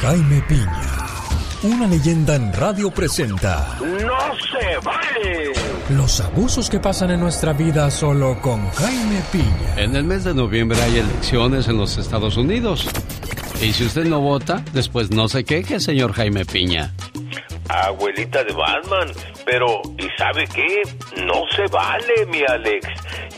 Jaime 0.00 0.40
Piña, 0.48 0.96
una 1.64 1.88
leyenda 1.88 2.36
en 2.36 2.52
radio 2.52 2.88
presenta. 2.88 3.76
¡No 3.80 3.88
se 4.36 4.78
vale! 4.84 5.52
Los 5.90 6.20
abusos 6.20 6.70
que 6.70 6.78
pasan 6.78 7.10
en 7.10 7.18
nuestra 7.18 7.52
vida 7.52 7.90
solo 7.90 8.40
con 8.40 8.70
Jaime 8.70 9.20
Piña. 9.32 9.74
En 9.76 9.96
el 9.96 10.04
mes 10.04 10.22
de 10.22 10.34
noviembre 10.34 10.80
hay 10.80 10.98
elecciones 10.98 11.66
en 11.66 11.78
los 11.78 11.98
Estados 11.98 12.36
Unidos. 12.36 12.88
Y 13.60 13.72
si 13.72 13.86
usted 13.86 14.04
no 14.04 14.20
vota, 14.20 14.62
después 14.72 15.10
no 15.10 15.28
se 15.28 15.44
queje, 15.44 15.80
señor 15.80 16.12
Jaime 16.12 16.44
Piña. 16.44 16.94
Abuelita 17.68 18.44
de 18.44 18.52
Batman, 18.52 19.12
pero 19.44 19.80
¿y 19.98 20.08
sabe 20.16 20.46
qué? 20.46 20.82
No 21.24 21.44
se 21.54 21.66
vale, 21.70 22.26
mi 22.26 22.42
Alex. 22.42 22.86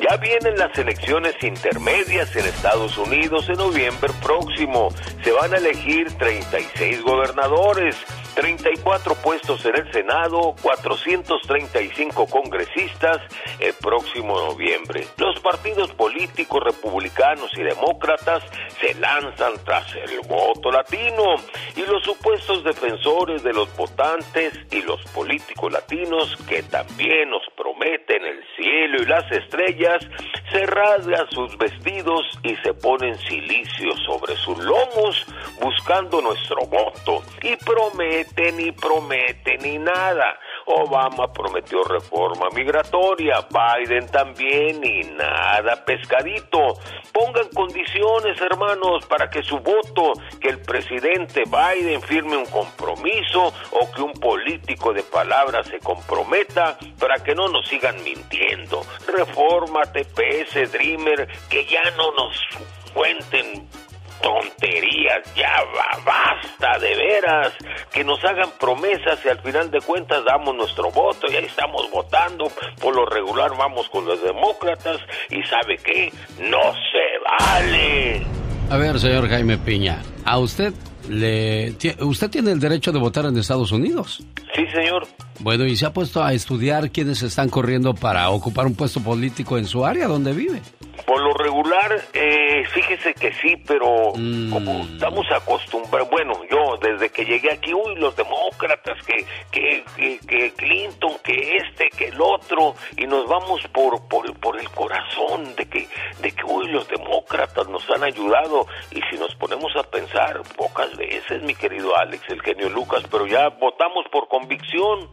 Ya 0.01 0.17
vienen 0.17 0.57
las 0.57 0.77
elecciones 0.79 1.35
intermedias 1.43 2.35
en 2.37 2.47
Estados 2.47 2.97
Unidos 2.97 3.49
en 3.49 3.57
noviembre 3.57 4.11
próximo. 4.23 4.89
Se 5.23 5.33
van 5.33 5.53
a 5.53 5.59
elegir 5.59 6.07
36 6.17 7.03
gobernadores. 7.03 7.97
34 8.41 9.15
puestos 9.17 9.67
en 9.67 9.77
el 9.77 9.93
Senado, 9.93 10.55
435 10.63 12.27
congresistas 12.27 13.19
el 13.59 13.75
próximo 13.75 14.35
noviembre. 14.35 15.07
Los 15.19 15.39
partidos 15.41 15.93
políticos 15.93 16.63
republicanos 16.65 17.51
y 17.59 17.63
demócratas 17.63 18.43
se 18.81 18.95
lanzan 18.95 19.53
tras 19.67 19.95
el 19.95 20.21
voto 20.21 20.71
latino 20.71 21.35
y 21.77 21.83
los 21.83 22.03
supuestos 22.03 22.65
defensores 22.65 23.43
de 23.43 23.53
los 23.53 23.77
votantes 23.77 24.55
y 24.71 24.81
los 24.81 25.03
políticos 25.13 25.71
latinos 25.71 26.35
que 26.49 26.63
también 26.63 27.29
nos 27.29 27.43
prometen 27.55 28.25
el 28.25 28.43
cielo 28.57 29.03
y 29.03 29.07
las 29.07 29.31
estrellas 29.33 30.03
se 30.51 30.65
rasgan 30.65 31.29
sus 31.31 31.59
vestidos 31.59 32.23
y 32.43 32.57
se 32.57 32.73
ponen 32.73 33.19
silicio 33.19 33.95
sobre 34.07 34.35
sus 34.37 34.57
lomos 34.59 35.27
buscando 35.61 36.23
nuestro 36.23 36.65
voto 36.65 37.23
y 37.43 37.55
prometen 37.57 38.30
y 38.37 38.73
prometen 38.73 39.67
y 39.67 39.79
nada. 39.79 40.39
Obama 40.67 41.33
prometió 41.33 41.83
reforma 41.83 42.49
migratoria, 42.55 43.47
Biden 43.51 44.07
también 44.07 44.85
y 44.85 45.03
nada, 45.05 45.85
pescadito. 45.85 46.79
Pongan 47.13 47.49
condiciones, 47.49 48.41
hermanos, 48.41 49.05
para 49.07 49.29
que 49.29 49.43
su 49.43 49.59
voto, 49.59 50.13
que 50.41 50.49
el 50.49 50.61
presidente 50.61 51.43
Biden 51.45 52.01
firme 52.03 52.37
un 52.37 52.47
compromiso 52.47 53.53
o 53.73 53.93
que 53.93 54.03
un 54.03 54.13
político 54.13 54.93
de 54.93 55.03
palabra 55.03 55.63
se 55.65 55.79
comprometa 55.81 56.79
para 56.99 57.23
que 57.23 57.35
no 57.35 57.49
nos 57.49 57.67
sigan 57.69 58.03
mintiendo. 58.05 58.83
Reforma 59.07 59.83
TPS 59.93 60.73
Dreamer, 60.73 61.29
que 61.49 61.67
ya 61.67 61.91
no 61.97 62.13
nos 62.13 62.37
cuenten 62.95 63.69
tonterías, 64.23 65.35
ya 65.35 65.53
basta 66.05 66.79
de 66.79 66.95
veras, 66.97 67.53
que 67.93 68.05
nos 68.05 68.23
hagan 68.25 68.51
promesas 68.59 69.19
y 69.25 69.29
al 69.29 69.41
final 69.41 69.71
de 69.71 69.81
cuentas 69.81 70.25
damos 70.25 70.55
nuestro 70.55 70.91
voto 70.91 71.27
y 71.31 71.37
ahí 71.37 71.45
estamos 71.45 71.91
votando, 71.91 72.51
por 72.81 72.95
lo 72.95 73.07
regular 73.07 73.51
vamos 73.57 73.89
con 73.89 74.05
los 74.05 74.23
demócratas 74.23 74.99
y 75.31 75.43
sabe 75.45 75.77
qué, 75.79 76.13
no 76.39 76.73
se 76.73 77.19
vale. 77.25 78.27
A 78.71 78.77
ver, 78.77 78.99
señor 79.01 79.29
Jaime 79.29 79.59
Piña, 79.59 80.01
¿a 80.25 80.39
usted 80.39 80.73
le 81.09 81.75
usted 82.01 82.31
tiene 82.31 82.53
el 82.53 82.61
derecho 82.61 82.93
de 82.93 82.99
votar 82.99 83.25
en 83.25 83.37
Estados 83.37 83.73
Unidos? 83.73 84.23
Sí, 84.55 84.65
señor. 84.73 85.07
Bueno, 85.41 85.65
¿y 85.65 85.75
se 85.75 85.87
ha 85.87 85.93
puesto 85.93 86.23
a 86.23 86.33
estudiar 86.33 86.91
quiénes 86.91 87.23
están 87.23 87.49
corriendo 87.49 87.95
para 87.95 88.31
ocupar 88.31 88.67
un 88.67 88.75
puesto 88.75 89.01
político 89.01 89.59
en 89.59 89.65
su 89.65 89.85
área 89.85 90.07
donde 90.07 90.33
vive? 90.33 90.61
Por 91.11 91.23
lo 91.23 91.33
regular, 91.33 92.01
eh, 92.13 92.63
fíjese 92.73 93.15
que 93.15 93.33
sí, 93.33 93.57
pero 93.67 94.13
Mm. 94.15 94.53
como 94.53 94.85
estamos 94.85 95.27
acostumbrados, 95.33 96.09
bueno, 96.09 96.35
yo 96.49 96.77
desde 96.81 97.11
que 97.11 97.25
llegué 97.25 97.51
aquí, 97.51 97.75
uy, 97.75 97.97
los 97.97 98.15
demócratas, 98.15 98.97
que, 99.05 99.27
que, 99.51 99.85
que, 99.97 100.21
que 100.25 100.53
Clinton, 100.53 101.15
que 101.25 101.57
este, 101.57 101.91
que 101.91 102.11
el 102.11 102.21
otro, 102.21 102.77
y 102.97 103.09
nos 103.09 103.27
vamos 103.27 103.61
por, 103.73 104.07
por, 104.07 104.33
por 104.39 104.61
el 104.61 104.71
corazón 104.71 105.57
de 105.57 105.69
que, 105.69 105.89
de 106.21 106.31
que, 106.31 106.45
uy, 106.45 106.69
los 106.69 106.87
demócratas 106.87 107.67
nos 107.67 107.91
han 107.91 108.05
ayudado, 108.05 108.69
y 108.93 109.01
si 109.11 109.19
nos 109.19 109.35
ponemos 109.35 109.75
a 109.75 109.83
pensar, 109.83 110.41
pocas 110.57 110.97
veces, 110.97 111.43
mi 111.43 111.57
querido 111.57 111.97
Alex, 111.97 112.23
el 112.29 112.41
genio 112.43 112.69
Lucas, 112.69 113.03
pero 113.11 113.27
ya 113.27 113.49
votamos 113.49 114.05
por 114.13 114.29
convicción. 114.29 115.09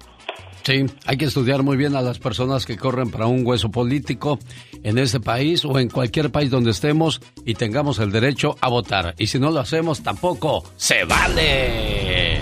Sí, 0.68 0.86
hay 1.06 1.16
que 1.16 1.24
estudiar 1.24 1.64
muy 1.64 1.78
bien 1.78 1.96
a 1.96 2.02
las 2.02 2.20
personas 2.20 2.66
que 2.66 2.76
corren 2.76 3.10
para 3.10 3.26
un 3.26 3.48
hueso 3.48 3.72
político 3.72 4.38
en 4.84 4.98
este 4.98 5.22
país 5.22 5.64
o 5.64 5.80
en 5.80 5.88
cualquier 5.90 6.30
país 6.30 6.52
donde 6.52 6.72
estemos 6.72 7.22
y 7.46 7.54
tengamos 7.54 8.00
el 8.00 8.12
derecho 8.12 8.58
a 8.60 8.68
votar. 8.68 9.16
Y 9.18 9.28
si 9.28 9.40
no 9.40 9.50
lo 9.50 9.62
hacemos, 9.62 10.04
tampoco 10.04 10.66
se 10.76 11.06
vale. 11.06 12.36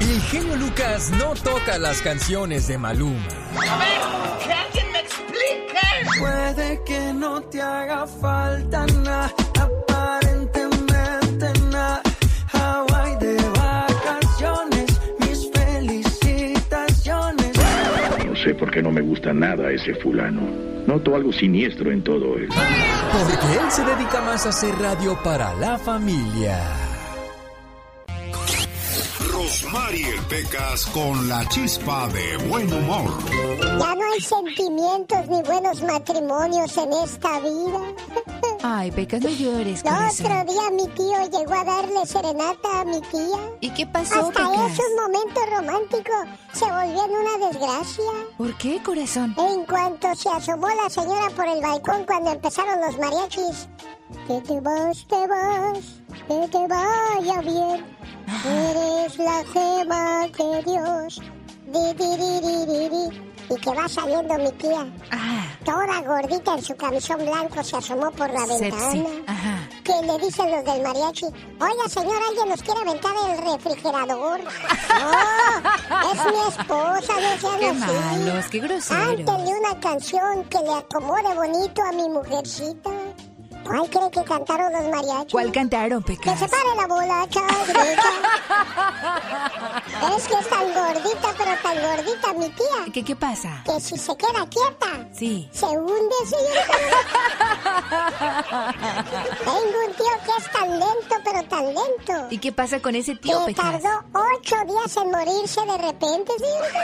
El 0.00 0.20
genio 0.30 0.56
Lucas 0.56 1.10
no 1.10 1.34
toca 1.34 1.76
las 1.78 2.00
canciones 2.00 2.66
de 2.66 2.78
Maluma. 2.78 3.28
A 3.68 3.76
ver, 3.76 4.46
que 4.46 4.50
alguien 4.50 4.86
me 4.90 5.00
explique. 5.00 6.18
Puede 6.18 6.82
que 6.86 7.12
no 7.12 7.42
te 7.42 7.60
haga 7.60 8.06
falta 8.06 8.86
nada, 8.86 9.34
sé 18.42 18.54
por 18.54 18.70
qué 18.70 18.82
no 18.82 18.90
me 18.90 19.00
gusta 19.00 19.32
nada 19.32 19.70
ese 19.70 19.94
fulano. 19.94 20.42
Noto 20.86 21.14
algo 21.14 21.32
siniestro 21.32 21.90
en 21.90 22.02
todo 22.02 22.36
él. 22.36 22.48
Porque 22.48 23.58
él 23.58 23.70
se 23.70 23.84
dedica 23.84 24.22
más 24.22 24.46
a 24.46 24.48
hacer 24.50 24.74
radio 24.76 25.18
para 25.22 25.54
la 25.54 25.78
familia. 25.78 26.58
Rosmarie 29.20 30.14
Pecas 30.28 30.86
con 30.86 31.28
la 31.28 31.46
chispa 31.48 32.08
de 32.08 32.36
buen 32.48 32.72
humor. 32.72 33.10
Ya 33.78 33.94
no 33.94 34.12
hay 34.12 34.20
sentimientos 34.20 35.26
ni 35.28 35.42
buenos 35.42 35.82
matrimonios 35.82 36.76
en 36.76 36.92
esta 36.92 37.40
vida. 37.40 37.80
Ay, 38.62 38.90
Pecas, 38.92 39.20
no 39.22 39.28
llores, 39.28 39.82
El 39.84 39.90
corazón. 39.90 40.26
otro 40.26 40.52
día 40.52 40.70
mi 40.70 40.88
tío 40.88 41.38
llegó 41.38 41.54
a 41.54 41.64
darle 41.64 42.06
serenata 42.06 42.80
a 42.80 42.84
mi 42.84 43.00
tía. 43.02 43.38
¿Y 43.60 43.70
qué 43.70 43.86
pasó, 43.86 44.14
Hasta 44.28 44.50
Pecas? 44.50 44.72
esos 44.72 44.86
momentos 45.00 45.42
románticos 45.50 46.14
se 46.52 46.64
volvió 46.64 47.04
en 47.04 47.10
una 47.10 47.46
desgracia. 47.48 48.04
¿Por 48.36 48.56
qué, 48.58 48.82
corazón? 48.82 49.34
En 49.38 49.64
cuanto 49.64 50.14
se 50.14 50.28
asomó 50.28 50.68
la 50.68 50.88
señora 50.90 51.28
por 51.34 51.46
el 51.48 51.60
balcón 51.60 52.04
cuando 52.06 52.30
empezaron 52.32 52.80
los 52.80 52.98
mariachis. 52.98 53.68
Que 54.26 54.40
te 54.40 54.60
vas, 54.60 55.06
te 55.06 55.26
vas, 55.26 55.78
que 56.26 56.48
te 56.48 56.66
vaya 56.66 57.40
bien. 57.42 57.98
Eres 58.46 59.18
la 59.18 59.42
gema 59.52 60.26
de 60.28 60.62
Dios. 60.64 61.20
Di, 61.66 61.92
di, 61.94 62.16
di, 62.16 62.40
di, 62.40 62.66
di, 62.66 62.88
di. 62.88 63.28
Y 63.50 63.54
que 63.60 63.70
va 63.74 63.88
saliendo 63.88 64.34
mi 64.34 64.52
tía. 64.52 64.86
Ah, 65.10 65.44
Toda 65.64 66.02
gordita 66.02 66.54
en 66.54 66.62
su 66.62 66.76
camisón 66.76 67.18
blanco 67.24 67.62
se 67.62 67.76
asomó 67.76 68.10
por 68.10 68.30
la 68.30 68.44
ventana. 68.44 69.04
Ajá. 69.26 69.68
Que 69.82 70.02
le 70.06 70.18
dicen 70.18 70.50
los 70.50 70.64
del 70.64 70.82
mariachi, 70.82 71.24
oiga 71.26 71.88
señor, 71.88 72.18
alguien 72.28 72.48
nos 72.50 72.62
quiere 72.62 72.80
aventar 72.82 73.12
el 73.30 73.38
refrigerador. 73.52 74.40
No, 75.90 76.12
es 76.12 76.24
mi 76.32 76.48
esposa, 76.48 77.12
no 77.20 77.38
sean 77.40 77.58
Qué 77.60 77.68
así. 77.68 77.92
malos, 78.24 78.44
qué 78.50 78.58
groseros. 78.60 79.06
Cántenle 79.06 79.52
una 79.58 79.80
canción 79.80 80.44
que 80.44 80.58
le 80.58 80.74
acomode 80.74 81.34
bonito 81.34 81.82
a 81.82 81.92
mi 81.92 82.08
mujercita. 82.08 82.90
¿Cuál 83.68 83.90
cree 83.90 84.10
que 84.10 84.24
cantaron 84.24 84.72
los 84.72 84.82
mariachis? 84.84 85.32
¿Cuál 85.32 85.52
cantaron, 85.52 86.02
Que 86.02 86.14
Pecas? 86.16 86.38
se 86.38 86.48
pare 86.48 86.62
la 86.76 86.86
bola, 86.86 87.26
derecha. 87.26 87.40
es 90.16 90.26
que 90.28 90.34
es 90.34 90.48
tan 90.48 90.72
gordita, 90.74 91.28
pero 91.36 91.50
tan 91.62 91.76
gordita 91.82 92.32
mi 92.34 92.48
tía, 92.50 92.92
¿Qué, 92.94 93.04
qué 93.04 93.14
pasa? 93.14 93.62
que 93.66 93.78
si 93.80 93.96
se 93.98 94.16
queda 94.16 94.46
quieta, 94.48 95.08
Sí. 95.12 95.48
se 95.52 95.66
hunde, 95.66 96.14
señorita. 96.26 96.78
Tengo 99.44 99.78
un 99.86 99.92
tío 99.94 100.14
que 100.24 100.32
es 100.38 100.52
tan 100.52 100.70
lento, 100.70 101.14
pero 101.24 101.42
tan 101.44 101.64
lento. 101.66 102.26
¿Y 102.30 102.38
qué 102.38 102.52
pasa 102.52 102.80
con 102.80 102.94
ese 102.94 103.16
tío, 103.16 103.38
que 103.46 103.52
Pecas? 103.54 103.82
tardó 103.82 104.02
ocho 104.14 104.56
días 104.66 104.96
en 104.96 105.10
morirse 105.10 105.60
de 105.60 105.78
repente, 105.78 106.32
señorita. 106.38 106.82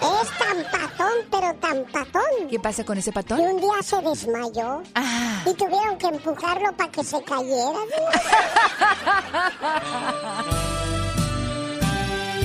es 0.22 0.38
tan 0.38 0.64
patón, 0.70 1.12
pero 1.30 1.54
tan 1.60 1.84
patón. 1.92 2.39
¿Qué 2.50 2.58
pasa 2.58 2.84
con 2.84 2.98
ese 2.98 3.10
Y 3.10 3.12
patón? 3.12 3.40
un 3.40 3.60
día 3.60 3.80
se 3.82 3.96
desmayó. 4.02 4.82
Ah, 4.94 5.42
Y 5.46 5.54
tuvieron 5.54 5.96
que 5.98 6.08
empujarlo 6.08 6.72
para 6.76 6.90
que 6.90 7.04
se 7.04 7.22
cayera. 7.22 7.78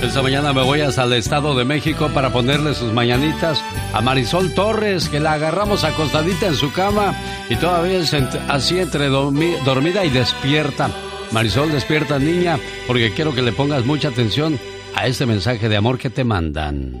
Esta 0.02 0.22
mañana 0.22 0.52
me 0.52 0.62
voy 0.62 0.82
hasta 0.82 1.04
el 1.04 1.14
Estado 1.14 1.54
de 1.56 1.64
México 1.64 2.08
para 2.14 2.30
ponerle 2.32 2.74
sus 2.74 2.92
mañanitas 2.92 3.60
a 3.92 4.00
Marisol 4.02 4.52
Torres, 4.54 5.08
que 5.08 5.18
la 5.18 5.32
agarramos 5.32 5.82
acostadita 5.84 6.46
en 6.46 6.54
su 6.54 6.70
cama 6.70 7.14
y 7.48 7.56
todavía 7.56 7.98
es 7.98 8.12
ent- 8.12 8.38
así 8.48 8.78
entre 8.78 9.08
dormi- 9.10 9.58
dormida 9.64 10.04
y 10.04 10.10
despierta. 10.10 10.90
Marisol, 11.32 11.72
despierta 11.72 12.18
niña, 12.20 12.58
porque 12.86 13.12
quiero 13.12 13.34
que 13.34 13.42
le 13.42 13.52
pongas 13.52 13.84
mucha 13.84 14.08
atención 14.08 14.60
a 14.94 15.06
este 15.06 15.26
mensaje 15.26 15.68
de 15.68 15.76
amor 15.76 15.98
que 15.98 16.10
te 16.10 16.22
mandan. 16.24 17.00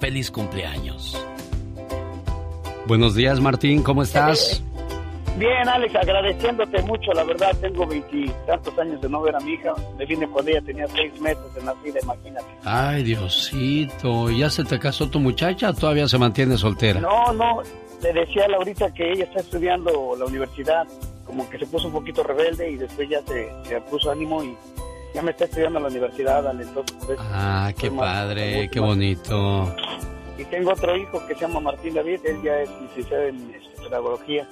Feliz 0.00 0.30
cumpleaños. 0.30 1.16
Buenos 2.86 3.14
días 3.14 3.40
Martín, 3.40 3.82
¿cómo 3.82 4.02
estás? 4.02 4.62
Bien, 5.36 5.68
Alex, 5.68 5.96
agradeciéndote 5.96 6.80
mucho, 6.82 7.12
la 7.12 7.24
verdad, 7.24 7.56
tengo 7.60 7.84
veintitantos 7.86 8.78
años 8.78 9.00
de 9.00 9.08
no 9.08 9.20
ver 9.20 9.34
a 9.34 9.40
mi 9.40 9.54
hija, 9.54 9.72
me 9.98 10.06
vine 10.06 10.28
cuando 10.28 10.52
ella 10.52 10.62
tenía 10.62 10.86
seis 10.88 11.20
meses 11.20 11.54
de 11.54 11.62
nacida, 11.62 11.98
imagínate. 12.02 12.46
Ay, 12.64 13.02
Diosito, 13.02 14.30
¿ya 14.30 14.48
se 14.48 14.62
te 14.62 14.78
casó 14.78 15.10
tu 15.10 15.18
muchacha 15.18 15.70
o 15.70 15.74
todavía 15.74 16.06
se 16.06 16.18
mantiene 16.18 16.56
soltera? 16.56 17.00
No, 17.00 17.32
no, 17.32 17.62
le 18.00 18.12
decía 18.12 18.44
a 18.44 18.48
Laurita 18.48 18.94
que 18.94 19.10
ella 19.10 19.24
está 19.24 19.40
estudiando 19.40 20.14
la 20.16 20.24
universidad, 20.24 20.86
como 21.26 21.50
que 21.50 21.58
se 21.58 21.66
puso 21.66 21.88
un 21.88 21.94
poquito 21.94 22.22
rebelde 22.22 22.70
y 22.70 22.76
después 22.76 23.08
ya 23.08 23.20
se, 23.22 23.50
se 23.64 23.80
puso 23.80 24.12
ánimo 24.12 24.44
y 24.44 24.56
ya 25.14 25.22
me 25.22 25.30
está 25.30 25.44
estudiando 25.44 25.78
en 25.78 25.84
la 25.84 25.88
universidad, 25.88 26.46
Ale, 26.46 26.64
entonces... 26.64 26.96
Pues, 27.06 27.18
ah, 27.22 27.72
qué 27.78 27.90
padre, 27.90 28.68
qué 28.70 28.80
bonito. 28.80 29.74
Y 30.36 30.44
tengo 30.46 30.72
otro 30.72 30.96
hijo 30.96 31.24
que 31.26 31.34
se 31.34 31.42
llama 31.42 31.60
Martín 31.60 31.94
David, 31.94 32.18
él 32.24 32.42
ya 32.42 32.60
es 32.60 32.70
licenciado 32.82 33.22
en 33.22 33.54
este, 33.54 33.82
pedagogía. 33.82 34.48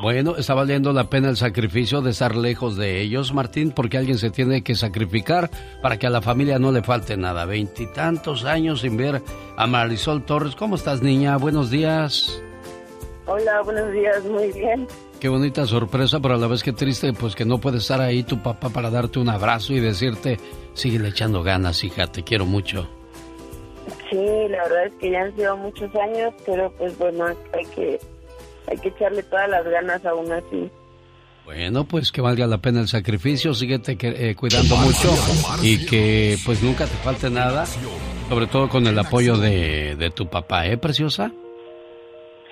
Bueno, 0.00 0.36
¿está 0.36 0.54
valiendo 0.54 0.92
la 0.92 1.10
pena 1.10 1.28
el 1.30 1.36
sacrificio 1.36 2.00
de 2.00 2.12
estar 2.12 2.36
lejos 2.36 2.76
de 2.76 3.00
ellos, 3.00 3.34
Martín? 3.34 3.72
Porque 3.72 3.98
alguien 3.98 4.18
se 4.18 4.30
tiene 4.30 4.62
que 4.62 4.76
sacrificar 4.76 5.50
para 5.82 5.98
que 5.98 6.06
a 6.06 6.10
la 6.10 6.22
familia 6.22 6.60
no 6.60 6.70
le 6.70 6.82
falte 6.82 7.16
nada. 7.16 7.44
Veintitantos 7.44 8.44
años 8.44 8.82
sin 8.82 8.96
ver 8.96 9.20
a 9.56 9.66
Marisol 9.66 10.24
Torres. 10.24 10.54
¿Cómo 10.54 10.76
estás, 10.76 11.02
niña? 11.02 11.36
Buenos 11.38 11.70
días. 11.70 12.40
Hola, 13.26 13.62
buenos 13.62 13.90
días, 13.90 14.22
muy 14.24 14.52
bien. 14.52 14.86
Qué 15.24 15.30
bonita 15.30 15.64
sorpresa, 15.64 16.20
pero 16.20 16.34
a 16.34 16.36
la 16.36 16.48
vez 16.48 16.62
que 16.62 16.74
triste, 16.74 17.14
pues 17.14 17.34
que 17.34 17.46
no 17.46 17.56
puede 17.56 17.78
estar 17.78 17.98
ahí 17.98 18.24
tu 18.24 18.42
papá 18.42 18.68
para 18.68 18.90
darte 18.90 19.18
un 19.18 19.30
abrazo 19.30 19.72
y 19.72 19.80
decirte, 19.80 20.36
sigue 20.74 21.08
echando 21.08 21.42
ganas, 21.42 21.82
hija, 21.82 22.06
te 22.08 22.22
quiero 22.22 22.44
mucho. 22.44 22.86
Sí, 24.10 24.18
la 24.50 24.64
verdad 24.64 24.84
es 24.84 24.92
que 25.00 25.10
ya 25.10 25.22
han 25.22 25.34
sido 25.34 25.56
muchos 25.56 25.90
años, 25.96 26.34
pero 26.44 26.70
pues 26.72 26.98
bueno, 26.98 27.24
hay 27.24 27.64
que, 27.74 27.98
hay 28.66 28.76
que 28.76 28.88
echarle 28.88 29.22
todas 29.22 29.48
las 29.48 29.64
ganas 29.64 30.04
aún 30.04 30.30
así. 30.30 30.70
Bueno, 31.46 31.84
pues 31.84 32.12
que 32.12 32.20
valga 32.20 32.46
la 32.46 32.58
pena 32.58 32.80
el 32.80 32.88
sacrificio, 32.88 33.54
síguete 33.54 33.96
eh, 34.02 34.34
cuidando 34.34 34.76
mucho 34.76 35.08
y 35.62 35.86
que 35.86 36.36
pues 36.44 36.62
nunca 36.62 36.84
te 36.84 36.96
falte 36.96 37.30
nada, 37.30 37.64
sobre 38.28 38.46
todo 38.46 38.68
con 38.68 38.86
el 38.86 38.98
apoyo 38.98 39.38
de, 39.38 39.96
de 39.96 40.10
tu 40.10 40.26
papá, 40.26 40.66
¿eh, 40.66 40.76
preciosa? 40.76 41.32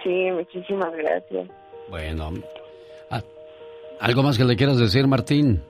Sí, 0.02 0.30
muchísimas 0.30 0.90
gracias. 0.96 1.50
Bueno, 1.90 2.32
¿algo 4.02 4.22
más 4.22 4.36
que 4.36 4.44
le 4.44 4.56
quieras 4.56 4.76
decir, 4.76 5.06
Martín? 5.06 5.62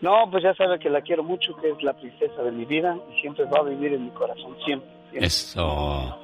No, 0.00 0.28
pues 0.30 0.42
ya 0.42 0.52
sabe 0.54 0.78
que 0.78 0.90
la 0.90 1.00
quiero 1.00 1.22
mucho, 1.22 1.56
que 1.56 1.70
es 1.70 1.82
la 1.82 1.94
princesa 1.94 2.42
de 2.42 2.52
mi 2.52 2.66
vida 2.66 2.94
y 3.10 3.20
siempre 3.22 3.46
va 3.46 3.60
a 3.60 3.62
vivir 3.62 3.94
en 3.94 4.04
mi 4.04 4.10
corazón, 4.10 4.54
siempre. 4.64 4.90
Eso. 5.14 6.18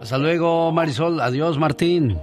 Hasta 0.00 0.16
luego, 0.16 0.72
Marisol. 0.72 1.20
Adiós, 1.20 1.58
Martín. 1.58 2.16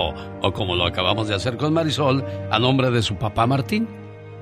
O 0.42 0.52
como 0.52 0.76
lo 0.76 0.88
acabamos 0.88 1.28
de 1.28 1.36
hacer 1.36 1.56
con 1.56 1.72
Marisol, 1.74 2.26
a 2.50 2.58
nombre 2.58 2.90
de 2.90 3.04
su 3.04 3.16
papá 3.16 3.46
Martín. 3.46 3.88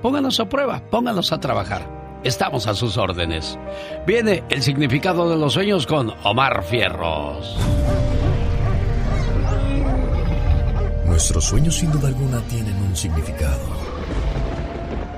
Pónganos 0.00 0.40
a 0.40 0.48
prueba, 0.48 0.80
pónganos 0.90 1.32
a 1.32 1.40
trabajar. 1.40 1.98
Estamos 2.24 2.66
a 2.66 2.74
sus 2.74 2.96
órdenes. 2.96 3.58
Viene 4.06 4.42
el 4.48 4.62
significado 4.62 5.28
de 5.28 5.36
los 5.36 5.52
sueños 5.52 5.86
con 5.86 6.14
Omar 6.24 6.64
Fierros. 6.64 7.56
Nuestros 11.18 11.46
sueños 11.46 11.74
sin 11.74 11.90
duda 11.90 12.06
alguna 12.06 12.40
tienen 12.42 12.76
un 12.76 12.94
significado. 12.94 13.58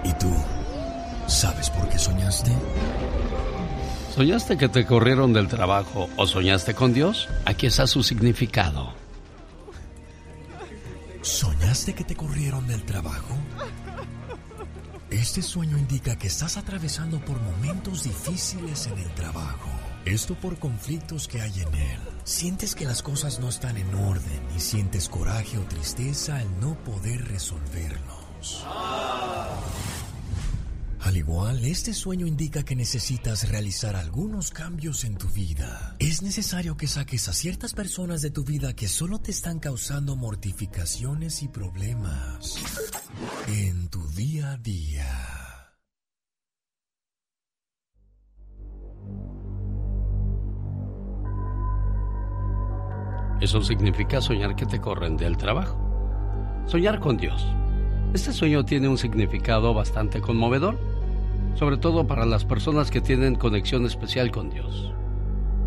¿Y 0.02 0.11
tú 0.14 0.32
sabes 1.26 1.69
por 1.69 1.91
qué 1.91 1.99
soñaste? 1.99 2.50
¿Soñaste 4.14 4.56
que 4.56 4.70
te 4.70 4.87
corrieron 4.87 5.35
del 5.35 5.47
trabajo 5.47 6.08
o 6.17 6.26
soñaste 6.26 6.73
con 6.73 6.94
Dios? 6.94 7.29
Aquí 7.44 7.67
está 7.67 7.87
su 7.87 8.02
significado. 8.02 8.94
¿Soñaste 11.20 11.93
que 11.94 12.05
te 12.05 12.17
corrieron 12.17 12.67
del 12.67 12.82
trabajo? 12.85 13.37
Este 15.11 15.43
sueño 15.43 15.76
indica 15.76 16.17
que 16.17 16.29
estás 16.29 16.56
atravesando 16.56 17.20
por 17.20 17.38
momentos 17.43 18.05
difíciles 18.05 18.87
en 18.87 18.97
el 19.00 19.11
trabajo. 19.11 19.69
Esto 20.05 20.35
por 20.35 20.58
conflictos 20.58 21.29
que 21.29 21.41
hay 21.41 21.61
en 21.61 21.75
él. 21.75 22.00
Sientes 22.25 22.75
que 22.75 22.87
las 22.87 23.02
cosas 23.02 23.38
no 23.38 23.49
están 23.49 23.76
en 23.76 23.94
orden 23.94 24.41
y 24.56 24.61
sientes 24.61 25.08
coraje 25.08 25.58
o 25.58 25.62
tristeza 25.62 26.38
al 26.38 26.61
no 26.61 26.82
poder 26.85 27.29
resolverlos. 27.29 28.67
Al 31.00 31.17
igual, 31.17 31.64
este 31.64 31.94
sueño 31.94 32.26
indica 32.26 32.62
que 32.62 32.76
necesitas 32.76 33.49
realizar 33.49 33.97
algunos 33.97 34.50
cambios 34.50 35.05
en 35.05 35.17
tu 35.17 35.29
vida. 35.29 35.97
Es 35.99 36.23
necesario 36.23 36.76
que 36.76 36.87
saques 36.87 37.29
a 37.29 37.32
ciertas 37.32 37.73
personas 37.73 38.23
de 38.23 38.31
tu 38.31 38.44
vida 38.44 38.75
que 38.75 38.87
solo 38.87 39.19
te 39.19 39.31
están 39.31 39.61
causando 39.61 40.14
mortificaciones 40.14 41.43
y 41.43 41.49
problemas 41.49 42.56
en 43.49 43.88
tu 43.88 44.07
día 44.09 44.52
a 44.52 44.57
día. 44.59 45.50
Eso 53.40 53.62
significa 53.62 54.20
soñar 54.20 54.54
que 54.54 54.66
te 54.66 54.80
corren 54.80 55.16
del 55.16 55.38
trabajo. 55.38 55.78
Soñar 56.66 57.00
con 57.00 57.16
Dios. 57.16 57.47
Este 58.12 58.32
sueño 58.32 58.66
tiene 58.66 58.87
un 58.87 58.99
significado 58.99 59.73
bastante 59.73 60.20
conmovedor, 60.20 60.78
sobre 61.54 61.78
todo 61.78 62.06
para 62.06 62.26
las 62.26 62.44
personas 62.44 62.90
que 62.90 63.00
tienen 63.00 63.37
conexión 63.37 63.87
especial 63.87 64.30
con 64.30 64.50
Dios. 64.50 64.92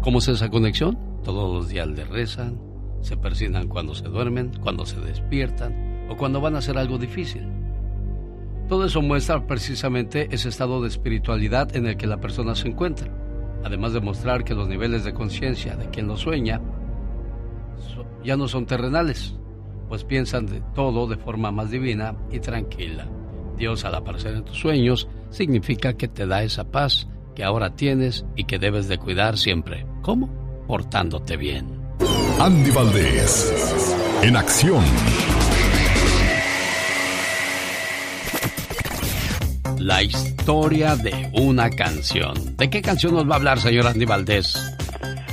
¿Cómo 0.02 0.20
es 0.20 0.28
esa 0.28 0.50
conexión? 0.50 1.00
Todos 1.24 1.52
los 1.52 1.70
días 1.70 1.88
le 1.88 2.04
rezan, 2.06 2.60
se 3.02 3.18
persignan 3.18 3.68
cuando 3.68 3.96
se 3.96 4.08
duermen, 4.08 4.52
cuando 4.62 4.86
se 4.86 5.00
despiertan 5.00 6.06
o 6.10 6.16
cuando 6.16 6.42
van 6.42 6.54
a 6.54 6.60
hacer 6.60 6.78
algo 6.78 7.00
difícil. 7.00 7.48
Todo 8.70 8.86
eso 8.86 9.02
muestra 9.02 9.48
precisamente 9.48 10.28
ese 10.30 10.50
estado 10.50 10.80
de 10.82 10.90
espiritualidad 10.90 11.76
en 11.76 11.88
el 11.88 11.98
que 11.98 12.06
la 12.06 12.22
persona 12.22 12.54
se 12.54 12.68
encuentra, 12.68 13.10
además 13.64 13.94
de 13.94 14.02
mostrar 14.02 14.44
que 14.44 14.54
los 14.54 14.68
niveles 14.68 15.04
de 15.04 15.14
conciencia 15.14 15.76
de 15.76 15.90
quien 15.90 16.08
lo 16.08 16.18
sueña 16.18 16.62
ya 18.24 18.38
no 18.38 18.48
son 18.48 18.66
terrenales, 18.66 19.36
pues 19.90 20.04
piensan 20.04 20.46
de 20.46 20.62
todo 20.74 21.08
de 21.08 21.18
forma 21.18 21.52
más 21.52 21.72
divina 21.72 22.16
y 22.32 22.40
tranquila. 22.40 23.08
Dios 23.58 23.86
al 23.86 23.96
aparecer 23.96 24.36
en 24.36 24.46
tus 24.46 24.58
sueños 24.58 25.08
significa 25.30 25.94
que 25.94 26.08
te 26.08 26.26
da 26.26 26.44
esa 26.44 26.72
paz 26.72 27.08
que 27.36 27.44
ahora 27.44 27.76
tienes 27.76 28.26
y 28.36 28.46
que 28.46 28.60
debes 28.60 28.88
de 28.88 28.98
cuidar 28.98 29.38
siempre. 29.38 29.86
¿Cómo? 30.02 30.30
Portándote 30.68 31.38
bien. 31.38 31.68
Andy 32.40 32.72
Valdés, 32.72 33.96
en 34.22 34.36
acción. 34.36 34.84
La 39.78 40.02
historia 40.02 40.96
de 40.96 41.30
una 41.34 41.70
canción. 41.70 42.56
¿De 42.56 42.70
qué 42.70 42.82
canción 42.82 43.14
nos 43.14 43.30
va 43.30 43.34
a 43.34 43.38
hablar, 43.38 43.60
señor 43.60 43.88
Andy 43.88 44.06
Valdés? 44.06 44.73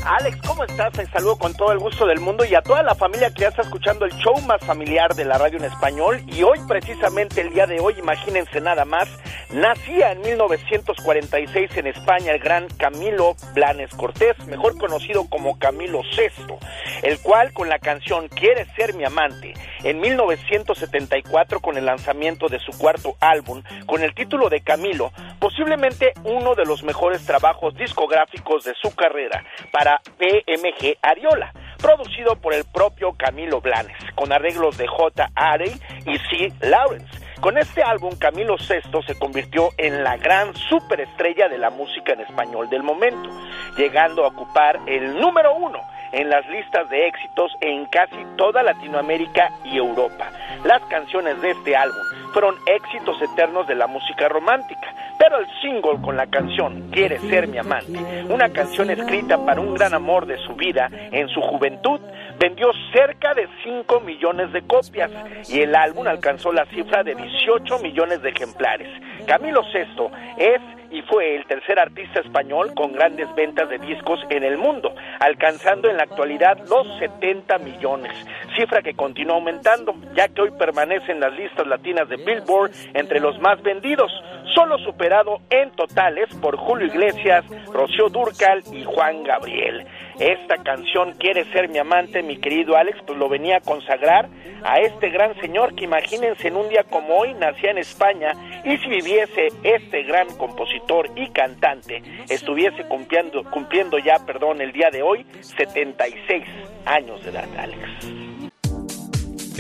Alex, 0.04 0.38
¿cómo 0.47 0.64
estás? 0.64 0.92
Te 0.92 1.07
saludo 1.07 1.37
con 1.37 1.54
todo 1.54 1.73
el 1.73 1.78
gusto 1.78 2.07
del 2.07 2.21
mundo 2.21 2.45
y 2.45 2.54
a 2.54 2.62
toda 2.62 2.83
la 2.83 2.95
familia 2.95 3.33
que 3.33 3.42
ya 3.42 3.49
está 3.49 3.62
escuchando 3.62 4.07
el 4.07 4.12
show 4.12 4.40
más 4.47 4.64
familiar 4.64 5.14
de 5.14 5.26
la 5.26 5.37
radio 5.37 5.59
en 5.59 5.64
español. 5.64 6.23
Y 6.26 6.42
hoy, 6.42 6.59
precisamente 6.66 7.42
el 7.42 7.52
día 7.52 7.66
de 7.66 7.80
hoy, 7.80 7.95
imagínense 7.99 8.61
nada 8.61 8.87
más, 8.87 9.09
Nacía 9.52 10.12
en 10.12 10.21
1946 10.21 11.76
en 11.76 11.88
España 11.88 12.33
el 12.33 12.38
gran 12.38 12.69
Camilo 12.78 13.35
Blanes 13.52 13.90
Cortés, 13.90 14.38
mejor 14.47 14.78
conocido 14.78 15.28
como 15.28 15.59
Camilo 15.59 16.02
VI, 16.02 16.54
el 17.02 17.19
cual 17.21 17.52
con 17.52 17.69
la 17.69 17.80
canción 17.80 18.28
Quieres 18.28 18.69
ser 18.76 18.95
mi 18.95 19.04
amante, 19.04 19.54
en 19.83 19.99
1974 19.99 21.59
con 21.59 21.76
el 21.76 21.85
lanzamiento 21.85 22.47
de 22.47 22.61
su 22.61 22.71
cuarto 22.78 23.16
álbum, 23.19 23.64
con 23.87 24.04
el 24.04 24.14
título 24.14 24.49
de 24.50 24.61
Camilo, 24.61 25.11
posiblemente 25.40 26.12
uno 26.23 26.54
de 26.54 26.64
los 26.64 26.85
mejores 26.85 27.26
trabajos 27.26 27.75
discográficos 27.75 28.62
de 28.62 28.75
su 28.80 28.95
carrera 28.95 29.45
para 29.73 29.89
PMG 30.18 30.99
Ariola 31.02 31.52
producido 31.80 32.37
por 32.37 32.54
el 32.54 32.64
propio 32.64 33.14
Camilo 33.16 33.61
Blanes, 33.61 33.97
con 34.14 34.32
arreglos 34.32 34.76
de 34.76 34.87
J. 34.87 35.30
Arey 35.35 35.73
y 36.06 36.18
C. 36.18 36.52
Lawrence. 36.61 37.09
Con 37.40 37.56
este 37.56 37.82
álbum, 37.82 38.14
Camilo 38.18 38.56
VI 38.56 39.02
se 39.06 39.18
convirtió 39.18 39.70
en 39.78 40.04
la 40.04 40.18
gran 40.18 40.54
superestrella 40.54 41.49
de 41.49 41.56
la 41.56 41.70
música 41.70 42.12
en 42.12 42.20
español 42.20 42.68
del 42.68 42.82
momento, 42.82 43.30
llegando 43.78 44.25
a 44.25 44.28
ocupar 44.28 44.78
el 44.87 45.18
número 45.18 45.54
uno 45.54 45.80
en 46.12 46.28
las 46.28 46.47
listas 46.49 46.90
de 46.90 47.06
éxitos 47.06 47.52
en 47.62 47.87
casi 47.87 48.16
toda 48.37 48.62
Latinoamérica 48.62 49.50
y 49.64 49.78
Europa. 49.78 50.30
Las 50.64 50.82
canciones 50.82 51.40
de 51.40 51.52
este 51.52 51.76
álbum 51.76 52.02
fueron 52.32 52.56
éxitos 52.66 53.20
eternos 53.22 53.66
de 53.66 53.75
la 53.75 53.87
música 53.87 54.28
romántica, 54.28 54.94
pero 55.18 55.38
el 55.38 55.46
single 55.60 56.00
con 56.02 56.16
la 56.16 56.26
canción 56.26 56.90
Quiere 56.90 57.18
ser 57.18 57.46
mi 57.46 57.58
amante, 57.58 57.99
una 58.28 58.49
canción 58.50 58.90
escrita 58.90 59.44
para 59.44 59.60
un 59.60 59.75
gran 59.75 59.94
amor 59.94 60.26
de 60.26 60.38
su 60.38 60.54
vida 60.54 60.90
en 60.90 61.28
su 61.28 61.40
juventud, 61.40 62.00
vendió 62.38 62.70
cerca 62.92 63.34
de 63.34 63.49
5 63.62 64.00
millones 64.00 64.52
de 64.52 64.62
copias 64.62 65.10
y 65.49 65.60
el 65.60 65.75
álbum 65.75 66.06
alcanzó 66.06 66.52
la 66.52 66.66
cifra 66.66 67.02
de 67.02 67.14
18 67.14 67.78
millones 67.78 68.22
de 68.22 68.30
ejemplares. 68.30 68.88
Camilo 69.26 69.62
VI 69.72 70.08
es 70.38 70.60
y 70.90 71.02
fue 71.02 71.37
el 71.37 71.46
tercer 71.46 71.78
artista 71.78 72.20
español 72.20 72.72
con 72.75 72.92
grandes 72.92 73.32
ventas 73.34 73.68
de 73.68 73.78
discos 73.78 74.20
en 74.28 74.42
el 74.42 74.58
mundo, 74.58 74.92
alcanzando 75.20 75.88
en 75.88 75.96
la 75.96 76.02
actualidad 76.02 76.58
los 76.68 76.87
70 76.99 77.58
millones, 77.58 78.12
cifra 78.56 78.82
que 78.82 78.94
continúa 78.94 79.37
aumentando, 79.37 79.94
ya 80.14 80.28
que 80.28 80.42
hoy 80.42 80.50
permanece 80.58 81.12
en 81.12 81.20
las 81.20 81.32
listas 81.32 81.66
latinas 81.66 82.08
de 82.08 82.18
Billboard 82.24 82.72
entre 82.94 83.20
los 83.20 83.38
más 83.40 83.62
vendidos, 83.62 84.10
solo 84.54 84.78
superado 84.78 85.40
en 85.50 85.70
totales 85.72 86.28
por 86.40 86.56
Julio 86.56 86.86
Iglesias, 86.86 87.44
Rocío 87.72 88.08
Durcal 88.08 88.62
y 88.72 88.84
Juan 88.84 89.24
Gabriel. 89.24 89.86
Esta 90.18 90.56
canción 90.62 91.14
Quiere 91.18 91.44
ser 91.52 91.68
mi 91.68 91.78
amante, 91.78 92.22
mi 92.22 92.36
querido 92.36 92.76
Alex, 92.76 92.98
pues 93.06 93.18
lo 93.18 93.28
venía 93.28 93.58
a 93.58 93.60
consagrar 93.60 94.28
a 94.62 94.80
este 94.80 95.10
gran 95.10 95.38
señor 95.40 95.74
que 95.74 95.84
imagínense 95.84 96.48
en 96.48 96.56
un 96.56 96.68
día 96.68 96.84
como 96.84 97.16
hoy 97.16 97.34
nacía 97.34 97.70
en 97.70 97.78
España 97.78 98.32
y 98.64 98.76
si 98.78 98.88
viviese 98.88 99.48
este 99.62 100.02
gran 100.02 100.28
compositor 100.36 101.10
y 101.16 101.28
cantante 101.30 102.02
estuviese 102.28 102.84
cumpliendo, 102.84 103.44
cumpliendo 103.44 103.98
ya, 103.98 104.24
perdón, 104.26 104.60
el 104.60 104.72
día 104.72 104.90
de 104.90 105.02
hoy 105.02 105.24
76 105.40 106.44
años 106.86 107.22
de 107.24 107.30
edad, 107.30 107.48
Alex. 107.58 108.29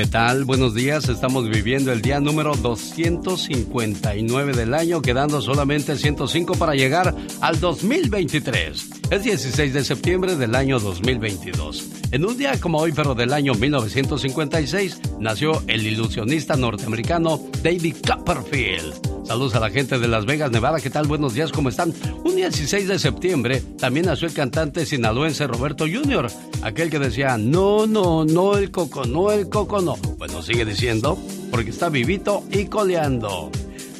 ¿Qué 0.00 0.06
tal? 0.06 0.46
Buenos 0.46 0.72
días. 0.74 1.10
Estamos 1.10 1.46
viviendo 1.50 1.92
el 1.92 2.00
día 2.00 2.20
número 2.20 2.54
259 2.56 4.54
del 4.54 4.72
año, 4.72 5.02
quedando 5.02 5.42
solamente 5.42 5.98
105 5.98 6.54
para 6.54 6.74
llegar 6.74 7.14
al 7.42 7.60
2023. 7.60 8.88
Es 9.10 9.22
16 9.22 9.74
de 9.74 9.84
septiembre 9.84 10.36
del 10.36 10.54
año 10.54 10.80
2022. 10.80 11.90
En 12.12 12.24
un 12.24 12.38
día 12.38 12.58
como 12.58 12.78
hoy, 12.78 12.92
pero 12.92 13.14
del 13.14 13.34
año 13.34 13.52
1956, 13.52 15.00
nació 15.20 15.62
el 15.66 15.86
ilusionista 15.86 16.56
norteamericano 16.56 17.38
David 17.62 17.96
Copperfield. 18.06 19.10
Saludos 19.30 19.54
a 19.54 19.60
la 19.60 19.70
gente 19.70 19.98
de 20.00 20.08
Las 20.08 20.26
Vegas, 20.26 20.50
Nevada. 20.50 20.80
¿Qué 20.80 20.90
tal? 20.90 21.06
Buenos 21.06 21.34
días, 21.34 21.52
¿cómo 21.52 21.68
están? 21.68 21.94
Un 22.24 22.34
16 22.34 22.88
de 22.88 22.98
septiembre 22.98 23.62
también 23.78 24.06
nació 24.06 24.26
el 24.26 24.34
cantante 24.34 24.84
sinaloense 24.84 25.46
Roberto 25.46 25.84
Jr., 25.84 26.26
aquel 26.62 26.90
que 26.90 26.98
decía, 26.98 27.38
no, 27.38 27.86
no, 27.86 28.24
no 28.24 28.56
el 28.56 28.72
coco, 28.72 29.04
no 29.04 29.30
el 29.30 29.48
coco, 29.48 29.80
no. 29.80 29.89
Bueno, 30.18 30.42
sigue 30.42 30.64
diciendo, 30.64 31.18
porque 31.50 31.70
está 31.70 31.88
vivito 31.88 32.44
y 32.50 32.66
coleando. 32.66 33.50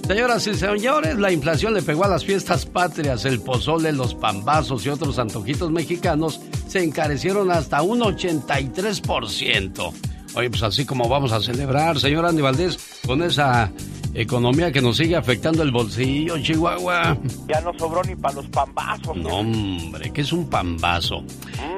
Señoras 0.06 0.46
y 0.48 0.54
señores, 0.54 1.18
la 1.18 1.30
inflación 1.30 1.72
le 1.72 1.82
pegó 1.82 2.04
a 2.04 2.08
las 2.08 2.24
fiestas 2.24 2.66
patrias, 2.66 3.24
el 3.24 3.40
pozole, 3.40 3.92
los 3.92 4.14
pambazos 4.14 4.84
y 4.84 4.88
otros 4.88 5.18
antojitos 5.20 5.70
mexicanos 5.70 6.40
se 6.66 6.82
encarecieron 6.82 7.50
hasta 7.50 7.82
un 7.82 8.00
83%. 8.00 9.92
Oye, 10.34 10.50
pues 10.50 10.62
así 10.62 10.84
como 10.84 11.08
vamos 11.08 11.32
a 11.32 11.40
celebrar, 11.40 11.98
señor 12.00 12.26
Andy 12.26 12.42
Valdés, 12.42 12.78
con 13.06 13.22
esa 13.22 13.70
economía 14.14 14.72
que 14.72 14.80
nos 14.80 14.96
sigue 14.96 15.16
afectando 15.16 15.62
el 15.62 15.70
bolsillo, 15.70 16.38
Chihuahua. 16.38 17.16
Ya 17.48 17.60
no 17.60 17.72
sobró 17.78 18.02
ni 18.02 18.16
para 18.16 18.34
los 18.34 18.46
pambazos. 18.48 19.16
No, 19.16 19.28
hombre, 19.28 20.10
¿qué 20.12 20.20
es 20.22 20.32
un 20.32 20.48
pambazo? 20.48 21.24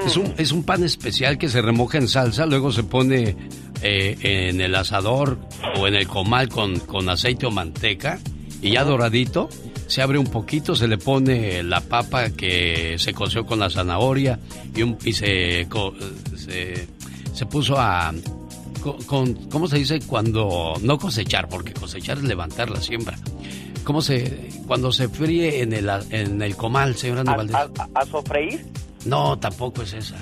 Es, 0.07 0.17
un, 0.17 0.33
es 0.39 0.53
un 0.53 0.65
pan 0.65 0.83
especial 0.85 1.39
que 1.39 1.49
se 1.49 1.61
remoja 1.61 1.99
en 1.99 2.09
salsa, 2.09 2.47
luego 2.47 2.73
se 2.73 2.83
pone 2.83 3.37
eh, 3.83 4.17
en 4.21 4.61
el 4.61 4.75
asador 4.75 5.39
o 5.79 5.87
en 5.87 5.95
el 5.95 6.07
comal 6.07 6.49
con, 6.49 6.79
con 6.81 7.09
aceite 7.09 7.47
o 7.47 7.51
manteca 7.51 8.19
y 8.61 8.73
ya 8.73 8.85
doradito. 8.85 9.49
Se 9.87 10.01
abre 10.01 10.17
un 10.17 10.27
poquito, 10.27 10.75
se 10.75 10.89
le 10.89 10.97
pone 10.97 11.63
la 11.63 11.83
papa 11.83 12.31
que 12.31 12.95
se 12.99 13.13
coció 13.13 13.45
con 13.45 13.59
la 13.59 13.69
zanahoria 13.69 14.39
y, 14.75 14.83
un, 14.83 14.97
y 15.05 15.13
se, 15.13 15.69
se, 16.37 16.89
se 17.35 17.47
puso 17.47 17.79
a, 17.79 18.15
con, 18.83 19.35
¿cómo 19.51 19.69
se 19.69 19.79
dice? 19.79 20.01
Cuando, 20.01 20.75
no 20.83 20.99
cosechar, 20.99 21.49
porque 21.49 21.73
cosechar 21.73 22.19
es 22.19 22.25
levantar 22.25 22.71
la 22.71 22.81
siembra. 22.81 23.19
¿Cómo 23.85 24.01
se, 24.01 24.51
cuando 24.67 24.93
se 24.93 25.09
fríe 25.09 25.63
en 25.63 25.73
el, 25.73 25.91
en 26.11 26.41
el 26.43 26.57
comal, 26.57 26.97
señora 26.97 27.25
Valdés? 27.25 27.57
¿A, 27.57 27.69
a, 27.95 28.07
sofreír? 28.07 28.65
No, 29.05 29.39
tampoco 29.39 29.83
es 29.83 29.93
esa. 29.93 30.17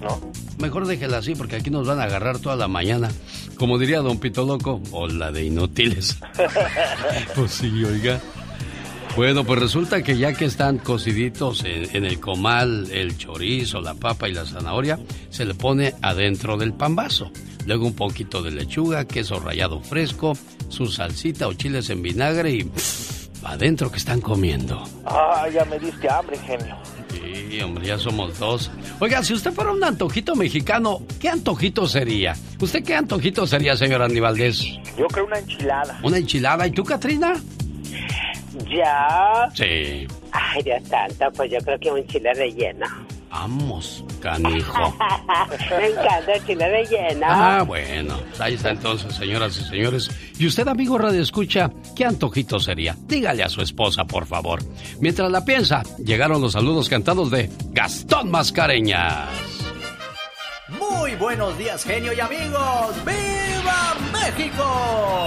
No. 0.00 0.20
Mejor 0.58 0.86
déjela 0.86 1.18
así, 1.18 1.34
porque 1.34 1.56
aquí 1.56 1.70
nos 1.70 1.86
van 1.86 2.00
a 2.00 2.04
agarrar 2.04 2.38
toda 2.38 2.56
la 2.56 2.68
mañana. 2.68 3.08
Como 3.56 3.78
diría 3.78 4.00
don 4.00 4.18
Pito 4.18 4.44
Loco, 4.44 4.82
o 4.90 5.08
la 5.08 5.32
de 5.32 5.44
inútiles. 5.44 6.18
pues 7.34 7.52
sí, 7.52 7.84
oiga. 7.84 8.20
Bueno, 9.16 9.44
pues 9.44 9.60
resulta 9.60 10.02
que 10.02 10.18
ya 10.18 10.34
que 10.34 10.44
están 10.44 10.76
cociditos 10.76 11.64
en, 11.64 12.04
el 12.04 12.20
comal, 12.20 12.90
el 12.92 13.16
chorizo, 13.16 13.80
la 13.80 13.94
papa 13.94 14.28
y 14.28 14.34
la 14.34 14.44
zanahoria, 14.44 14.98
se 15.30 15.46
le 15.46 15.54
pone 15.54 15.94
adentro 16.02 16.58
del 16.58 16.74
pambazo. 16.74 17.30
Luego 17.66 17.86
un 17.86 17.94
poquito 17.94 18.42
de 18.42 18.52
lechuga, 18.52 19.06
queso 19.06 19.40
rallado 19.40 19.80
fresco, 19.80 20.34
su 20.68 20.86
salsita 20.86 21.48
o 21.48 21.52
chiles 21.52 21.90
en 21.90 22.00
vinagre 22.00 22.52
y 22.52 22.70
adentro 23.44 23.90
que 23.90 23.98
están 23.98 24.20
comiendo. 24.20 24.82
Ah, 25.04 25.46
ya 25.52 25.64
me 25.64 25.78
diste 25.78 26.08
hambre, 26.08 26.38
genio. 26.38 26.76
Sí, 27.10 27.60
hombre, 27.60 27.86
ya 27.86 27.98
somos 27.98 28.38
dos. 28.38 28.70
Oiga, 29.00 29.22
si 29.22 29.34
usted 29.34 29.52
fuera 29.52 29.72
un 29.72 29.82
antojito 29.82 30.36
mexicano, 30.36 31.00
¿qué 31.20 31.28
antojito 31.28 31.88
sería? 31.88 32.36
¿Usted 32.60 32.84
qué 32.84 32.94
antojito 32.94 33.46
sería, 33.46 33.76
señor 33.76 34.02
Aníbaldez? 34.02 34.60
Yo 34.96 35.06
creo 35.08 35.26
una 35.26 35.38
enchilada. 35.38 35.98
¿Una 36.02 36.18
enchilada? 36.18 36.66
¿Y 36.66 36.70
tú, 36.70 36.84
Katrina? 36.84 37.34
¿Ya? 38.68 39.48
Sí. 39.54 40.06
Ay, 40.32 40.62
Dios 40.62 40.82
santo, 40.88 41.24
pues 41.36 41.50
yo 41.50 41.58
creo 41.58 41.78
que 41.78 41.90
un 41.90 42.06
chile 42.06 42.32
relleno. 42.34 42.86
Vamos, 43.38 44.02
canijo. 44.22 44.96
Me 45.78 45.88
encanta 45.88 46.32
el 46.32 46.46
chile 46.46 46.68
relleno. 46.70 47.26
Ah, 47.28 47.62
bueno. 47.66 48.18
Ahí 48.38 48.54
está 48.54 48.70
entonces, 48.70 49.14
señoras 49.14 49.58
y 49.58 49.64
señores. 49.64 50.10
Y 50.38 50.46
usted, 50.46 50.66
amigo 50.66 50.96
Radio 50.96 51.20
Escucha, 51.20 51.70
¿qué 51.94 52.06
antojito 52.06 52.58
sería? 52.58 52.96
Dígale 53.06 53.44
a 53.44 53.50
su 53.50 53.60
esposa, 53.60 54.04
por 54.04 54.24
favor. 54.24 54.60
Mientras 55.00 55.30
la 55.30 55.44
piensa, 55.44 55.82
llegaron 55.98 56.40
los 56.40 56.52
saludos 56.52 56.88
cantados 56.88 57.30
de 57.30 57.50
Gastón 57.72 58.30
Mascareñas. 58.30 59.28
Muy 60.68 61.14
buenos 61.16 61.58
días, 61.58 61.84
genio 61.84 62.14
y 62.14 62.20
amigos. 62.20 63.04
¡Viva 63.04 63.35
México! 64.12 65.26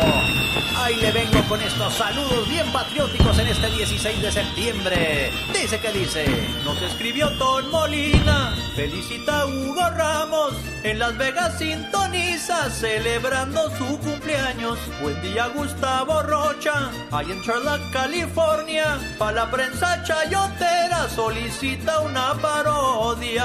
Ahí 0.81 0.96
le 0.96 1.12
vengo 1.12 1.43
con 1.50 1.62
estos 1.62 1.93
saludos 1.93 2.48
bien 2.48 2.65
patrióticos 2.72 3.38
en 3.38 3.48
este 3.48 3.69
16 3.69 4.22
de 4.22 4.31
septiembre. 4.31 5.31
Dice 5.53 5.77
que 5.79 5.91
dice, 5.91 6.25
nos 6.63 6.81
escribió 6.81 7.29
Don 7.31 7.69
Molina, 7.69 8.55
felicita 8.75 9.41
a 9.41 9.46
Hugo 9.46 9.89
Ramos, 9.89 10.53
en 10.84 10.98
Las 10.98 11.17
Vegas 11.17 11.60
sintoniza, 11.60 12.69
celebrando 12.72 13.69
su 13.77 14.00
cumpleaños. 14.00 14.79
Buen 15.01 15.22
día 15.22 15.48
Gustavo 15.48 16.24
Rocha, 16.24 16.89
ahí 17.12 17.29
en 17.31 17.43
Charlotte, 17.43 17.91
California, 17.91 18.98
para 19.17 19.34
la 19.34 19.51
prensa 19.51 20.01
chayotera 20.03 21.08
solicita 21.10 22.00
una 22.00 22.34
parodia. 22.36 23.43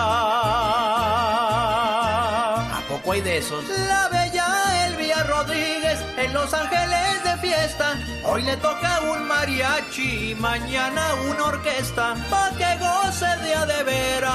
¿A 2.73 2.83
poco 2.89 3.13
hay 3.13 3.21
de 3.23 3.39
esos? 3.39 3.65
La 3.69 4.09
bella 4.09 4.84
Rodríguez 5.23 6.05
en 6.17 6.33
Los 6.33 6.53
Ángeles 6.53 7.23
de 7.25 7.37
fiesta. 7.39 7.95
Hoy 8.25 8.43
le 8.43 8.57
toca 8.57 9.01
un 9.13 9.27
mariachi 9.29 10.35
mañana 10.39 11.15
una 11.31 11.45
orquesta. 11.45 12.15
Pa' 12.31 12.51
que 12.59 12.77
goce 12.79 13.27
de 13.43 13.55
a 13.55 13.67
de 13.67 13.83
veras. 13.85 14.35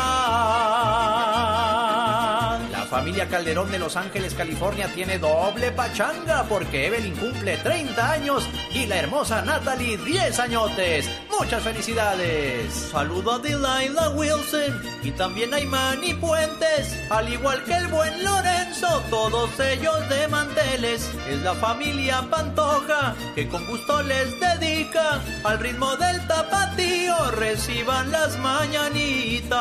Familia 2.90 3.28
Calderón 3.28 3.72
de 3.72 3.78
Los 3.78 3.96
Ángeles, 3.96 4.34
California 4.34 4.92
tiene 4.96 5.20
doble 5.20 5.72
pachanga 5.72 6.44
porque 6.50 6.88
Evelyn 6.88 7.16
cumple 7.16 7.58
30 7.58 8.12
años 8.12 8.50
y 8.74 8.88
la 8.88 8.98
hermosa 8.98 9.44
Natalie 9.44 9.98
10 9.98 10.40
añotes. 10.40 11.08
Muchas 11.30 11.62
felicidades. 11.62 12.74
Saludo 12.92 13.34
a 13.34 13.40
Delilah 13.40 14.10
Wilson 14.16 14.82
y 15.04 15.12
también 15.12 15.54
a 15.54 15.60
Imani 15.60 16.16
Puentes, 16.16 17.00
al 17.12 17.32
igual 17.32 17.64
que 17.64 17.76
el 17.76 17.88
buen 17.88 18.24
Lorenzo, 18.24 19.04
todos 19.12 19.52
ellos 19.60 20.10
de 20.10 20.28
manteles. 20.28 21.08
Es 21.30 21.42
la 21.42 21.54
familia 21.54 22.26
Pantoja 22.30 23.16
que 23.36 23.48
con 23.48 23.66
gusto 23.68 24.02
les 24.02 24.40
dedica 24.40 25.22
al 25.44 25.60
ritmo 25.60 25.96
del 25.96 26.26
tapatío 26.28 27.32
reciban 27.32 28.12
las 28.12 28.38
mañanitas. 28.40 29.60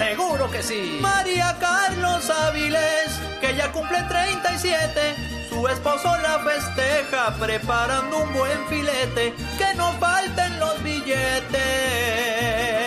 Seguro 0.00 0.50
que 0.50 0.62
sí. 0.62 0.98
María 1.02 1.54
Carlos 1.60 2.30
Áviles, 2.30 3.20
que 3.38 3.54
ya 3.54 3.70
cumple 3.70 4.02
37. 4.04 5.14
Su 5.50 5.68
esposo 5.68 6.16
la 6.22 6.38
festeja 6.38 7.34
preparando 7.38 8.22
un 8.22 8.32
buen 8.32 8.66
filete. 8.68 9.34
Que 9.58 9.74
no 9.76 9.92
falten 9.98 10.58
los 10.58 10.82
billetes. 10.82 12.79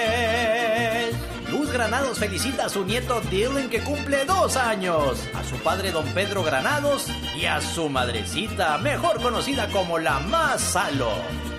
Granados 1.73 2.19
felicita 2.19 2.65
a 2.65 2.69
su 2.69 2.85
nieto 2.85 3.19
Dylan 3.31 3.67
que 3.67 3.81
cumple 3.81 4.25
dos 4.25 4.57
años, 4.57 5.27
a 5.33 5.43
su 5.43 5.55
padre 5.57 5.91
don 5.91 6.05
Pedro 6.13 6.43
Granados 6.43 7.07
y 7.35 7.45
a 7.47 7.59
su 7.61 7.89
madrecita, 7.89 8.77
mejor 8.77 9.19
conocida 9.19 9.67
como 9.69 9.97
la 9.97 10.19
Mazalo. 10.19 11.09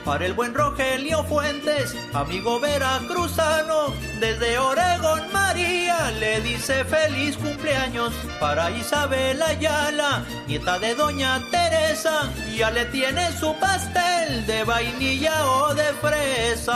Para 0.05 0.25
el 0.27 0.35
buen 0.35 0.55
Rogelio 0.55 1.25
Fuentes, 1.25 1.97
amigo 2.13 2.61
veracruzano, 2.61 3.93
desde 4.21 4.57
Oregón 4.57 5.33
María 5.33 6.13
le 6.13 6.41
dice 6.43 6.85
feliz 6.85 7.37
cumpleaños. 7.37 8.15
Para 8.39 8.71
Isabel 8.71 9.43
Ayala, 9.43 10.25
nieta 10.47 10.79
de 10.79 10.95
doña 10.95 11.43
Teresa, 11.51 12.31
ya 12.57 12.71
le 12.71 12.85
tiene 12.85 13.33
su 13.33 13.53
pastel 13.57 14.47
de 14.47 14.63
vainilla 14.63 15.45
o 15.45 15.75
de 15.75 15.93
fresa. 15.95 16.75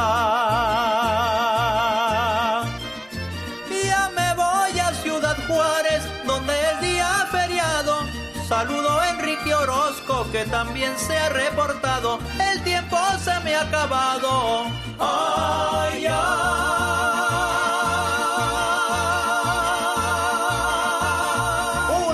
Juárez, 5.49 6.03
donde 6.27 6.53
el 6.71 6.81
día 6.81 7.27
feriado. 7.31 8.07
Saludo 8.47 9.01
a 9.01 9.11
Enrique 9.11 9.55
Orozco, 9.55 10.31
que 10.31 10.45
también 10.45 10.97
se 10.97 11.17
ha 11.19 11.29
reportado. 11.31 12.19
El 12.53 12.63
tiempo 12.63 12.97
se 13.23 13.39
me 13.41 13.55
ha 13.55 13.63
acabado. 13.63 14.67
Ay, 14.99 16.07
ay. 16.07 16.69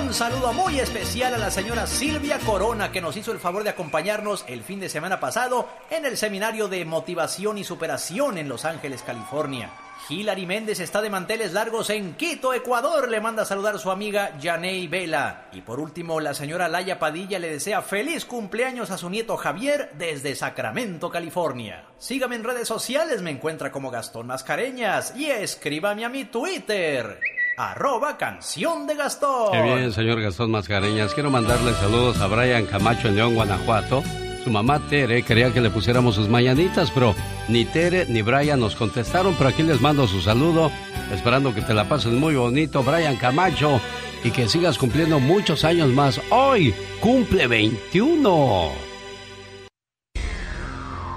Un 0.03 0.13
saludo 0.15 0.53
muy 0.53 0.79
especial 0.79 1.35
a 1.35 1.39
la 1.39 1.51
señora 1.51 1.87
Silvia 1.87 2.39
Corona, 2.39 2.93
que 2.93 3.01
nos 3.01 3.17
hizo 3.17 3.33
el 3.33 3.41
favor 3.41 3.65
de 3.65 3.71
acompañarnos 3.71 4.45
el 4.47 4.63
fin 4.63 4.79
de 4.81 4.89
semana 4.89 5.19
pasado 5.19 5.69
en 5.91 6.05
el 6.05 6.17
seminario 6.17 6.69
de 6.69 6.85
motivación 6.85 7.59
y 7.59 7.65
superación 7.65 8.39
en 8.39 8.49
Los 8.49 8.65
Ángeles, 8.65 9.03
California. 9.03 9.71
Hilary 10.09 10.45
Méndez 10.45 10.81
está 10.81 11.01
de 11.01 11.09
manteles 11.09 11.55
largos 11.55 11.89
en 11.89 12.15
Quito, 12.15 12.53
Ecuador. 12.53 13.09
Le 13.09 13.21
manda 13.21 13.43
a 13.43 13.47
saludar 13.47 13.77
a 13.77 13.79
su 13.79 13.91
amiga 13.91 14.33
Janey 14.43 14.87
Vela. 14.87 15.47
Y 15.53 15.63
por 15.63 15.81
último, 15.81 16.21
la 16.21 16.35
señora 16.35 16.69
Laya 16.69 16.99
Padilla 16.99 17.39
le 17.39 17.51
desea 17.51 17.81
feliz 17.81 18.27
cumpleaños 18.27 18.91
a 18.91 18.99
su 18.99 19.09
nieto 19.09 19.37
Javier 19.39 19.91
desde 19.97 20.35
Sacramento, 20.35 21.11
California. 21.11 21.87
Sígame 21.99 22.37
en 22.37 22.45
redes 22.45 22.69
sociales, 22.69 23.23
me 23.23 23.31
encuentra 23.31 23.73
como 23.73 23.91
Gastón 23.91 24.27
Mascareñas. 24.27 25.15
Y 25.17 25.27
escríbame 25.27 26.05
a 26.05 26.11
mi 26.11 26.27
Twitter. 26.27 27.19
Arroba 27.57 28.19
canción 28.19 28.87
de 28.87 28.97
Gastón. 28.97 29.53
Qué 29.53 29.63
bien, 29.63 29.93
señor 29.93 30.21
Gastón 30.21 30.51
Mascareñas. 30.51 31.15
Quiero 31.15 31.31
mandarle 31.31 31.73
saludos 31.75 32.21
a 32.21 32.27
Brian 32.27 32.67
Camacho 32.67 33.09
en 33.09 33.17
León, 33.17 33.35
Guanajuato. 33.35 34.03
Su 34.45 34.51
mamá 34.51 34.79
Tere 34.91 35.23
quería 35.23 35.51
que 35.55 35.63
le 35.63 35.71
pusiéramos 35.71 36.17
sus 36.17 36.29
mañanitas, 36.29 36.91
pero 36.91 37.15
ni 37.49 37.65
Tere 37.65 38.05
ni 38.11 38.21
Brian 38.21 38.61
nos 38.61 38.77
contestaron. 38.77 39.35
Pero 39.39 39.49
aquí 39.49 39.63
les 39.63 39.81
mando 39.81 40.07
su 40.07 40.21
saludo, 40.21 40.71
esperando 41.11 41.55
que 41.55 41.63
te 41.63 41.73
la 41.73 41.89
pases 41.89 42.13
muy 42.13 42.35
bonito, 42.35 42.83
Brian 42.83 43.17
Camacho, 43.17 43.81
y 44.23 44.31
que 44.31 44.47
sigas 44.47 44.77
cumpliendo 44.77 45.19
muchos 45.19 45.65
años 45.65 45.89
más. 45.89 46.21
Hoy 46.29 46.75
cumple 47.01 47.47
21. 47.47 48.69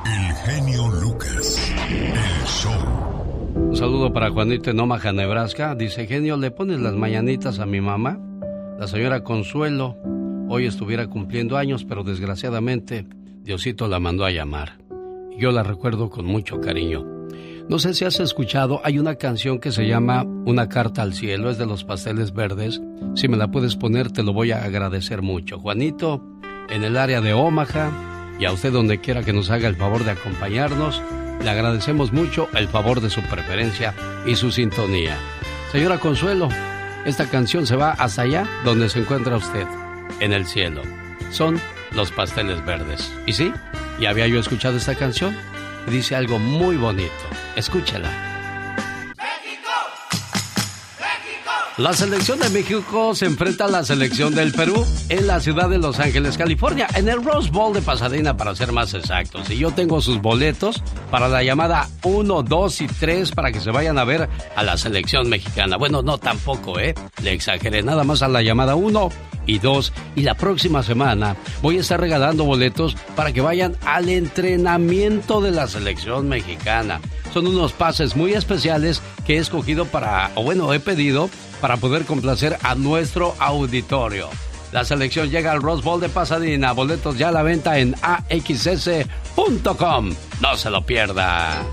El 0.06 0.36
genio 0.46 0.88
Lucas, 0.88 1.74
el 1.90 2.48
show. 2.48 2.72
Un 3.56 3.76
saludo 3.76 4.13
para 4.13 4.32
Juanito 4.32 4.72
en 4.72 4.80
Omaha, 4.80 5.12
Nebraska. 5.12 5.76
Dice, 5.76 6.08
genio, 6.08 6.38
¿le 6.38 6.50
pones 6.50 6.80
las 6.80 6.94
mañanitas 6.94 7.60
a 7.60 7.66
mi 7.66 7.82
mamá? 7.82 8.18
La 8.80 8.88
señora 8.88 9.22
Consuelo 9.22 9.98
hoy 10.50 10.66
estuviera 10.66 11.08
cumpliendo 11.08 11.58
años, 11.58 11.86
pero 11.86 12.04
desgraciadamente 12.04 13.06
Diosito 13.44 13.88
la 13.88 14.00
mandó 14.00 14.26
a 14.26 14.32
llamar. 14.32 14.78
Yo 15.38 15.52
la 15.52 15.64
recuerdo 15.64 16.10
con 16.10 16.26
mucho 16.26 16.60
cariño. 16.60 17.06
No 17.70 17.80
sé 17.80 17.94
si 17.94 18.06
has 18.06 18.20
escuchado, 18.20 18.82
hay 18.84 18.98
una 18.98 19.16
canción 19.16 19.60
que 19.60 19.72
se 19.72 19.88
llama 19.88 20.24
Una 20.24 20.70
carta 20.70 21.02
al 21.02 21.14
cielo, 21.14 21.50
es 21.50 21.58
de 21.58 21.66
los 21.66 21.84
pasteles 21.84 22.34
verdes. 22.34 22.82
Si 23.16 23.28
me 23.28 23.38
la 23.38 23.52
puedes 23.52 23.76
poner, 23.76 24.12
te 24.12 24.24
lo 24.24 24.32
voy 24.32 24.52
a 24.52 24.64
agradecer 24.64 25.22
mucho. 25.22 25.60
Juanito, 25.60 26.24
en 26.70 26.84
el 26.84 26.96
área 26.96 27.20
de 27.20 27.34
Omaha, 27.34 28.36
y 28.40 28.46
a 28.46 28.54
usted 28.54 28.72
donde 28.72 29.00
quiera 29.00 29.24
que 29.24 29.34
nos 29.34 29.50
haga 29.50 29.68
el 29.68 29.76
favor 29.76 30.06
de 30.06 30.12
acompañarnos, 30.12 31.02
le 31.44 31.50
agradecemos 31.50 32.14
mucho 32.14 32.48
el 32.56 32.68
favor 32.68 33.02
de 33.02 33.10
su 33.10 33.22
preferencia 33.22 33.94
y 34.26 34.36
su 34.36 34.52
sintonía. 34.52 35.18
Señora 35.72 36.00
Consuelo, 36.00 36.48
esta 37.06 37.30
canción 37.30 37.66
se 37.66 37.76
va 37.76 37.92
hasta 37.92 38.22
allá 38.22 38.48
donde 38.64 38.90
se 38.90 39.00
encuentra 39.00 39.36
usted 39.36 39.68
en 40.20 40.34
el 40.34 40.46
cielo. 40.46 40.84
Son 41.32 41.60
los 41.91 42.12
pasteles 42.12 42.63
verdes. 42.65 43.13
¿Y 43.26 43.34
sí? 43.34 43.52
Ya 44.00 44.10
había 44.10 44.28
yo 44.28 44.39
escuchado 44.39 44.78
esta 44.78 44.96
canción. 44.96 45.36
Dice 45.89 46.15
algo 46.15 46.39
muy 46.39 46.76
bonito. 46.78 47.12
Escúchala. 47.56 48.37
La 51.78 51.94
selección 51.94 52.40
de 52.40 52.50
México 52.50 53.13
se 53.13 53.28
enfrenta 53.28 53.66
a 53.66 53.68
la 53.68 53.84
selección 53.84 54.34
del 54.34 54.52
Perú 54.52 54.84
en 55.10 55.28
la 55.28 55.40
ciudad 55.40 55.70
de 55.70 55.78
Los 55.78 56.00
Ángeles, 56.00 56.36
California, 56.36 56.88
en 56.96 57.08
el 57.08 57.24
Rose 57.24 57.52
Bowl 57.52 57.72
de 57.72 57.84
Pasadena 57.84 58.36
para 58.36 58.56
ser 58.56 58.72
más 58.72 58.96
exactos. 58.96 59.48
Y 59.52 59.60
yo 59.60 59.70
tengo 59.70 60.02
sus 60.02 60.20
boletos 60.20 60.82
para 61.12 61.28
la 61.28 61.44
llamada 61.44 61.88
1, 62.02 62.42
2 62.42 62.82
y 62.82 62.88
3 62.88 63.32
para 63.32 63.52
que 63.52 63.60
se 63.60 63.70
vayan 63.70 64.00
a 64.00 64.06
ver 64.06 64.28
a 64.56 64.63
la 64.63 64.76
selección 64.76 65.30
mexicana. 65.30 65.78
Bueno, 65.78 66.02
no 66.02 66.18
tampoco, 66.18 66.80
¿eh? 66.80 66.96
Le 67.22 67.34
exageré 67.34 67.84
nada 67.84 68.04
más 68.04 68.24
a 68.24 68.28
la 68.28 68.42
llamada 68.42 68.74
1 68.74 69.10
y 69.46 69.60
2. 69.60 69.94
Y 70.16 70.24
la 70.24 70.34
próxima 70.34 70.82
semana 70.82 71.36
voy 71.62 71.78
a 71.78 71.82
estar 71.82 72.00
regalando 72.00 72.44
boletos 72.44 72.98
para 73.16 73.32
que 73.32 73.42
vayan 73.42 73.78
al 73.86 74.10
entrenamiento 74.10 75.42
de 75.42 75.52
la 75.52 75.68
selección 75.68 76.28
mexicana. 76.28 77.00
Son 77.38 77.45
unos 77.45 77.71
pases 77.71 78.15
muy 78.15 78.34
especiales 78.34 79.00
que 79.23 79.36
he 79.36 79.38
escogido 79.38 79.86
para, 79.86 80.32
o 80.34 80.41
bueno, 80.41 80.73
he 80.73 80.80
pedido 80.80 81.30
para 81.62 81.78
poder 81.78 82.06
complacer 82.06 82.58
a 82.63 82.73
nuestro 82.73 83.36
auditorio. 83.38 84.28
La 84.71 84.84
selección 84.84 85.30
llega 85.30 85.52
al 85.52 85.62
Rose 85.62 85.84
Bowl 85.84 86.02
de 86.02 86.10
Pasadena. 86.10 86.71
Boletos 86.71 87.19
ya 87.19 87.28
a 87.28 87.32
la 87.32 87.43
venta 87.43 87.78
en 87.78 87.93
axs.com. 88.02 89.06
No 90.41 90.58
se 90.58 90.71
lo 90.71 90.84
pierda. 90.84 91.63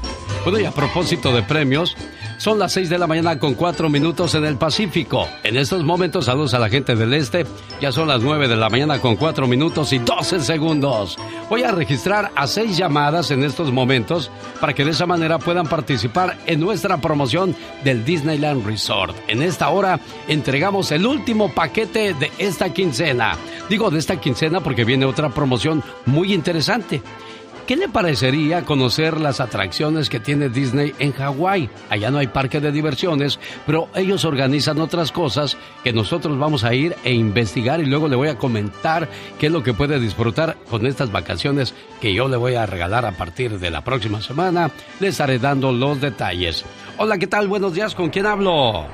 Bueno, 0.43 0.61
y 0.61 0.67
a 0.67 0.71
propósito 0.71 1.33
de 1.33 1.43
premios, 1.43 1.97
son 2.45 2.59
las 2.59 2.73
6 2.73 2.91
de 2.91 2.99
la 2.99 3.07
mañana 3.07 3.39
con 3.39 3.55
4 3.55 3.89
minutos 3.89 4.35
en 4.35 4.45
el 4.45 4.59
Pacífico. 4.59 5.27
En 5.45 5.57
estos 5.57 5.83
momentos, 5.83 6.27
saludos 6.27 6.53
a 6.53 6.59
la 6.59 6.69
gente 6.69 6.95
del 6.95 7.15
este. 7.15 7.47
Ya 7.81 7.91
son 7.91 8.07
las 8.07 8.21
9 8.21 8.49
de 8.49 8.57
la 8.57 8.69
mañana 8.69 9.01
con 9.01 9.17
4 9.17 9.47
minutos 9.47 9.95
y 9.95 9.99
12 9.99 10.41
segundos. 10.41 11.17
Voy 11.49 11.63
a 11.63 11.71
registrar 11.71 12.33
a 12.37 12.47
6 12.47 12.77
llamadas 12.77 13.31
en 13.31 13.45
estos 13.45 13.73
momentos 13.73 14.31
para 14.61 14.75
que 14.75 14.85
de 14.85 14.91
esa 14.91 15.07
manera 15.07 15.39
puedan 15.39 15.67
participar 15.67 16.37
en 16.45 16.61
nuestra 16.61 16.99
promoción 16.99 17.57
del 17.83 18.05
Disneyland 18.05 18.67
Resort. 18.67 19.17
En 19.27 19.41
esta 19.41 19.71
hora 19.71 19.99
entregamos 20.29 20.93
el 20.93 21.07
último 21.07 21.51
paquete 21.51 22.13
de 22.13 22.31
esta 22.37 22.75
quincena. 22.75 23.39
Digo 23.71 23.91
de 23.91 23.99
esta 23.99 24.21
quincena 24.21 24.61
porque 24.61 24.85
viene 24.85 25.07
otra 25.07 25.31
promoción 25.31 25.83
muy 26.05 26.35
interesante. 26.35 27.01
¿Qué 27.67 27.77
le 27.77 27.89
parecería 27.89 28.63
conocer 28.67 29.19
las 29.19 29.41
atracciones 29.41 30.11
que 30.11 30.21
tiene 30.21 30.51
Disney 30.51 30.93
en 30.99 31.13
Hawái? 31.13 31.71
Allá 31.89 32.11
no 32.11 32.19
hay 32.19 32.27
parque 32.27 32.61
de 32.61 32.71
diversiones, 32.71 33.41
pero 33.65 33.89
ellos 33.95 34.27
organizan 34.27 34.81
otras 34.83 35.11
cosas 35.11 35.57
que 35.83 35.95
nosotros 35.95 36.39
vamos 36.39 36.63
a 36.65 36.75
ir 36.75 36.95
e 37.05 37.15
investigar 37.15 37.81
y 37.81 37.87
luego 37.87 38.07
le 38.09 38.17
voy 38.17 38.29
a 38.29 38.37
comentar 38.37 39.09
qué 39.39 39.47
es 39.47 39.53
lo 39.53 39.63
que 39.63 39.73
puede 39.73 39.99
disfrutar 39.99 40.57
con 40.69 40.85
estas 40.87 41.11
vacaciones 41.11 41.75
que 42.03 42.13
yo 42.13 42.29
le 42.29 42.37
voy 42.37 42.55
a 42.57 42.67
regalar 42.67 43.07
a 43.07 43.13
partir 43.13 43.59
de 43.59 43.71
la 43.71 43.83
próxima 43.83 44.21
semana. 44.21 44.71
Le 45.01 45.09
estaré 45.09 45.39
dando 45.39 45.73
los 45.73 46.03
detalles. 46.03 46.67
Hola, 46.99 47.17
¿qué 47.17 47.27
tal? 47.27 47.49
Buenos 47.49 47.73
días, 47.73 47.95
¿con 47.95 48.11
quién 48.11 48.27
hablo? 48.27 48.85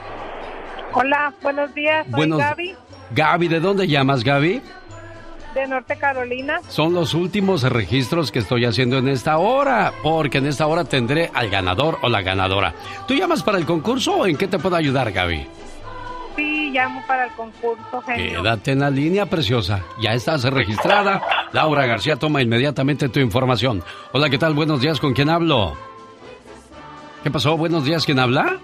Hola, 0.93 1.35
buenos 1.43 1.75
días, 1.75 2.05
soy 2.07 2.15
Buenos- 2.15 2.39
Gaby. 2.39 2.75
Gaby, 3.13 3.49
¿de 3.49 3.59
dónde 3.59 3.89
llamas, 3.89 4.23
Gaby? 4.23 4.63
De 5.55 5.67
Norte 5.67 5.97
Carolina. 5.97 6.61
Son 6.69 6.95
los 6.95 7.15
últimos 7.15 7.63
registros 7.63 8.31
que 8.31 8.39
estoy 8.39 8.65
haciendo 8.65 8.99
en 8.99 9.09
esta 9.09 9.39
hora, 9.39 9.93
porque 10.03 10.39
en 10.39 10.47
esta 10.47 10.67
hora 10.67 10.85
tendré 10.85 11.31
al 11.35 11.51
ganador 11.51 11.99
o 12.03 12.09
la 12.09 12.23
ganadora. 12.23 12.75
¿Tú 13.07 13.15
llamas 13.15 13.43
para 13.43 13.59
el 13.59 13.67
concurso 13.67 14.17
o 14.17 14.27
en 14.27 14.37
qué 14.37 14.47
te 14.47 14.59
puedo 14.59 14.77
ayudar, 14.77 15.11
Gaby? 15.13 15.47
Sí, 16.37 16.71
llamo 16.73 17.03
para 17.07 17.27
el 17.27 17.33
concurso, 17.33 18.01
genio. 18.07 18.43
Quédate 18.43 18.73
en 18.73 18.81
la 18.81 18.91
línea, 18.91 19.27
preciosa. 19.27 19.83
Ya 20.01 20.15
estás 20.15 20.45
registrada. 20.45 21.23
Laura 21.53 21.87
García 21.87 22.17
toma 22.17 22.41
inmediatamente 22.41 23.09
tu 23.09 23.21
información. 23.21 23.83
Hola, 24.13 24.31
¿qué 24.31 24.39
tal? 24.39 24.55
Buenos 24.55 24.81
días, 24.81 25.01
¿con 25.01 25.13
quién 25.13 25.29
hablo? 25.29 25.77
¿Qué 27.23 27.31
pasó? 27.31 27.57
Buenos 27.57 27.85
días, 27.85 28.07
¿quién 28.07 28.19
habla? 28.19 28.59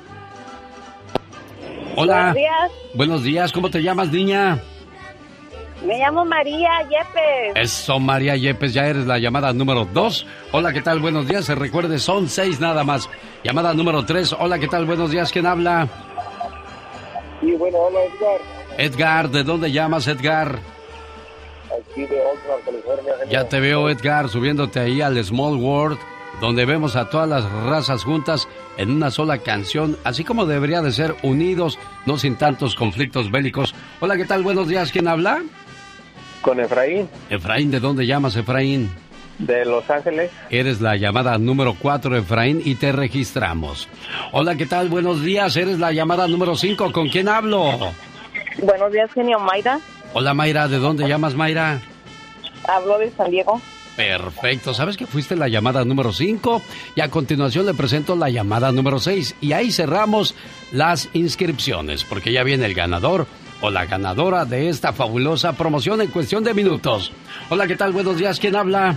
Hola. 1.97 2.15
Buenos 2.15 2.35
días. 2.35 2.73
Buenos 2.95 3.23
días, 3.23 3.53
¿cómo 3.53 3.71
te 3.71 3.83
llamas, 3.83 4.13
niña? 4.13 4.63
Me 5.85 5.99
llamo 5.99 6.25
María 6.25 6.71
Yepes. 6.83 7.53
Eso, 7.55 8.01
María 8.01 8.35
Yepes, 8.35 8.73
ya 8.73 8.87
eres 8.87 9.07
la 9.07 9.19
llamada 9.19 9.53
número 9.53 9.85
dos. 9.85 10.27
Hola, 10.53 10.73
¿qué 10.73 10.81
tal? 10.81 11.01
Buenos 11.01 11.29
días. 11.29 11.45
Se 11.45 11.55
recuerde, 11.55 11.99
son 11.99 12.29
seis 12.29 12.61
nada 12.61 12.83
más. 12.83 13.11
Llamada 13.45 13.75
número 13.75 14.05
tres. 14.05 14.35
Hola, 14.39 14.59
¿qué 14.59 14.69
tal? 14.69 14.87
Buenos 14.87 15.11
días. 15.11 15.31
¿Quién 15.31 15.47
habla? 15.47 15.87
Sí, 17.41 17.53
bueno, 17.53 17.79
hola 17.79 17.99
Edgar. 18.05 18.41
Edgar, 18.79 19.31
¿de 19.31 19.45
dónde 19.45 19.71
llamas, 19.71 20.09
Edgar? 20.09 20.59
Aquí 21.67 22.07
de 22.07 22.21
Oakland, 22.21 22.65
California. 22.65 23.13
Ya 23.31 23.49
te 23.49 23.61
veo, 23.61 23.91
Edgar, 23.91 24.29
subiéndote 24.29 24.81
ahí 24.81 25.03
al 25.03 25.23
Small 25.23 25.57
World, 25.57 25.99
donde 26.41 26.65
vemos 26.65 26.97
a 26.97 27.11
todas 27.11 27.29
las 27.29 27.51
razas 27.51 28.05
juntas 28.05 28.49
en 28.79 28.91
una 28.91 29.11
sola 29.11 29.39
canción, 29.39 29.97
así 30.05 30.25
como 30.25 30.47
debería 30.47 30.81
de 30.83 30.93
ser 30.93 31.17
unidos, 31.23 31.79
no 32.07 32.19
sin 32.19 32.37
tantos 32.37 32.75
conflictos 32.75 33.31
bélicos. 33.31 33.75
Hola, 34.01 34.17
¿qué 34.17 34.25
tal? 34.25 34.43
Buenos 34.43 34.69
días. 34.69 34.91
¿Quién 34.91 35.09
habla? 35.09 35.43
Con 36.47 36.61
Efraín. 36.61 37.09
Efraín, 37.29 37.73
¿de 37.73 37.81
dónde 37.81 38.07
llamas, 38.07 38.37
Efraín? 38.37 38.89
De 39.41 39.65
Los 39.65 39.91
Ángeles. 39.91 40.31
Eres 40.49 40.81
la 40.81 40.95
llamada 40.95 41.37
número 41.39 41.75
4, 41.77 42.17
Efraín, 42.17 42.63
y 42.65 42.77
te 42.77 42.93
registramos. 42.93 43.89
Hola, 44.31 44.55
¿qué 44.55 44.65
tal? 44.65 44.89
Buenos 44.89 45.25
días. 45.25 45.57
Eres 45.57 45.81
la 45.81 45.91
llamada 45.91 46.29
número 46.29 46.55
5. 46.55 46.93
¿Con 46.93 47.09
quién 47.09 47.29
hablo? 47.29 47.93
Buenos 48.63 48.93
días, 48.93 49.11
genio 49.13 49.41
Mayra. 49.41 49.81
Hola, 50.13 50.35
Mayra. 50.35 50.69
¿De 50.69 50.79
dónde 50.79 51.09
llamas, 51.09 51.35
Mayra? 51.35 51.81
Hablo 52.69 52.97
de 52.99 53.11
San 53.11 53.29
Diego. 53.29 53.61
Perfecto. 53.97 54.73
¿Sabes 54.73 54.97
que 54.97 55.07
fuiste 55.09 55.35
la 55.35 55.49
llamada 55.49 55.85
número 55.85 56.13
5? 56.13 56.63
Y 56.95 57.01
a 57.01 57.11
continuación 57.11 57.67
le 57.67 57.75
presento 57.75 58.15
la 58.15 58.31
llamada 58.31 58.71
número 58.71 59.01
6. 59.01 59.35
Y 59.41 59.51
ahí 59.51 59.73
cerramos 59.73 60.37
las 60.71 61.09
inscripciones, 61.13 62.05
porque 62.05 62.31
ya 62.31 62.45
viene 62.45 62.67
el 62.67 62.75
ganador 62.75 63.27
o 63.61 63.71
la 63.71 63.87
ganadora 63.87 64.45
de 64.45 64.69
esta 64.69 64.93
fabulosa 64.93 65.53
promoción 65.53 66.01
en 66.01 66.09
cuestión 66.09 66.45
de 66.45 66.55
minutos. 66.55 67.13
Hola, 67.49 67.67
¿qué 67.67 67.77
tal? 67.77 67.93
Buenos 67.93 68.17
días. 68.17 68.39
¿Quién 68.39 68.57
habla? 68.57 68.97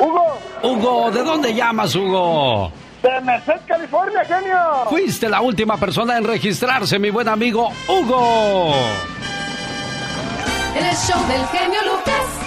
Hugo. 0.00 0.38
Hugo, 0.62 1.10
¿de 1.10 1.22
dónde 1.22 1.54
llamas, 1.54 1.94
Hugo? 1.94 2.72
De 3.02 3.20
Merced, 3.20 3.60
California, 3.66 4.24
genio. 4.24 4.58
Fuiste 4.88 5.28
la 5.28 5.40
última 5.40 5.76
persona 5.76 6.16
en 6.16 6.24
registrarse, 6.24 6.98
mi 6.98 7.10
buen 7.10 7.28
amigo 7.28 7.70
Hugo. 7.88 8.74
El 10.74 10.96
show 10.96 11.26
del 11.28 11.46
genio 11.46 11.80
Lucas. 11.84 12.46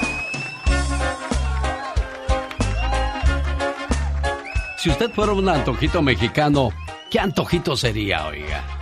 Si 4.78 4.90
usted 4.90 5.12
fuera 5.12 5.34
un 5.34 5.48
antojito 5.50 6.02
mexicano, 6.02 6.70
¿qué 7.10 7.20
antojito 7.20 7.76
sería, 7.76 8.26
oiga? 8.28 8.79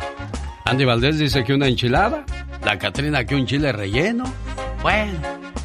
Andy 0.67 0.84
Valdés 0.84 1.17
dice 1.17 1.45
que 1.45 1.53
una 1.53 1.69
enchilada, 1.69 2.25
la 2.65 2.77
Catrina 2.77 3.23
que 3.23 3.36
un 3.36 3.45
chile 3.45 3.71
relleno. 3.71 4.25
Bueno, 4.82 5.17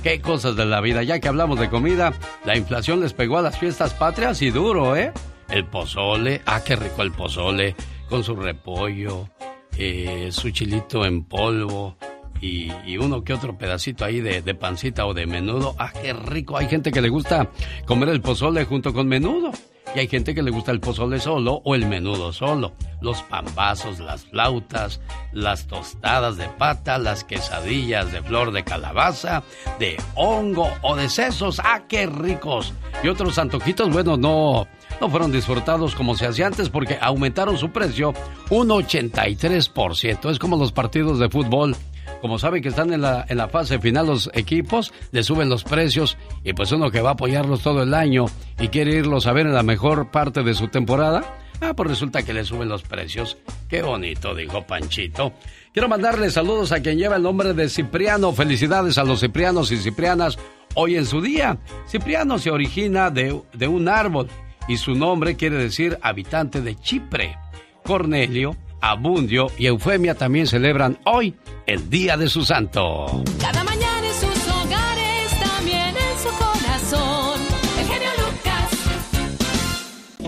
qué 0.04 0.20
cosas 0.20 0.54
de 0.54 0.64
la 0.64 0.80
vida. 0.80 1.02
Ya 1.02 1.18
que 1.18 1.26
hablamos 1.26 1.58
de 1.58 1.68
comida, 1.68 2.12
la 2.44 2.56
inflación 2.56 3.00
les 3.00 3.12
pegó 3.12 3.38
a 3.38 3.42
las 3.42 3.58
fiestas 3.58 3.94
patrias 3.94 4.40
y 4.42 4.50
duro, 4.50 4.94
¿eh? 4.94 5.12
El 5.50 5.64
pozole, 5.64 6.40
ah, 6.46 6.62
qué 6.64 6.76
rico 6.76 7.02
el 7.02 7.10
pozole, 7.10 7.74
con 8.08 8.22
su 8.22 8.36
repollo, 8.36 9.28
eh, 9.76 10.28
su 10.30 10.50
chilito 10.50 11.04
en 11.04 11.24
polvo 11.24 11.96
y, 12.42 12.96
uno 12.98 13.22
que 13.22 13.33
otro 13.33 13.57
pedacito 13.57 14.05
ahí 14.05 14.20
de, 14.20 14.42
de 14.42 14.55
pancita 14.55 15.07
o 15.07 15.14
de 15.14 15.26
menudo. 15.26 15.76
Ah, 15.78 15.92
qué 15.92 16.12
rico. 16.12 16.57
Hay 16.57 16.68
gente 16.68 16.90
que 16.90 17.00
le 17.00 17.09
gusta 17.09 17.48
comer 17.87 18.09
el 18.09 18.20
pozole 18.20 18.64
junto 18.64 18.92
con 18.92 19.07
menudo. 19.07 19.52
Y 19.94 19.98
hay 19.98 20.09
gente 20.09 20.35
que 20.35 20.42
le 20.42 20.50
gusta 20.50 20.72
el 20.72 20.81
pozole 20.81 21.20
solo 21.20 21.61
o 21.64 21.74
el 21.74 21.87
menudo 21.87 22.33
solo. 22.33 22.72
Los 23.00 23.22
pambazos, 23.22 24.00
las 24.00 24.24
flautas, 24.24 25.00
las 25.33 25.66
tostadas 25.66 26.37
de 26.37 26.48
pata, 26.48 26.98
las 26.98 27.24
quesadillas 27.24 28.11
de 28.11 28.22
flor 28.22 28.52
de 28.52 28.64
calabaza, 28.64 29.42
de 29.78 29.96
hongo 30.14 30.68
o 30.83 30.96
de 30.96 31.09
sesos. 31.09 31.61
¡Ah, 31.62 31.83
qué 31.88 32.07
ricos! 32.07 32.72
Y 33.05 33.09
otros 33.09 33.38
antojitos, 33.38 33.90
bueno, 33.92 34.16
no, 34.16 34.66
no 35.00 35.11
fueron 35.11 35.31
disfrutados 35.31 35.94
como 35.94 36.16
se 36.16 36.26
hacía 36.26 36.46
antes 36.46 36.70
porque 36.70 36.98
aumentaron 37.00 37.59
su 37.59 37.70
precio 37.70 38.14
un 38.50 38.68
83%. 38.68 40.31
Es 40.31 40.38
como 40.38 40.57
los 40.57 40.72
partidos 40.72 41.18
de 41.18 41.28
fútbol 41.28 41.76
como 42.22 42.38
saben 42.38 42.62
que 42.62 42.68
están 42.68 42.92
en 42.92 43.00
la, 43.00 43.26
en 43.28 43.37
la 43.37 43.48
fase 43.48 43.80
final 43.80 44.06
los 44.06 44.30
equipos, 44.32 44.92
le 45.11 45.24
suben 45.24 45.48
los 45.48 45.64
precios 45.64 46.16
y 46.44 46.52
pues 46.52 46.70
uno 46.70 46.92
que 46.92 47.00
va 47.00 47.11
a 47.11 47.12
apoyarlos 47.14 47.62
todo 47.62 47.82
el 47.82 47.92
año 47.94 48.26
y 48.61 48.68
quiere 48.68 48.94
irlos 48.94 49.26
a 49.26 49.32
ver 49.32 49.46
en 49.46 49.54
la 49.54 49.64
mejor 49.64 50.12
parte 50.12 50.44
de 50.44 50.54
su 50.54 50.68
temporada, 50.68 51.37
ah, 51.61 51.74
pues 51.74 51.90
resulta 51.90 52.22
que 52.22 52.32
le 52.32 52.44
suben 52.44 52.68
los 52.68 52.85
precios. 52.85 53.38
Qué 53.68 53.82
bonito, 53.82 54.37
dijo 54.37 54.64
Panchito. 54.64 55.32
Quiero 55.72 55.88
mandarle 55.88 56.30
saludos 56.30 56.70
a 56.70 56.80
quien 56.80 56.96
lleva 56.96 57.16
el 57.16 57.24
nombre 57.24 57.54
de 57.54 57.68
Cipriano. 57.68 58.32
Felicidades 58.32 58.98
a 58.98 59.04
los 59.04 59.18
ciprianos 59.18 59.72
y 59.72 59.78
ciprianas 59.78 60.38
hoy 60.76 60.94
en 60.94 61.06
su 61.06 61.20
día. 61.20 61.58
Cipriano 61.88 62.38
se 62.38 62.52
origina 62.52 63.11
de, 63.11 63.42
de 63.52 63.66
un 63.66 63.88
árbol 63.88 64.28
y 64.68 64.76
su 64.76 64.94
nombre 64.94 65.35
quiere 65.35 65.56
decir 65.56 65.98
habitante 66.02 66.61
de 66.61 66.76
Chipre. 66.76 67.37
Cornelio 67.82 68.56
Abundio 68.83 69.47
y 69.57 69.66
Eufemia 69.66 70.14
también 70.14 70.47
celebran 70.47 70.99
hoy 71.05 71.35
el 71.66 71.88
Día 71.88 72.16
de 72.16 72.29
su 72.29 72.45
Santo. 72.45 73.23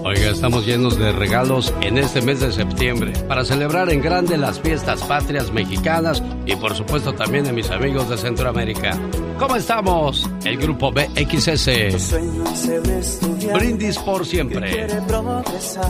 Oiga, 0.07 0.33
estamos 0.33 0.67
llenos 0.67 0.99
de 0.99 1.13
regalos 1.13 1.73
en 1.81 1.97
este 1.97 2.21
mes 2.21 2.39
de 2.39 2.53
septiembre 2.53 3.15
para 3.27 3.43
celebrar 3.43 3.89
en 3.89 4.03
grande 4.03 4.37
las 4.37 4.61
fiestas 4.61 5.03
patrias 5.05 5.51
mexicanas 5.51 6.23
y 6.45 6.55
por 6.57 6.75
supuesto 6.75 7.15
también 7.15 7.45
de 7.45 7.55
mis 7.55 7.71
amigos 7.71 8.11
de 8.11 8.19
Centroamérica. 8.19 8.99
¿Cómo 9.39 9.57
estamos? 9.57 10.29
El 10.45 10.59
grupo 10.59 10.93
BXS. 10.93 12.19
Brindis 13.55 13.97
por 13.97 14.27
siempre. 14.27 14.89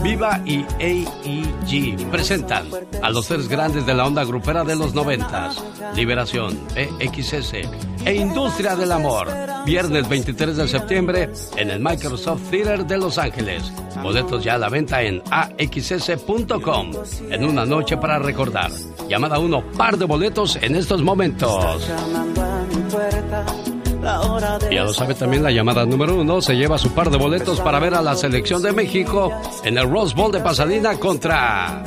Viva 0.01 0.41
y 0.45 0.63
AEG 0.79 2.09
presentan 2.09 2.67
a 3.01 3.09
los 3.09 3.27
tres 3.27 3.49
grandes 3.49 3.85
de 3.85 3.95
la 3.95 4.05
onda 4.05 4.23
grupera 4.23 4.63
de 4.63 4.77
los 4.77 4.93
noventas. 4.93 5.61
Liberación, 5.93 6.57
BXS 6.73 7.94
e 8.05 8.13
Industria 8.13 8.75
del 8.75 8.91
Amor. 8.91 9.27
Viernes 9.65 10.07
23 10.07 10.57
de 10.57 10.67
septiembre 10.67 11.29
en 11.57 11.71
el 11.71 11.79
Microsoft 11.79 12.49
Theater 12.51 12.85
de 12.85 12.97
Los 12.97 13.17
Ángeles. 13.17 13.71
Boletos 14.01 14.43
ya 14.43 14.55
a 14.55 14.57
la 14.57 14.69
venta 14.69 15.01
en 15.01 15.23
axs.com. 15.31 16.91
En 17.31 17.43
una 17.43 17.65
noche 17.65 17.97
para 17.97 18.19
recordar. 18.19 18.71
Llamada 19.09 19.39
1, 19.39 19.71
par 19.71 19.97
de 19.97 20.05
boletos 20.05 20.57
en 20.61 20.75
estos 20.75 21.01
momentos. 21.01 21.89
Ya 24.71 24.83
lo 24.83 24.93
sabe 24.93 25.15
también 25.15 25.41
la 25.41 25.51
llamada 25.51 25.83
número 25.85 26.15
uno, 26.15 26.39
se 26.39 26.55
lleva 26.55 26.77
su 26.77 26.91
par 26.91 27.09
de 27.09 27.17
boletos 27.17 27.59
para 27.61 27.79
ver 27.79 27.95
a 27.95 28.03
la 28.03 28.15
selección 28.15 28.61
de 28.61 28.71
México 28.71 29.31
en 29.63 29.79
el 29.79 29.89
Rose 29.89 30.13
Bowl 30.15 30.31
de 30.31 30.41
Pasadena 30.41 30.99
contra 30.99 31.83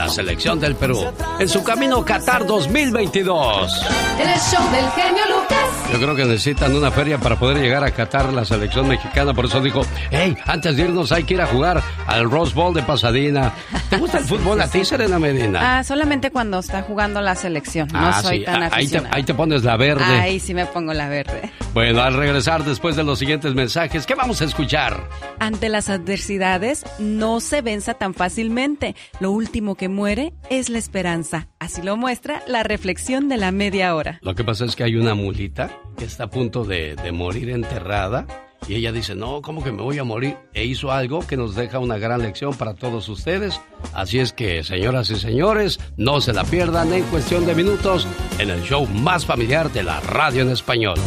la 0.00 0.08
selección 0.08 0.58
del 0.58 0.76
Perú 0.76 0.98
en 1.38 1.46
su 1.46 1.62
camino 1.62 2.02
Qatar 2.02 2.46
2022. 2.46 3.86
En 4.18 4.28
el 4.30 4.38
show 4.38 4.62
del 4.72 4.88
genio 4.92 5.22
Lucas. 5.28 5.58
Yo 5.92 5.98
creo 5.98 6.16
que 6.16 6.24
necesitan 6.24 6.74
una 6.74 6.90
feria 6.90 7.18
para 7.18 7.38
poder 7.38 7.58
llegar 7.58 7.84
a 7.84 7.90
Qatar 7.90 8.32
la 8.32 8.46
selección 8.46 8.88
mexicana, 8.88 9.34
por 9.34 9.44
eso 9.44 9.60
dijo, 9.60 9.82
hey, 10.10 10.34
antes 10.46 10.74
de 10.76 10.84
irnos 10.84 11.12
hay 11.12 11.24
que 11.24 11.34
ir 11.34 11.42
a 11.42 11.46
jugar 11.46 11.82
al 12.06 12.30
Rose 12.30 12.54
Bowl 12.54 12.72
de 12.72 12.82
Pasadena. 12.82 13.52
¿Te 13.90 13.98
gusta 13.98 14.16
el 14.18 14.24
fútbol 14.24 14.58
a 14.62 14.68
ti, 14.70 14.86
Serena 14.86 15.18
Medina? 15.18 15.78
Ah, 15.80 15.84
solamente 15.84 16.30
cuando 16.30 16.60
está 16.60 16.80
jugando 16.80 17.20
la 17.20 17.34
selección. 17.34 17.88
No 17.92 17.98
Ah, 17.98 18.22
soy 18.22 18.38
sí, 18.38 18.44
tan 18.46 18.62
ahí 18.62 18.68
te, 18.70 18.74
aficionada. 18.76 19.16
ahí 19.16 19.22
te 19.24 19.34
pones 19.34 19.64
la 19.64 19.76
verde. 19.76 20.02
Ahí 20.04 20.40
sí 20.40 20.54
me 20.54 20.64
pongo 20.64 20.94
la 20.94 21.08
verde. 21.10 21.52
Bueno, 21.74 22.00
al 22.00 22.14
regresar 22.14 22.64
después 22.64 22.96
de 22.96 23.04
los 23.04 23.18
siguientes 23.18 23.54
mensajes, 23.54 24.06
¿qué 24.06 24.14
vamos 24.14 24.40
a 24.40 24.46
escuchar? 24.46 25.06
Ante 25.40 25.68
las 25.68 25.90
adversidades, 25.90 26.84
no 26.98 27.40
se 27.40 27.60
venza 27.60 27.92
tan 27.94 28.14
fácilmente. 28.14 28.96
Lo 29.20 29.30
último 29.30 29.74
que 29.74 29.89
muere 29.90 30.32
es 30.48 30.68
la 30.68 30.78
esperanza. 30.78 31.48
Así 31.58 31.82
lo 31.82 31.96
muestra 31.96 32.42
la 32.46 32.62
reflexión 32.62 33.28
de 33.28 33.36
la 33.36 33.52
media 33.52 33.94
hora. 33.94 34.18
Lo 34.22 34.34
que 34.34 34.44
pasa 34.44 34.64
es 34.64 34.76
que 34.76 34.84
hay 34.84 34.96
una 34.96 35.14
mulita 35.14 35.70
que 35.98 36.04
está 36.04 36.24
a 36.24 36.30
punto 36.30 36.64
de, 36.64 36.96
de 36.96 37.12
morir 37.12 37.50
enterrada 37.50 38.26
Y 38.68 38.74
ella 38.74 38.92
dice, 38.92 39.14
no, 39.14 39.40
¿cómo 39.42 39.64
que 39.64 39.72
me 39.72 39.82
voy 39.82 39.98
a 39.98 40.04
morir? 40.04 40.36
E 40.52 40.64
hizo 40.64 40.92
algo 40.92 41.26
que 41.26 41.36
nos 41.36 41.54
deja 41.54 41.78
una 41.78 41.98
gran 41.98 42.22
lección 42.22 42.54
para 42.54 42.74
todos 42.74 43.08
ustedes. 43.08 43.60
Así 43.94 44.18
es 44.18 44.32
que, 44.32 44.62
señoras 44.62 45.10
y 45.10 45.16
señores, 45.16 45.80
no 45.96 46.20
se 46.20 46.32
la 46.32 46.44
pierdan 46.44 46.92
en 46.92 47.02
cuestión 47.04 47.46
de 47.46 47.54
minutos 47.54 48.06
en 48.38 48.50
el 48.50 48.62
show 48.62 48.86
más 48.86 49.24
familiar 49.26 49.72
de 49.72 49.82
la 49.82 50.00
radio 50.00 50.42
en 50.42 50.50
español. 50.50 50.98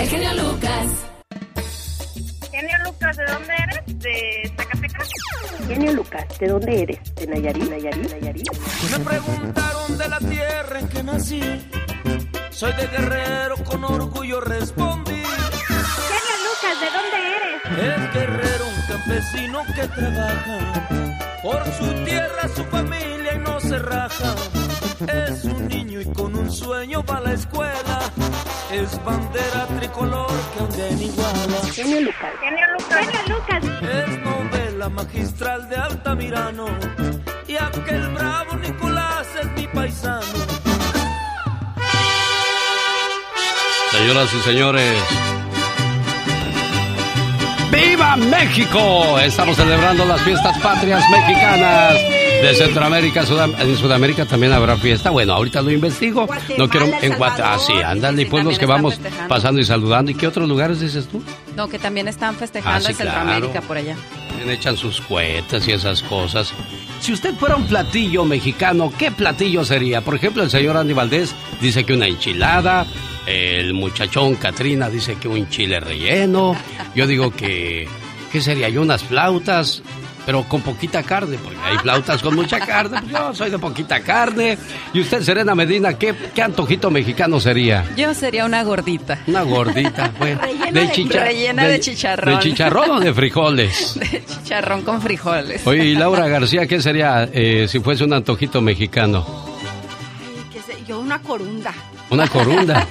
El 0.00 0.08
genio 0.08 0.30
Lucas. 0.34 1.15
Lucas, 3.06 3.16
¿de 3.18 3.32
dónde 3.32 3.54
eres? 3.54 3.98
¿De 4.00 4.52
Zacatecas? 4.56 5.08
Genio 5.68 5.92
Lucas, 5.92 6.24
¿de 6.40 6.48
dónde 6.48 6.82
eres? 6.82 7.14
¿De 7.14 7.26
Nayarit, 7.28 7.70
Nayarit, 7.70 8.10
Nayarit? 8.10 8.50
Me 8.90 9.04
preguntaron 9.04 9.98
de 9.98 10.08
la 10.08 10.18
tierra 10.18 10.80
en 10.80 10.88
que 10.88 11.02
nací. 11.04 11.40
Soy 12.50 12.72
de 12.72 12.86
guerrero, 12.88 13.56
con 13.62 13.84
orgullo 13.84 14.40
respondí. 14.40 15.22
Genio 15.22 16.36
Lucas, 16.46 16.80
¿de 16.80 16.90
dónde 16.96 17.18
eres? 17.36 18.00
Es 18.00 18.14
guerrero, 18.14 18.64
un 18.66 18.82
campesino 18.88 19.64
que 19.66 19.86
trabaja 19.86 20.88
por 21.42 21.64
su 21.74 22.04
tierra, 22.04 22.48
su 22.56 22.64
familia 22.64 23.34
y 23.34 23.38
no 23.38 23.60
se 23.60 23.78
raja. 23.78 24.34
Es 25.08 25.44
un 25.44 25.68
niño 25.68 26.00
y 26.00 26.04
con 26.06 26.34
un 26.34 26.50
sueño 26.50 27.02
va 27.04 27.18
a 27.18 27.20
la 27.20 27.32
escuela. 27.32 28.00
Es 28.72 29.04
bandera 29.04 29.66
tricolor 29.78 30.30
que 30.52 30.60
aún 30.60 30.80
en 30.80 31.02
iguala. 31.02 31.58
Genio 31.72 32.00
Lucas. 32.00 32.32
Genio 32.40 32.66
Lucas. 32.78 33.06
Genio 33.06 33.36
Lucas. 33.36 33.64
Es 33.82 34.18
novela 34.24 34.88
magistral 34.88 35.68
de 35.68 35.76
Altamirano. 35.76 36.66
Y 37.46 37.56
aquel 37.56 38.08
bravo 38.08 38.56
Nicolás 38.56 39.26
es 39.40 39.50
mi 39.52 39.66
paisano. 39.68 40.22
Señoras 43.92 44.34
y 44.34 44.40
señores, 44.40 44.98
¡Viva 47.70 48.16
México! 48.16 49.18
Estamos 49.20 49.56
celebrando 49.56 50.04
las 50.04 50.20
fiestas 50.22 50.58
patrias 50.58 51.02
mexicanas 51.10 51.94
de 52.48 52.54
Centroamérica. 52.54 53.24
Sudam- 53.24 53.54
en 53.58 53.76
Sudamérica 53.76 54.24
también 54.26 54.52
habrá 54.52 54.76
fiesta. 54.76 55.10
Bueno, 55.10 55.34
ahorita 55.34 55.62
lo 55.62 55.70
investigo. 55.70 56.26
No 56.58 56.68
quiero 56.68 56.86
en 56.86 57.14
Guatemala. 57.16 57.54
Ah, 57.54 57.58
sí, 57.58 57.72
ándale, 57.84 58.22
y 58.22 58.24
pueblos 58.26 58.58
que 58.58 58.64
están 58.64 58.76
vamos 58.76 58.94
festejando. 58.94 59.28
pasando 59.28 59.60
y 59.60 59.64
saludando. 59.64 60.10
¿Y 60.10 60.14
qué 60.14 60.26
otros 60.26 60.48
lugares 60.48 60.80
dices 60.80 61.06
tú? 61.08 61.22
No, 61.56 61.68
que 61.68 61.78
también 61.78 62.08
están 62.08 62.34
festejando 62.36 62.78
Ah, 62.78 62.80
sí, 62.80 62.92
en 62.92 62.96
Centroamérica 62.98 63.52
claro. 63.52 63.66
por 63.66 63.76
allá. 63.76 63.96
También 64.28 64.50
echan 64.50 64.76
sus 64.76 65.00
cohetes 65.00 65.66
y 65.68 65.72
esas 65.72 66.02
cosas. 66.02 66.52
Si 67.00 67.12
usted 67.12 67.34
fuera 67.34 67.56
un 67.56 67.66
platillo 67.66 68.24
mexicano, 68.24 68.92
¿qué 68.98 69.10
platillo 69.10 69.64
sería? 69.64 70.00
Por 70.00 70.14
ejemplo, 70.14 70.42
el 70.42 70.50
señor 70.50 70.76
Andy 70.76 70.92
Valdés 70.94 71.34
dice 71.60 71.84
que 71.84 71.94
una 71.94 72.06
enchilada. 72.06 72.86
El 73.26 73.74
muchachón 73.74 74.36
Katrina 74.36 74.88
dice 74.88 75.16
que 75.16 75.26
un 75.28 75.48
chile 75.48 75.80
relleno. 75.80 76.54
Yo 76.94 77.06
digo 77.06 77.30
que. 77.32 77.88
¿Qué 78.30 78.40
sería? 78.40 78.68
Yo 78.68 78.82
unas 78.82 79.02
flautas, 79.04 79.82
pero 80.26 80.42
con 80.44 80.60
poquita 80.60 81.02
carne, 81.04 81.38
porque 81.42 81.56
hay 81.64 81.78
flautas 81.78 82.20
con 82.20 82.34
mucha 82.34 82.58
carne. 82.58 82.98
Pues 83.00 83.12
yo 83.12 83.34
soy 83.34 83.50
de 83.50 83.58
poquita 83.58 84.00
carne. 84.00 84.58
Y 84.92 85.00
usted, 85.00 85.22
Serena 85.22 85.54
Medina, 85.54 85.94
¿qué, 85.94 86.14
qué 86.34 86.42
antojito 86.42 86.90
mexicano 86.90 87.38
sería? 87.40 87.84
Yo 87.96 88.12
sería 88.12 88.44
una 88.44 88.62
gordita. 88.64 89.20
Una 89.28 89.42
gordita, 89.42 90.10
bueno. 90.18 90.40
Rellena 90.42 90.80
de- 90.80 91.20
rellena 91.20 91.64
de 91.68 91.80
chicharrón. 91.80 92.34
¿De 92.34 92.40
chicharrón 92.42 92.90
o 92.90 93.00
de 93.00 93.14
frijoles? 93.14 93.98
De 94.00 94.24
chicharrón 94.26 94.82
con 94.82 95.00
frijoles. 95.00 95.64
Oye, 95.66 95.84
y 95.84 95.94
Laura 95.94 96.26
García, 96.36 96.66
¿qué 96.66 96.82
sería 96.82 97.28
eh, 97.32 97.66
si 97.68 97.78
fuese 97.80 98.02
un 98.04 98.12
antojito 98.12 98.60
mexicano? 98.60 99.24
¿Qué 100.52 100.60
sé? 100.60 100.76
Yo 100.88 100.98
una 100.98 101.20
corunda. 101.22 101.72
Una 102.10 102.28
corunda. 102.28 102.86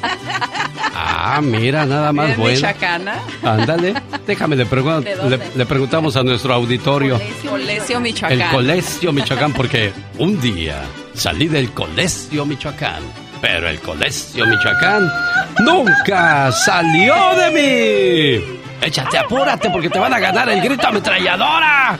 Ah, 0.93 1.39
mira, 1.41 1.85
nada 1.85 2.11
más 2.13 2.35
bueno. 2.37 2.55
michoacana. 2.55 3.15
Ándale, 3.43 3.93
déjame, 4.27 4.55
le, 4.55 4.65
pregun- 4.67 5.03
¿De 5.03 5.15
dónde? 5.15 5.37
le, 5.37 5.43
le 5.55 5.65
preguntamos 5.65 6.15
a 6.15 6.23
nuestro 6.23 6.53
auditorio. 6.53 7.19
Colegio 7.47 7.99
Michoacán. 7.99 8.41
El 8.41 8.47
Colegio 8.49 9.11
Michoacán, 9.13 9.53
porque 9.53 9.93
un 10.17 10.39
día 10.39 10.81
salí 11.13 11.47
del 11.47 11.71
Colegio 11.71 12.45
Michoacán, 12.45 13.03
pero 13.41 13.67
el 13.69 13.79
Colegio 13.79 14.45
Michoacán 14.45 15.09
nunca 15.59 16.51
salió 16.51 17.15
de 17.35 17.51
mí. 17.51 18.59
Échate, 18.81 19.17
apúrate, 19.17 19.69
porque 19.69 19.89
te 19.89 19.97
van 19.99 20.13
a 20.13 20.19
ganar 20.19 20.49
el 20.49 20.61
grito 20.61 20.87
ametralladora. 20.87 21.97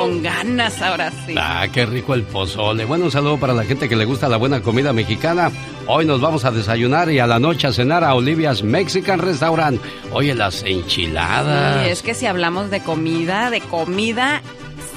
Con 0.00 0.22
ganas 0.22 0.80
ahora 0.80 1.12
sí. 1.26 1.34
Ah, 1.36 1.66
qué 1.70 1.84
rico 1.84 2.14
el 2.14 2.22
pozole. 2.22 2.86
Bueno, 2.86 3.04
un 3.04 3.10
saludo 3.10 3.38
para 3.38 3.52
la 3.52 3.64
gente 3.64 3.86
que 3.86 3.96
le 3.96 4.06
gusta 4.06 4.28
la 4.28 4.38
buena 4.38 4.62
comida 4.62 4.94
mexicana. 4.94 5.50
Hoy 5.86 6.06
nos 6.06 6.22
vamos 6.22 6.46
a 6.46 6.50
desayunar 6.50 7.10
y 7.10 7.18
a 7.18 7.26
la 7.26 7.38
noche 7.38 7.66
a 7.66 7.72
cenar 7.72 8.02
a 8.02 8.14
Olivia's 8.14 8.62
Mexican 8.62 9.18
Restaurant. 9.18 9.78
Oye, 10.12 10.34
las 10.34 10.62
enchiladas. 10.62 11.86
Es 11.86 12.02
que 12.02 12.14
si 12.14 12.24
hablamos 12.24 12.70
de 12.70 12.80
comida, 12.80 13.50
de 13.50 13.60
comida 13.60 14.40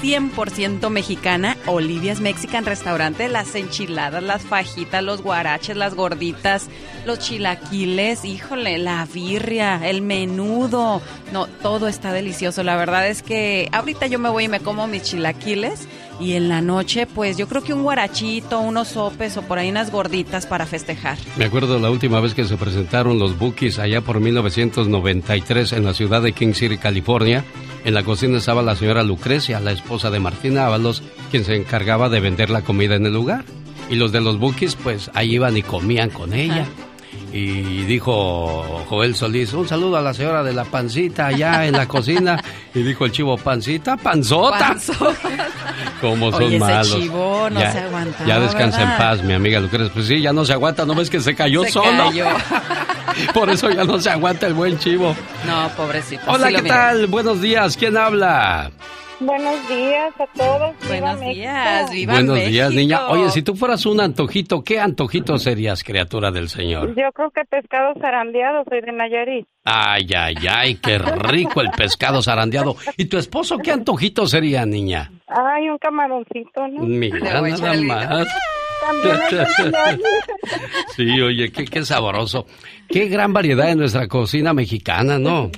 100% 0.04 0.90
mexicana, 0.90 1.56
Olivia's 1.64 2.20
Mexican 2.20 2.66
Restaurante, 2.66 3.26
las 3.30 3.54
enchiladas, 3.54 4.22
las 4.22 4.42
fajitas, 4.42 5.02
los 5.02 5.22
guaraches, 5.22 5.78
las 5.78 5.94
gorditas, 5.94 6.68
los 7.06 7.20
chilaquiles, 7.20 8.26
híjole, 8.26 8.76
la 8.76 9.08
birria, 9.10 9.80
el 9.88 10.02
menudo. 10.02 11.00
No, 11.32 11.46
todo 11.46 11.88
está 11.88 12.12
delicioso. 12.12 12.62
La 12.62 12.76
verdad 12.76 13.08
es 13.08 13.22
que 13.22 13.70
ahorita 13.72 14.06
yo 14.06 14.18
me 14.18 14.28
voy 14.28 14.44
y 14.44 14.48
me 14.48 14.60
como 14.60 14.86
mis 14.86 15.04
chilaquiles 15.04 15.88
y 16.20 16.34
en 16.34 16.48
la 16.48 16.60
noche 16.60 17.06
pues 17.06 17.36
yo 17.36 17.48
creo 17.48 17.62
que 17.62 17.72
un 17.72 17.82
guarachito, 17.82 18.60
unos 18.60 18.88
sopes 18.88 19.36
o 19.36 19.42
por 19.42 19.58
ahí 19.58 19.70
unas 19.70 19.90
gorditas 19.90 20.46
para 20.46 20.66
festejar. 20.66 21.18
Me 21.36 21.44
acuerdo 21.44 21.78
la 21.78 21.90
última 21.90 22.20
vez 22.20 22.34
que 22.34 22.44
se 22.44 22.56
presentaron 22.56 23.18
los 23.18 23.38
Bookies 23.38 23.78
allá 23.78 24.00
por 24.00 24.20
1993 24.20 25.72
en 25.72 25.84
la 25.84 25.94
ciudad 25.94 26.22
de 26.22 26.32
King 26.32 26.54
City, 26.54 26.78
California. 26.78 27.44
En 27.84 27.94
la 27.94 28.02
cocina 28.02 28.38
estaba 28.38 28.62
la 28.62 28.76
señora 28.76 29.02
Lucrecia, 29.02 29.60
la 29.60 29.72
esposa 29.72 30.10
de 30.10 30.20
Martín 30.20 30.58
Ábalos, 30.58 31.02
quien 31.30 31.44
se 31.44 31.56
encargaba 31.56 32.08
de 32.08 32.20
vender 32.20 32.50
la 32.50 32.62
comida 32.62 32.94
en 32.94 33.06
el 33.06 33.12
lugar. 33.12 33.44
Y 33.90 33.96
los 33.96 34.12
de 34.12 34.20
los 34.20 34.38
Bookies, 34.38 34.76
pues 34.76 35.10
ahí 35.14 35.34
iban 35.34 35.56
y 35.56 35.62
comían 35.62 36.08
con 36.08 36.32
ella. 36.32 36.66
Y 37.36 37.82
dijo 37.86 38.84
Joel 38.88 39.16
Solís, 39.16 39.52
un 39.54 39.66
saludo 39.66 39.96
a 39.96 40.00
la 40.02 40.14
señora 40.14 40.44
de 40.44 40.52
la 40.52 40.62
pancita 40.64 41.26
allá 41.26 41.66
en 41.66 41.72
la 41.72 41.88
cocina. 41.88 42.40
Y 42.72 42.82
dijo 42.82 43.04
el 43.06 43.10
chivo, 43.10 43.36
pancita, 43.36 43.96
panzota. 43.96 44.76
Como 46.00 46.30
son 46.30 46.44
Oye, 46.44 46.56
ese 46.56 46.64
malos. 46.64 46.92
chivo 47.00 47.50
no 47.50 47.58
ya, 47.58 47.72
se 47.72 47.78
aguantaba, 47.80 48.24
Ya 48.26 48.38
descansa 48.38 48.82
en 48.84 48.96
paz, 48.98 49.22
mi 49.24 49.32
amiga 49.32 49.58
Lucrecia. 49.58 49.90
Pues 49.92 50.06
sí, 50.06 50.20
ya 50.20 50.32
no 50.32 50.44
se 50.44 50.52
aguanta, 50.52 50.86
¿no 50.86 50.94
ves 50.94 51.10
que 51.10 51.18
se 51.18 51.34
cayó 51.34 51.64
Se 51.64 51.72
solo? 51.72 52.04
cayó. 52.04 52.26
Por 53.34 53.50
eso 53.50 53.68
ya 53.68 53.82
no 53.82 54.00
se 54.00 54.10
aguanta 54.10 54.46
el 54.46 54.54
buen 54.54 54.78
chivo. 54.78 55.16
No, 55.44 55.68
pobrecito. 55.76 56.22
Hola, 56.28 56.48
sí 56.48 56.54
¿qué 56.54 56.62
miré. 56.62 56.74
tal? 56.74 57.06
Buenos 57.08 57.40
días, 57.40 57.76
¿quién 57.76 57.96
habla? 57.96 58.70
Buenos 59.24 59.68
días 59.68 60.12
a 60.20 60.26
todos. 60.26 60.74
Buenos 60.86 61.20
días, 61.20 61.90
viva 61.90 62.12
Buenos 62.14 62.34
México. 62.34 62.50
días, 62.50 62.72
niña. 62.72 63.08
Oye, 63.08 63.30
si 63.30 63.42
tú 63.42 63.54
fueras 63.54 63.86
un 63.86 64.00
antojito, 64.00 64.62
¿qué 64.62 64.80
antojito 64.80 65.38
serías, 65.38 65.82
criatura 65.82 66.30
del 66.30 66.48
Señor? 66.48 66.88
Yo 66.94 67.10
creo 67.12 67.30
que 67.30 67.42
pescado 67.44 67.94
zarandeado, 68.00 68.64
soy 68.68 68.80
de 68.82 68.92
Nayarit. 68.92 69.46
Ay, 69.64 70.06
ay, 70.16 70.34
ay, 70.48 70.74
qué 70.76 70.98
rico 70.98 71.60
el 71.62 71.70
pescado 71.70 72.22
zarandeado. 72.22 72.76
¿Y 72.96 73.06
tu 73.06 73.16
esposo 73.16 73.58
qué 73.58 73.72
antojito 73.72 74.26
sería, 74.26 74.66
niña? 74.66 75.10
Ay, 75.26 75.70
un 75.70 75.78
camaroncito, 75.78 76.68
¿no? 76.68 76.82
Mira, 76.82 77.40
nada 77.40 77.74
más. 77.82 78.28
También. 78.84 80.00
Sí, 80.96 81.20
oye, 81.20 81.50
qué, 81.50 81.64
qué 81.64 81.84
sabroso. 81.84 82.46
Qué 82.88 83.08
gran 83.08 83.32
variedad 83.32 83.70
en 83.70 83.78
nuestra 83.78 84.06
cocina 84.08 84.52
mexicana, 84.52 85.18
¿no? 85.18 85.50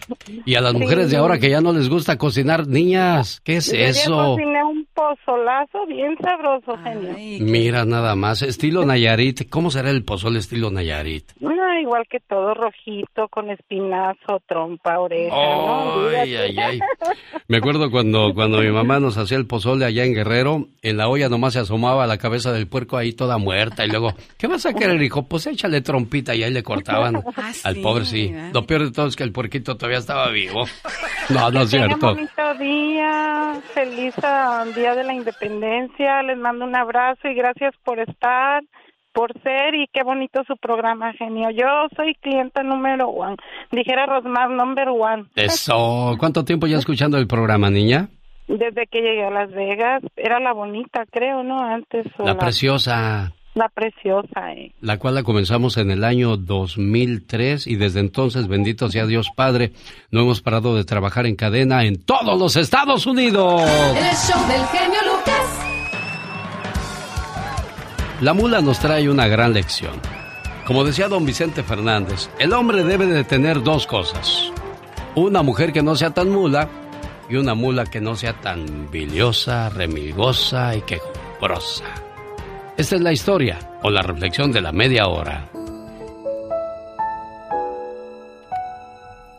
Y 0.44 0.54
a 0.54 0.60
las 0.60 0.74
mujeres 0.74 1.10
de 1.10 1.16
ahora 1.16 1.38
que 1.38 1.50
ya 1.50 1.60
no 1.60 1.72
les 1.72 1.88
gusta 1.88 2.16
cocinar, 2.16 2.66
niñas, 2.66 3.40
¿qué 3.44 3.56
es 3.56 3.70
Yo 3.72 3.78
eso? 3.78 4.16
cociné 4.16 4.64
un 4.64 4.85
pozolazo 4.96 5.86
bien 5.86 6.16
sabroso, 6.20 6.76
genio. 6.82 7.14
Mira 7.44 7.84
nada 7.84 8.16
más, 8.16 8.42
estilo 8.42 8.84
Nayarit. 8.84 9.48
¿Cómo 9.50 9.70
será 9.70 9.90
el 9.90 10.04
pozole 10.04 10.38
estilo 10.38 10.70
Nayarit? 10.70 11.30
Ah, 11.44 11.80
igual 11.80 12.04
que 12.10 12.18
todo, 12.20 12.54
rojito, 12.54 13.28
con 13.28 13.50
espinazo, 13.50 14.40
trompa, 14.48 14.98
oreja, 14.98 15.36
¿no? 15.36 16.08
Ay, 16.08 16.34
ay, 16.34 16.58
ay. 16.58 16.80
Me 17.48 17.58
acuerdo 17.58 17.90
cuando, 17.90 18.32
cuando 18.34 18.58
mi 18.62 18.70
mamá 18.70 18.98
nos 18.98 19.18
hacía 19.18 19.36
el 19.36 19.46
pozole 19.46 19.84
allá 19.84 20.04
en 20.04 20.14
Guerrero, 20.14 20.68
en 20.82 20.96
la 20.96 21.08
olla 21.08 21.28
nomás 21.28 21.52
se 21.52 21.58
asomaba 21.60 22.06
la 22.06 22.16
cabeza 22.18 22.52
del 22.52 22.66
puerco 22.66 22.96
ahí 22.96 23.12
toda 23.12 23.36
muerta 23.38 23.84
y 23.84 23.88
luego, 23.88 24.14
¿qué 24.38 24.46
vas 24.46 24.64
a 24.66 24.72
querer, 24.72 25.00
hijo? 25.02 25.24
Pues 25.24 25.46
échale 25.46 25.82
trompita 25.82 26.34
y 26.34 26.42
ahí 26.42 26.52
le 26.52 26.62
cortaban 26.62 27.16
Ah, 27.36 27.52
al 27.64 27.74
sí, 27.74 27.80
pobre, 27.82 28.04
sí. 28.06 28.28
¿verdad? 28.32 28.50
Lo 28.54 28.66
peor 28.66 28.84
de 28.86 28.90
todo 28.92 29.06
es 29.08 29.16
que 29.16 29.22
el 29.24 29.32
puerquito 29.32 29.76
todavía 29.76 29.98
estaba 29.98 30.30
vivo. 30.30 30.64
No, 31.28 31.50
no 31.50 31.62
es 31.62 31.70
cierto. 31.70 32.14
bonito 32.14 32.54
día, 32.58 33.60
feliz 33.74 34.14
ah, 34.22 34.64
Día 34.86 34.94
de 34.94 35.02
la 35.02 35.14
Independencia, 35.14 36.22
les 36.22 36.38
mando 36.38 36.64
un 36.64 36.76
abrazo 36.76 37.26
y 37.26 37.34
gracias 37.34 37.74
por 37.84 37.98
estar, 37.98 38.62
por 39.12 39.32
ser 39.42 39.74
y 39.74 39.88
qué 39.92 40.04
bonito 40.04 40.44
su 40.46 40.56
programa, 40.56 41.12
genio. 41.14 41.50
Yo 41.50 41.66
soy 41.96 42.14
clienta 42.14 42.62
número 42.62 43.08
one, 43.08 43.34
dijera 43.72 44.06
Rosmar, 44.06 44.48
number 44.48 44.90
one. 44.90 45.24
Eso. 45.34 46.14
¿Cuánto 46.20 46.44
tiempo 46.44 46.68
ya 46.68 46.78
escuchando 46.78 47.18
el 47.18 47.26
programa, 47.26 47.68
niña? 47.68 48.10
Desde 48.46 48.86
que 48.86 49.00
llegué 49.00 49.24
a 49.24 49.30
Las 49.30 49.50
Vegas, 49.50 50.04
era 50.14 50.38
la 50.38 50.52
bonita, 50.52 51.04
creo, 51.10 51.42
¿no? 51.42 51.64
Antes. 51.64 52.06
o 52.18 52.22
La 52.24 52.38
preciosa. 52.38 53.32
La 53.56 53.68
preciosa. 53.68 54.52
Eh. 54.52 54.72
La 54.80 54.98
cual 54.98 55.14
la 55.14 55.22
comenzamos 55.22 55.76
en 55.78 55.90
el 55.90 56.04
año 56.04 56.36
2003 56.36 57.66
y 57.66 57.76
desde 57.76 58.00
entonces, 58.00 58.46
bendito 58.46 58.88
sea 58.90 59.06
Dios 59.06 59.30
Padre, 59.34 59.72
no 60.10 60.20
hemos 60.20 60.42
parado 60.42 60.76
de 60.76 60.84
trabajar 60.84 61.26
en 61.26 61.36
cadena 61.36 61.84
en 61.84 61.96
todos 61.96 62.38
los 62.38 62.56
Estados 62.56 63.06
Unidos. 63.06 63.62
El 63.62 64.14
show 64.14 64.46
del 64.46 64.64
genio 64.66 65.00
Lucas. 65.04 65.66
La 68.20 68.34
mula 68.34 68.60
nos 68.60 68.78
trae 68.78 69.08
una 69.08 69.26
gran 69.26 69.52
lección. 69.52 69.94
Como 70.66 70.84
decía 70.84 71.08
don 71.08 71.24
Vicente 71.24 71.62
Fernández, 71.62 72.28
el 72.38 72.52
hombre 72.52 72.84
debe 72.84 73.06
de 73.06 73.24
tener 73.24 73.62
dos 73.62 73.86
cosas. 73.86 74.52
Una 75.14 75.42
mujer 75.42 75.72
que 75.72 75.82
no 75.82 75.96
sea 75.96 76.10
tan 76.10 76.30
mula 76.30 76.68
y 77.28 77.36
una 77.36 77.54
mula 77.54 77.86
que 77.86 78.00
no 78.00 78.16
sea 78.16 78.34
tan 78.34 78.90
biliosa, 78.90 79.70
remilgosa 79.70 80.74
y 80.76 80.82
quejumbrosa. 80.82 82.05
Esta 82.76 82.96
es 82.96 83.00
la 83.00 83.12
historia 83.12 83.58
o 83.82 83.88
la 83.88 84.02
reflexión 84.02 84.52
de 84.52 84.60
la 84.60 84.70
media 84.70 85.08
hora. 85.08 85.48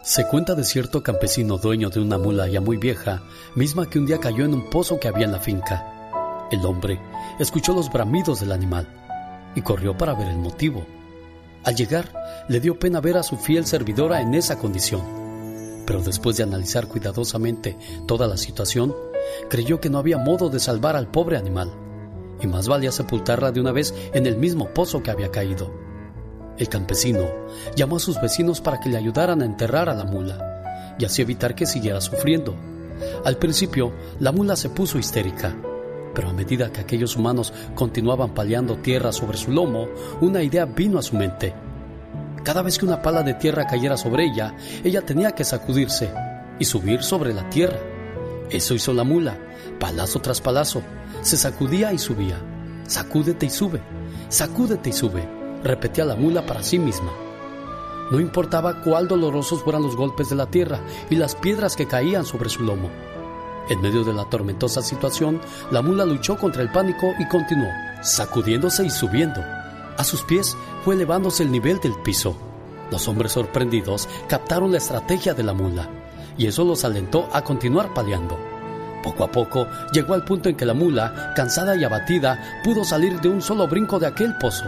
Se 0.02 0.26
cuenta 0.28 0.56
de 0.56 0.64
cierto 0.64 1.04
campesino 1.04 1.60
dueño 1.60 1.92
de 1.92 2.00
una 2.00 2.18
mula 2.18 2.48
ya 2.48 2.62
muy 2.62 2.78
vieja, 2.78 3.22
misma 3.54 3.88
que 3.88 4.00
un 4.00 4.08
día 4.08 4.18
cayó 4.20 4.44
en 4.44 4.56
un 4.56 4.72
pozo 4.72 5.00
que 5.00 5.08
había 5.08 5.26
en 5.26 5.34
la 5.34 5.40
finca. 5.40 6.48
El 6.50 6.66
hombre 6.66 7.00
escuchó 7.38 7.74
los 7.74 7.92
bramidos 7.92 8.40
del 8.40 8.52
animal 8.52 8.88
y 9.54 9.62
corrió 9.62 9.96
para 9.96 10.16
ver 10.16 10.30
el 10.30 10.38
motivo. 10.38 10.88
Al 11.64 11.76
llegar, 11.76 12.12
le 12.48 12.60
dio 12.60 12.80
pena 12.80 13.02
ver 13.02 13.18
a 13.18 13.24
su 13.24 13.38
fiel 13.38 13.68
servidora 13.68 14.20
en 14.20 14.34
esa 14.34 14.58
condición. 14.58 15.84
Pero 15.86 16.02
después 16.02 16.38
de 16.38 16.44
analizar 16.44 16.88
cuidadosamente 16.88 17.78
toda 18.08 18.26
la 18.26 18.38
situación, 18.38 18.96
creyó 19.48 19.80
que 19.80 19.92
no 19.92 20.00
había 20.00 20.18
modo 20.18 20.50
de 20.50 20.60
salvar 20.60 20.96
al 20.96 21.12
pobre 21.12 21.38
animal, 21.38 21.72
y 22.42 22.48
más 22.48 22.68
valía 22.68 22.92
sepultarla 22.92 23.52
de 23.52 23.60
una 23.60 23.72
vez 23.72 23.94
en 24.14 24.26
el 24.26 24.38
mismo 24.38 24.70
pozo 24.74 25.02
que 25.02 25.12
había 25.12 25.32
caído. 25.32 25.72
El 26.58 26.70
campesino 26.70 27.28
llamó 27.76 27.98
a 27.98 28.00
sus 28.00 28.20
vecinos 28.20 28.62
para 28.62 28.80
que 28.80 28.90
le 28.90 28.98
ayudaran 28.98 29.42
a 29.42 29.46
enterrar 29.46 29.90
a 29.90 29.94
la 29.94 30.06
mula, 30.06 30.96
y 31.00 31.06
así 31.06 31.22
evitar 31.22 31.56
que 31.56 31.66
siguiera 31.66 32.02
sufriendo. 32.02 32.56
Al 33.26 33.38
principio, 33.38 33.94
la 34.20 34.32
mula 34.32 34.56
se 34.56 34.70
puso 34.70 34.98
histérica, 34.98 35.56
pero 36.16 36.30
a 36.30 36.34
medida 36.34 36.72
que 36.72 36.82
aquellos 36.82 37.16
humanos 37.16 37.54
continuaban 37.76 38.34
paliando 38.34 38.78
tierra 38.78 39.12
sobre 39.12 39.38
su 39.38 39.52
lomo, 39.52 39.88
una 40.20 40.42
idea 40.42 40.66
vino 40.66 40.98
a 40.98 41.04
su 41.04 41.16
mente. 41.16 41.54
Cada 42.44 42.64
vez 42.64 42.80
que 42.80 42.86
una 42.86 43.02
pala 43.02 43.22
de 43.22 43.36
tierra 43.36 43.68
cayera 43.68 43.98
sobre 43.98 44.26
ella, 44.26 44.56
ella 44.84 45.02
tenía 45.02 45.34
que 45.34 45.44
sacudirse 45.44 46.10
y 46.58 46.66
subir 46.66 47.04
sobre 47.04 47.34
la 47.34 47.48
tierra. 47.50 47.78
Eso 48.50 48.74
hizo 48.74 48.94
la 48.94 49.04
mula, 49.04 49.38
palazo 49.80 50.20
tras 50.20 50.42
palazo. 50.42 50.82
Se 51.28 51.36
sacudía 51.36 51.92
y 51.92 51.98
subía. 51.98 52.38
Sacúdete 52.88 53.48
y 53.48 53.50
sube. 53.50 53.82
Sacúdete 54.30 54.92
y 54.92 54.94
sube. 54.94 55.28
Repetía 55.62 56.06
la 56.06 56.16
mula 56.16 56.46
para 56.46 56.64
sí 56.64 56.80
misma. 56.80 57.12
No 58.10 58.22
importaba 58.22 58.82
cuál 58.82 59.10
dolorosos 59.10 59.62
fueran 59.62 59.82
los 59.84 59.98
golpes 59.98 60.30
de 60.30 60.38
la 60.38 60.46
tierra 60.46 60.80
y 61.10 61.18
las 61.18 61.36
piedras 61.36 61.76
que 61.76 61.86
caían 61.86 62.24
sobre 62.24 62.48
su 62.48 62.64
lomo. 62.64 62.90
En 63.70 63.82
medio 63.82 64.06
de 64.06 64.14
la 64.14 64.24
tormentosa 64.30 64.82
situación, 64.82 65.42
la 65.70 65.82
mula 65.82 66.06
luchó 66.06 66.38
contra 66.38 66.62
el 66.62 66.72
pánico 66.72 67.14
y 67.20 67.28
continuó, 67.28 67.68
sacudiéndose 68.02 68.86
y 68.86 68.90
subiendo. 68.90 69.42
A 69.98 70.06
sus 70.06 70.24
pies 70.24 70.56
fue 70.86 70.96
elevándose 70.96 71.44
el 71.44 71.52
nivel 71.52 71.82
del 71.82 71.96
piso. 72.04 72.38
Los 72.90 73.06
hombres 73.10 73.34
sorprendidos 73.34 74.08
captaron 74.30 74.72
la 74.72 74.78
estrategia 74.78 75.34
de 75.34 75.44
la 75.44 75.54
mula 75.54 75.90
y 76.38 76.48
eso 76.48 76.64
los 76.64 76.86
alentó 76.86 77.28
a 77.34 77.42
continuar 77.42 77.94
paliando. 77.94 78.57
Poco 79.04 79.24
a 79.24 79.32
poco 79.32 79.68
llegó 79.92 80.14
al 80.14 80.24
punto 80.24 80.50
en 80.50 80.56
que 80.56 80.66
la 80.66 80.74
mula, 80.74 81.34
cansada 81.36 81.76
y 81.76 81.84
abatida, 81.84 82.62
pudo 82.64 82.84
salir 82.84 83.20
de 83.22 83.30
un 83.30 83.42
solo 83.42 83.68
brinco 83.68 84.00
de 84.00 84.08
aquel 84.08 84.36
pozo. 84.38 84.66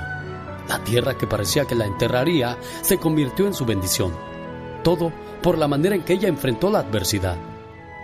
La 0.68 0.84
tierra 0.84 1.18
que 1.18 1.28
parecía 1.28 1.66
que 1.66 1.76
la 1.76 1.86
enterraría 1.86 2.58
se 2.82 2.98
convirtió 2.98 3.48
en 3.48 3.54
su 3.54 3.66
bendición. 3.66 4.14
Todo 4.84 5.12
por 5.42 5.58
la 5.58 5.68
manera 5.68 5.96
en 5.96 6.04
que 6.04 6.14
ella 6.14 6.28
enfrentó 6.28 6.70
la 6.70 6.80
adversidad. 6.80 7.38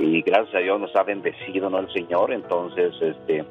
y 0.01 0.23
gracias 0.23 0.57
a 0.57 0.59
Dios 0.59 0.81
nos 0.81 0.97
ha 0.97 1.05
bendecido, 1.05 1.71
¿no? 1.71 1.79
El 1.79 1.93
Señor, 1.93 2.33
entonces, 2.33 2.93
este, 3.01 3.45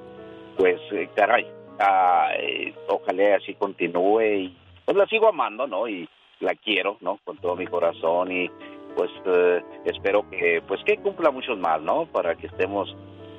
pues, 0.58 0.82
eh, 0.92 1.08
caray, 1.16 1.48
ah, 1.80 2.32
eh, 2.38 2.74
ojalá 2.90 3.38
así 3.38 3.54
continúe 3.54 4.22
y 4.22 4.58
pues 4.84 4.98
la 4.98 5.06
sigo 5.06 5.30
amando, 5.30 5.66
¿no? 5.66 5.88
Y 5.88 6.10
la 6.42 6.56
quiero, 6.56 6.98
¿no? 7.00 7.20
Con 7.24 7.38
todo 7.38 7.56
mi 7.56 7.68
corazón 7.68 8.34
y 8.34 8.50
pues 8.98 9.12
eh, 9.28 9.62
espero 9.86 10.28
que, 10.32 10.62
pues 10.68 10.82
que 10.84 10.98
cumpla 10.98 11.30
muchos 11.30 11.58
más, 11.60 11.80
¿no? 11.84 12.08
Para 12.08 12.36
que 12.36 12.48
estemos 12.48 12.90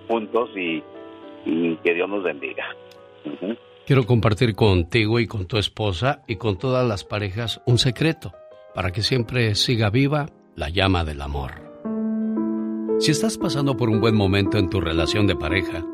juntos 0.07 0.51
y, 0.57 0.83
y 1.44 1.77
que 1.79 1.94
Dios 1.94 2.09
nos 2.09 2.23
bendiga. 2.23 2.64
Quiero 3.85 4.07
compartir 4.07 4.55
contigo 4.55 5.18
y 5.18 5.27
con 5.27 5.47
tu 5.47 5.59
esposa 5.59 6.23
y 6.29 6.37
con 6.37 6.59
todas 6.59 6.87
las 6.87 7.05
parejas 7.05 7.61
un 7.66 7.79
secreto 7.79 8.33
para 8.75 8.92
que 8.92 9.03
siempre 9.03 9.57
siga 9.57 9.90
viva 9.90 10.27
la 10.55 10.68
llama 10.68 11.05
del 11.05 11.21
amor. 11.21 11.53
Si 13.01 13.11
estás 13.11 13.37
pasando 13.37 13.77
por 13.77 13.90
un 13.90 14.01
buen 14.01 14.14
momento 14.14 14.59
en 14.59 14.71
tu 14.71 14.81
relación 14.81 15.27
de 15.27 15.37
pareja, 15.37 15.85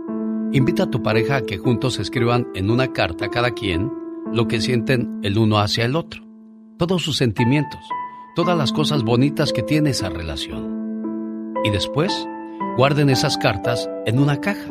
invita 0.52 0.84
a 0.84 0.90
tu 0.90 1.02
pareja 1.02 1.36
a 1.36 1.42
que 1.42 1.56
juntos 1.56 1.98
escriban 1.98 2.48
en 2.54 2.70
una 2.70 2.92
carta 2.92 3.28
cada 3.28 3.52
quien 3.52 3.90
lo 4.32 4.46
que 4.46 4.60
sienten 4.60 5.20
el 5.22 5.38
uno 5.38 5.58
hacia 5.58 5.84
el 5.84 5.96
otro, 5.96 6.22
todos 6.78 7.02
sus 7.02 7.16
sentimientos, 7.16 7.80
todas 8.34 8.58
las 8.58 8.72
cosas 8.72 9.02
bonitas 9.02 9.52
que 9.52 9.62
tiene 9.62 9.90
esa 9.90 10.08
relación. 10.08 11.54
Y 11.64 11.70
después, 11.70 12.26
guarden 12.76 13.08
esas 13.08 13.38
cartas 13.38 13.88
en 14.06 14.18
una 14.18 14.40
caja. 14.40 14.70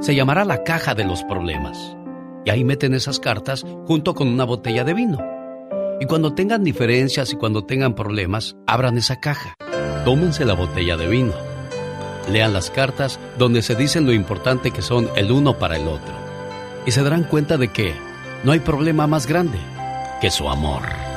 Se 0.00 0.14
llamará 0.14 0.44
la 0.44 0.62
caja 0.62 0.94
de 0.94 1.04
los 1.04 1.24
problemas 1.24 1.96
y 2.44 2.50
ahí 2.50 2.64
meten 2.64 2.94
esas 2.94 3.20
cartas 3.20 3.64
junto 3.86 4.14
con 4.14 4.28
una 4.28 4.44
botella 4.44 4.84
de 4.84 4.94
vino. 4.94 5.18
Y 6.00 6.06
cuando 6.06 6.34
tengan 6.34 6.64
diferencias 6.64 7.32
y 7.32 7.36
cuando 7.36 7.64
tengan 7.64 7.94
problemas, 7.94 8.56
abran 8.66 8.96
esa 8.96 9.20
caja. 9.20 9.54
Tómense 10.04 10.44
la 10.46 10.54
botella 10.54 10.96
de 10.96 11.08
vino. 11.08 11.34
Lean 12.30 12.52
las 12.52 12.70
cartas 12.70 13.18
donde 13.38 13.60
se 13.60 13.74
dicen 13.74 14.06
lo 14.06 14.12
importante 14.12 14.70
que 14.70 14.82
son 14.82 15.10
el 15.16 15.30
uno 15.30 15.58
para 15.58 15.76
el 15.76 15.88
otro. 15.88 16.14
Y 16.86 16.92
se 16.92 17.02
darán 17.02 17.24
cuenta 17.24 17.58
de 17.58 17.68
que 17.68 17.92
no 18.44 18.52
hay 18.52 18.60
problema 18.60 19.06
más 19.06 19.26
grande 19.26 19.58
que 20.22 20.30
su 20.30 20.48
amor. 20.48 21.09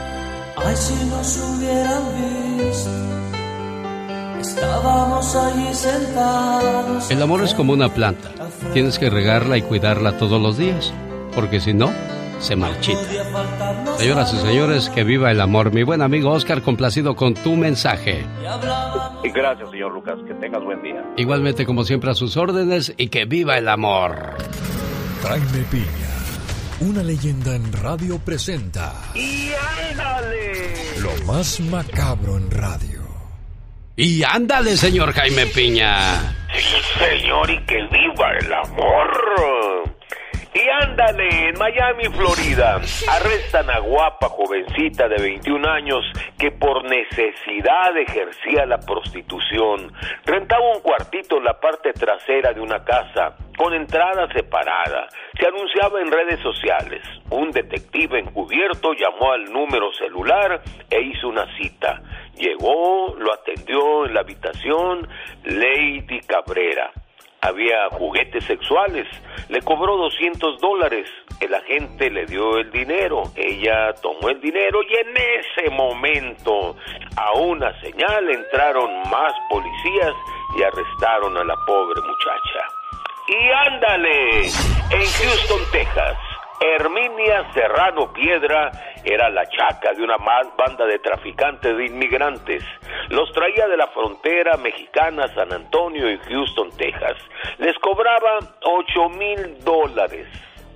Ay, 0.56 0.76
si 0.76 1.06
nos 1.06 1.38
hubieran 1.38 2.04
visto, 2.58 2.90
estábamos 4.40 5.36
allí 5.36 5.74
sentados. 5.74 7.12
El 7.12 7.22
amor 7.22 7.44
es 7.44 7.54
como 7.54 7.74
una 7.74 7.94
planta. 7.94 8.30
Tienes 8.74 9.00
que 9.00 9.10
regarla 9.10 9.58
y 9.58 9.62
cuidarla 9.62 10.18
todos 10.18 10.42
los 10.42 10.58
días, 10.58 10.94
porque 11.36 11.60
si 11.60 11.74
no, 11.74 11.92
se 12.40 12.56
marchita. 12.56 13.00
Señoras 13.98 14.34
y 14.34 14.38
señores, 14.38 14.90
que 14.90 15.04
viva 15.04 15.32
el 15.32 15.42
amor. 15.42 15.74
Mi 15.74 15.84
buen 15.84 16.02
amigo 16.02 16.32
Oscar, 16.32 16.62
complacido 16.62 17.16
con 17.16 17.34
tu 17.34 17.56
mensaje. 17.56 18.26
Y 19.24 19.30
gracias, 19.30 19.70
señor 19.72 19.94
Lucas. 19.94 20.16
Que 20.28 20.34
tengas 20.36 20.64
buen 20.64 20.82
día. 20.84 21.04
Igualmente, 21.18 21.66
como 21.66 21.84
siempre, 21.84 22.12
a 22.12 22.14
sus 22.16 22.38
órdenes 22.38 22.94
y 22.98 23.08
que 23.08 23.26
viva 23.26 23.58
el 23.58 23.68
amor. 23.70 24.36
Jaime 25.24 25.64
Piña, 25.72 25.86
una 26.84 27.02
leyenda 27.02 27.56
en 27.56 27.72
radio 27.72 28.20
presenta. 28.20 28.94
¡Y 29.16 29.52
ándale! 29.90 30.74
Lo 31.00 31.26
más 31.26 31.60
macabro 31.62 32.38
en 32.38 32.52
radio. 32.52 33.02
Y 33.96 34.24
ándale, 34.24 34.76
señor 34.76 35.14
Jaime 35.14 35.46
Piña. 35.48 36.36
Sí, 36.54 36.76
señor, 37.00 37.50
y 37.50 37.66
que 37.66 37.78
viva 37.84 38.32
el 38.40 38.54
amor. 38.54 39.96
Y 40.56 40.70
ándale, 40.70 41.50
en 41.50 41.58
Miami, 41.58 42.04
Florida, 42.16 42.80
arrestan 43.10 43.72
a 43.72 43.80
guapa 43.80 44.30
jovencita 44.30 45.08
de 45.08 45.20
21 45.20 45.68
años 45.68 46.06
que 46.38 46.52
por 46.52 46.84
necesidad 46.84 47.98
ejercía 47.98 48.64
la 48.68 48.78
prostitución. 48.78 49.92
Rentaba 50.24 50.76
un 50.76 50.82
cuartito 50.82 51.38
en 51.38 51.46
la 51.46 51.60
parte 51.60 51.92
trasera 51.94 52.54
de 52.54 52.62
una 52.62 52.84
casa, 52.84 53.36
con 53.58 53.74
entrada 53.74 54.28
separada. 54.32 55.08
Se 55.40 55.48
anunciaba 55.48 56.00
en 56.02 56.12
redes 56.12 56.40
sociales. 56.42 57.02
Un 57.32 57.50
detective 57.50 58.20
encubierto 58.20 58.94
llamó 58.94 59.32
al 59.32 59.52
número 59.52 59.92
celular 59.94 60.62
e 60.92 61.02
hizo 61.02 61.30
una 61.30 61.48
cita. 61.58 62.00
Llegó, 62.36 63.16
lo 63.18 63.34
atendió 63.34 64.06
en 64.06 64.14
la 64.14 64.20
habitación 64.20 65.08
Lady 65.46 66.20
Cabrera 66.28 66.92
había 67.44 67.90
juguetes 67.92 68.44
sexuales. 68.46 69.08
Le 69.50 69.62
cobró 69.62 69.98
200 69.98 70.60
dólares. 70.60 71.08
El 71.40 71.54
agente 71.54 72.10
le 72.10 72.26
dio 72.26 72.58
el 72.58 72.72
dinero. 72.72 73.24
Ella 73.36 73.94
tomó 74.02 74.30
el 74.30 74.40
dinero 74.40 74.80
y 74.84 74.96
en 74.96 75.18
ese 75.18 75.70
momento, 75.70 76.76
a 77.18 77.34
una 77.34 77.78
señal, 77.82 78.30
entraron 78.30 78.90
más 79.10 79.34
policías 79.50 80.14
y 80.58 80.64
arrestaron 80.64 81.38
a 81.38 81.44
la 81.44 81.56
pobre 81.66 82.02
muchacha. 82.02 82.74
Y 83.28 83.52
ándale, 83.68 84.42
en 84.42 85.06
Houston, 85.22 85.62
Texas. 85.72 86.18
Herminia 86.64 87.52
Serrano 87.54 88.14
Piedra 88.14 88.72
era 89.04 89.30
la 89.30 89.46
chaca 89.48 89.94
de 89.94 90.04
una 90.04 90.18
banda 90.18 90.86
de 90.86 91.00
traficantes 91.00 91.76
de 91.76 91.86
inmigrantes. 91.86 92.64
Los 93.10 93.32
traía 93.34 93.68
de 93.68 93.78
la 93.78 93.88
frontera 93.88 94.58
mexicana 94.58 95.28
San 95.34 95.52
Antonio 95.52 96.12
y 96.12 96.18
Houston, 96.20 96.70
Texas. 96.78 97.18
Les 97.58 97.78
cobraba 97.80 98.40
8 98.62 99.10
mil 99.10 99.64
dólares 99.64 100.28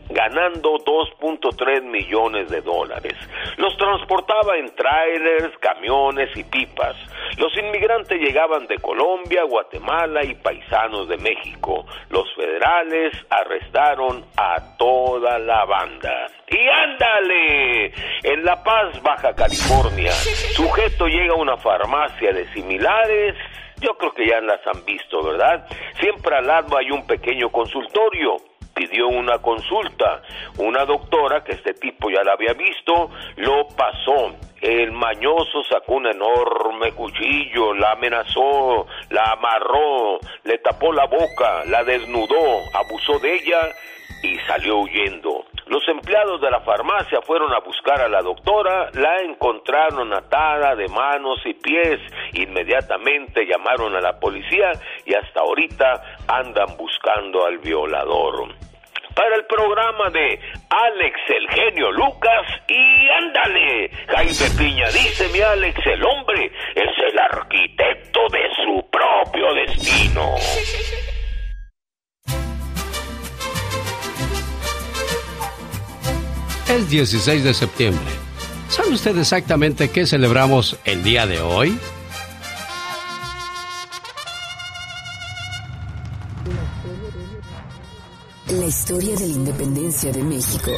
ganando 0.09 0.77
2.3 0.79 1.81
millones 1.83 2.49
de 2.49 2.61
dólares. 2.61 3.15
Los 3.57 3.75
transportaba 3.77 4.57
en 4.57 4.73
trailers, 4.75 5.57
camiones 5.59 6.29
y 6.35 6.43
pipas. 6.43 6.95
Los 7.37 7.55
inmigrantes 7.57 8.19
llegaban 8.19 8.67
de 8.67 8.77
Colombia, 8.77 9.43
Guatemala 9.43 10.23
y 10.23 10.35
paisanos 10.35 11.07
de 11.07 11.17
México. 11.17 11.85
Los 12.09 12.33
federales 12.35 13.13
arrestaron 13.29 14.25
a 14.37 14.77
toda 14.77 15.39
la 15.39 15.65
banda. 15.65 16.27
Y 16.49 16.67
ándale, 16.67 17.85
en 18.23 18.45
La 18.45 18.63
Paz, 18.63 19.01
Baja 19.01 19.35
California, 19.35 20.11
sujeto 20.11 21.07
llega 21.07 21.33
a 21.33 21.37
una 21.37 21.57
farmacia 21.57 22.31
de 22.31 22.47
similares 22.53 23.35
yo 23.79 23.95
creo 23.95 24.11
que 24.11 24.27
ya 24.27 24.41
las 24.41 24.65
han 24.65 24.83
visto, 24.85 25.23
¿verdad? 25.23 25.67
Siempre 25.99 26.35
al 26.35 26.47
lado 26.47 26.77
hay 26.77 26.89
un 26.89 27.05
pequeño 27.05 27.51
consultorio 27.51 28.37
pidió 28.77 29.07
una 29.07 29.39
consulta. 29.39 30.21
Una 30.57 30.85
doctora, 30.85 31.43
que 31.43 31.53
este 31.53 31.73
tipo 31.73 32.09
ya 32.09 32.23
la 32.23 32.33
había 32.33 32.53
visto, 32.53 33.09
lo 33.37 33.67
pasó. 33.75 34.35
El 34.61 34.91
mañoso 34.91 35.63
sacó 35.63 35.95
un 35.95 36.07
enorme 36.07 36.91
cuchillo, 36.91 37.73
la 37.73 37.91
amenazó, 37.91 38.87
la 39.09 39.23
amarró, 39.31 40.19
le 40.43 40.57
tapó 40.59 40.91
la 40.91 41.05
boca, 41.05 41.63
la 41.65 41.83
desnudó, 41.83 42.61
abusó 42.73 43.19
de 43.19 43.35
ella 43.35 43.59
y 44.23 44.37
salió 44.47 44.77
huyendo. 44.77 45.45
Los 45.67 45.87
empleados 45.89 46.41
de 46.41 46.49
la 46.49 46.61
farmacia 46.61 47.21
fueron 47.21 47.53
a 47.53 47.59
buscar 47.59 48.01
a 48.01 48.07
la 48.07 48.21
doctora, 48.21 48.89
la 48.93 49.17
encontraron 49.19 50.13
atada 50.13 50.75
de 50.75 50.87
manos 50.87 51.39
y 51.45 51.53
pies, 51.53 51.99
inmediatamente 52.33 53.45
llamaron 53.45 53.95
a 53.95 54.01
la 54.01 54.17
policía 54.19 54.71
y 55.05 55.13
hasta 55.13 55.41
ahorita 55.41 56.01
andan 56.27 56.77
buscando 56.77 57.45
al 57.45 57.57
violador 57.57 58.66
para 59.17 59.35
el 59.35 59.45
programa 59.47 60.11
de 60.11 60.39
Alex 60.69 61.19
el 61.29 61.49
genio 61.49 61.91
Lucas 61.91 62.45
y 62.67 63.09
ándale, 63.09 63.89
Jaime 64.09 64.55
Piña 64.55 64.87
dice 64.89 65.27
mi 65.29 65.41
Alex, 65.41 65.79
el 65.87 66.03
hombre 66.05 66.51
es 66.75 67.11
el 67.11 67.19
arquitecto 67.19 68.19
de 68.31 68.43
su 68.63 68.87
propio 68.91 69.53
destino. 69.55 70.35
Es 76.69 76.89
16 76.89 77.43
de 77.43 77.53
septiembre. 77.55 78.05
¿Sabe 78.69 78.89
usted 78.89 79.17
exactamente 79.17 79.89
qué 79.91 80.05
celebramos 80.05 80.79
el 80.85 81.03
día 81.03 81.25
de 81.25 81.39
hoy? 81.39 81.79
La 88.49 88.65
historia 88.65 89.13
de 89.15 89.27
la 89.27 89.33
independencia 89.33 90.09
de 90.11 90.23
México. 90.23 90.71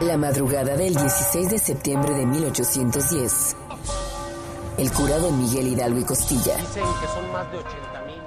La 0.00 0.16
madrugada 0.16 0.76
del 0.76 0.96
16 0.96 1.50
de 1.50 1.58
septiembre 1.60 2.12
de 2.14 2.26
1810. 2.26 3.56
El 4.78 4.90
cura 4.90 5.18
don 5.18 5.40
Miguel 5.40 5.68
Hidalgo 5.68 6.00
y 6.00 6.04
Costilla 6.04 6.56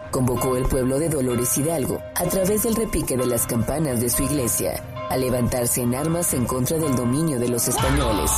convocó 0.09 0.55
el 0.55 0.63
pueblo 0.67 0.97
de 0.99 1.09
Dolores 1.09 1.57
Hidalgo 1.57 2.01
a 2.15 2.23
través 2.25 2.63
del 2.63 2.75
repique 2.75 3.17
de 3.17 3.27
las 3.27 3.45
campanas 3.45 3.99
de 3.99 4.09
su 4.09 4.23
iglesia 4.23 4.81
a 5.09 5.17
levantarse 5.17 5.81
en 5.81 5.95
armas 5.95 6.33
en 6.33 6.45
contra 6.45 6.77
del 6.77 6.95
dominio 6.95 7.39
de 7.39 7.49
los 7.49 7.67
españoles. 7.67 8.31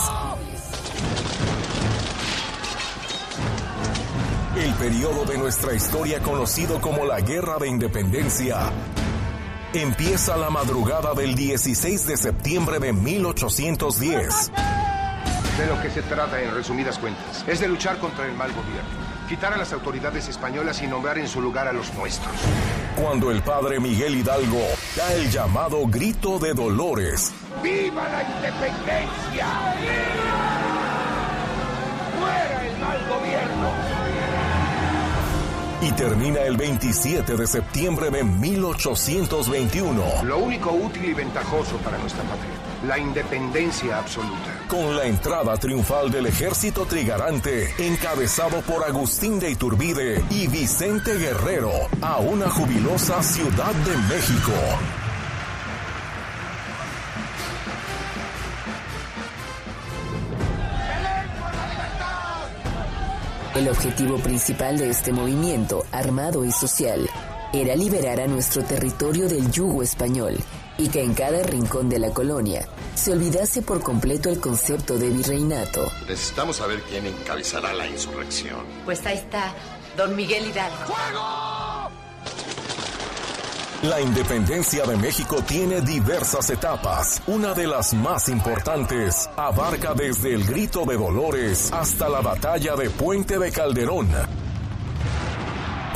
El 4.62 4.76
periodo 4.76 5.26
de 5.26 5.40
nuestra 5.40 5.74
historia 5.74 6.20
conocido 6.20 6.80
como 6.80 7.04
la 7.04 7.20
Guerra 7.20 7.58
de 7.58 7.68
Independencia 7.68 8.60
empieza 9.74 10.38
la 10.38 10.52
madrugada 10.52 11.16
del 11.16 11.34
16 11.34 12.06
de 12.06 12.16
septiembre 12.16 12.78
de 12.78 12.94
1810. 12.94 14.52
De 15.58 15.66
lo 15.66 15.82
que 15.82 15.90
se 15.90 16.04
trata, 16.04 16.40
en 16.40 16.54
resumidas 16.54 17.00
cuentas, 17.00 17.44
es 17.48 17.60
de 17.60 17.68
luchar 17.68 17.98
contra 17.98 18.28
el 18.28 18.34
mal 18.34 18.52
gobierno, 18.54 18.88
quitar 19.28 19.52
a 19.52 19.58
las 19.58 19.74
autoridades 19.74 20.28
españolas 20.28 20.80
y 20.84 20.88
nombrar 20.88 21.18
en 21.18 21.28
su 21.28 21.42
lugar 21.42 21.68
a 21.68 21.74
los 21.74 21.92
nuestros. 21.96 22.36
Cuando 22.96 23.32
el 23.32 23.42
padre 23.42 23.80
Miguel 23.80 24.16
Hidalgo 24.16 24.62
da 24.96 25.12
el 25.14 25.32
llamado 25.32 25.88
grito 25.88 26.38
de 26.38 26.54
Dolores. 26.54 27.34
¡Viva 27.64 28.08
la 28.10 28.22
independencia! 28.22 29.48
¡Fuera 32.20 32.68
el 32.68 32.78
mal 32.78 33.00
gobierno! 33.10 33.51
Y 35.82 35.92
termina 35.94 36.42
el 36.42 36.58
27 36.58 37.36
de 37.36 37.48
septiembre 37.48 38.12
de 38.12 38.24
1821. 38.24 40.24
Lo 40.24 40.38
único 40.38 40.72
útil 40.72 41.06
y 41.06 41.14
ventajoso 41.14 41.78
para 41.78 41.98
nuestra 41.98 42.24
patria, 42.24 42.52
la 42.88 43.00
independencia 43.00 43.98
absoluta. 43.98 44.60
Con 44.68 44.96
la 44.96 45.06
entrada 45.06 45.58
triunfal 45.58 46.12
del 46.12 46.28
ejército 46.28 46.86
trigarante, 46.86 47.74
encabezado 47.80 48.62
por 48.62 48.84
Agustín 48.84 49.40
de 49.40 49.52
Iturbide 49.52 50.24
y 50.30 50.48
Vicente 50.48 51.18
Guerrero, 51.18 51.72
a 52.02 52.20
una 52.20 52.50
jubilosa 52.50 53.24
Ciudad 53.24 53.74
de 53.74 53.98
México. 54.14 54.52
El 63.54 63.68
objetivo 63.68 64.18
principal 64.18 64.78
de 64.78 64.90
este 64.90 65.12
movimiento, 65.12 65.86
armado 65.92 66.46
y 66.46 66.54
social, 66.54 67.10
era 67.52 67.76
liberar 67.76 68.22
a 68.22 68.28
nuestro 68.28 68.64
territorio 68.64 69.28
del 69.28 69.52
yugo 69.52 69.84
español 69.84 70.38
y 70.78 70.88
que 70.88 71.04
en 71.04 71.14
cada 71.14 71.44
rincón 71.44 71.90
de 71.90 72.00
la 72.00 72.12
colonia 72.12 72.66
se 72.96 73.12
olvidase 73.12 73.62
por 73.62 73.84
completo 73.84 74.30
el 74.30 74.40
concepto 74.40 74.98
de 74.98 75.10
virreinato. 75.10 75.86
Necesitamos 76.08 76.56
saber 76.56 76.82
quién 76.84 77.06
encabezará 77.06 77.74
la 77.74 77.88
insurrección. 77.88 78.62
Pues 78.86 79.06
ahí 79.06 79.18
está, 79.18 79.54
don 79.98 80.16
Miguel 80.16 80.48
Hidalgo. 80.48 80.86
¡Fuego! 80.86 81.91
La 83.84 84.00
independencia 84.00 84.86
de 84.86 84.96
México 84.96 85.42
tiene 85.42 85.82
diversas 85.82 86.52
etapas. 86.52 87.20
Una 87.26 87.56
de 87.56 87.66
las 87.66 87.96
más 87.96 88.30
importantes 88.30 89.28
abarca 89.36 89.96
desde 89.96 90.36
el 90.36 90.46
grito 90.46 90.86
de 90.86 90.98
Dolores 90.98 91.72
hasta 91.74 92.08
la 92.08 92.22
batalla 92.22 92.76
de 92.76 92.92
Puente 92.92 93.40
de 93.40 93.52
Calderón. 93.52 94.08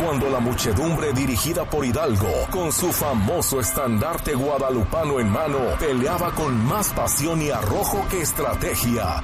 cuando 0.04 0.30
la 0.30 0.40
muchedumbre 0.40 1.14
dirigida 1.14 1.64
por 1.70 1.86
Hidalgo, 1.86 2.48
con 2.52 2.72
su 2.72 2.92
famoso 2.92 3.62
estandarte 3.62 4.34
guadalupano 4.34 5.20
en 5.20 5.30
mano, 5.30 5.60
peleaba 5.80 6.32
con 6.34 6.66
más 6.66 6.90
pasión 6.90 7.42
y 7.42 7.50
arrojo 7.50 8.06
que 8.10 8.22
estrategia. 8.22 9.24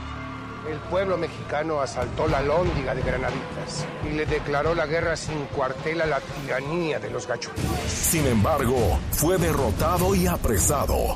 El 0.71 0.79
pueblo 0.89 1.17
mexicano 1.17 1.81
asaltó 1.81 2.29
la 2.29 2.41
lóndiga 2.41 2.95
de 2.95 3.01
Granaditas 3.01 3.85
y 4.09 4.13
le 4.15 4.25
declaró 4.25 4.73
la 4.73 4.85
guerra 4.85 5.17
sin 5.17 5.43
cuartel 5.47 5.99
a 5.99 6.05
la 6.05 6.21
tiranía 6.21 6.97
de 6.97 7.09
los 7.09 7.27
gachupines. 7.27 7.91
Sin 7.91 8.25
embargo, 8.25 8.97
fue 9.11 9.37
derrotado 9.37 10.15
y 10.15 10.27
apresado. 10.27 11.15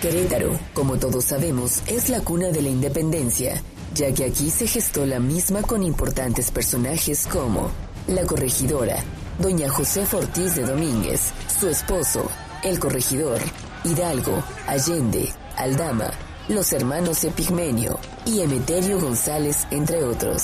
Querétaro, 0.00 0.56
como 0.72 0.98
todos 0.98 1.24
sabemos, 1.24 1.82
es 1.88 2.08
la 2.10 2.20
cuna 2.20 2.50
de 2.50 2.62
la 2.62 2.68
independencia, 2.68 3.60
ya 3.92 4.14
que 4.14 4.24
aquí 4.24 4.50
se 4.50 4.68
gestó 4.68 5.04
la 5.04 5.18
misma 5.18 5.62
con 5.62 5.82
importantes 5.82 6.52
personajes 6.52 7.26
como 7.26 7.72
la 8.06 8.22
corregidora, 8.22 9.02
doña 9.40 9.68
Josefa 9.68 10.18
Ortiz 10.18 10.54
de 10.54 10.62
Domínguez, 10.62 11.32
su 11.58 11.68
esposo, 11.68 12.30
el 12.62 12.78
corregidor, 12.78 13.40
Hidalgo, 13.82 14.44
Allende, 14.68 15.32
Aldama, 15.56 16.12
los 16.50 16.72
hermanos 16.72 17.22
Epigmenio 17.24 17.98
y 18.26 18.40
Emeterio 18.40 19.00
González, 19.00 19.66
entre 19.70 20.02
otros. 20.04 20.42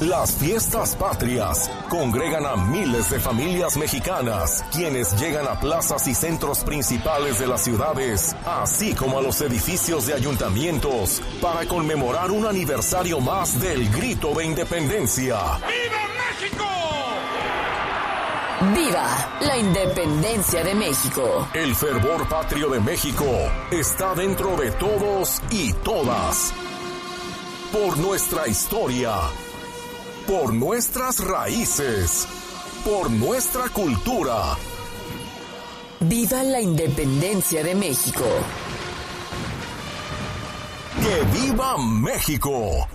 Las 0.00 0.32
fiestas 0.32 0.96
patrias 0.96 1.70
congregan 1.88 2.44
a 2.44 2.56
miles 2.56 3.10
de 3.10 3.20
familias 3.20 3.76
mexicanas, 3.76 4.64
quienes 4.72 5.18
llegan 5.20 5.46
a 5.46 5.60
plazas 5.60 6.08
y 6.08 6.14
centros 6.14 6.64
principales 6.64 7.38
de 7.38 7.46
las 7.46 7.62
ciudades, 7.62 8.34
así 8.44 8.92
como 8.94 9.18
a 9.18 9.22
los 9.22 9.40
edificios 9.40 10.06
de 10.06 10.14
ayuntamientos, 10.14 11.22
para 11.40 11.64
conmemorar 11.66 12.32
un 12.32 12.44
aniversario 12.46 13.20
más 13.20 13.60
del 13.60 13.88
grito 13.90 14.34
de 14.34 14.46
independencia. 14.46 15.36
¡Viva 15.36 16.08
México! 16.40 17.03
¡Viva 18.72 19.38
la 19.40 19.58
independencia 19.58 20.62
de 20.62 20.74
México! 20.74 21.48
El 21.52 21.74
fervor 21.74 22.28
patrio 22.28 22.70
de 22.70 22.80
México 22.80 23.26
está 23.70 24.14
dentro 24.14 24.56
de 24.56 24.70
todos 24.72 25.42
y 25.50 25.72
todas. 25.72 26.54
Por 27.72 27.98
nuestra 27.98 28.46
historia 28.46 29.12
por 30.26 30.54
nuestras 30.54 31.22
raíces, 31.22 32.26
por 32.84 33.10
nuestra 33.10 33.68
cultura. 33.68 34.56
¡Viva 36.00 36.42
la 36.42 36.60
independencia 36.60 37.62
de 37.62 37.74
México! 37.74 38.24
¡Que 41.02 41.40
viva 41.40 41.76
México! 41.78 42.88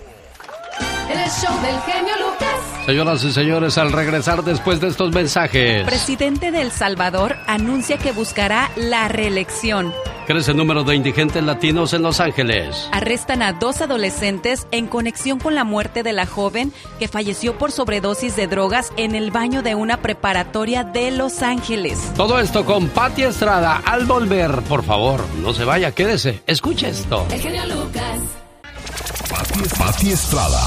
El 1.10 1.30
show 1.32 1.62
del 1.62 1.80
genio 1.82 2.14
Lucas. 2.20 2.86
Señoras 2.86 3.24
y 3.24 3.32
señores, 3.32 3.78
al 3.80 3.92
regresar 3.92 4.44
después 4.44 4.80
de 4.80 4.90
estos 4.90 5.12
mensajes. 5.12 5.84
Presidente 5.86 6.52
de 6.52 6.62
El 6.62 6.72
Salvador 6.72 7.36
anuncia 7.48 7.98
que 7.98 8.12
buscará 8.12 8.70
la 8.76 9.08
reelección. 9.08 9.92
Crece 10.28 10.52
el 10.52 10.58
número 10.58 10.84
de 10.84 10.96
indigentes 10.96 11.44
latinos 11.44 11.94
en 11.94 12.04
Los 12.04 12.20
Ángeles. 12.20 12.88
Arrestan 12.92 13.42
a 13.42 13.54
dos 13.54 13.82
adolescentes 13.82 14.68
en 14.70 14.86
conexión 14.86 15.40
con 15.40 15.56
la 15.56 15.64
muerte 15.64 16.04
de 16.04 16.14
la 16.14 16.28
joven 16.28 16.72
que 17.00 17.08
falleció 17.08 17.58
por 17.58 17.72
sobredosis 17.72 18.36
de 18.36 18.46
drogas 18.46 18.92
en 18.96 19.16
el 19.16 19.32
baño 19.32 19.64
de 19.64 19.74
una 19.74 19.98
preparatoria 20.04 20.84
de 20.84 21.10
Los 21.10 21.42
Ángeles. 21.42 22.14
Todo 22.16 22.40
esto 22.40 22.66
con 22.66 22.88
Patti 22.90 23.24
Estrada. 23.24 23.82
Al 23.84 24.06
volver, 24.06 24.62
por 24.62 24.84
favor, 24.84 25.26
no 25.42 25.56
se 25.56 25.66
vaya, 25.66 25.92
quédese. 25.92 26.44
Escuche 26.46 26.90
esto. 26.90 27.26
El 27.32 27.42
genio 27.42 27.66
Lucas. 27.66 28.20
Pati, 29.30 29.62
Pati 29.80 30.12
Estrada. 30.12 30.62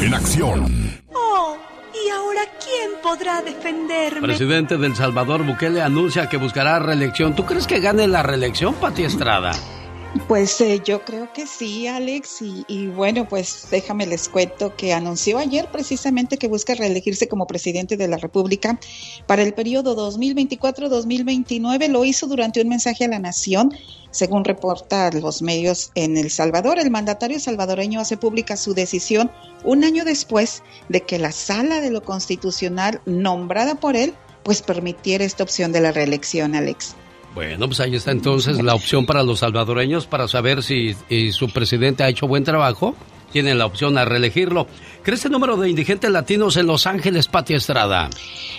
En 0.00 0.14
acción. 0.14 0.66
Oh, 1.12 1.56
¿y 1.94 2.10
ahora 2.10 2.42
quién 2.62 2.90
podrá 3.02 3.40
defenderme? 3.42 4.20
Presidente 4.20 4.76
del 4.76 4.94
Salvador 4.94 5.44
Bukele 5.44 5.80
anuncia 5.82 6.28
que 6.28 6.36
buscará 6.36 6.78
reelección. 6.78 7.34
¿Tú 7.34 7.44
crees 7.44 7.66
que 7.66 7.80
gane 7.80 8.06
la 8.06 8.22
reelección, 8.22 8.74
Pati 8.74 9.04
Estrada? 9.04 9.52
Pues 10.28 10.60
eh, 10.60 10.80
yo 10.84 11.04
creo 11.04 11.32
que 11.32 11.46
sí, 11.46 11.86
Alex, 11.86 12.42
y, 12.42 12.64
y, 12.68 12.86
bueno, 12.88 13.28
pues 13.28 13.68
déjame 13.70 14.06
les 14.06 14.28
cuento 14.28 14.74
que 14.74 14.92
anunció 14.92 15.38
ayer 15.38 15.68
precisamente 15.70 16.36
que 16.36 16.48
busca 16.48 16.74
reelegirse 16.74 17.28
como 17.28 17.46
presidente 17.46 17.96
de 17.96 18.08
la 18.08 18.16
República 18.16 18.78
para 19.26 19.42
el 19.42 19.52
periodo 19.54 19.96
2024-2029. 20.10 21.88
Lo 21.88 22.04
hizo 22.04 22.26
durante 22.26 22.60
un 22.60 22.68
mensaje 22.68 23.04
a 23.04 23.08
la 23.08 23.18
nación, 23.18 23.72
según 24.10 24.44
reportan 24.44 25.20
los 25.20 25.42
medios 25.42 25.92
en 25.94 26.16
El 26.16 26.30
Salvador. 26.30 26.78
El 26.78 26.90
mandatario 26.90 27.38
salvadoreño 27.38 28.00
hace 28.00 28.16
pública 28.16 28.56
su 28.56 28.74
decisión 28.74 29.30
un 29.64 29.84
año 29.84 30.04
después 30.04 30.62
de 30.88 31.02
que 31.02 31.18
la 31.18 31.32
Sala 31.32 31.80
de 31.80 31.90
lo 31.90 32.02
Constitucional, 32.02 33.00
nombrada 33.06 33.74
por 33.76 33.96
él, 33.96 34.14
pues 34.42 34.62
permitiera 34.62 35.24
esta 35.24 35.42
opción 35.42 35.72
de 35.72 35.80
la 35.80 35.92
reelección, 35.92 36.54
Alex. 36.54 36.94
Bueno, 37.36 37.66
pues 37.66 37.78
ahí 37.80 37.94
está 37.94 38.12
entonces 38.12 38.62
la 38.62 38.74
opción 38.74 39.04
para 39.04 39.22
los 39.22 39.40
salvadoreños 39.40 40.06
para 40.06 40.26
saber 40.26 40.62
si, 40.62 40.96
su 41.32 41.50
presidente 41.50 42.02
ha 42.02 42.08
hecho 42.08 42.26
buen 42.26 42.44
trabajo. 42.44 42.96
Tienen 43.30 43.58
la 43.58 43.66
opción 43.66 43.98
a 43.98 44.06
reelegirlo. 44.06 44.66
¿Crece 45.02 45.28
el 45.28 45.32
número 45.32 45.58
de 45.58 45.68
indigentes 45.68 46.10
latinos 46.10 46.56
en 46.56 46.66
Los 46.66 46.86
Ángeles, 46.86 47.28
Pati 47.28 47.52
Estrada? 47.52 48.08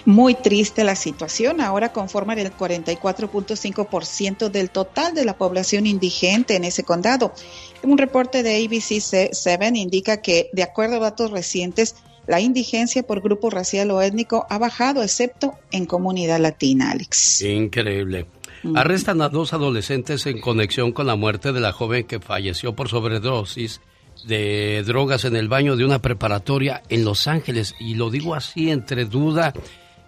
Muy 0.05 0.35
triste 0.35 0.83
la 0.83 0.95
situación. 0.95 1.59
Ahora 1.59 1.91
conforman 1.91 2.37
el 2.37 2.55
44.5% 2.55 4.49
del 4.49 4.69
total 4.69 5.15
de 5.15 5.25
la 5.25 5.35
población 5.35 5.87
indigente 5.87 6.55
en 6.55 6.63
ese 6.63 6.83
condado. 6.83 7.33
Un 7.81 7.97
reporte 7.97 8.43
de 8.43 8.63
ABC 8.63 9.01
7 9.31 9.71
indica 9.73 10.21
que, 10.21 10.51
de 10.53 10.61
acuerdo 10.61 10.97
a 10.97 10.99
datos 10.99 11.31
recientes, 11.31 11.95
la 12.27 12.41
indigencia 12.41 13.01
por 13.01 13.21
grupo 13.21 13.49
racial 13.49 13.89
o 13.89 14.03
étnico 14.03 14.45
ha 14.51 14.59
bajado, 14.59 15.01
excepto 15.01 15.55
en 15.71 15.87
comunidad 15.87 16.39
latina, 16.39 16.91
Alex. 16.91 17.41
Increíble. 17.41 18.27
Arrestan 18.75 19.21
a 19.21 19.29
dos 19.29 19.53
adolescentes 19.53 20.25
en 20.25 20.39
conexión 20.39 20.91
con 20.91 21.07
la 21.07 21.15
muerte 21.15 21.53
de 21.53 21.59
la 21.59 21.71
joven 21.71 22.05
que 22.05 22.19
falleció 22.19 22.75
por 22.75 22.89
sobredosis 22.89 23.81
de 24.25 24.83
drogas 24.85 25.25
en 25.25 25.35
el 25.35 25.47
baño 25.47 25.75
de 25.75 25.85
una 25.85 25.99
preparatoria 25.99 26.81
en 26.89 27.05
Los 27.05 27.27
Ángeles. 27.27 27.75
Y 27.79 27.95
lo 27.95 28.09
digo 28.09 28.35
así 28.35 28.71
entre 28.71 29.05
duda. 29.05 29.53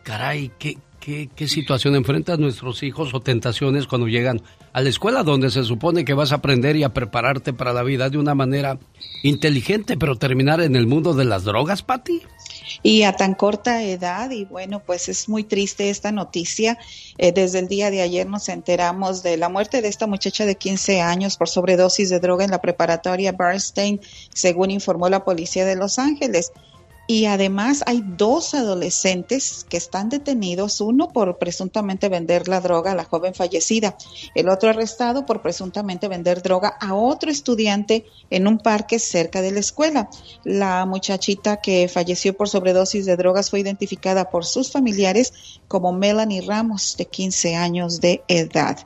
Caray, 0.04 0.52
¿qué, 0.58 0.78
qué, 1.00 1.30
qué 1.36 1.48
situación 1.48 1.96
enfrentan 1.96 2.42
nuestros 2.42 2.84
hijos 2.84 3.14
o 3.14 3.20
tentaciones 3.20 3.88
cuando 3.88 4.08
llegan 4.08 4.42
a 4.74 4.82
la 4.82 4.90
escuela 4.90 5.24
donde 5.24 5.50
se 5.50 5.64
supone 5.64 6.06
que 6.06 6.14
vas 6.14 6.32
a 6.32 6.36
aprender 6.36 6.76
y 6.76 6.84
a 6.84 6.94
prepararte 6.94 7.54
para 7.54 7.74
la 7.74 7.84
vida 7.84 8.10
de 8.10 8.18
una 8.18 8.36
manera 8.36 8.80
inteligente, 9.24 9.98
pero 9.98 10.16
terminar 10.16 10.62
en 10.62 10.76
el 10.76 10.88
mundo 10.88 11.14
de 11.14 11.26
las 11.26 11.44
drogas, 11.44 11.84
Patti? 11.84 12.22
Y 12.84 13.04
a 13.04 13.14
tan 13.14 13.34
corta 13.34 13.84
edad. 13.84 14.32
Y 14.32 14.46
bueno, 14.46 14.82
pues 14.86 15.10
es 15.10 15.30
muy 15.30 15.44
triste 15.44 15.90
esta 15.90 16.12
noticia. 16.12 16.78
Eh, 17.18 17.32
desde 17.32 17.60
el 17.60 17.68
día 17.68 17.92
de 17.92 18.02
ayer 18.02 18.28
nos 18.28 18.50
enteramos 18.50 19.24
de 19.24 19.38
la 19.38 19.50
muerte 19.50 19.82
de 19.82 19.88
esta 19.88 20.08
muchacha 20.08 20.46
de 20.46 20.56
15 20.56 21.02
años 21.02 21.38
por 21.38 21.50
sobredosis 21.50 22.10
de 22.10 22.20
droga 22.20 22.46
en 22.46 22.52
la 22.52 22.62
preparatoria 22.62 23.32
Bernstein, 23.32 24.02
según 24.34 24.72
informó 24.72 25.10
la 25.10 25.24
policía 25.24 25.66
de 25.66 25.76
Los 25.76 26.00
Ángeles. 26.00 26.52
Y 27.12 27.26
además 27.26 27.82
hay 27.88 28.04
dos 28.06 28.54
adolescentes 28.54 29.66
que 29.68 29.78
están 29.78 30.10
detenidos, 30.10 30.80
uno 30.80 31.08
por 31.08 31.40
presuntamente 31.40 32.08
vender 32.08 32.48
la 32.48 32.62
droga 32.62 32.92
a 32.92 32.96
la 32.96 33.04
joven 33.04 33.34
fallecida, 33.34 33.98
el 34.36 34.48
otro 34.48 34.70
arrestado 34.70 35.26
por 35.26 35.42
presuntamente 35.42 36.08
vender 36.08 36.44
droga 36.44 36.78
a 36.80 36.94
otro 36.94 37.32
estudiante 37.32 38.06
en 38.30 38.46
un 38.46 38.60
parque 38.60 39.00
cerca 39.00 39.42
de 39.42 39.50
la 39.50 39.60
escuela. 39.60 40.08
La 40.44 40.86
muchachita 40.86 41.58
que 41.62 41.88
falleció 41.88 42.38
por 42.38 42.48
sobredosis 42.48 43.08
de 43.08 43.18
drogas 43.18 43.50
fue 43.50 43.62
identificada 43.62 44.30
por 44.30 44.46
sus 44.46 44.72
familiares 44.72 45.34
como 45.68 45.92
Melanie 45.92 46.42
Ramos, 46.42 46.96
de 46.96 47.06
15 47.06 47.56
años 47.56 48.02
de 48.02 48.22
edad. 48.28 48.78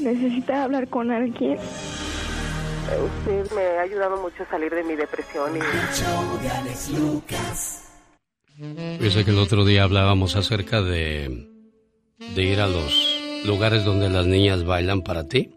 Necesita 0.00 0.64
hablar 0.64 0.88
con 0.88 1.10
alguien. 1.10 1.58
Usted 3.18 3.50
me 3.54 3.62
ha 3.78 3.82
ayudado 3.82 4.16
mucho 4.22 4.42
a 4.42 4.50
salir 4.50 4.72
de 4.74 4.84
mi 4.84 4.94
depresión. 4.94 5.56
Y... 5.56 5.60
Yo 9.00 9.10
sé 9.10 9.24
que 9.24 9.30
el 9.30 9.38
otro 9.38 9.64
día 9.64 9.82
hablábamos 9.82 10.36
acerca 10.36 10.80
de, 10.80 11.48
de 12.34 12.42
ir 12.42 12.60
a 12.60 12.68
los 12.68 13.42
lugares 13.44 13.84
donde 13.84 14.08
las 14.08 14.26
niñas 14.26 14.64
bailan 14.64 15.02
para 15.02 15.28
ti. 15.28 15.54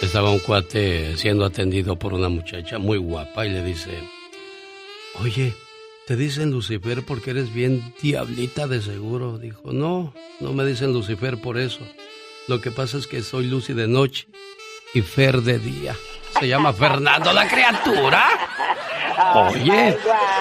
Estaba 0.00 0.30
un 0.30 0.40
cuate 0.40 1.16
siendo 1.16 1.44
atendido 1.44 1.96
por 1.96 2.14
una 2.14 2.28
muchacha 2.28 2.78
muy 2.78 2.98
guapa 2.98 3.46
y 3.46 3.50
le 3.50 3.62
dice, 3.62 3.90
oye, 5.20 5.54
te 6.06 6.16
dicen 6.16 6.50
Lucifer 6.50 7.04
porque 7.04 7.30
eres 7.30 7.54
bien 7.54 7.94
diablita 8.02 8.66
de 8.66 8.82
seguro. 8.82 9.38
Dijo, 9.38 9.72
no, 9.72 10.12
no 10.40 10.52
me 10.52 10.64
dicen 10.64 10.92
Lucifer 10.92 11.40
por 11.40 11.58
eso. 11.58 11.86
Lo 12.48 12.60
que 12.60 12.70
pasa 12.70 12.98
es 12.98 13.06
que 13.06 13.22
soy 13.22 13.46
Lucy 13.46 13.72
de 13.72 13.88
noche 13.88 14.26
y 14.94 15.02
Fer 15.02 15.42
de 15.42 15.58
día. 15.58 15.96
Se 16.38 16.48
llama 16.48 16.72
Fernando 16.72 17.32
la 17.32 17.46
criatura. 17.46 18.24
Oye, 19.34 19.98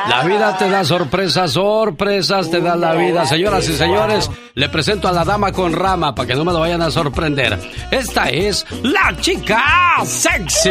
la 0.08 0.24
vida 0.24 0.58
te 0.58 0.70
da 0.70 0.84
sorpresas, 0.84 1.52
sorpresas 1.52 2.50
te 2.50 2.62
da 2.62 2.76
la 2.76 2.94
vida. 2.94 3.26
Señoras 3.26 3.68
y 3.68 3.76
señores, 3.76 4.30
le 4.54 4.70
presento 4.70 5.08
a 5.08 5.12
la 5.12 5.26
dama 5.26 5.52
con 5.52 5.74
rama 5.74 6.16
para 6.16 6.28
que 6.28 6.36
no 6.36 6.46
me 6.46 6.54
lo 6.54 6.60
vayan 6.60 6.82
a 6.82 6.90
sorprender. 6.90 7.60
Esta 7.92 8.30
es 8.30 8.66
la 8.82 9.16
chica 9.20 9.62
sexy. 10.04 10.70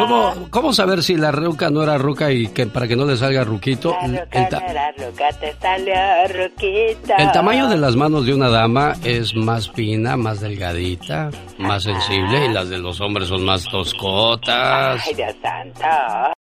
¿Cómo, 0.00 0.48
¿Cómo, 0.50 0.72
saber 0.72 1.02
si 1.02 1.16
la 1.16 1.30
ruca 1.30 1.70
no 1.70 1.82
era 1.82 1.98
ruca 1.98 2.30
y 2.30 2.48
que 2.48 2.66
para 2.66 2.88
que 2.88 2.96
no 2.96 3.04
le 3.04 3.16
salga 3.16 3.44
ruquito? 3.44 3.96
La 4.02 4.24
ruca 4.24 4.48
no 4.50 4.70
era 4.70 4.92
ruca, 4.92 5.28
te 5.38 5.54
salió 5.60 5.94
ruquita. 6.28 7.16
El 7.16 7.32
tamaño 7.32 7.68
de 7.68 7.76
las 7.76 7.96
manos 7.96 8.26
de 8.26 8.34
una 8.34 8.48
dama 8.48 8.94
es 9.04 9.34
más 9.34 9.70
fina, 9.70 10.16
más 10.16 10.40
delgadita, 10.40 11.30
más 11.58 11.82
sensible 11.82 12.46
y 12.46 12.52
las 12.52 12.68
de 12.68 12.78
los 12.78 13.00
hombres 13.00 13.28
son 13.28 13.44
más 13.44 13.64
toscotas. 13.64 15.02
Ay, 15.06 15.14
Dios 15.14 15.34
santo. 15.42 15.86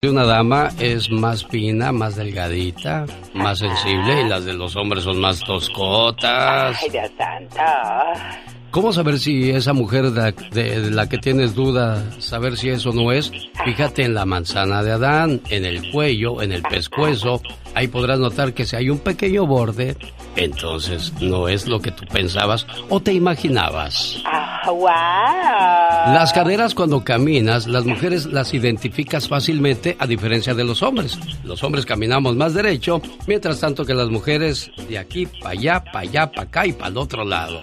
De 0.01 0.09
una 0.09 0.25
dama 0.25 0.69
es 0.79 1.09
más 1.11 1.45
fina, 1.45 1.91
más 1.91 2.15
delgadita, 2.15 3.05
más 3.33 3.59
sensible 3.59 4.21
y 4.21 4.29
las 4.29 4.45
de 4.45 4.53
los 4.53 4.75
hombres 4.75 5.03
son 5.03 5.19
más 5.19 5.39
toscotas. 5.39 6.77
Ay, 6.81 6.89
Dios 6.89 7.11
santo. 7.17 8.58
¿Cómo 8.71 8.93
saber 8.93 9.17
si 9.19 9.49
esa 9.49 9.73
mujer 9.73 10.11
de, 10.11 10.91
la 10.91 11.09
que 11.09 11.17
tienes 11.17 11.55
duda, 11.55 12.03
saber 12.19 12.55
si 12.55 12.69
eso 12.69 12.93
no 12.93 13.11
es? 13.11 13.31
Fíjate 13.65 14.03
en 14.03 14.13
la 14.13 14.25
manzana 14.25 14.83
de 14.83 14.91
Adán, 14.91 15.41
en 15.49 15.65
el 15.65 15.89
cuello, 15.91 16.43
en 16.43 16.51
el 16.51 16.61
pescuezo. 16.61 17.41
Ahí 17.73 17.87
podrás 17.87 18.19
notar 18.19 18.53
que 18.53 18.65
si 18.65 18.75
hay 18.75 18.91
un 18.91 18.99
pequeño 18.99 19.47
borde, 19.47 19.97
entonces 20.35 21.13
no 21.19 21.47
es 21.47 21.67
lo 21.67 21.81
que 21.81 21.91
tú 21.91 22.05
pensabas 22.11 22.67
o 22.89 22.99
te 22.99 23.11
imaginabas. 23.11 24.21
Ah, 24.25 24.61
wow. 24.67 26.13
Las 26.13 26.31
caderas 26.31 26.75
cuando 26.75 27.03
caminas, 27.03 27.65
las 27.65 27.85
mujeres 27.85 28.27
las 28.27 28.53
identificas 28.53 29.27
fácilmente 29.27 29.97
a 29.99 30.05
diferencia 30.05 30.53
de 30.53 30.63
los 30.63 30.83
hombres. 30.83 31.17
Los 31.43 31.63
hombres 31.63 31.87
caminamos 31.87 32.35
más 32.35 32.53
derecho, 32.53 33.01
mientras 33.25 33.59
tanto 33.59 33.83
que 33.83 33.95
las 33.95 34.09
mujeres 34.09 34.69
de 34.87 34.99
aquí 34.99 35.25
para 35.25 35.49
allá, 35.51 35.83
para 35.83 35.99
allá, 36.01 36.31
para 36.31 36.43
acá 36.43 36.67
y 36.67 36.73
para 36.73 36.89
el 36.89 36.97
otro 36.97 37.25
lado. 37.25 37.61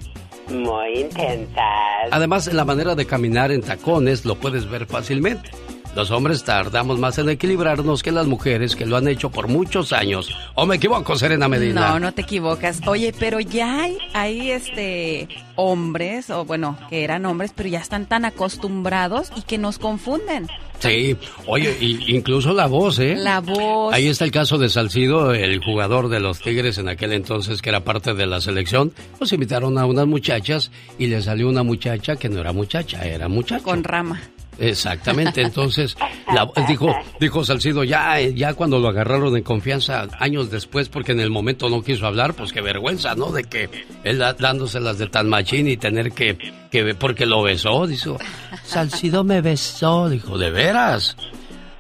Muy 0.49 1.01
intensas. 1.01 2.09
Además, 2.11 2.53
la 2.53 2.65
manera 2.65 2.95
de 2.95 3.07
caminar 3.07 3.51
en 3.51 3.63
tacones 3.63 4.25
lo 4.25 4.37
puedes 4.37 4.69
ver 4.69 4.87
fácilmente. 4.87 5.51
Los 5.97 6.11
hombres 6.11 6.45
tardamos 6.45 6.99
más 6.99 7.17
en 7.17 7.31
equilibrarnos 7.31 8.03
que 8.03 8.13
las 8.13 8.27
mujeres 8.27 8.77
que 8.77 8.85
lo 8.85 8.99
han 8.99 9.09
hecho 9.09 9.31
por 9.31 9.49
muchos 9.49 9.95
años. 9.95 10.29
¿O 10.55 10.67
me 10.67 10.77
equivoco, 10.77 11.17
Serena 11.17 11.49
Medina? 11.49 11.89
No, 11.89 11.99
no 11.99 12.13
te 12.13 12.21
equivocas. 12.21 12.87
Oye, 12.87 13.15
pero 13.19 13.41
ya 13.41 13.85
hay, 13.85 13.97
hay 14.13 14.51
este 14.51 15.27
hombres, 15.55 16.29
o 16.29 16.45
bueno, 16.45 16.77
que 16.91 17.03
eran 17.03 17.25
hombres, 17.25 17.53
pero 17.57 17.71
ya 17.71 17.79
están 17.79 18.05
tan 18.05 18.27
acostumbrados 18.27 19.33
y 19.37 19.41
que 19.41 19.57
nos 19.57 19.79
confunden. 19.79 20.49
Sí, 20.81 21.17
oye, 21.47 21.75
y 21.81 22.15
incluso 22.15 22.53
la 22.53 22.67
voz, 22.67 22.99
¿eh? 22.99 23.17
La 23.17 23.41
voz. 23.41 23.95
Ahí 23.95 24.09
está 24.09 24.27
el 24.27 24.33
caso 24.33 24.59
de 24.59 24.69
Salcido, 24.69 25.33
el 25.33 25.65
jugador 25.65 26.11
de 26.11 26.21
los 26.21 26.41
Tigres 26.41 26.77
en 26.77 26.91
aquel 26.91 27.15
entonces 27.15 27.63
que 27.63 27.71
era 27.71 27.85
parte 27.85 28.13
de 28.13 28.27
la 28.27 28.43
selección. 28.43 28.93
Pues 29.17 29.33
invitaron 29.33 29.79
a 29.79 29.87
unas 29.87 30.07
muchachas 30.07 30.71
y 30.99 31.07
le 31.07 31.23
salió 31.23 31.49
una 31.49 31.63
muchacha 31.63 32.17
que 32.17 32.29
no 32.29 32.41
era 32.41 32.53
muchacha, 32.53 33.03
era 33.07 33.29
muchacho. 33.29 33.65
Con 33.65 33.83
rama. 33.83 34.21
Exactamente, 34.59 35.43
entonces 35.43 35.97
la, 36.33 36.49
dijo, 36.67 36.95
dijo 37.21 37.45
Salcido, 37.45 37.85
ya, 37.85 38.21
ya 38.21 38.55
cuando 38.55 38.79
lo 38.79 38.89
agarraron 38.89 39.37
en 39.37 39.43
confianza 39.43 40.09
años 40.19 40.51
después, 40.51 40.89
porque 40.89 41.13
en 41.13 41.21
el 41.21 41.31
momento 41.31 41.69
no 41.69 41.83
quiso 41.83 42.07
hablar, 42.07 42.35
pues 42.35 42.53
qué 42.53 42.61
vergüenza, 42.61 43.15
¿no? 43.15 43.33
De 43.33 43.45
que 43.45 43.69
él 44.05 44.19
dándoselas 44.19 44.99
de 44.99 45.09
tan 45.09 45.29
machín 45.29 45.69
y 45.69 45.77
tener 45.77 46.13
que, 46.13 46.39
que 46.71 46.95
porque 46.95 47.27
lo 47.27 47.43
besó, 47.43 47.87
dijo, 47.87 48.19
Salcido 48.65 49.25
me 49.25 49.41
besó, 49.41 50.09
dijo, 50.09 50.39
¿de 50.39 50.51
veras? 50.51 51.17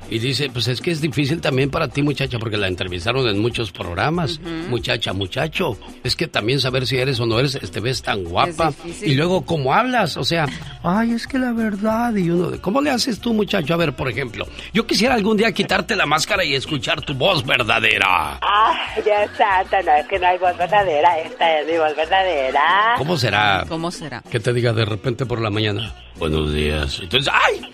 Y 0.08 0.18
dice, 0.18 0.50
pues 0.50 0.68
es 0.68 0.80
que 0.80 0.90
es 0.90 1.00
difícil 1.00 1.40
también 1.40 1.70
para 1.70 1.88
ti, 1.88 2.02
muchacha, 2.02 2.38
porque 2.38 2.56
la 2.56 2.68
entrevistaron 2.68 3.26
en 3.28 3.40
muchos 3.40 3.72
programas. 3.72 4.40
Muchacha, 4.68 5.12
muchacho. 5.12 5.76
Es 6.04 6.14
que 6.14 6.28
también 6.28 6.60
saber 6.60 6.86
si 6.86 6.96
eres 6.96 7.18
o 7.20 7.26
no 7.26 7.38
eres, 7.38 7.58
te 7.58 7.80
ves 7.80 8.02
tan 8.02 8.24
guapa. 8.24 8.72
Y 9.02 9.14
luego, 9.14 9.44
¿cómo 9.44 9.74
hablas? 9.74 10.16
O 10.16 10.24
sea, 10.24 10.46
ay, 10.82 11.12
es 11.12 11.26
que 11.26 11.38
la 11.38 11.52
verdad. 11.52 12.14
Y 12.14 12.30
uno, 12.30 12.52
¿cómo 12.60 12.80
le 12.80 12.90
haces 12.90 13.18
tú, 13.18 13.34
muchacho? 13.34 13.74
A 13.74 13.76
ver, 13.76 13.94
por 13.94 14.08
ejemplo, 14.08 14.46
yo 14.72 14.86
quisiera 14.86 15.14
algún 15.14 15.36
día 15.36 15.52
quitarte 15.52 15.96
la 15.96 16.06
máscara 16.06 16.44
y 16.44 16.54
escuchar 16.54 17.00
tu 17.02 17.14
voz 17.14 17.44
verdadera. 17.44 18.38
Ah, 18.42 18.74
ya 19.04 19.26
santo, 19.36 19.76
no, 19.84 19.92
es 19.96 20.06
que 20.06 20.18
no 20.18 20.26
hay 20.26 20.38
voz 20.38 20.56
verdadera. 20.56 21.18
Esta 21.18 21.60
es 21.60 21.66
mi 21.66 21.78
voz 21.78 21.96
verdadera. 21.96 22.94
¿Cómo 22.96 23.16
será? 23.16 23.64
¿Cómo 23.68 23.90
será? 23.90 24.22
Que 24.30 24.40
te 24.40 24.52
diga 24.52 24.72
de 24.72 24.84
repente 24.84 25.26
por 25.26 25.40
la 25.40 25.50
mañana. 25.50 25.94
Buenos 26.18 26.52
días. 26.52 26.98
Entonces, 27.02 27.32
¡ay! 27.32 27.70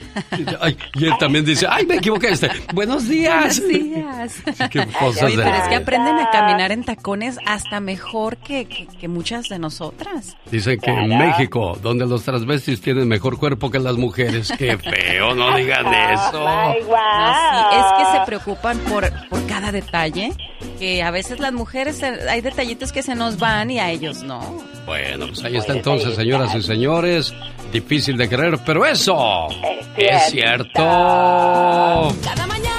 Ay, 0.60 0.76
Y 0.96 1.06
él 1.06 1.12
también 1.18 1.44
dice, 1.44 1.66
¡ay, 1.68 1.86
me 1.86 1.96
equivoqué! 1.96 2.28
Este, 2.28 2.50
buenos 2.74 3.08
días. 3.08 3.60
Buenos 3.60 3.90
días. 3.90 4.42
Qué 4.70 4.86
cosas 4.98 5.22
Oye, 5.24 5.36
de- 5.38 5.42
pero 5.42 5.56
es 5.56 5.68
que 5.68 5.74
aprenden 5.76 6.16
a 6.18 6.30
caminar 6.30 6.70
en 6.72 6.84
tacones 6.84 7.36
hasta 7.46 7.80
mejor 7.80 8.36
que, 8.36 8.66
que- 8.66 8.86
que 8.86 9.08
muchas 9.08 9.48
de 9.48 9.58
nosotras. 9.58 10.36
Dicen 10.50 10.78
que 10.80 10.90
en 10.90 11.08
México, 11.16 11.78
donde 11.82 12.06
los 12.06 12.24
transvestis 12.24 12.80
tienen 12.82 13.08
mejor 13.08 13.38
cuerpo 13.38 13.70
que 13.70 13.78
las 13.78 13.96
mujeres. 13.96 14.52
¡Qué 14.58 14.76
feo! 14.76 15.34
No 15.34 15.56
digan 15.56 15.86
eso. 15.86 16.32
No, 16.40 16.72
sí, 16.74 17.76
es 17.78 17.84
que 18.12 18.18
se 18.18 18.26
preocupan 18.26 18.78
por, 18.80 19.10
por 19.28 19.46
cada 19.46 19.72
detalle, 19.72 20.32
que 20.78 21.02
a 21.02 21.10
veces 21.10 21.40
las 21.40 21.52
mujeres 21.52 21.96
se- 21.98 22.28
hay 22.28 22.40
detallitos 22.42 22.92
que 22.92 23.02
se 23.02 23.14
nos 23.14 23.38
van 23.38 23.70
y 23.70 23.78
a 23.80 23.90
ellos 23.90 24.22
no. 24.22 24.40
Bueno, 24.84 25.26
pues 25.28 25.42
ahí 25.44 25.56
está 25.56 25.72
entonces, 25.72 26.14
señoras 26.16 26.54
y 26.54 26.60
señores. 26.62 27.32
Difícil 27.72 28.18
de 28.18 28.28
creer, 28.36 28.58
pero 28.64 28.86
eso 28.86 29.48
es 29.96 30.30
cierto. 30.30 30.72
Cada 30.74 32.46
mañana 32.46 32.71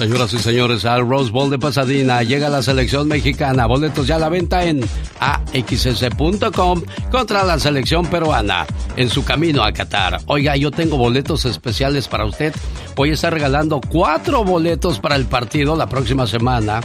Señoras 0.00 0.32
y 0.32 0.38
señores, 0.38 0.86
al 0.86 1.06
Rose 1.06 1.30
Bowl 1.30 1.50
de 1.50 1.58
Pasadena 1.58 2.22
llega 2.22 2.48
la 2.48 2.62
selección 2.62 3.06
mexicana. 3.06 3.66
Boletos 3.66 4.06
ya 4.06 4.16
a 4.16 4.18
la 4.18 4.30
venta 4.30 4.64
en 4.64 4.80
axs.com 5.18 6.82
contra 7.10 7.44
la 7.44 7.58
selección 7.58 8.06
peruana 8.06 8.66
en 8.96 9.10
su 9.10 9.26
camino 9.26 9.62
a 9.62 9.72
Qatar. 9.72 10.22
Oiga, 10.24 10.56
yo 10.56 10.70
tengo 10.70 10.96
boletos 10.96 11.44
especiales 11.44 12.08
para 12.08 12.24
usted. 12.24 12.54
Voy 12.96 13.10
a 13.10 13.12
estar 13.12 13.30
regalando 13.30 13.78
cuatro 13.78 14.42
boletos 14.42 14.98
para 15.00 15.16
el 15.16 15.26
partido 15.26 15.76
la 15.76 15.90
próxima 15.90 16.26
semana 16.26 16.80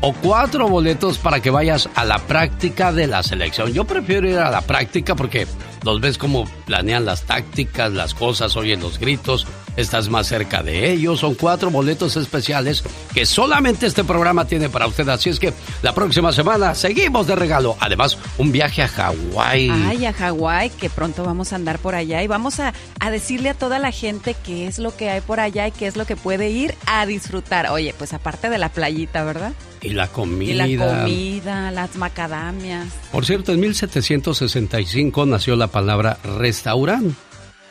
o 0.00 0.14
cuatro 0.14 0.66
boletos 0.66 1.18
para 1.18 1.40
que 1.40 1.50
vayas 1.50 1.90
a 1.94 2.06
la 2.06 2.20
práctica 2.20 2.90
de 2.90 3.06
la 3.06 3.22
selección. 3.22 3.74
Yo 3.74 3.84
prefiero 3.84 4.30
ir 4.30 4.38
a 4.38 4.50
la 4.50 4.62
práctica 4.62 5.14
porque 5.14 5.46
los 5.84 6.00
ves 6.00 6.16
cómo 6.16 6.48
planean 6.64 7.04
las 7.04 7.24
tácticas, 7.24 7.92
las 7.92 8.14
cosas, 8.14 8.56
oyen 8.56 8.80
los 8.80 8.98
gritos, 8.98 9.46
estás 9.76 10.08
más 10.08 10.26
cerca 10.26 10.62
de 10.62 10.92
ellos. 10.92 11.20
Son 11.20 11.34
cuatro 11.34 11.70
boletos 11.70 12.16
especiales 12.16 12.82
que 13.14 13.26
solamente 13.26 13.86
este 13.86 14.04
programa 14.04 14.46
tiene 14.46 14.68
para 14.68 14.86
usted. 14.86 15.08
Así 15.08 15.30
es 15.30 15.38
que 15.38 15.52
la 15.82 15.94
próxima 15.94 16.32
semana 16.32 16.74
seguimos 16.74 17.26
de 17.26 17.36
regalo. 17.36 17.76
Además, 17.80 18.18
un 18.38 18.52
viaje 18.52 18.82
a 18.82 18.88
Hawái. 18.88 19.70
Ay, 19.70 20.06
a 20.06 20.12
Hawái, 20.12 20.70
que 20.70 20.90
pronto 20.90 21.24
vamos 21.24 21.52
a 21.52 21.56
andar 21.56 21.78
por 21.78 21.94
allá 21.94 22.22
y 22.22 22.26
vamos 22.26 22.60
a, 22.60 22.72
a 23.00 23.10
decirle 23.10 23.50
a 23.50 23.54
toda 23.54 23.78
la 23.78 23.92
gente 23.92 24.34
qué 24.44 24.66
es 24.66 24.78
lo 24.78 24.96
que 24.96 25.10
hay 25.10 25.20
por 25.20 25.40
allá 25.40 25.68
y 25.68 25.72
qué 25.72 25.86
es 25.86 25.96
lo 25.96 26.06
que 26.06 26.16
puede 26.16 26.50
ir 26.50 26.74
a 26.86 27.06
disfrutar. 27.06 27.70
Oye, 27.70 27.94
pues 27.96 28.12
aparte 28.12 28.48
de 28.48 28.58
la 28.58 28.70
playita, 28.70 29.24
¿verdad? 29.24 29.52
Y 29.82 29.90
la 29.90 30.08
comida. 30.08 30.66
Y 30.66 30.76
la 30.76 30.86
comida, 30.86 31.70
las 31.70 31.96
macadamias. 31.96 32.88
Por 33.12 33.24
cierto, 33.24 33.52
en 33.52 33.60
1765 33.60 35.26
nació 35.26 35.56
la 35.56 35.68
palabra 35.68 36.18
restaurant. 36.38 37.14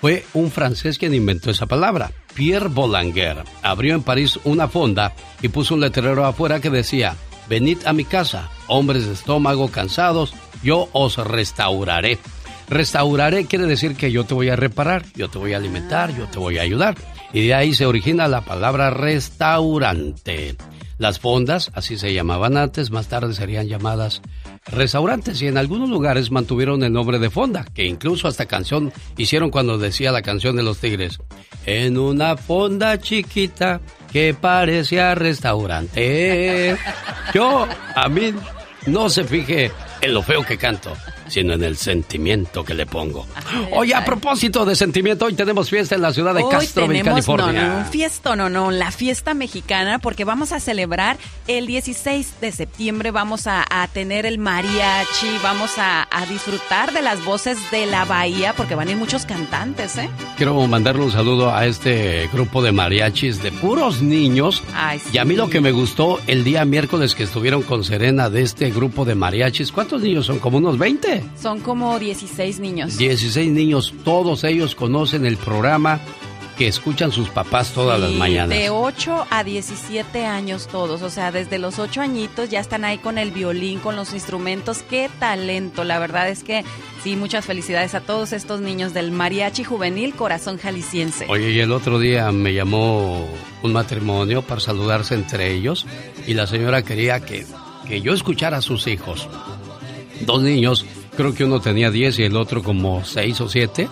Fue 0.05 0.23
un 0.35 0.51
francés 0.51 0.99
quien 0.99 1.15
inventó 1.15 1.49
esa 1.49 1.65
palabra. 1.65 2.11
Pierre 2.35 2.67
Boulanger 2.67 3.43
abrió 3.63 3.95
en 3.95 4.03
París 4.03 4.39
una 4.43 4.67
fonda 4.67 5.15
y 5.41 5.47
puso 5.47 5.73
un 5.73 5.81
letrero 5.81 6.27
afuera 6.27 6.59
que 6.59 6.69
decía, 6.69 7.15
venid 7.49 7.79
a 7.87 7.91
mi 7.91 8.05
casa, 8.05 8.51
hombres 8.67 9.07
de 9.07 9.13
estómago 9.13 9.71
cansados, 9.71 10.35
yo 10.61 10.89
os 10.91 11.17
restauraré. 11.17 12.19
Restauraré 12.69 13.47
quiere 13.47 13.65
decir 13.65 13.95
que 13.95 14.11
yo 14.11 14.25
te 14.25 14.35
voy 14.35 14.49
a 14.49 14.55
reparar, 14.55 15.05
yo 15.15 15.27
te 15.27 15.39
voy 15.39 15.53
a 15.53 15.57
alimentar, 15.57 16.15
yo 16.15 16.27
te 16.27 16.37
voy 16.37 16.59
a 16.59 16.61
ayudar. 16.61 16.93
Y 17.33 17.47
de 17.47 17.55
ahí 17.55 17.73
se 17.73 17.87
origina 17.87 18.27
la 18.27 18.41
palabra 18.41 18.91
restaurante. 18.91 20.55
Las 20.99 21.17
fondas, 21.17 21.71
así 21.73 21.97
se 21.97 22.13
llamaban 22.13 22.57
antes, 22.57 22.91
más 22.91 23.07
tarde 23.07 23.33
serían 23.33 23.67
llamadas 23.67 24.21
restaurantes 24.65 25.41
y 25.41 25.47
en 25.47 25.57
algunos 25.57 25.89
lugares 25.89 26.31
mantuvieron 26.31 26.83
el 26.83 26.93
nombre 26.93 27.19
de 27.19 27.29
fonda, 27.29 27.65
que 27.73 27.85
incluso 27.85 28.27
hasta 28.27 28.45
canción 28.45 28.91
hicieron 29.17 29.51
cuando 29.51 29.77
decía 29.77 30.11
la 30.11 30.21
canción 30.21 30.55
de 30.55 30.63
los 30.63 30.79
tigres. 30.79 31.19
En 31.65 31.97
una 31.97 32.37
fonda 32.37 32.99
chiquita 32.99 33.81
que 34.11 34.33
parecía 34.33 35.15
restaurante. 35.15 36.77
Yo, 37.33 37.67
a 37.95 38.09
mí, 38.09 38.33
no 38.85 39.09
se 39.09 39.23
fije 39.23 39.71
en 40.01 40.13
lo 40.13 40.21
feo 40.21 40.43
que 40.43 40.57
canto, 40.57 40.93
sino 41.27 41.53
en 41.53 41.63
el 41.63 41.77
sentimiento 41.77 42.63
que 42.63 42.73
le 42.73 42.85
pongo. 42.85 43.25
Oye, 43.71 43.93
a 43.95 44.03
propósito 44.05 44.65
de 44.65 44.75
sentimiento, 44.75 45.25
hoy 45.25 45.33
tenemos 45.33 45.69
fiesta 45.69 45.95
en 45.95 46.01
la 46.01 46.13
ciudad 46.13 46.33
de 46.33 46.43
Hoy 46.43 46.51
Castroville, 46.51 46.99
tenemos, 47.03 47.27
no, 47.27 47.35
California. 47.35 47.67
no, 47.67 47.77
un 47.79 47.85
fiesta, 47.85 48.35
no, 48.35 48.49
no, 48.49 48.71
la 48.71 48.91
fiesta 48.91 49.33
mexicana, 49.33 49.99
porque 49.99 50.23
vamos 50.25 50.51
a 50.51 50.59
celebrar 50.59 51.17
el 51.47 51.67
16 51.67 52.35
de 52.41 52.51
septiembre, 52.51 53.11
vamos 53.11 53.47
a, 53.47 53.65
a 53.69 53.87
tener 53.87 54.25
el 54.25 54.37
mariachi, 54.37 55.27
vamos 55.43 55.77
a, 55.77 56.07
a 56.11 56.25
disfrutar 56.25 56.91
de 56.93 57.01
las 57.01 57.23
voces 57.25 57.57
de 57.71 57.85
la 57.85 58.05
bahía, 58.05 58.53
porque 58.53 58.75
van 58.75 58.87
a 58.87 58.91
ir 58.91 58.97
muchos 58.97 59.25
cantantes, 59.25 59.97
¿eh? 59.97 60.09
Quiero 60.37 60.55
mandarle 60.67 61.03
un 61.03 61.11
saludo 61.11 61.53
a 61.53 61.65
este 61.65 62.29
grupo 62.33 62.61
de 62.61 62.71
mariachis 62.71 63.41
de 63.41 63.51
puros 63.51 64.01
niños. 64.01 64.63
Ay, 64.73 64.99
sí. 64.99 65.09
Y 65.13 65.17
a 65.17 65.25
mí 65.25 65.35
lo 65.35 65.49
que 65.49 65.61
me 65.61 65.71
gustó 65.71 66.19
el 66.27 66.43
día 66.43 66.65
miércoles 66.65 67.15
que 67.15 67.23
estuvieron 67.23 67.61
con 67.63 67.83
Serena 67.83 68.29
de 68.29 68.41
este 68.41 68.69
grupo 68.71 69.05
de 69.05 69.15
mariachis, 69.15 69.71
¿cuántos 69.71 70.01
niños 70.01 70.25
son? 70.25 70.39
¿Como 70.39 70.57
unos 70.57 70.77
20? 70.77 71.14
Son 71.41 71.59
como 71.59 71.97
16 71.99 72.59
niños. 72.59 72.97
16 72.97 73.51
niños, 73.51 73.93
todos 74.03 74.43
ellos 74.43 74.75
conocen 74.75 75.25
el 75.25 75.37
programa 75.37 75.99
que 76.57 76.67
escuchan 76.67 77.11
sus 77.11 77.29
papás 77.29 77.71
todas 77.73 77.99
las 77.99 78.11
mañanas. 78.11 78.49
De 78.49 78.69
8 78.69 79.27
a 79.29 79.43
17 79.43 80.25
años 80.25 80.67
todos, 80.67 81.01
o 81.01 81.09
sea, 81.09 81.31
desde 81.31 81.59
los 81.59 81.79
8 81.79 82.01
añitos 82.01 82.49
ya 82.49 82.59
están 82.59 82.85
ahí 82.85 82.97
con 82.97 83.17
el 83.17 83.31
violín, 83.31 83.79
con 83.79 83.95
los 83.95 84.13
instrumentos. 84.13 84.83
Qué 84.89 85.09
talento, 85.19 85.83
la 85.83 85.99
verdad 85.99 86.29
es 86.29 86.43
que 86.43 86.63
sí, 87.03 87.15
muchas 87.15 87.45
felicidades 87.45 87.93
a 87.93 88.01
todos 88.01 88.33
estos 88.33 88.61
niños 88.61 88.93
del 88.93 89.11
Mariachi 89.11 89.63
Juvenil 89.63 90.13
Corazón 90.15 90.57
Jalisciense. 90.57 91.25
Oye, 91.29 91.51
y 91.51 91.59
el 91.59 91.71
otro 91.71 91.99
día 91.99 92.31
me 92.31 92.53
llamó 92.53 93.27
un 93.61 93.73
matrimonio 93.73 94.41
para 94.41 94.61
saludarse 94.61 95.15
entre 95.15 95.53
ellos 95.53 95.85
y 96.25 96.33
la 96.35 96.47
señora 96.47 96.83
quería 96.83 97.19
que, 97.19 97.45
que 97.87 98.01
yo 98.01 98.13
escuchara 98.13 98.57
a 98.57 98.61
sus 98.61 98.87
hijos. 98.87 99.27
Dos 100.21 100.41
niños, 100.41 100.85
creo 101.15 101.33
que 101.33 101.45
uno 101.45 101.59
tenía 101.59 101.91
10 101.91 102.19
y 102.19 102.23
el 102.23 102.35
otro 102.37 102.61
como 102.63 103.03
6 103.03 103.41
o 103.41 103.49
7. 103.49 103.87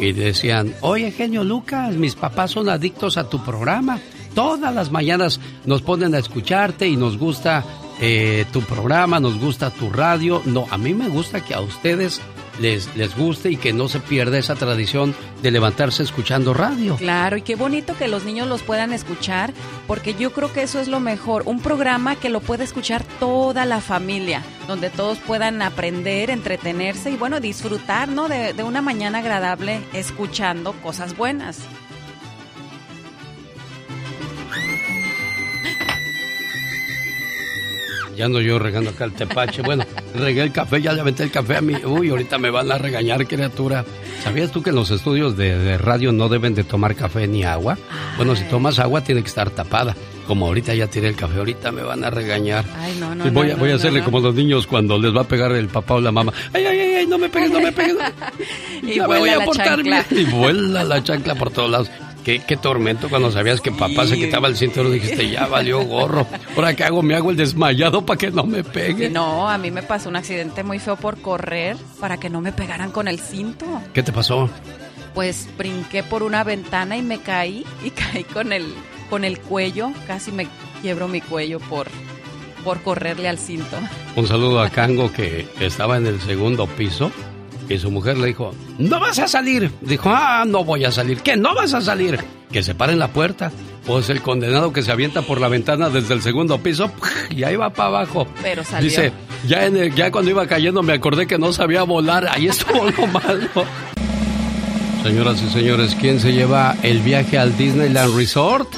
Y 0.00 0.12
decían, 0.12 0.74
oye, 0.80 1.10
genio 1.12 1.44
Lucas, 1.44 1.94
mis 1.94 2.14
papás 2.16 2.50
son 2.50 2.68
adictos 2.68 3.16
a 3.16 3.28
tu 3.28 3.42
programa. 3.44 4.00
Todas 4.34 4.74
las 4.74 4.90
mañanas 4.90 5.38
nos 5.64 5.82
ponen 5.82 6.14
a 6.14 6.18
escucharte 6.18 6.88
y 6.88 6.96
nos 6.96 7.18
gusta 7.18 7.64
eh, 8.00 8.46
tu 8.52 8.62
programa, 8.62 9.20
nos 9.20 9.38
gusta 9.38 9.70
tu 9.70 9.90
radio. 9.90 10.42
No, 10.44 10.66
a 10.70 10.78
mí 10.78 10.94
me 10.94 11.08
gusta 11.08 11.44
que 11.44 11.54
a 11.54 11.60
ustedes 11.60 12.20
les, 12.60 12.94
les 12.96 13.16
guste 13.16 13.50
y 13.50 13.56
que 13.56 13.72
no 13.72 13.88
se 13.88 14.00
pierda 14.00 14.38
esa 14.38 14.54
tradición 14.54 15.14
de 15.42 15.50
levantarse 15.50 16.02
escuchando 16.02 16.54
radio. 16.54 16.96
Claro, 16.96 17.36
y 17.36 17.42
qué 17.42 17.56
bonito 17.56 17.96
que 17.96 18.08
los 18.08 18.24
niños 18.24 18.46
los 18.48 18.62
puedan 18.62 18.92
escuchar, 18.92 19.52
porque 19.86 20.14
yo 20.14 20.32
creo 20.32 20.52
que 20.52 20.62
eso 20.62 20.80
es 20.80 20.88
lo 20.88 21.00
mejor, 21.00 21.42
un 21.46 21.60
programa 21.60 22.16
que 22.16 22.28
lo 22.28 22.40
puede 22.40 22.64
escuchar 22.64 23.04
toda 23.18 23.64
la 23.64 23.80
familia, 23.80 24.42
donde 24.68 24.90
todos 24.90 25.18
puedan 25.18 25.62
aprender, 25.62 26.30
entretenerse 26.30 27.10
y 27.10 27.16
bueno, 27.16 27.40
disfrutar, 27.40 28.08
¿no? 28.08 28.28
De, 28.28 28.52
de 28.52 28.62
una 28.62 28.82
mañana 28.82 29.18
agradable 29.18 29.80
escuchando 29.92 30.72
cosas 30.82 31.16
buenas. 31.16 31.58
Ya 38.16 38.26
ando 38.26 38.40
yo 38.40 38.58
regando 38.58 38.90
acá 38.90 39.04
el 39.04 39.12
tepache. 39.12 39.62
Bueno, 39.62 39.84
regué 40.14 40.42
el 40.42 40.52
café, 40.52 40.80
ya 40.80 40.92
le 40.92 41.00
aventé 41.00 41.22
el 41.24 41.30
café 41.30 41.56
a 41.56 41.60
mí. 41.60 41.74
Uy, 41.84 42.10
ahorita 42.10 42.38
me 42.38 42.50
van 42.50 42.70
a 42.70 42.78
regañar, 42.78 43.26
criatura. 43.26 43.84
¿Sabías 44.22 44.50
tú 44.52 44.62
que 44.62 44.70
en 44.70 44.76
los 44.76 44.90
estudios 44.90 45.36
de, 45.36 45.58
de 45.58 45.78
radio 45.78 46.12
no 46.12 46.28
deben 46.28 46.54
de 46.54 46.64
tomar 46.64 46.94
café 46.94 47.26
ni 47.26 47.44
agua? 47.44 47.78
Bueno, 48.16 48.36
si 48.36 48.44
tomas 48.44 48.78
agua 48.78 49.02
tiene 49.02 49.22
que 49.22 49.28
estar 49.28 49.50
tapada. 49.50 49.96
Como 50.26 50.46
ahorita 50.46 50.72
ya 50.74 50.86
tiré 50.86 51.08
el 51.08 51.16
café, 51.16 51.38
ahorita 51.38 51.72
me 51.72 51.82
van 51.82 52.04
a 52.04 52.10
regañar. 52.10 52.64
Ay, 52.78 52.96
no, 53.00 53.12
no, 53.14 53.24
voy, 53.32 53.48
no, 53.48 53.54
a, 53.54 53.56
voy 53.56 53.70
a 53.72 53.74
hacerle 53.74 54.04
como 54.04 54.20
los 54.20 54.34
niños 54.34 54.68
cuando 54.68 54.96
les 54.96 55.14
va 55.14 55.22
a 55.22 55.24
pegar 55.24 55.50
el 55.52 55.66
papá 55.66 55.94
o 55.94 56.00
la 56.00 56.12
mamá. 56.12 56.32
Ay, 56.52 56.64
ay, 56.64 56.78
ay, 56.78 56.94
ay, 56.94 57.06
no 57.06 57.18
me 57.18 57.28
pegues, 57.28 57.50
no 57.50 57.60
me 57.60 57.72
pegues. 57.72 57.96
Y 58.82 58.96
ya 58.96 59.06
me 59.06 59.18
voy 59.18 59.30
a 59.30 59.44
portar 59.44 59.76
chancla. 59.76 60.04
bien. 60.10 60.26
Y 60.28 60.30
vuela 60.30 60.82
la 60.84 61.02
chancla 61.02 61.34
por 61.34 61.50
todos 61.50 61.70
lados. 61.70 61.90
Qué, 62.24 62.40
qué 62.46 62.56
tormento 62.56 63.08
cuando 63.08 63.30
sabías 63.32 63.60
que 63.60 63.72
papá 63.72 64.06
se 64.06 64.16
quitaba 64.16 64.48
el 64.48 64.56
cinturón. 64.56 64.92
Dijiste, 64.92 65.28
ya 65.28 65.46
valió 65.46 65.82
gorro. 65.84 66.26
Ahora 66.56 66.74
qué 66.74 66.84
hago, 66.84 67.02
me 67.02 67.14
hago 67.14 67.30
el 67.30 67.36
desmayado 67.36 68.06
para 68.06 68.18
que 68.18 68.30
no 68.30 68.44
me 68.44 68.62
pegue. 68.62 69.10
No, 69.10 69.48
a 69.48 69.58
mí 69.58 69.70
me 69.70 69.82
pasó 69.82 70.08
un 70.08 70.16
accidente 70.16 70.62
muy 70.62 70.78
feo 70.78 70.96
por 70.96 71.20
correr 71.20 71.76
para 72.00 72.18
que 72.18 72.30
no 72.30 72.40
me 72.40 72.52
pegaran 72.52 72.92
con 72.92 73.08
el 73.08 73.18
cinto. 73.18 73.66
¿Qué 73.92 74.02
te 74.02 74.12
pasó? 74.12 74.48
Pues 75.14 75.48
brinqué 75.58 76.02
por 76.02 76.22
una 76.22 76.44
ventana 76.44 76.96
y 76.96 77.02
me 77.02 77.18
caí 77.18 77.64
y 77.84 77.90
caí 78.12 78.24
con 78.24 78.52
el 78.52 78.72
con 79.10 79.24
el 79.24 79.40
cuello, 79.40 79.92
casi 80.06 80.32
me 80.32 80.46
quiebro 80.80 81.06
mi 81.06 81.20
cuello 81.20 81.60
por 81.60 81.88
por 82.64 82.80
correrle 82.82 83.28
al 83.28 83.38
cinto. 83.38 83.76
Un 84.14 84.26
saludo 84.26 84.60
a 84.60 84.70
Cango 84.70 85.12
que 85.12 85.46
estaba 85.60 85.96
en 85.96 86.06
el 86.06 86.20
segundo 86.20 86.66
piso 86.66 87.10
y 87.72 87.78
su 87.78 87.90
mujer 87.90 88.18
le 88.18 88.28
dijo, 88.28 88.54
no 88.78 89.00
vas 89.00 89.18
a 89.18 89.26
salir. 89.28 89.70
Dijo, 89.80 90.10
ah, 90.12 90.44
no 90.46 90.64
voy 90.64 90.84
a 90.84 90.92
salir. 90.92 91.20
¿Qué? 91.20 91.36
No 91.36 91.54
vas 91.54 91.74
a 91.74 91.80
salir. 91.80 92.18
Que 92.50 92.62
se 92.62 92.74
pare 92.74 92.92
en 92.92 92.98
la 92.98 93.08
puerta. 93.08 93.50
Pues 93.86 94.10
el 94.10 94.20
condenado 94.22 94.72
que 94.72 94.82
se 94.82 94.92
avienta 94.92 95.22
por 95.22 95.40
la 95.40 95.48
ventana 95.48 95.88
desde 95.90 96.14
el 96.14 96.22
segundo 96.22 96.58
piso 96.58 96.90
y 97.30 97.42
ahí 97.44 97.56
va 97.56 97.70
para 97.70 97.88
abajo. 97.88 98.26
Pero 98.42 98.62
salió. 98.62 98.88
Dice, 98.88 99.12
ya, 99.46 99.66
en 99.66 99.76
el- 99.76 99.94
ya 99.94 100.10
cuando 100.12 100.30
iba 100.30 100.46
cayendo 100.46 100.82
me 100.82 100.92
acordé 100.92 101.26
que 101.26 101.38
no 101.38 101.52
sabía 101.52 101.82
volar. 101.82 102.28
Ahí 102.30 102.46
estuvo 102.46 102.84
lo 102.90 103.06
malo. 103.12 103.48
Señoras 105.02 105.42
y 105.42 105.48
señores, 105.50 105.96
¿quién 106.00 106.20
se 106.20 106.32
lleva 106.32 106.76
el 106.82 107.00
viaje 107.00 107.36
al 107.38 107.56
Disneyland 107.56 108.14
Resort? 108.16 108.68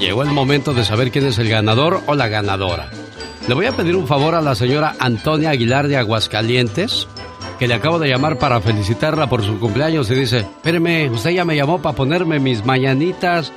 Llegó 0.00 0.22
el 0.24 0.30
momento 0.30 0.74
de 0.74 0.84
saber 0.84 1.10
quién 1.12 1.26
es 1.26 1.38
el 1.38 1.48
ganador 1.48 2.02
o 2.06 2.14
la 2.16 2.26
ganadora. 2.28 2.90
Le 3.46 3.54
voy 3.54 3.66
a 3.66 3.72
pedir 3.76 3.94
un 3.94 4.06
favor 4.08 4.34
a 4.34 4.40
la 4.42 4.54
señora 4.56 4.96
Antonia 4.98 5.50
Aguilar 5.50 5.86
de 5.88 5.96
Aguascalientes, 5.96 7.06
que 7.58 7.66
le 7.66 7.74
acabo 7.74 7.98
de 7.98 8.08
llamar 8.08 8.38
para 8.38 8.60
felicitarla 8.60 9.28
por 9.28 9.42
su 9.42 9.58
cumpleaños 9.58 10.10
y 10.10 10.14
dice, 10.14 10.38
espéreme, 10.38 11.10
usted 11.10 11.30
ya 11.30 11.44
me 11.44 11.56
llamó 11.56 11.82
para 11.82 11.96
ponerme 11.96 12.38
mis 12.38 12.64
mañanitas. 12.64 13.52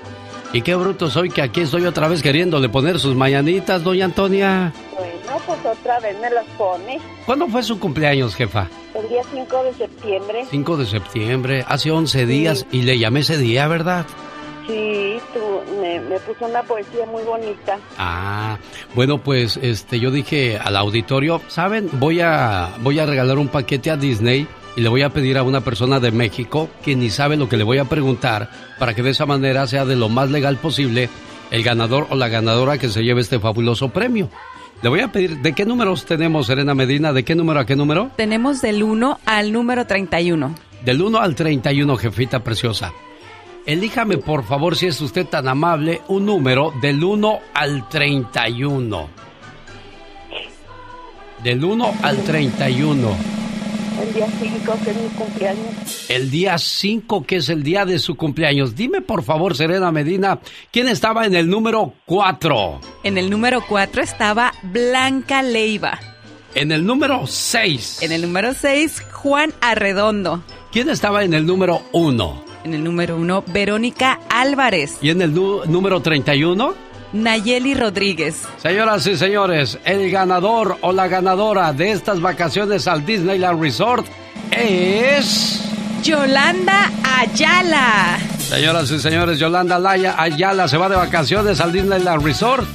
Y 0.53 0.63
qué 0.63 0.75
bruto 0.75 1.09
soy 1.09 1.29
que 1.29 1.41
aquí 1.41 1.61
estoy 1.61 1.85
otra 1.85 2.07
vez 2.07 2.21
queriéndole 2.21 2.67
poner 2.67 2.99
sus 2.99 3.15
mañanitas, 3.15 3.83
doña 3.83 4.05
Antonia. 4.05 4.73
Bueno, 4.97 5.41
pues 5.45 5.59
otra 5.65 5.99
vez 5.99 6.19
me 6.19 6.29
las 6.29 6.45
pone. 6.57 6.99
¿Cuándo 7.25 7.47
fue 7.47 7.63
su 7.63 7.79
cumpleaños, 7.79 8.35
jefa? 8.35 8.67
El 8.93 9.07
día 9.07 9.21
5 9.31 9.63
de 9.63 9.73
septiembre. 9.73 10.45
5 10.49 10.77
de 10.77 10.85
septiembre, 10.85 11.65
hace 11.67 11.91
11 11.91 12.25
días, 12.25 12.65
y 12.71 12.81
le 12.81 12.99
llamé 12.99 13.21
ese 13.21 13.37
día, 13.37 13.67
¿verdad? 13.67 14.05
Sí, 14.67 15.17
tú, 15.33 15.39
me, 15.81 15.99
me 16.01 16.19
puso 16.19 16.45
una 16.45 16.63
poesía 16.63 17.05
muy 17.05 17.23
bonita. 17.23 17.77
Ah, 17.97 18.57
bueno, 18.95 19.17
pues 19.17 19.57
este 19.61 19.99
yo 19.99 20.11
dije 20.11 20.57
al 20.57 20.75
auditorio, 20.77 21.41
¿saben? 21.47 21.89
Voy 21.93 22.21
a 22.21 22.69
voy 22.81 22.99
a 22.99 23.05
regalar 23.05 23.37
un 23.37 23.47
paquete 23.47 23.91
a 23.91 23.97
Disney 23.97 24.47
y 24.75 24.81
le 24.81 24.89
voy 24.89 25.01
a 25.01 25.09
pedir 25.09 25.37
a 25.37 25.43
una 25.43 25.61
persona 25.61 25.99
de 25.99 26.11
México 26.11 26.69
que 26.83 26.95
ni 26.95 27.09
sabe 27.09 27.37
lo 27.37 27.49
que 27.49 27.57
le 27.57 27.63
voy 27.63 27.77
a 27.77 27.85
preguntar 27.85 28.49
para 28.79 28.93
que 28.93 29.03
de 29.03 29.11
esa 29.11 29.25
manera 29.25 29.67
sea 29.67 29.85
de 29.85 29.95
lo 29.95 30.09
más 30.09 30.29
legal 30.31 30.57
posible 30.57 31.09
el 31.51 31.63
ganador 31.63 32.07
o 32.09 32.15
la 32.15 32.29
ganadora 32.29 32.77
que 32.77 32.89
se 32.89 33.03
lleve 33.03 33.21
este 33.21 33.39
fabuloso 33.39 33.89
premio. 33.89 34.29
Le 34.81 34.89
voy 34.89 35.01
a 35.01 35.11
pedir, 35.11 35.41
¿de 35.41 35.53
qué 35.53 35.65
números 35.65 36.05
tenemos, 36.05 36.47
Serena 36.47 36.73
Medina? 36.73 37.13
¿De 37.13 37.23
qué 37.23 37.35
número 37.35 37.59
a 37.59 37.65
qué 37.65 37.75
número? 37.75 38.09
Tenemos 38.15 38.61
del 38.61 38.81
1 38.81 39.19
al 39.25 39.51
número 39.51 39.85
31. 39.85 40.55
Del 40.83 41.01
1 41.01 41.19
al 41.19 41.35
31, 41.35 41.97
jefita 41.97 42.43
preciosa. 42.43 42.91
Elíjame, 43.65 44.17
por 44.17 44.43
favor, 44.43 44.75
si 44.75 44.87
es 44.87 44.99
usted 45.01 45.27
tan 45.27 45.47
amable, 45.47 46.01
un 46.07 46.25
número 46.25 46.73
del 46.81 47.03
1 47.03 47.39
al 47.53 47.87
31. 47.89 49.07
Del 51.43 51.63
1 51.63 51.93
al 52.01 52.17
31. 52.23 53.15
El 54.01 54.13
día 54.13 54.27
5, 54.39 54.77
que 54.83 54.89
es 54.89 54.97
mi 54.97 55.09
cumpleaños. 55.09 56.09
El 56.09 56.31
día 56.31 56.57
5, 56.57 57.23
que 57.23 57.35
es 57.35 57.49
el 57.49 57.61
día 57.61 57.85
de 57.85 57.99
su 57.99 58.15
cumpleaños. 58.15 58.75
Dime, 58.75 59.01
por 59.01 59.21
favor, 59.21 59.55
Serena 59.55 59.91
Medina, 59.91 60.39
¿quién 60.71 60.87
estaba 60.87 61.25
en 61.27 61.35
el 61.35 61.47
número 61.47 61.93
4? 62.05 62.81
En 63.03 63.19
el 63.19 63.29
número 63.29 63.63
4 63.67 64.01
estaba 64.01 64.53
Blanca 64.63 65.43
Leiva. 65.43 65.99
En 66.55 66.71
el 66.71 66.83
número 66.83 67.27
6. 67.27 68.01
En 68.01 68.11
el 68.11 68.23
número 68.23 68.53
6, 68.55 69.03
Juan 69.11 69.53
Arredondo. 69.61 70.43
¿Quién 70.71 70.89
estaba 70.89 71.23
en 71.23 71.33
el 71.33 71.45
número 71.45 71.83
1? 71.91 72.50
En 72.63 72.73
el 72.73 72.83
número 72.83 73.15
1, 73.17 73.43
Verónica 73.47 74.19
Álvarez. 74.29 74.97
¿Y 75.01 75.09
en 75.09 75.21
el 75.21 75.33
número 75.33 76.01
31? 76.01 76.73
Nayeli 77.13 77.73
Rodríguez. 77.73 78.43
Señoras 78.61 79.05
y 79.07 79.17
señores, 79.17 79.79
el 79.83 80.09
ganador 80.11 80.77
o 80.81 80.91
la 80.91 81.07
ganadora 81.07 81.73
de 81.73 81.91
estas 81.91 82.21
vacaciones 82.21 82.87
al 82.87 83.05
Disneyland 83.05 83.61
Resort 83.61 84.05
es... 84.51 85.67
Yolanda 86.03 86.89
Ayala. 87.03 88.17
Señoras 88.39 88.89
y 88.89 88.99
señores, 88.99 89.37
Yolanda 89.37 89.77
Laya 89.77 90.15
Ayala 90.17 90.67
se 90.67 90.77
va 90.77 90.89
de 90.89 90.95
vacaciones 90.95 91.61
al 91.61 91.71
Disneyland 91.71 92.23
Resort, 92.23 92.67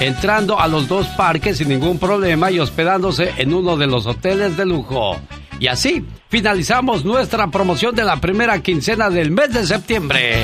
entrando 0.00 0.58
a 0.58 0.66
los 0.66 0.88
dos 0.88 1.06
parques 1.08 1.58
sin 1.58 1.68
ningún 1.68 2.00
problema 2.00 2.50
y 2.50 2.58
hospedándose 2.58 3.32
en 3.36 3.54
uno 3.54 3.76
de 3.76 3.86
los 3.86 4.06
hoteles 4.06 4.56
de 4.56 4.66
lujo. 4.66 5.16
Y 5.58 5.68
así 5.68 6.04
finalizamos 6.28 7.04
nuestra 7.04 7.46
promoción 7.48 7.94
de 7.94 8.04
la 8.04 8.16
primera 8.20 8.60
quincena 8.60 9.10
del 9.10 9.30
mes 9.30 9.52
de 9.52 9.66
septiembre. 9.66 10.36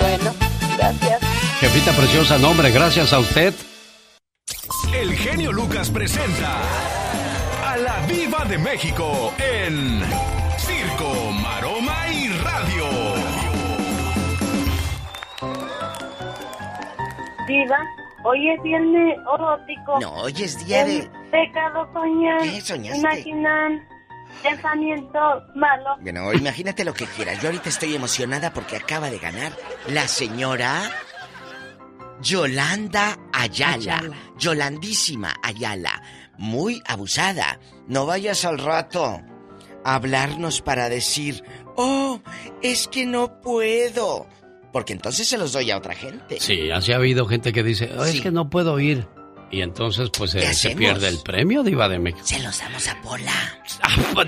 Bueno, 0.00 0.34
gracias. 0.76 1.20
Jefita 1.60 1.92
preciosa, 1.92 2.38
nombre, 2.38 2.70
gracias 2.70 3.12
a 3.12 3.18
usted. 3.18 3.52
El 4.94 5.14
genio 5.14 5.52
Lucas 5.52 5.90
presenta 5.90 6.60
a 7.66 7.76
la 7.76 8.06
Viva 8.06 8.44
de 8.44 8.58
México 8.58 9.34
en 9.38 10.02
Circo, 10.56 11.32
Maroma 11.42 12.08
y 12.12 12.28
Radio. 12.28 12.86
Diva, 17.46 17.78
hoy 18.24 18.50
es 18.50 18.62
viernes 18.62 19.16
erótico. 19.34 20.00
No, 20.00 20.12
hoy 20.14 20.34
es 20.42 20.64
día 20.64 20.84
de... 20.84 21.17
Pecado 21.30 21.88
soñar. 21.92 22.42
¿Qué 22.42 22.60
soñaste? 22.60 22.98
Imaginar 22.98 23.70
pensamientos 24.42 25.42
malos. 25.54 25.98
Bueno, 26.00 26.32
imagínate 26.32 26.84
lo 26.84 26.94
que 26.94 27.06
quieras. 27.06 27.40
Yo 27.42 27.48
ahorita 27.48 27.68
estoy 27.68 27.94
emocionada 27.94 28.52
porque 28.52 28.76
acaba 28.76 29.10
de 29.10 29.18
ganar 29.18 29.52
la 29.88 30.06
señora 30.08 30.90
Yolanda 32.20 33.18
Ayala. 33.32 33.74
Ayala. 33.98 34.16
Yolandísima 34.38 35.34
Ayala. 35.42 36.02
Muy 36.36 36.82
abusada. 36.86 37.58
No 37.86 38.06
vayas 38.06 38.44
al 38.44 38.58
rato 38.58 39.20
a 39.84 39.94
hablarnos 39.94 40.60
para 40.62 40.88
decir, 40.88 41.42
oh, 41.76 42.20
es 42.62 42.88
que 42.88 43.06
no 43.06 43.40
puedo. 43.40 44.26
Porque 44.72 44.92
entonces 44.92 45.26
se 45.26 45.38
los 45.38 45.52
doy 45.52 45.70
a 45.70 45.78
otra 45.78 45.94
gente. 45.94 46.38
Sí, 46.40 46.70
así 46.70 46.92
ha 46.92 46.96
habido 46.96 47.26
gente 47.26 47.52
que 47.52 47.62
dice, 47.62 47.90
"Oh, 47.98 48.04
Sí. 48.04 48.18
es 48.18 48.22
que 48.22 48.30
no 48.30 48.50
puedo 48.50 48.78
ir. 48.78 49.06
Y 49.50 49.62
entonces 49.62 50.10
pues 50.16 50.32
¿Qué 50.32 50.40
eh, 50.40 50.54
se 50.54 50.76
pierde 50.76 51.08
el 51.08 51.18
premio, 51.20 51.62
Diva 51.62 51.88
de 51.88 51.98
México. 51.98 52.24
Se 52.24 52.38
los 52.40 52.58
damos 52.58 52.86
a 52.86 53.00
Pola. 53.00 53.58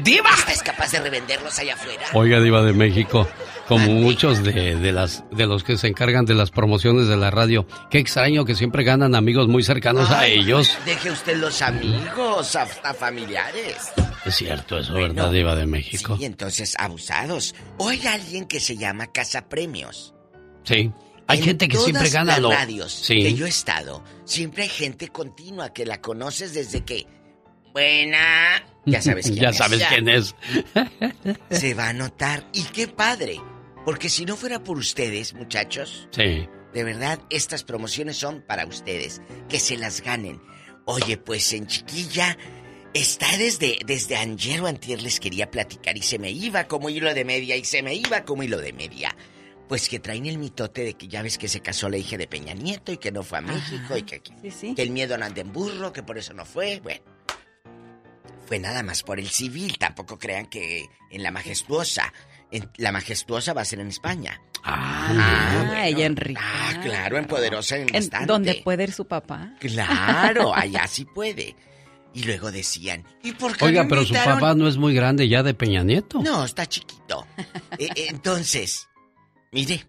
¡Diva! 0.02 0.30
¿Estás 0.38 0.62
capaz 0.62 0.92
de 0.92 1.00
revenderlos 1.00 1.58
allá 1.58 1.74
afuera? 1.74 2.06
Oiga, 2.14 2.40
Diva 2.40 2.62
de 2.62 2.72
México, 2.72 3.28
como 3.68 3.86
muchos 3.86 4.42
de, 4.42 4.76
de 4.76 4.92
las, 4.92 5.24
de 5.30 5.46
los 5.46 5.62
que 5.62 5.76
se 5.76 5.88
encargan 5.88 6.24
de 6.24 6.34
las 6.34 6.50
promociones 6.50 7.06
de 7.08 7.16
la 7.16 7.30
radio, 7.30 7.66
qué 7.90 7.98
extraño 7.98 8.44
que 8.44 8.54
siempre 8.54 8.82
ganan 8.82 9.14
amigos 9.14 9.48
muy 9.48 9.62
cercanos 9.62 10.10
a 10.10 10.26
ellos. 10.26 10.78
Deje 10.86 11.10
usted 11.10 11.36
los 11.36 11.60
amigos, 11.60 12.56
hasta 12.56 12.94
familiares. 12.94 13.76
Es 14.24 14.36
cierto 14.36 14.78
eso, 14.78 14.94
¿verdad, 14.94 15.30
Diva 15.30 15.54
de 15.54 15.66
México? 15.66 16.16
Y 16.18 16.24
entonces, 16.24 16.74
abusados. 16.78 17.54
O 17.78 17.88
hay 17.88 18.06
alguien 18.06 18.46
que 18.46 18.60
se 18.60 18.76
llama 18.76 19.06
Casa 19.12 19.48
Premios. 19.48 20.14
Sí. 20.64 20.90
Hay 21.30 21.38
En 21.38 21.44
gente 21.44 21.68
que 21.68 21.74
todas 21.76 21.84
siempre 21.90 22.10
gana 22.10 22.32
las 22.32 22.40
lo... 22.40 22.50
radios 22.50 22.92
Sí. 22.92 23.22
que 23.22 23.34
yo 23.34 23.46
he 23.46 23.48
estado, 23.48 24.02
siempre 24.24 24.64
hay 24.64 24.68
gente 24.68 25.08
continua 25.08 25.72
que 25.72 25.84
la 25.86 26.00
conoces 26.00 26.52
desde 26.54 26.84
que... 26.84 27.06
Buena... 27.72 28.64
Ya 28.86 29.00
sabes 29.02 29.26
quién 29.26 29.36
ya 29.40 29.48
es. 29.50 29.56
sabes 29.56 29.82
quién 29.88 30.08
es. 30.08 30.34
Se 31.50 31.74
va 31.74 31.88
a 31.88 31.92
notar. 31.92 32.46
Y 32.52 32.64
qué 32.64 32.88
padre. 32.88 33.40
Porque 33.84 34.08
si 34.08 34.24
no 34.24 34.36
fuera 34.36 34.62
por 34.62 34.76
ustedes, 34.76 35.34
muchachos, 35.34 36.08
Sí. 36.10 36.48
de 36.74 36.84
verdad, 36.84 37.20
estas 37.30 37.62
promociones 37.64 38.16
son 38.16 38.42
para 38.46 38.66
ustedes. 38.66 39.22
Que 39.48 39.60
se 39.60 39.76
las 39.76 40.00
ganen. 40.02 40.40
Oye, 40.84 41.16
pues 41.16 41.52
en 41.52 41.66
chiquilla, 41.66 42.36
está 42.92 43.36
desde, 43.38 43.78
desde 43.86 44.16
ayer 44.16 44.60
o 44.62 44.66
antier 44.66 45.00
les 45.02 45.20
quería 45.20 45.50
platicar 45.50 45.96
y 45.96 46.02
se 46.02 46.18
me 46.18 46.30
iba 46.30 46.64
como 46.64 46.88
hilo 46.90 47.14
de 47.14 47.24
media 47.24 47.54
y 47.56 47.64
se 47.64 47.82
me 47.82 47.94
iba 47.94 48.24
como 48.24 48.42
hilo 48.42 48.58
de 48.58 48.72
media. 48.72 49.14
Pues 49.70 49.88
que 49.88 50.00
traen 50.00 50.26
el 50.26 50.36
mitote 50.36 50.82
de 50.82 50.94
que 50.94 51.06
ya 51.06 51.22
ves 51.22 51.38
que 51.38 51.46
se 51.46 51.60
casó 51.60 51.88
la 51.88 51.96
hija 51.96 52.16
de 52.16 52.26
Peña 52.26 52.54
Nieto 52.54 52.90
y 52.90 52.98
que 52.98 53.12
no 53.12 53.22
fue 53.22 53.38
a 53.38 53.40
México 53.40 53.96
y 53.96 54.02
que, 54.02 54.20
que 54.20 54.82
el 54.82 54.90
miedo 54.90 55.16
no 55.16 55.24
anda 55.24 55.42
en 55.42 55.52
burro, 55.52 55.92
que 55.92 56.02
por 56.02 56.18
eso 56.18 56.34
no 56.34 56.44
fue. 56.44 56.80
Bueno, 56.80 57.02
fue 58.46 58.58
nada 58.58 58.82
más 58.82 59.04
por 59.04 59.20
el 59.20 59.28
civil. 59.28 59.78
Tampoco 59.78 60.18
crean 60.18 60.46
que 60.46 60.86
en 61.08 61.22
la 61.22 61.30
majestuosa. 61.30 62.12
En, 62.50 62.68
la 62.78 62.90
majestuosa 62.90 63.52
va 63.52 63.62
a 63.62 63.64
ser 63.64 63.78
en 63.78 63.86
España. 63.86 64.42
Ah, 64.64 65.52
bueno. 65.54 65.84
ella 65.84 66.06
en 66.06 66.16
Rica. 66.16 66.40
Ah, 66.42 66.80
claro, 66.82 67.18
en 67.18 67.26
Poderosa 67.26 67.76
en, 67.76 67.94
En 67.94 68.26
donde 68.26 68.62
puede 68.64 68.82
ir 68.82 68.92
su 68.92 69.06
papá. 69.06 69.54
Claro, 69.60 70.52
allá 70.56 70.88
sí 70.88 71.04
puede. 71.04 71.54
Y 72.12 72.24
luego 72.24 72.50
decían, 72.50 73.04
¿y 73.22 73.30
por 73.34 73.56
qué 73.56 73.66
Oiga, 73.66 73.84
no 73.84 73.88
pero 73.88 74.04
su 74.04 74.14
papá 74.14 74.56
no 74.56 74.66
es 74.66 74.76
muy 74.78 74.94
grande 74.94 75.28
ya 75.28 75.44
de 75.44 75.54
Peña 75.54 75.84
Nieto. 75.84 76.20
No, 76.20 76.44
está 76.44 76.66
chiquito. 76.66 77.24
Eh, 77.78 77.88
eh, 77.94 78.06
entonces, 78.08 78.89
mire, 79.52 79.86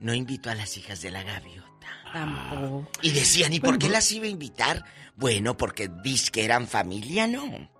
no 0.00 0.14
invito 0.14 0.50
a 0.50 0.54
las 0.54 0.76
hijas 0.76 1.00
de 1.02 1.10
la 1.10 1.22
gaviota. 1.22 1.68
Tampoco. 2.12 2.88
Y 3.02 3.10
decían, 3.10 3.52
¿y 3.52 3.60
por 3.60 3.78
qué 3.78 3.88
las 3.88 4.10
iba 4.12 4.26
a 4.26 4.28
invitar? 4.28 4.84
Bueno, 5.16 5.56
porque 5.56 5.88
dis 6.02 6.30
que 6.30 6.44
eran 6.44 6.66
familia, 6.66 7.26
¿no? 7.26 7.70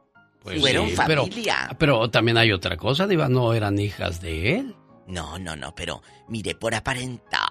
Pues 0.41 0.61
Fueron 0.61 0.89
sí, 0.89 0.95
pero- 1.07 1.23
familia. 1.25 1.71
Pero, 1.79 2.11
también 2.11 2.37
hay 2.39 2.53
otra 2.53 2.77
cosa, 2.77 3.07
Diva, 3.07 3.29
no 3.29 3.53
eran 3.53 3.79
hijas 3.79 4.21
de 4.21 4.57
él. 4.59 4.77
No, 5.07 5.39
no, 5.39 5.55
no, 5.57 5.75
pero 5.75 6.03
mire, 6.29 6.55
por 6.55 6.75
aparentar. 6.75 7.49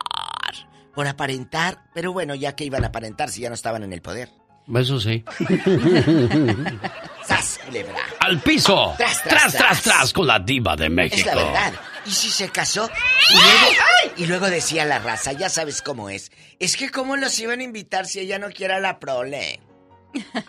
Por 0.93 1.07
aparentar, 1.07 1.85
pero 1.93 2.11
bueno, 2.11 2.35
ya 2.35 2.55
que 2.55 2.65
iban 2.65 2.83
a 2.83 2.87
aparentar 2.87 3.29
si 3.29 3.41
ya 3.41 3.49
no 3.49 3.55
estaban 3.55 3.83
en 3.83 3.93
el 3.93 4.01
poder. 4.01 4.29
Eso 4.75 4.99
sí. 4.99 5.23
¡Sas, 7.25 7.59
culebra! 7.65 7.95
¡Al 8.19 8.39
piso! 8.41 8.93
Tras, 8.97 9.23
Tras, 9.23 9.23
tras, 9.23 9.51
tras, 9.53 9.81
tras, 9.81 9.83
tras. 9.83 10.13
con 10.13 10.27
la 10.27 10.39
diva 10.39 10.75
de 10.75 10.89
México. 10.89 11.17
Es 11.17 11.25
la 11.25 11.35
verdad. 11.35 11.73
¿Y 12.05 12.11
si 12.11 12.29
se 12.29 12.49
casó? 12.49 12.89
Y 13.29 13.33
luego, 13.35 14.15
y 14.17 14.25
luego 14.25 14.49
decía 14.49 14.85
la 14.85 14.99
raza, 14.99 15.33
ya 15.33 15.49
sabes 15.49 15.81
cómo 15.81 16.09
es. 16.09 16.31
Es 16.59 16.75
que 16.77 16.89
cómo 16.89 17.15
los 17.15 17.37
iban 17.39 17.59
a 17.59 17.63
invitar 17.63 18.05
si 18.07 18.19
ella 18.19 18.39
no 18.39 18.49
quiera 18.49 18.79
la 18.79 18.99
prole. 18.99 19.59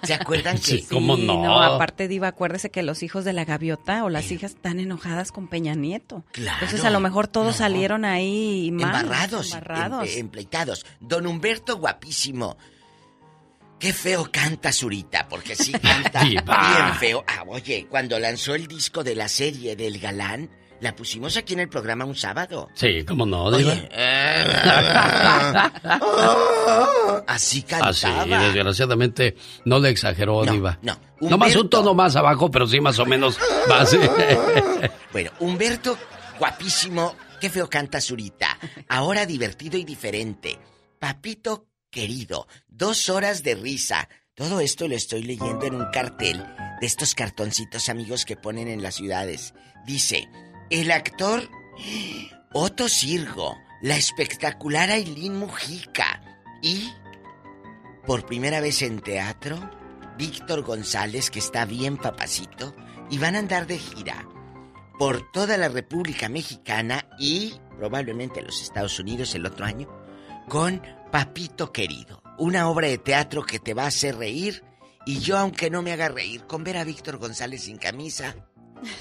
¿Se 0.03 0.15
acuerdan 0.15 0.57
que? 0.57 0.63
Sí, 0.65 0.87
¿cómo 0.91 1.15
Sí, 1.17 1.25
no? 1.25 1.63
aparte 1.63 2.09
Diva, 2.09 2.27
acuérdese 2.29 2.71
que 2.73 2.83
los 2.83 3.05
hijos 3.05 3.25
de 3.25 3.33
la 3.33 3.45
gaviota 3.45 4.03
o 4.03 4.09
las 4.09 4.33
hijas 4.33 4.53
están 4.53 4.81
enojadas 4.81 5.31
con 5.31 5.47
Peña 5.47 5.75
Nieto. 5.75 6.25
Claro. 6.33 6.59
Entonces 6.63 6.85
a 6.85 6.91
lo 6.91 6.99
mejor 6.99 7.29
todos 7.29 7.57
salieron 7.57 8.05
ahí 8.05 8.71
mal. 8.73 9.03
Embarrados, 9.05 9.47
embarrados. 9.53 10.09
em- 10.09 10.19
empleitados. 10.21 10.85
Don 11.01 11.27
Humberto, 11.29 11.77
guapísimo. 11.77 12.57
Qué 13.83 13.93
feo 13.93 14.31
canta 14.31 14.73
Zurita, 14.73 15.27
porque 15.29 15.57
sí 15.57 15.73
canta 15.83 16.23
bien 16.23 16.45
feo. 17.01 17.25
Ah, 17.27 17.43
oye, 17.49 17.89
cuando 17.91 18.17
lanzó 18.21 18.55
el 18.55 18.69
disco 18.69 19.03
de 19.03 19.17
la 19.17 19.27
serie 19.27 19.75
del 19.75 19.99
galán, 19.99 20.49
la 20.79 20.95
pusimos 20.95 21.37
aquí 21.37 21.55
en 21.55 21.61
el 21.61 21.69
programa 21.69 22.05
un 22.05 22.15
sábado. 22.15 22.69
Sí, 22.75 23.05
¿cómo 23.05 23.27
no, 23.27 23.51
diva? 23.51 23.73
Oye, 23.73 23.89
así 27.27 27.63
cantaba. 27.63 27.91
Así, 27.91 28.07
desgraciadamente 28.29 29.35
no 29.65 29.81
le 29.81 29.91
exageró, 29.91 30.45
diva. 30.45 30.79
no. 30.81 30.97
No 31.21 31.37
más 31.37 31.57
un 31.57 31.69
tono 31.69 31.93
más 31.93 32.15
abajo, 32.15 32.53
pero 32.53 32.69
sí 32.69 32.81
más 32.81 33.01
o 33.01 33.05
menos. 33.05 33.37
Bueno, 35.13 35.31
Humberto, 35.41 35.99
guapísimo, 36.39 37.17
qué 37.41 37.51
feo 37.51 37.69
canta 37.69 38.01
Zurita. 38.01 38.57
Ahora 38.89 39.27
divertido 39.27 39.77
y 39.77 39.83
diferente. 39.85 40.57
Papito 41.01 41.67
querido, 41.93 42.49
dos 42.67 43.09
horas 43.09 43.45
de 43.45 43.55
risa. 43.55 44.09
Todo 44.35 44.59
esto 44.59 44.89
lo 44.89 44.97
estoy 44.97 45.23
leyendo 45.23 45.67
en 45.67 45.77
un 45.77 45.91
cartel 45.93 46.45
de 46.81 46.87
estos 46.87 47.15
cartoncitos 47.15 47.89
amigos 47.89 48.25
que 48.25 48.35
ponen 48.35 48.67
en 48.67 48.83
las 48.83 48.97
ciudades. 48.97 49.55
Dice, 49.87 50.29
el 50.71 50.91
actor 50.91 51.49
Otto 52.53 52.89
Sirgo, 52.89 53.57
la 53.83 53.97
espectacular 53.97 54.91
Aileen 54.91 55.39
Mujica 55.39 56.23
y, 56.63 56.91
por 58.07 58.27
primera 58.27 58.61
vez 58.61 58.83
en 58.83 59.01
teatro, 59.01 59.71
Víctor 60.17 60.63
González, 60.63 61.31
que 61.31 61.39
está 61.39 61.67
bien 61.67 61.99
papacito, 61.99 62.75
y 63.11 63.19
van 63.19 63.37
a 63.37 63.41
andar 63.41 63.67
de 63.67 63.79
gira 63.79 64.27
por 64.99 65.31
toda 65.31 65.59
la 65.59 65.69
República 65.69 66.29
Mexicana 66.31 67.07
y 67.19 67.55
probablemente 67.77 68.43
los 68.43 68.63
Estados 68.63 68.99
Unidos 68.99 69.35
el 69.35 69.45
otro 69.45 69.67
año 69.67 69.89
con 70.49 70.83
Papito 71.13 71.71
Querido, 71.73 72.23
una 72.39 72.69
obra 72.69 72.89
de 72.89 72.99
teatro 72.99 73.43
que 73.45 73.59
te 73.61 73.75
va 73.75 73.85
a 73.85 73.89
hacer 73.89 74.17
reír 74.17 74.65
y 75.07 75.19
yo 75.21 75.37
aunque 75.39 75.71
no 75.71 75.83
me 75.83 75.93
haga 75.93 76.09
reír 76.09 76.43
con 76.47 76.65
ver 76.65 76.77
a 76.79 76.85
Víctor 76.85 77.19
González 77.19 77.63
sin 77.65 77.77
camisa, 77.77 78.35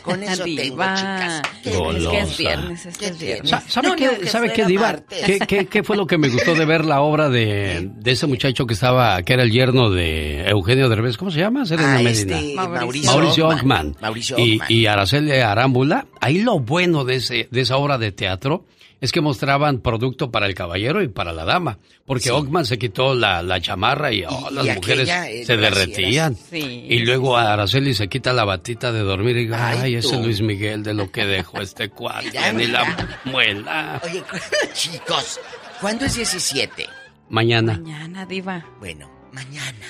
con 0.03 0.21
eso 0.23 0.43
tengo 0.43 0.61
Diva. 0.61 0.95
chicas. 0.95 1.41
Es 1.63 2.07
que 2.07 2.19
es 2.19 2.37
viernes, 2.37 2.85
este 2.85 3.05
es 3.07 3.19
viernes. 3.19 3.49
Sa- 3.49 3.61
¿Sabe 3.67 3.87
No, 3.87 3.95
qué, 3.95 4.05
aunque 4.07 4.27
¿sabe 4.27 4.47
fuera 4.49 4.53
qué, 4.63 4.65
Diva? 4.69 4.99
¿Qué, 5.07 5.39
qué, 5.47 5.65
qué 5.67 5.83
fue 5.83 5.95
lo 5.95 6.05
que 6.05 6.17
me 6.17 6.27
gustó 6.29 6.53
de 6.53 6.65
ver 6.65 6.85
la 6.85 7.01
obra 7.01 7.29
de, 7.29 7.89
de 7.95 8.11
ese 8.11 8.27
muchacho 8.27 8.65
que 8.67 8.73
estaba, 8.73 9.21
que 9.23 9.33
era 9.33 9.43
el 9.43 9.51
yerno 9.51 9.89
de 9.89 10.47
Eugenio 10.49 10.89
Derbez? 10.89 11.17
¿Cómo 11.17 11.31
se 11.31 11.39
llama? 11.39 11.65
Serena 11.65 11.95
Ah, 11.95 12.01
este, 12.01 12.53
Mauricio, 12.55 13.09
Mauricio 13.11 13.47
Ockman. 13.47 13.87
Ockman. 13.87 13.97
Mauricio 14.01 14.35
y 14.37 14.85
Araceli 14.85 15.31
Arámbula. 15.39 16.07
Ahí 16.19 16.39
lo 16.41 16.59
bueno 16.59 17.05
de, 17.05 17.15
ese, 17.15 17.47
de 17.49 17.61
esa 17.61 17.77
obra 17.77 17.97
de 17.97 18.11
teatro 18.11 18.65
es 19.01 19.11
que 19.11 19.19
mostraban 19.19 19.79
producto 19.81 20.31
para 20.31 20.45
el 20.45 20.53
caballero 20.53 21.01
y 21.01 21.07
para 21.09 21.33
la 21.33 21.43
dama. 21.43 21.79
Porque 22.05 22.31
Ockman 22.31 22.65
se 22.65 22.77
quitó 22.77 23.13
la, 23.15 23.41
la 23.41 23.59
chamarra 23.59 24.13
y, 24.13 24.23
oh, 24.23 24.47
Y- 24.49 24.53
las 24.53 24.65
y 24.67 24.69
mujeres 24.71 25.09
aquella, 25.09 25.29
eh, 25.29 25.43
se 25.45 25.57
derretían. 25.57 26.35
Sí. 26.35 26.85
Y 26.87 26.99
luego 26.99 27.35
Araceli 27.35 27.93
se 27.95 28.07
quita 28.07 28.31
la 28.31 28.45
batita 28.45 28.91
de 28.91 28.99
dormir 29.01 29.35
y 29.37 29.49
Ay, 29.53 29.79
ay, 29.81 29.95
ese. 29.95 30.17
Luis 30.21 30.41
Miguel 30.41 30.83
de 30.83 30.93
lo 30.93 31.11
que 31.11 31.25
dejó 31.25 31.59
este 31.61 31.91
Mira, 32.23 32.53
ni 32.53 32.67
la 32.67 33.19
muela. 33.25 33.99
Oye, 34.05 34.23
chicos, 34.73 35.39
¿cuándo 35.81 36.05
es 36.05 36.15
17? 36.15 36.85
Mañana. 37.29 37.79
Mañana, 37.79 38.25
Diva. 38.25 38.65
Bueno, 38.79 39.09
mañana 39.33 39.87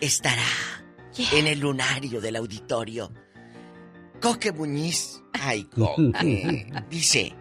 estará 0.00 0.44
en 1.32 1.46
el 1.46 1.60
lunario 1.60 2.20
del 2.20 2.36
auditorio 2.36 3.10
Coque 4.20 4.52
Muñiz. 4.52 5.22
Ay, 5.32 5.64
Coque. 5.74 6.66
Dice, 6.90 7.34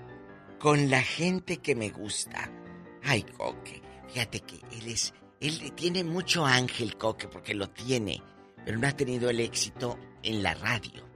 con 0.60 0.90
la 0.90 1.02
gente 1.02 1.58
que 1.58 1.76
me 1.76 1.90
gusta. 1.90 2.52
Ay, 3.04 3.24
Coque. 3.24 3.82
Fíjate 4.08 4.42
que 4.42 4.56
él 4.78 4.88
es. 4.88 5.14
Él 5.40 5.72
tiene 5.74 6.04
mucho 6.04 6.46
ángel, 6.46 6.98
Coque, 6.98 7.28
porque 7.28 7.54
lo 7.54 7.70
tiene. 7.70 8.22
Pero 8.66 8.78
no 8.78 8.88
ha 8.88 8.92
tenido 8.92 9.30
el 9.30 9.40
éxito 9.40 9.98
en 10.22 10.44
la 10.44 10.54
radio. 10.54 11.08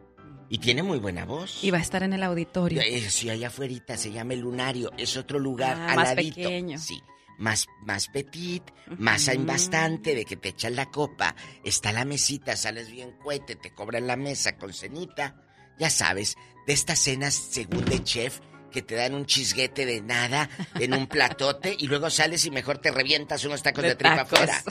Y 0.49 0.59
tiene 0.59 0.83
muy 0.83 0.99
buena 0.99 1.25
voz. 1.25 1.63
Y 1.63 1.71
va 1.71 1.79
a 1.79 1.81
estar 1.81 2.03
en 2.03 2.13
el 2.13 2.23
auditorio. 2.23 2.81
Eh, 2.81 3.09
sí, 3.09 3.29
allá 3.29 3.47
afuera 3.47 3.97
se 3.97 4.11
llama 4.11 4.33
el 4.33 4.41
lunario. 4.41 4.91
Es 4.97 5.17
otro 5.17 5.39
lugar 5.39 5.77
Ah, 5.79 5.89
al 5.91 5.95
más 5.95 6.09
ladito. 6.15 6.35
pequeño. 6.35 6.77
Sí. 6.77 7.01
Más, 7.39 7.67
más 7.81 8.07
petit, 8.09 8.63
más 8.99 9.27
hay 9.27 9.39
bastante 9.39 10.13
de 10.13 10.23
que 10.23 10.37
te 10.37 10.49
echan 10.49 10.75
la 10.75 10.91
copa. 10.91 11.35
Está 11.63 11.91
la 11.91 12.05
mesita, 12.05 12.55
sales 12.55 12.91
bien 12.91 13.11
cuete, 13.23 13.55
te 13.55 13.73
cobran 13.73 14.05
la 14.05 14.15
mesa 14.15 14.55
con 14.57 14.71
cenita. 14.71 15.35
Ya 15.79 15.89
sabes, 15.89 16.37
de 16.67 16.73
estas 16.73 16.99
cenas 16.99 17.33
según 17.33 17.83
de 17.85 18.03
chef 18.03 18.39
que 18.74 18.82
te 18.82 18.95
dan 18.95 19.13
un 19.13 19.26
chisguete 19.26 19.86
de 19.86 20.01
nada 20.01 20.49
en 20.78 20.93
un 20.93 21.07
platote 21.07 21.74
y 21.80 21.88
luego 21.88 22.09
sales 22.09 22.43
y 22.43 22.51
mejor 22.51 22.80
te 22.80 22.91
revientas 22.91 23.45
unos 23.45 23.63
tacos 23.63 23.84
de, 23.84 23.89
De 23.89 23.95
tripa 23.95 24.17
tacos. 24.17 24.34
afuera. 24.34 24.61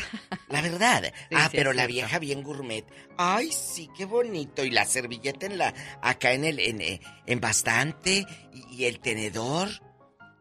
La 0.51 0.61
verdad. 0.61 1.11
ah, 1.35 1.49
sí, 1.51 1.57
pero 1.57 1.73
la 1.73 1.87
vieja 1.87 2.19
bien 2.19 2.43
gourmet. 2.43 2.85
Ay, 3.17 3.51
sí, 3.53 3.89
qué 3.97 4.05
bonito. 4.05 4.65
Y 4.65 4.71
la 4.71 4.85
servilleta 4.85 5.47
en 5.47 5.57
la 5.57 5.73
acá 6.03 6.33
en 6.33 6.45
el 6.45 6.59
en, 6.59 6.83
eh, 6.83 7.01
en 7.25 7.41
bastante 7.41 8.27
y, 8.53 8.83
y 8.83 8.85
el 8.85 9.01
tenedor. 9.01 9.71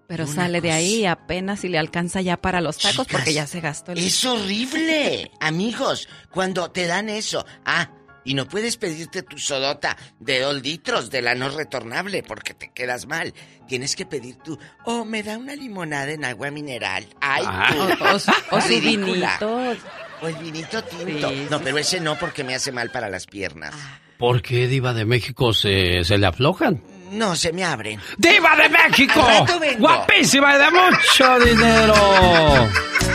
Pero 0.07 0.25
Una 0.25 0.33
sale 0.33 0.59
de 0.59 0.71
ahí 0.71 1.05
apenas 1.05 1.63
y 1.63 1.69
le 1.69 1.77
alcanza 1.77 2.19
ya 2.19 2.35
para 2.35 2.59
los 2.59 2.77
tacos 2.77 3.07
Chicas, 3.07 3.17
porque 3.17 3.33
ya 3.33 3.47
se 3.47 3.61
gastó 3.61 3.93
el... 3.93 3.99
Es 3.99 4.25
horrible, 4.25 5.31
amigos, 5.39 6.09
cuando 6.31 6.69
te 6.69 6.85
dan 6.85 7.07
eso. 7.07 7.45
Ah, 7.63 7.89
y 8.23 8.33
no 8.33 8.47
puedes 8.47 8.77
pedirte 8.77 9.23
tu 9.23 9.37
sodota 9.37 9.97
de 10.19 10.39
dos 10.39 10.61
litros 10.61 11.09
de 11.09 11.21
la 11.21 11.35
no 11.35 11.49
retornable 11.49 12.23
porque 12.23 12.53
te 12.53 12.71
quedas 12.71 13.07
mal. 13.07 13.33
Tienes 13.67 13.95
que 13.95 14.05
pedir 14.05 14.35
tu, 14.37 14.57
oh, 14.85 15.05
me 15.05 15.23
da 15.23 15.37
una 15.37 15.55
limonada 15.55 16.11
en 16.11 16.25
agua 16.25 16.51
mineral. 16.51 17.05
Ay, 17.21 17.43
Ah. 17.47 17.69
tú. 17.71 18.05
O, 18.11 18.19
su- 18.19 18.31
o 18.51 18.61
su 18.61 18.67
vinito. 18.81 19.75
O 20.21 20.27
el 20.27 20.35
vinito 20.35 20.83
tinto. 20.83 21.29
Sí, 21.29 21.47
no, 21.49 21.57
sí, 21.57 21.63
pero 21.63 21.77
ese 21.77 21.99
no 21.99 22.17
porque 22.19 22.43
me 22.43 22.53
hace 22.55 22.71
mal 22.71 22.89
para 22.91 23.09
las 23.09 23.25
piernas. 23.25 23.73
¿Por 24.17 24.41
qué 24.43 24.67
Diva 24.67 24.93
de 24.93 25.05
México 25.05 25.51
se, 25.53 26.03
se 26.03 26.17
le 26.17 26.27
aflojan? 26.27 26.83
No, 27.11 27.35
se 27.35 27.51
me 27.51 27.63
abren. 27.63 27.99
¡Diva 28.17 28.55
de 28.55 28.69
México! 28.69 29.19
Al 29.21 29.39
rato 29.39 29.59
vengo. 29.59 29.79
¡Guapísima 29.79 30.55
y 30.55 30.59
de 30.59 30.71
mucho 30.71 31.39
dinero! 31.39 31.93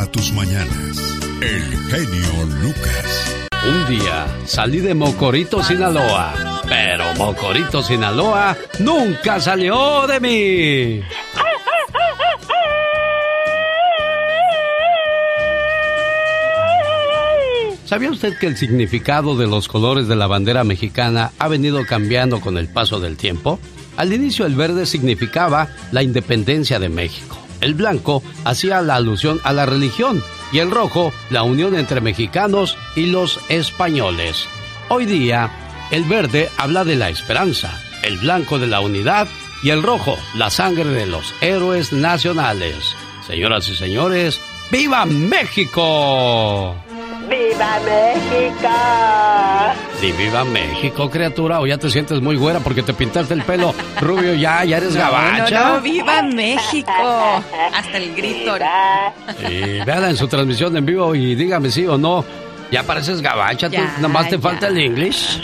a 0.00 0.06
tus 0.06 0.32
mañanas. 0.32 1.20
El 1.42 1.62
genio 1.90 2.44
Lucas. 2.62 3.48
Un 3.68 3.86
día 3.86 4.26
salí 4.46 4.80
de 4.80 4.94
Mocorito, 4.94 5.62
Sinaloa. 5.62 6.62
Pero 6.66 7.14
Mocorito, 7.16 7.82
Sinaloa 7.82 8.56
nunca 8.78 9.38
salió 9.40 10.06
de 10.06 10.20
mí. 10.20 11.02
¿Sabía 17.84 18.10
usted 18.10 18.38
que 18.38 18.46
el 18.46 18.56
significado 18.56 19.36
de 19.36 19.48
los 19.48 19.68
colores 19.68 20.08
de 20.08 20.16
la 20.16 20.28
bandera 20.28 20.64
mexicana 20.64 21.32
ha 21.38 21.48
venido 21.48 21.84
cambiando 21.84 22.40
con 22.40 22.56
el 22.56 22.68
paso 22.68 23.00
del 23.00 23.18
tiempo? 23.18 23.58
Al 23.98 24.14
inicio 24.14 24.46
el 24.46 24.54
verde 24.54 24.86
significaba 24.86 25.68
la 25.92 26.02
independencia 26.02 26.78
de 26.78 26.88
México, 26.88 27.36
el 27.60 27.74
blanco 27.74 28.22
hacía 28.44 28.80
la 28.82 28.96
alusión 28.96 29.40
a 29.44 29.52
la 29.52 29.66
religión 29.66 30.22
y 30.52 30.58
el 30.58 30.70
rojo 30.70 31.12
la 31.30 31.42
unión 31.42 31.76
entre 31.76 32.00
mexicanos 32.00 32.76
y 32.96 33.06
los 33.06 33.40
españoles. 33.48 34.46
Hoy 34.88 35.06
día 35.06 35.50
el 35.90 36.04
verde 36.04 36.50
habla 36.56 36.84
de 36.84 36.96
la 36.96 37.08
esperanza, 37.08 37.80
el 38.02 38.18
blanco 38.18 38.58
de 38.58 38.66
la 38.66 38.80
unidad 38.80 39.28
y 39.62 39.70
el 39.70 39.82
rojo 39.82 40.16
la 40.34 40.50
sangre 40.50 40.84
de 40.84 41.06
los 41.06 41.34
héroes 41.40 41.92
nacionales. 41.92 42.94
Señoras 43.26 43.68
y 43.68 43.76
señores, 43.76 44.40
¡viva 44.70 45.04
México! 45.04 46.74
¡Viva 47.30 47.78
México! 47.84 48.68
Y 50.02 50.12
viva 50.12 50.44
México, 50.44 51.08
criatura. 51.10 51.60
O 51.60 51.66
ya 51.66 51.78
te 51.78 51.88
sientes 51.90 52.20
muy 52.20 52.36
güera 52.36 52.58
porque 52.60 52.82
te 52.82 52.92
pintaste 52.92 53.34
el 53.34 53.42
pelo 53.42 53.72
rubio 54.00 54.34
ya, 54.34 54.64
ya 54.64 54.78
eres 54.78 54.94
No, 54.94 55.00
gabacha. 55.00 55.60
no, 55.60 55.74
no, 55.76 55.80
viva 55.80 56.22
México. 56.22 56.90
Hasta 57.74 57.96
el 57.98 58.14
grito. 58.14 58.56
Y 59.48 59.80
véala 59.84 60.10
en 60.10 60.16
su 60.16 60.26
transmisión 60.26 60.76
en 60.76 60.84
vivo 60.86 61.14
y 61.14 61.34
dígame 61.34 61.70
sí 61.70 61.86
o 61.86 61.96
no. 61.96 62.24
Ya 62.70 62.82
pareces 62.84 63.20
gabacha, 63.20 63.68
tú 63.68 63.76
nada 63.96 64.08
más 64.08 64.28
te 64.28 64.36
ya. 64.36 64.42
falta 64.42 64.68
el 64.68 64.78
English. 64.78 65.40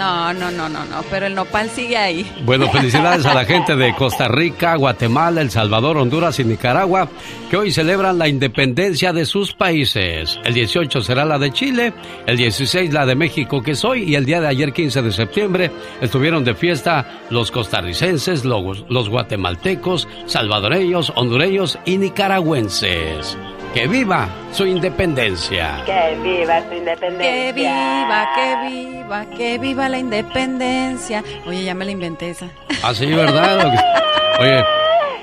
No, 0.00 0.32
no, 0.32 0.50
no, 0.50 0.66
no, 0.66 0.82
no, 0.86 1.02
pero 1.10 1.26
el 1.26 1.34
nopal 1.34 1.68
sigue 1.68 1.98
ahí. 1.98 2.26
Bueno, 2.46 2.70
felicidades 2.70 3.26
a 3.26 3.34
la 3.34 3.44
gente 3.44 3.76
de 3.76 3.94
Costa 3.94 4.28
Rica, 4.28 4.74
Guatemala, 4.76 5.42
El 5.42 5.50
Salvador, 5.50 5.98
Honduras 5.98 6.40
y 6.40 6.44
Nicaragua, 6.44 7.06
que 7.50 7.58
hoy 7.58 7.70
celebran 7.70 8.16
la 8.16 8.26
independencia 8.26 9.12
de 9.12 9.26
sus 9.26 9.52
países. 9.52 10.40
El 10.42 10.54
18 10.54 11.02
será 11.02 11.26
la 11.26 11.38
de 11.38 11.52
Chile, 11.52 11.92
el 12.26 12.38
16 12.38 12.94
la 12.94 13.04
de 13.04 13.14
México, 13.14 13.60
que 13.60 13.74
soy, 13.74 14.04
y 14.04 14.14
el 14.14 14.24
día 14.24 14.40
de 14.40 14.48
ayer, 14.48 14.72
15 14.72 15.02
de 15.02 15.12
septiembre, 15.12 15.70
estuvieron 16.00 16.44
de 16.44 16.54
fiesta 16.54 17.06
los 17.28 17.50
costarricenses, 17.50 18.46
los, 18.46 18.88
los 18.88 19.10
guatemaltecos, 19.10 20.08
salvadoreños, 20.24 21.12
hondureños 21.14 21.78
y 21.84 21.98
nicaragüenses. 21.98 23.36
¡Que 23.74 23.86
viva 23.86 24.28
su 24.50 24.66
independencia! 24.66 25.82
Que 25.86 26.18
viva 26.20 26.60
su 26.68 26.74
independencia. 26.74 27.30
Que 27.30 27.52
viva, 27.52 28.28
que 28.34 28.68
viva, 28.68 29.26
que 29.36 29.58
viva 29.58 29.88
la 29.88 29.98
independencia. 29.98 31.22
Oye, 31.46 31.62
ya 31.62 31.74
me 31.74 31.84
la 31.84 31.92
inventé 31.92 32.30
esa. 32.30 32.48
Ah, 32.82 32.92
sí, 32.92 33.06
¿verdad? 33.06 33.72
Oye, 34.40 34.64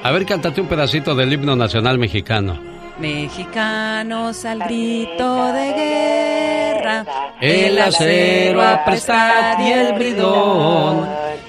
a 0.01 0.11
ver, 0.11 0.25
cántate 0.25 0.61
un 0.61 0.67
pedacito 0.67 1.13
del 1.13 1.33
himno 1.33 1.57
nacional 1.57 1.97
mexicano. 1.97 2.57
Mexicanos 2.99 4.45
al 4.45 4.59
grito 4.59 5.51
de 5.53 5.73
guerra, 5.73 7.05
El 7.41 7.77
acero 7.79 8.61
aprestad 8.61 9.59
y 9.59 9.71
el 9.71 9.93
bridón, 9.93 11.07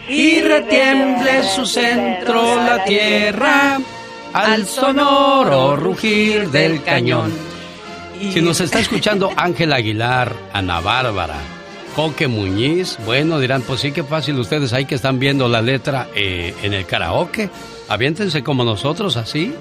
y 0.08 0.40
retiemble 0.40 1.44
su 1.44 1.64
centro 1.64 2.56
la 2.56 2.84
tierra 2.84 3.78
al 4.38 4.66
sonoro 4.66 5.74
rugir 5.74 6.50
del 6.50 6.82
cañón. 6.82 7.32
Si 8.32 8.40
nos 8.40 8.60
está 8.60 8.78
escuchando 8.78 9.30
Ángel 9.36 9.72
Aguilar, 9.72 10.32
Ana 10.52 10.80
Bárbara, 10.80 11.36
Coque 11.96 12.28
Muñiz, 12.28 12.98
bueno, 13.04 13.40
dirán, 13.40 13.62
pues 13.62 13.80
sí, 13.80 13.90
qué 13.90 14.04
fácil 14.04 14.38
ustedes 14.38 14.72
ahí 14.72 14.84
que 14.84 14.94
están 14.94 15.18
viendo 15.18 15.48
la 15.48 15.60
letra 15.60 16.08
eh, 16.14 16.54
en 16.62 16.72
el 16.72 16.86
karaoke. 16.86 17.50
Aviéntense 17.88 18.44
como 18.44 18.62
nosotros, 18.64 19.16
así, 19.16 19.54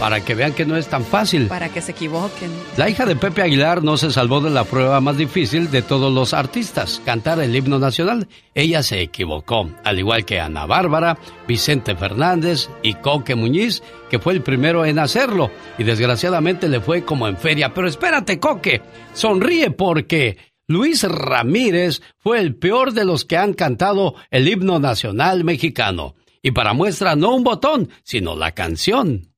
para 0.00 0.24
que 0.24 0.34
vean 0.34 0.54
que 0.54 0.64
no 0.64 0.78
es 0.78 0.88
tan 0.88 1.04
fácil. 1.04 1.46
Para 1.46 1.68
que 1.68 1.82
se 1.82 1.92
equivoquen. 1.92 2.50
La 2.78 2.88
hija 2.88 3.04
de 3.04 3.16
Pepe 3.16 3.42
Aguilar 3.42 3.84
no 3.84 3.98
se 3.98 4.10
salvó 4.10 4.40
de 4.40 4.48
la 4.48 4.64
prueba 4.64 4.98
más 5.02 5.18
difícil 5.18 5.70
de 5.70 5.82
todos 5.82 6.10
los 6.10 6.32
artistas, 6.32 7.02
cantar 7.04 7.38
el 7.38 7.54
himno 7.54 7.78
nacional. 7.78 8.26
Ella 8.54 8.82
se 8.82 9.02
equivocó, 9.02 9.70
al 9.84 9.98
igual 9.98 10.24
que 10.24 10.40
Ana 10.40 10.64
Bárbara, 10.64 11.18
Vicente 11.46 11.94
Fernández 11.94 12.70
y 12.82 12.94
Coque 12.94 13.34
Muñiz, 13.34 13.82
que 14.08 14.18
fue 14.18 14.32
el 14.32 14.42
primero 14.42 14.86
en 14.86 14.98
hacerlo. 14.98 15.50
Y 15.76 15.84
desgraciadamente 15.84 16.66
le 16.68 16.80
fue 16.80 17.04
como 17.04 17.28
en 17.28 17.36
feria. 17.36 17.74
Pero 17.74 17.86
espérate, 17.86 18.40
Coque, 18.40 18.80
sonríe 19.12 19.70
porque 19.70 20.38
Luis 20.66 21.02
Ramírez 21.02 22.00
fue 22.16 22.40
el 22.40 22.56
peor 22.56 22.94
de 22.94 23.04
los 23.04 23.26
que 23.26 23.36
han 23.36 23.52
cantado 23.52 24.14
el 24.30 24.48
himno 24.48 24.78
nacional 24.78 25.44
mexicano. 25.44 26.14
Y 26.40 26.52
para 26.52 26.72
muestra 26.72 27.16
no 27.16 27.34
un 27.34 27.44
botón, 27.44 27.90
sino 28.02 28.34
la 28.34 28.52
canción. 28.52 29.29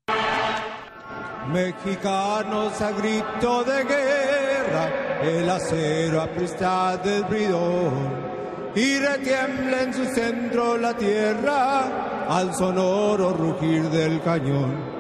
Mexicanos 1.48 2.80
a 2.80 2.92
grito 2.92 3.64
de 3.64 3.84
guerra, 3.84 5.20
el 5.22 5.50
acero 5.50 6.22
apresta 6.22 6.96
del 6.98 7.24
bridón, 7.24 8.72
y 8.74 8.98
retiembla 8.98 9.82
en 9.82 9.92
su 9.92 10.04
centro 10.06 10.78
la 10.78 10.94
tierra 10.96 12.26
al 12.28 12.54
sonoro 12.54 13.32
rugir 13.32 13.82
del 13.90 14.22
cañón. 14.22 14.92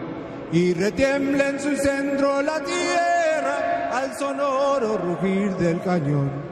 Y 0.52 0.74
retiembla 0.74 1.48
en 1.48 1.60
su 1.60 1.74
centro 1.76 2.42
la 2.42 2.60
tierra 2.60 3.90
al 3.92 4.14
sonoro 4.18 4.98
rugir 4.98 5.56
del 5.56 5.80
cañón. 5.80 6.51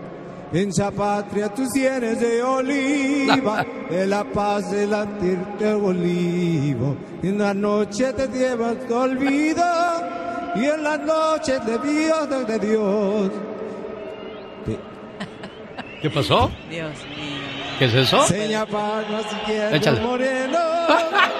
En 0.52 0.70
esa 0.70 0.90
patria 0.90 1.48
tus 1.54 1.70
sienes 1.70 2.20
de 2.20 2.42
oliva, 2.42 3.64
de 3.90 4.06
la 4.06 4.24
paz 4.24 4.70
del 4.70 4.92
antirte 4.92 5.74
olivo. 5.74 6.96
En 7.22 7.38
la 7.38 7.54
noche 7.54 8.12
te 8.12 8.26
llevas 8.26 8.76
tu 8.88 8.94
olvido, 8.94 9.64
y 10.56 10.64
en 10.64 10.82
la 10.82 10.98
noche 10.98 11.60
de 11.60 11.78
Dios, 11.78 12.46
de 12.48 12.58
Dios. 12.58 13.30
¿Qué 16.02 16.10
pasó? 16.10 16.50
Dios 16.68 16.96
mío. 17.10 17.40
¿Qué 17.78 17.84
es 17.84 17.94
eso? 17.94 18.26
Seña 18.26 18.66
palmas 18.66 19.24
si 19.30 19.36
quieres 19.46 19.74
Échale. 19.74 20.00
moreno, 20.00 20.58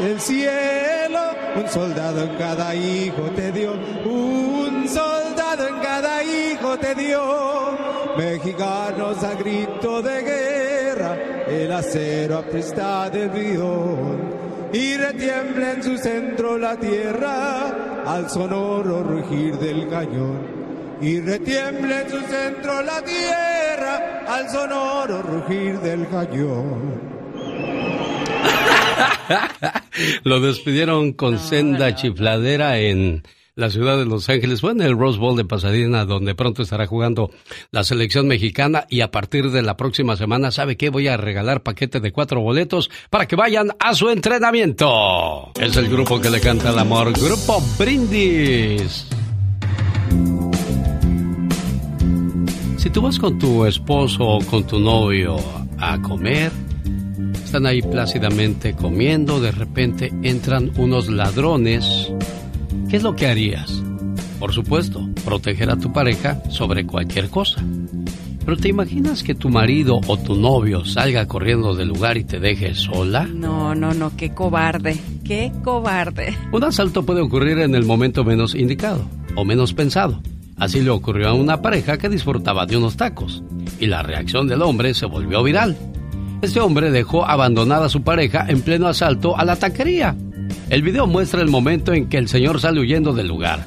el 0.00 0.20
cielo, 0.20 1.20
un 1.56 1.68
soldado 1.68 2.22
en 2.22 2.36
cada 2.36 2.74
hijo 2.74 3.22
te 3.34 3.52
dio, 3.52 3.72
un 4.04 4.49
soldado 4.90 5.68
en 5.68 5.78
cada 5.80 6.22
hijo 6.22 6.78
te 6.78 6.94
dio, 6.94 7.78
mexicanos 8.16 9.22
a 9.24 9.34
grito 9.34 10.02
de 10.02 10.22
guerra, 10.22 11.16
el 11.48 11.72
acero 11.72 12.38
apresta 12.38 13.10
del 13.10 13.30
bidón, 13.30 14.40
y 14.72 14.96
retiembla 14.96 15.72
en 15.72 15.82
su 15.82 15.98
centro 15.98 16.58
la 16.58 16.76
tierra, 16.76 18.04
al 18.06 18.30
sonoro 18.30 19.02
rugir 19.02 19.56
del 19.58 19.88
cañón. 19.88 20.60
Y 21.00 21.18
retiembla 21.20 22.02
en 22.02 22.10
su 22.10 22.20
centro 22.20 22.82
la 22.82 23.02
tierra 23.02 24.24
al 24.28 24.48
sonoro 24.50 25.22
rugir 25.22 25.80
del 25.80 26.06
cañón. 26.08 27.00
Lo 30.24 30.40
despidieron 30.40 31.12
con 31.12 31.38
senda 31.38 31.94
chifladera 31.94 32.78
en 32.78 33.22
la 33.60 33.70
ciudad 33.70 33.98
de 33.98 34.06
Los 34.06 34.28
Ángeles. 34.28 34.60
Fue 34.60 34.72
en 34.72 34.80
el 34.80 34.98
Rose 34.98 35.18
Bowl 35.18 35.36
de 35.36 35.44
Pasadena, 35.44 36.04
donde 36.04 36.34
pronto 36.34 36.62
estará 36.62 36.86
jugando 36.86 37.30
la 37.70 37.84
selección 37.84 38.26
mexicana. 38.26 38.86
Y 38.88 39.02
a 39.02 39.10
partir 39.10 39.50
de 39.50 39.62
la 39.62 39.76
próxima 39.76 40.16
semana, 40.16 40.50
¿sabe 40.50 40.76
qué? 40.76 40.90
Voy 40.90 41.08
a 41.08 41.16
regalar 41.16 41.62
paquete 41.62 42.00
de 42.00 42.10
cuatro 42.10 42.40
boletos 42.40 42.90
para 43.10 43.26
que 43.26 43.36
vayan 43.36 43.70
a 43.78 43.94
su 43.94 44.08
entrenamiento. 44.08 45.52
Es 45.60 45.76
el 45.76 45.88
grupo 45.88 46.20
que 46.20 46.30
le 46.30 46.40
canta 46.40 46.70
el 46.70 46.78
amor, 46.78 47.12
Grupo 47.12 47.62
Brindis. 47.78 49.06
Si 52.78 52.88
tú 52.88 53.02
vas 53.02 53.18
con 53.18 53.38
tu 53.38 53.66
esposo 53.66 54.24
o 54.24 54.44
con 54.46 54.66
tu 54.66 54.80
novio 54.80 55.36
a 55.78 56.00
comer, 56.00 56.50
están 57.44 57.66
ahí 57.66 57.82
plácidamente 57.82 58.74
comiendo, 58.74 59.38
de 59.38 59.52
repente 59.52 60.10
entran 60.22 60.72
unos 60.76 61.08
ladrones, 61.08 62.10
¿qué 62.90 62.96
es 62.96 63.02
lo 63.04 63.14
que 63.14 63.28
harías? 63.28 63.82
Por 64.40 64.52
supuesto, 64.52 65.08
proteger 65.24 65.70
a 65.70 65.76
tu 65.76 65.92
pareja 65.92 66.42
sobre 66.50 66.84
cualquier 66.84 67.30
cosa. 67.30 67.62
Pero 68.44 68.56
¿te 68.56 68.68
imaginas 68.68 69.22
que 69.22 69.34
tu 69.34 69.48
marido 69.48 70.00
o 70.08 70.16
tu 70.16 70.34
novio 70.34 70.84
salga 70.84 71.26
corriendo 71.26 71.74
del 71.74 71.88
lugar 71.88 72.16
y 72.16 72.24
te 72.24 72.40
deje 72.40 72.74
sola? 72.74 73.24
No, 73.24 73.74
no, 73.74 73.94
no, 73.94 74.16
qué 74.16 74.30
cobarde, 74.30 74.98
qué 75.24 75.52
cobarde. 75.62 76.36
Un 76.50 76.64
asalto 76.64 77.04
puede 77.04 77.20
ocurrir 77.20 77.58
en 77.58 77.74
el 77.74 77.84
momento 77.84 78.24
menos 78.24 78.54
indicado 78.54 79.04
o 79.36 79.44
menos 79.44 79.72
pensado. 79.72 80.20
Así 80.56 80.80
le 80.80 80.90
ocurrió 80.90 81.28
a 81.28 81.34
una 81.34 81.62
pareja 81.62 81.96
que 81.96 82.08
disfrutaba 82.08 82.66
de 82.66 82.76
unos 82.76 82.96
tacos 82.96 83.42
y 83.78 83.86
la 83.86 84.02
reacción 84.02 84.48
del 84.48 84.62
hombre 84.62 84.94
se 84.94 85.06
volvió 85.06 85.42
viral. 85.42 85.76
Este 86.42 86.58
hombre 86.60 86.90
dejó 86.90 87.24
abandonada 87.24 87.86
a 87.86 87.90
su 87.90 88.02
pareja 88.02 88.46
en 88.48 88.62
pleno 88.62 88.88
asalto 88.88 89.38
a 89.38 89.44
la 89.44 89.56
taquería. 89.56 90.16
El 90.70 90.82
video 90.82 91.08
muestra 91.08 91.42
el 91.42 91.48
momento 91.48 91.92
en 91.92 92.08
que 92.08 92.16
el 92.16 92.28
señor 92.28 92.60
sale 92.60 92.78
huyendo 92.78 93.12
del 93.12 93.26
lugar. 93.26 93.66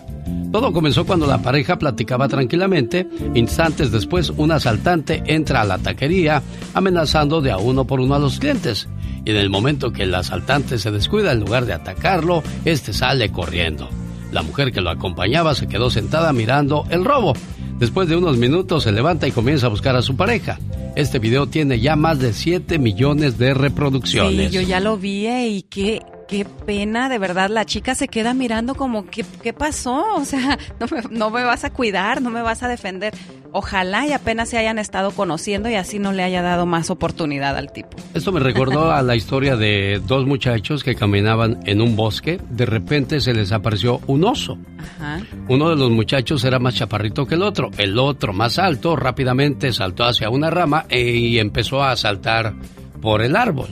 Todo 0.54 0.72
comenzó 0.72 1.06
cuando 1.06 1.28
la 1.28 1.42
pareja 1.42 1.78
platicaba 1.78 2.30
tranquilamente. 2.30 3.06
Instantes 3.36 3.92
después, 3.92 4.30
un 4.30 4.54
asaltante 4.54 5.22
entra 5.26 5.60
a 5.60 5.66
la 5.66 5.80
taquería 5.80 6.42
amenazando 6.74 7.42
de 7.42 7.52
a 7.52 7.58
uno 7.58 7.86
por 7.86 8.00
uno 8.00 8.16
a 8.16 8.20
los 8.20 8.40
clientes. 8.40 8.88
Y 9.26 9.32
en 9.32 9.36
el 9.36 9.50
momento 9.50 9.92
que 9.92 10.04
el 10.04 10.16
asaltante 10.16 10.80
se 10.80 10.92
descuida, 10.92 11.34
en 11.34 11.42
lugar 11.42 11.66
de 11.66 11.74
atacarlo, 11.74 12.42
este 12.64 12.94
sale 12.94 13.30
corriendo. 13.34 13.90
La 14.32 14.42
mujer 14.42 14.72
que 14.72 14.80
lo 14.80 14.90
acompañaba 14.90 15.56
se 15.56 15.68
quedó 15.68 15.90
sentada 15.90 16.32
mirando 16.32 16.86
el 16.90 17.04
robo. 17.04 17.34
Después 17.80 18.08
de 18.08 18.16
unos 18.16 18.38
minutos 18.38 18.84
se 18.84 18.94
levanta 18.94 19.28
y 19.28 19.32
comienza 19.32 19.66
a 19.66 19.70
buscar 19.70 19.98
a 19.98 20.02
su 20.02 20.16
pareja. 20.16 20.58
Este 20.96 21.20
video 21.20 21.48
tiene 21.48 21.82
ya 21.82 21.98
más 21.98 22.20
de 22.20 22.32
7 22.32 22.80
millones 22.80 23.38
de 23.38 23.54
reproducciones. 23.54 24.54
Yo 24.54 24.62
ya 24.62 24.80
lo 24.80 24.98
vi 24.98 25.26
eh, 25.26 25.50
y 25.50 25.64
qué, 25.64 26.00
qué 26.28 26.46
pena, 26.46 27.10
de 27.10 27.18
verdad. 27.20 27.50
La 27.50 27.66
chica 27.66 27.96
se 27.96 28.08
queda 28.08 28.34
mirando 28.34 28.76
como, 28.76 29.06
¿qué, 29.08 29.26
qué 29.42 29.54
pasó? 29.54 30.04
O 30.16 30.26
sea, 30.26 30.58
no 30.80 30.88
me, 30.90 31.02
no 31.18 31.30
me 31.30 31.44
vas 31.44 31.64
a 31.64 31.70
cuidar, 31.72 32.22
no 32.22 32.30
me 32.30 32.42
vas 32.42 32.64
a 32.64 32.68
defender. 32.68 33.14
Ojalá 33.52 34.08
y 34.08 34.14
apenas 34.14 34.50
se 34.50 34.58
hayan 34.58 34.80
estado 34.80 35.12
conociendo 35.12 35.70
y 35.70 35.76
así 35.76 36.00
no 36.00 36.12
le 36.12 36.24
haya 36.24 36.42
dado 36.42 36.66
más 36.66 36.90
oportunidad 36.90 37.56
al 37.56 37.72
tipo. 37.72 37.98
Esto 38.14 38.32
me 38.32 38.40
recordó 38.40 38.92
a 38.92 39.02
la 39.04 39.16
historia 39.16 39.56
de 39.58 40.02
dos 40.08 40.26
muchachos 40.26 40.84
que 40.84 40.96
caminaban 40.96 41.60
en 41.66 41.82
un 41.82 41.96
bosque. 41.96 42.40
De 42.50 42.66
repente 42.66 43.20
se 43.20 43.34
les 43.34 43.52
apareció 43.52 44.00
un 44.08 44.24
oso. 44.24 44.58
Ajá. 44.80 45.20
Uno 45.50 45.70
de 45.70 45.76
los 45.76 45.92
muchachos 45.92 46.44
era 46.46 46.58
más 46.58 46.76
chaparrito 46.76 47.28
que 47.28 47.36
el 47.36 47.44
otro. 47.44 47.70
El 47.78 48.00
otro, 48.00 48.34
más 48.34 48.58
alto, 48.58 48.96
rápidamente 48.96 49.72
saltó 49.72 50.06
hacia 50.06 50.30
una 50.30 50.50
rama 50.50 50.86
e- 50.90 51.12
y 51.12 51.38
empezó 51.40 51.84
a 51.84 51.96
saltar 51.96 52.54
por 53.02 53.22
el 53.22 53.36
árbol. 53.36 53.68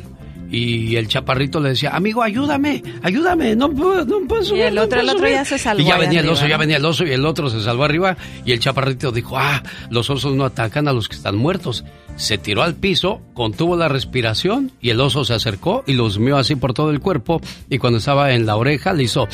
Y 0.52 0.98
el 0.98 1.08
chaparrito 1.08 1.62
le 1.62 1.70
decía, 1.70 1.92
amigo, 1.92 2.22
ayúdame, 2.22 2.84
ayúdame, 3.02 3.56
no 3.56 3.72
puedo, 3.72 4.04
no 4.04 4.28
puedo 4.28 4.44
subir, 4.44 4.60
Y 4.60 4.64
el 4.64 4.76
no 4.76 4.82
otro, 4.82 5.00
el 5.00 5.08
otro 5.08 5.20
subir". 5.20 5.32
ya 5.34 5.46
se 5.46 5.58
salvó 5.58 5.82
Y 5.82 5.86
ya 5.86 5.98
venía 5.98 6.20
el 6.20 6.28
oso, 6.30 6.46
ya 6.46 6.58
venía 6.58 6.76
el 6.76 6.86
oso 6.86 7.06
y 7.06 7.12
el 7.12 7.26
otro 7.26 7.50
se 7.50 7.62
salvó 7.62 7.86
arriba 7.86 8.18
y 8.44 8.52
el 8.52 8.60
chaparrito 8.60 9.14
dijo, 9.14 9.38
ah, 9.38 9.64
los 9.90 10.10
osos 10.10 10.36
no 10.36 10.44
atacan 10.44 10.90
a 10.90 10.94
los 10.94 11.08
que 11.08 11.16
están 11.16 11.38
muertos. 11.38 11.86
Se 12.18 12.38
tiró 12.38 12.64
al 12.64 12.76
piso, 12.76 13.22
contuvo 13.34 13.78
la 13.78 13.88
respiración 13.88 14.74
y 14.82 14.90
el 14.90 15.00
oso 15.00 15.24
se 15.24 15.34
acercó 15.34 15.86
y 15.88 15.94
lo 15.94 16.06
humeó 16.08 16.36
así 16.36 16.56
por 16.56 16.74
todo 16.74 16.92
el 16.92 17.00
cuerpo 17.00 17.40
y 17.70 17.78
cuando 17.78 18.00
estaba 18.00 18.34
en 18.34 18.46
la 18.46 18.58
oreja 18.58 18.92
le 18.92 19.04
hizo... 19.04 19.30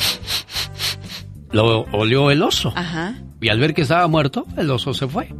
Lo 1.50 1.86
olió 1.92 2.30
el 2.30 2.42
oso. 2.42 2.72
Ajá. 2.76 3.14
Y 3.40 3.48
al 3.48 3.58
ver 3.58 3.72
que 3.74 3.82
estaba 3.82 4.06
muerto, 4.06 4.46
el 4.56 4.70
oso 4.70 4.94
se 4.94 5.08
fue. 5.08 5.34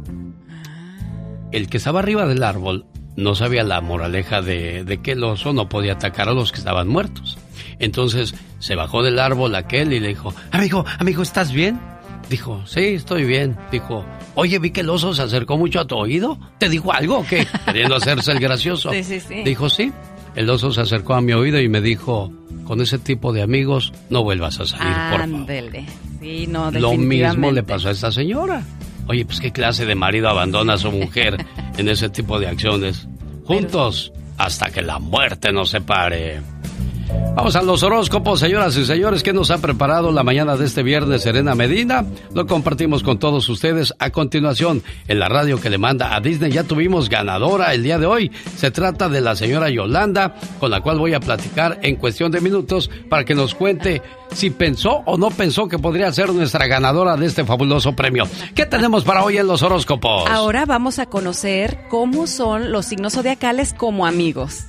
El 1.51 1.69
que 1.69 1.77
estaba 1.77 1.99
arriba 1.99 2.25
del 2.25 2.43
árbol 2.43 2.85
no 3.19 3.35
sabía 3.35 3.63
la 3.63 3.81
moraleja 3.81 4.41
de, 4.41 4.83
de 4.83 4.97
que 5.01 5.11
el 5.11 5.23
oso 5.23 5.53
no 5.53 5.69
podía 5.69 5.93
atacar 5.93 6.29
a 6.29 6.33
los 6.33 6.51
que 6.51 6.59
estaban 6.59 6.87
muertos. 6.87 7.37
Entonces 7.79 8.33
se 8.59 8.75
bajó 8.75 9.03
del 9.03 9.19
árbol 9.19 9.55
aquel 9.55 9.93
y 9.93 9.99
le 9.99 10.09
dijo, 10.09 10.33
amigo, 10.51 10.85
amigo, 10.97 11.21
¿estás 11.21 11.51
bien? 11.51 11.79
Dijo, 12.29 12.61
sí, 12.65 12.81
estoy 12.81 13.23
bien. 13.25 13.57
Dijo, 13.71 14.05
oye, 14.35 14.59
vi 14.59 14.71
que 14.71 14.81
el 14.81 14.89
oso 14.89 15.13
se 15.13 15.23
acercó 15.23 15.57
mucho 15.57 15.79
a 15.79 15.85
tu 15.87 15.95
oído. 15.95 16.37
¿Te 16.59 16.69
dijo 16.69 16.93
algo 16.93 17.19
o 17.19 17.25
qué? 17.25 17.47
Queriendo 17.65 17.95
hacerse 17.95 18.31
el 18.31 18.39
gracioso. 18.39 18.91
Sí, 18.91 19.03
sí, 19.03 19.19
sí. 19.19 19.43
Dijo, 19.43 19.69
sí. 19.69 19.91
El 20.35 20.49
oso 20.49 20.71
se 20.71 20.81
acercó 20.81 21.15
a 21.15 21.21
mi 21.21 21.33
oído 21.33 21.59
y 21.59 21.67
me 21.67 21.81
dijo, 21.81 22.31
con 22.65 22.81
ese 22.81 22.99
tipo 22.99 23.33
de 23.33 23.41
amigos 23.41 23.91
no 24.09 24.23
vuelvas 24.23 24.59
a 24.59 24.65
salir, 24.67 24.93
por 25.11 25.21
favor. 25.21 25.83
Sí, 26.21 26.45
no, 26.47 26.69
Lo 26.71 26.93
mismo 26.93 27.51
le 27.51 27.63
pasó 27.63 27.89
a 27.89 27.91
esta 27.91 28.11
señora. 28.11 28.63
Oye, 29.09 29.25
pues 29.25 29.39
qué 29.39 29.51
clase 29.51 29.87
de 29.87 29.95
marido 29.95 30.29
abandona 30.29 30.75
a 30.75 30.77
su 30.77 30.91
mujer 30.91 31.43
en 31.77 31.89
ese 31.89 32.09
tipo 32.09 32.39
de 32.39 32.47
acciones. 32.47 33.07
Juntos 33.43 34.13
hasta 34.37 34.69
que 34.69 34.83
la 34.83 34.99
muerte 34.99 35.51
nos 35.51 35.71
separe. 35.71 36.41
Vamos 37.35 37.55
a 37.55 37.61
los 37.61 37.83
horóscopos, 37.83 38.41
señoras 38.41 38.75
y 38.75 38.85
señores, 38.85 39.23
que 39.23 39.31
nos 39.31 39.49
ha 39.49 39.59
preparado 39.59 40.11
la 40.11 40.23
mañana 40.23 40.57
de 40.57 40.65
este 40.65 40.83
viernes 40.83 41.21
Serena 41.21 41.55
Medina. 41.55 42.05
Lo 42.33 42.45
compartimos 42.45 43.01
con 43.01 43.17
todos 43.17 43.47
ustedes 43.47 43.93
a 43.97 44.09
continuación 44.09 44.83
en 45.07 45.19
la 45.19 45.29
radio 45.29 45.61
que 45.61 45.69
le 45.69 45.77
manda 45.77 46.13
a 46.13 46.19
Disney. 46.19 46.51
Ya 46.51 46.65
tuvimos 46.65 47.07
ganadora 47.07 47.73
el 47.73 47.83
día 47.83 47.97
de 47.97 48.07
hoy. 48.07 48.29
Se 48.57 48.71
trata 48.71 49.07
de 49.07 49.21
la 49.21 49.37
señora 49.37 49.69
Yolanda, 49.69 50.35
con 50.59 50.69
la 50.69 50.81
cual 50.81 50.99
voy 50.99 51.13
a 51.13 51.21
platicar 51.21 51.79
en 51.81 51.95
cuestión 51.95 52.29
de 52.31 52.41
minutos 52.41 52.89
para 53.07 53.23
que 53.23 53.35
nos 53.35 53.55
cuente 53.55 54.01
si 54.33 54.49
pensó 54.49 55.01
o 55.05 55.17
no 55.17 55.29
pensó 55.31 55.69
que 55.69 55.79
podría 55.79 56.11
ser 56.11 56.33
nuestra 56.33 56.67
ganadora 56.67 57.15
de 57.15 57.27
este 57.27 57.45
fabuloso 57.45 57.95
premio. 57.95 58.27
¿Qué 58.53 58.65
tenemos 58.65 59.05
para 59.05 59.23
hoy 59.23 59.37
en 59.37 59.47
los 59.47 59.61
horóscopos? 59.61 60.29
Ahora 60.29 60.65
vamos 60.65 60.99
a 60.99 61.05
conocer 61.05 61.85
cómo 61.89 62.27
son 62.27 62.73
los 62.73 62.85
signos 62.85 63.13
zodiacales 63.13 63.73
como 63.73 64.05
amigos. 64.05 64.65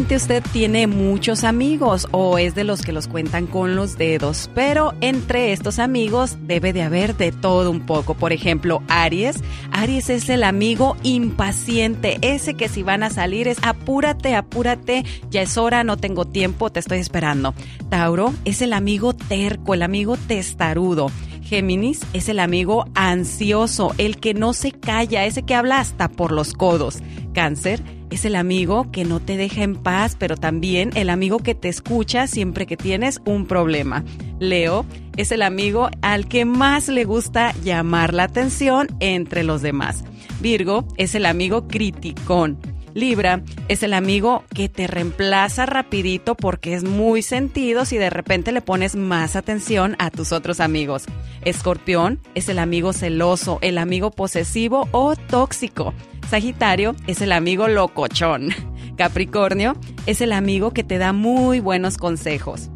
Usted 0.00 0.42
tiene 0.52 0.86
muchos 0.86 1.44
amigos 1.44 2.08
o 2.10 2.38
es 2.38 2.54
de 2.54 2.64
los 2.64 2.80
que 2.82 2.90
los 2.90 3.06
cuentan 3.06 3.46
con 3.46 3.76
los 3.76 3.96
dedos, 3.96 4.50
pero 4.54 4.92
entre 5.00 5.52
estos 5.52 5.78
amigos 5.78 6.36
debe 6.46 6.72
de 6.72 6.82
haber 6.82 7.16
de 7.16 7.32
todo 7.32 7.70
un 7.70 7.86
poco. 7.86 8.14
Por 8.14 8.32
ejemplo, 8.32 8.82
Aries. 8.88 9.36
Aries 9.70 10.10
es 10.10 10.28
el 10.28 10.42
amigo 10.42 10.96
impaciente, 11.04 12.18
ese 12.22 12.54
que 12.54 12.68
si 12.68 12.82
van 12.82 13.02
a 13.02 13.10
salir 13.10 13.46
es 13.46 13.58
apúrate, 13.62 14.34
apúrate, 14.34 15.04
ya 15.30 15.42
es 15.42 15.56
hora, 15.56 15.84
no 15.84 15.96
tengo 15.96 16.24
tiempo, 16.24 16.70
te 16.70 16.80
estoy 16.80 16.98
esperando. 16.98 17.54
Tauro 17.88 18.34
es 18.44 18.62
el 18.62 18.72
amigo 18.72 19.14
terco, 19.14 19.74
el 19.74 19.82
amigo 19.82 20.16
testarudo. 20.16 21.10
Géminis 21.42 22.00
es 22.12 22.28
el 22.28 22.40
amigo 22.40 22.86
ansioso, 22.94 23.94
el 23.98 24.18
que 24.18 24.34
no 24.34 24.54
se 24.54 24.72
calla, 24.72 25.24
ese 25.24 25.42
que 25.42 25.54
habla 25.54 25.78
hasta 25.78 26.08
por 26.08 26.32
los 26.32 26.52
codos. 26.52 26.98
Cáncer 27.32 27.82
es 28.10 28.24
el 28.24 28.36
amigo 28.36 28.90
que 28.90 29.04
no 29.04 29.20
te 29.20 29.36
deja 29.36 29.62
en 29.62 29.76
paz, 29.76 30.16
pero 30.18 30.36
también 30.36 30.90
el 30.94 31.10
amigo 31.10 31.38
que 31.38 31.54
te 31.54 31.68
escucha 31.68 32.26
siempre 32.26 32.66
que 32.66 32.76
tienes 32.76 33.20
un 33.24 33.46
problema. 33.46 34.04
Leo 34.38 34.84
es 35.16 35.32
el 35.32 35.42
amigo 35.42 35.88
al 36.02 36.26
que 36.28 36.44
más 36.44 36.88
le 36.88 37.04
gusta 37.04 37.52
llamar 37.62 38.14
la 38.14 38.24
atención 38.24 38.88
entre 39.00 39.44
los 39.44 39.62
demás. 39.62 40.04
Virgo 40.40 40.86
es 40.96 41.14
el 41.14 41.26
amigo 41.26 41.68
criticón. 41.68 42.58
Libra 42.94 43.42
es 43.68 43.82
el 43.82 43.94
amigo 43.94 44.44
que 44.52 44.68
te 44.68 44.86
reemplaza 44.86 45.64
rapidito 45.64 46.34
porque 46.34 46.74
es 46.74 46.82
muy 46.82 47.22
sentido 47.22 47.84
si 47.84 47.98
de 47.98 48.10
repente 48.10 48.50
le 48.50 48.62
pones 48.62 48.96
más 48.96 49.36
atención 49.36 49.94
a 49.98 50.10
tus 50.10 50.32
otros 50.32 50.58
amigos. 50.58 51.04
Escorpión 51.42 52.20
es 52.34 52.48
el 52.48 52.58
amigo 52.58 52.92
celoso, 52.92 53.58
el 53.62 53.78
amigo 53.78 54.10
posesivo 54.10 54.88
o 54.90 55.14
tóxico. 55.14 55.94
Sagitario 56.30 56.94
es 57.08 57.22
el 57.22 57.32
amigo 57.32 57.66
locochón. 57.66 58.50
Capricornio 58.96 59.74
es 60.06 60.20
el 60.20 60.30
amigo 60.30 60.70
que 60.70 60.84
te 60.84 60.96
da 60.96 61.12
muy 61.12 61.58
buenos 61.58 61.98
consejos. 61.98 62.70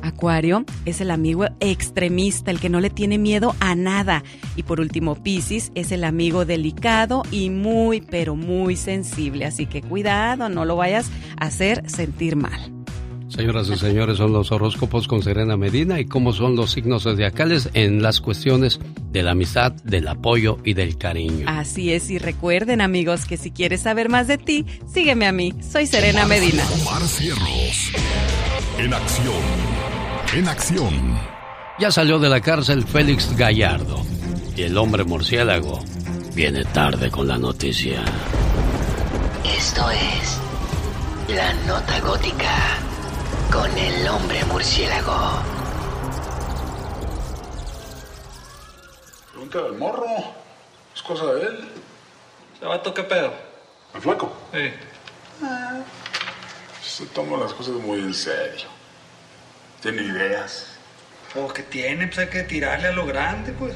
Acuario 0.00 0.64
es 0.86 1.02
el 1.02 1.10
amigo 1.10 1.44
extremista, 1.60 2.50
el 2.50 2.58
que 2.58 2.70
no 2.70 2.80
le 2.80 2.88
tiene 2.88 3.18
miedo 3.18 3.54
a 3.60 3.74
nada. 3.74 4.24
Y 4.56 4.62
por 4.62 4.80
último, 4.80 5.14
Piscis 5.14 5.72
es 5.74 5.92
el 5.92 6.04
amigo 6.04 6.46
delicado 6.46 7.22
y 7.30 7.50
muy, 7.50 8.00
pero 8.00 8.34
muy 8.34 8.76
sensible. 8.76 9.44
Así 9.44 9.66
que 9.66 9.82
cuidado, 9.82 10.48
no 10.48 10.64
lo 10.64 10.76
vayas 10.76 11.10
a 11.38 11.48
hacer 11.48 11.82
sentir 11.86 12.34
mal. 12.34 12.79
Señoras 13.40 13.70
y 13.70 13.76
señores, 13.78 14.18
son 14.18 14.34
los 14.34 14.52
horóscopos 14.52 15.08
con 15.08 15.22
Serena 15.22 15.56
Medina 15.56 15.98
y 15.98 16.04
cómo 16.04 16.34
son 16.34 16.56
los 16.56 16.72
signos 16.72 17.04
zodiacales 17.04 17.70
en 17.72 18.02
las 18.02 18.20
cuestiones 18.20 18.80
de 19.10 19.22
la 19.22 19.30
amistad, 19.30 19.72
del 19.82 20.08
apoyo 20.08 20.58
y 20.62 20.74
del 20.74 20.98
cariño. 20.98 21.46
Así 21.48 21.90
es, 21.90 22.10
y 22.10 22.18
recuerden 22.18 22.82
amigos 22.82 23.24
que 23.24 23.38
si 23.38 23.50
quieres 23.50 23.80
saber 23.80 24.10
más 24.10 24.26
de 24.26 24.36
ti, 24.36 24.66
sígueme 24.92 25.26
a 25.26 25.32
mí. 25.32 25.54
Soy 25.62 25.86
Serena 25.86 26.26
Medina. 26.26 26.62
Omar 26.82 27.00
Cierros. 27.00 27.92
En 28.78 28.92
acción. 28.92 29.42
En 30.36 30.46
acción. 30.46 31.18
Ya 31.78 31.90
salió 31.90 32.18
de 32.18 32.28
la 32.28 32.42
cárcel 32.42 32.84
Félix 32.84 33.34
Gallardo 33.38 34.04
y 34.54 34.64
el 34.64 34.76
hombre 34.76 35.04
murciélago 35.04 35.82
viene 36.34 36.62
tarde 36.66 37.10
con 37.10 37.26
la 37.26 37.38
noticia. 37.38 38.04
Esto 39.56 39.90
es 39.92 40.38
La 41.34 41.54
Nota 41.66 42.00
Gótica 42.00 42.90
con 43.50 43.76
el 43.76 44.08
hombre 44.08 44.44
murciélago. 44.44 45.42
Pregunta 49.32 49.62
del 49.62 49.72
morro. 49.72 50.06
Es 50.94 51.02
cosa 51.02 51.26
de 51.34 51.42
él. 51.42 51.68
Chavato, 52.60 52.94
¿qué 52.94 53.02
pedo? 53.02 53.32
¿El 53.94 54.00
flaco? 54.00 54.32
Sí. 54.52 54.72
Se 56.82 57.06
toma 57.06 57.38
las 57.38 57.52
cosas 57.52 57.74
muy 57.74 58.00
en 58.00 58.14
serio. 58.14 58.68
Tiene 59.80 60.02
ideas. 60.02 60.69
O 61.36 61.46
que 61.52 61.62
tiene, 61.62 62.08
pues 62.08 62.18
hay 62.18 62.28
que 62.28 62.42
tirarle 62.42 62.88
a 62.88 62.92
lo 62.92 63.06
grande, 63.06 63.52
pues. 63.52 63.74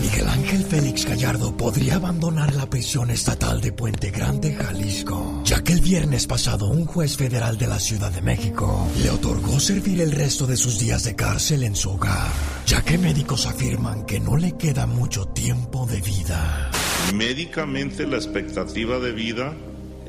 Miguel 0.00 0.28
Ángel 0.28 0.64
Félix 0.64 1.04
Gallardo 1.04 1.56
podría 1.56 1.96
abandonar 1.96 2.54
la 2.54 2.68
prisión 2.68 3.10
estatal 3.10 3.60
de 3.60 3.72
Puente 3.72 4.10
Grande, 4.10 4.54
Jalisco, 4.54 5.42
ya 5.44 5.62
que 5.62 5.72
el 5.72 5.80
viernes 5.80 6.26
pasado 6.26 6.68
un 6.68 6.86
juez 6.86 7.16
federal 7.16 7.58
de 7.58 7.66
la 7.66 7.78
Ciudad 7.78 8.10
de 8.10 8.22
México 8.22 8.88
le 9.02 9.10
otorgó 9.10 9.60
servir 9.60 10.00
el 10.00 10.12
resto 10.12 10.46
de 10.46 10.56
sus 10.56 10.78
días 10.78 11.04
de 11.04 11.14
cárcel 11.14 11.62
en 11.62 11.76
su 11.76 11.90
hogar, 11.90 12.30
ya 12.66 12.82
que 12.82 12.98
médicos 12.98 13.46
afirman 13.46 14.06
que 14.06 14.20
no 14.20 14.36
le 14.36 14.52
queda 14.52 14.86
mucho 14.86 15.26
tiempo 15.26 15.86
de 15.86 16.00
vida. 16.00 16.70
Médicamente 17.14 18.06
la 18.06 18.16
expectativa 18.16 18.98
de 18.98 19.12
vida 19.12 19.54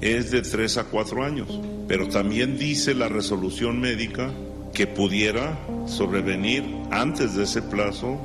es 0.01 0.31
de 0.31 0.41
3 0.41 0.77
a 0.77 0.83
4 0.85 1.23
años, 1.23 1.47
pero 1.87 2.07
también 2.07 2.57
dice 2.57 2.93
la 2.93 3.09
resolución 3.09 3.79
médica 3.79 4.31
que 4.73 4.87
pudiera 4.87 5.57
sobrevenir 5.87 6.63
antes 6.91 7.35
de 7.35 7.43
ese 7.43 7.61
plazo 7.61 8.19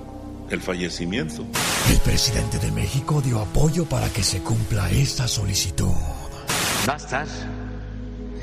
el 0.51 0.61
fallecimiento. 0.61 1.47
El 1.91 1.99
presidente 1.99 2.59
de 2.59 2.71
México 2.71 3.21
dio 3.23 3.41
apoyo 3.41 3.87
para 3.87 4.09
que 4.11 4.23
se 4.23 4.41
cumpla 4.41 4.91
esta 4.91 5.27
solicitud. 5.27 5.93
va 6.89 6.95
a 6.95 6.97
estar 6.97 7.27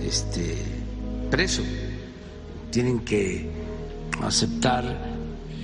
este, 0.01 0.57
preso. 1.29 1.61
Tienen 2.71 2.99
que 2.99 3.49
aceptar 4.23 4.83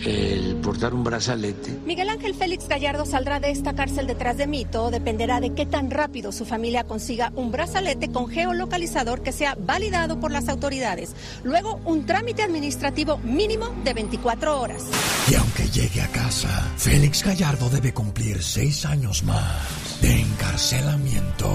el 0.04 0.56
portar 0.58 0.94
un 0.94 1.04
brazalete. 1.04 1.80
Miguel 1.86 2.10
Ángel 2.10 2.36
Félix 2.36 2.68
Gallardo 2.68 3.06
saldrá 3.06 3.40
de 3.40 3.52
esta 3.52 3.74
cárcel 3.74 4.08
detrás 4.08 4.38
de 4.38 4.48
mí. 4.48 4.66
Todo 4.66 4.92
dependerá 4.92 5.40
de 5.40 5.54
qué 5.54 5.66
tan 5.66 5.92
rápido 5.92 6.32
su 6.32 6.46
familia 6.46 6.84
consiga 6.84 7.32
un 7.36 7.52
brazalete 7.52 8.12
con 8.12 8.28
geolocalizador 8.28 9.22
que 9.22 9.32
sea 9.32 9.56
validado 9.60 10.20
por 10.20 10.32
las 10.32 10.50
autoridades. 10.50 11.16
Luego, 11.44 11.80
un 11.86 12.06
trámite 12.06 12.44
administrativo 12.44 13.18
mínimo 13.20 13.68
de 13.84 13.94
24 13.94 14.60
horas. 14.60 14.84
Y 15.30 15.36
aunque 15.36 15.68
llegue 15.70 16.02
a 16.02 16.08
casa, 16.08 16.50
Félix 16.78 17.24
Gallardo 17.24 17.70
debe 17.70 17.94
cumplir 17.94 18.42
seis 18.44 18.86
años 18.86 19.24
más 19.24 20.00
de 20.02 20.22
encarcelamiento. 20.22 21.52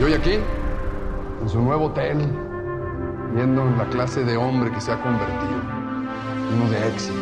Y 0.00 0.04
hoy 0.04 0.12
aquí, 0.14 0.38
en 1.42 1.48
su 1.48 1.60
nuevo 1.60 1.86
hotel, 1.86 2.18
viendo 3.34 3.64
la 3.64 3.88
clase 3.90 4.24
de 4.24 4.36
hombre 4.36 4.70
que 4.72 4.80
se 4.80 4.92
ha 4.92 5.00
convertido, 5.02 5.73
uno 6.54 6.70
de 6.70 6.88
éxito, 6.88 7.14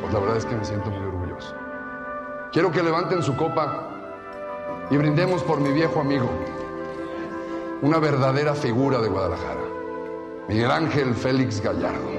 pues 0.00 0.12
la 0.12 0.20
verdad 0.20 0.36
es 0.38 0.44
que 0.44 0.56
me 0.56 0.64
siento 0.64 0.90
muy 0.90 1.06
orgulloso. 1.06 1.54
Quiero 2.52 2.72
que 2.72 2.82
levanten 2.82 3.22
su 3.22 3.36
copa 3.36 3.90
y 4.90 4.96
brindemos 4.96 5.42
por 5.42 5.60
mi 5.60 5.70
viejo 5.72 6.00
amigo, 6.00 6.28
una 7.82 7.98
verdadera 7.98 8.54
figura 8.54 9.00
de 9.00 9.08
Guadalajara, 9.08 9.60
Miguel 10.48 10.70
Ángel 10.70 11.14
Félix 11.14 11.60
Gallardo. 11.60 12.16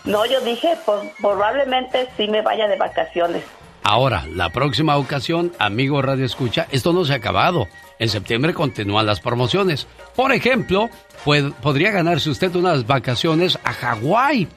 No, 0.04 0.24
yo 0.26 0.40
dije, 0.40 0.74
pues, 0.86 1.00
probablemente 1.20 2.08
sí 2.16 2.28
me 2.28 2.40
vaya 2.40 2.66
de 2.66 2.76
vacaciones. 2.76 3.42
Ahora, 3.82 4.26
la 4.34 4.50
próxima 4.50 4.96
ocasión, 4.96 5.52
amigo 5.58 6.02
Radio 6.02 6.24
Escucha, 6.24 6.66
esto 6.70 6.92
no 6.92 7.04
se 7.04 7.14
ha 7.14 7.16
acabado. 7.16 7.68
En 7.98 8.08
septiembre 8.08 8.54
continúan 8.54 9.06
las 9.06 9.20
promociones. 9.20 9.86
Por 10.14 10.32
ejemplo, 10.32 10.90
podría 11.62 11.90
ganarse 11.90 12.30
usted 12.30 12.54
unas 12.54 12.86
vacaciones 12.86 13.58
a 13.64 13.72
Hawái. 13.72 14.48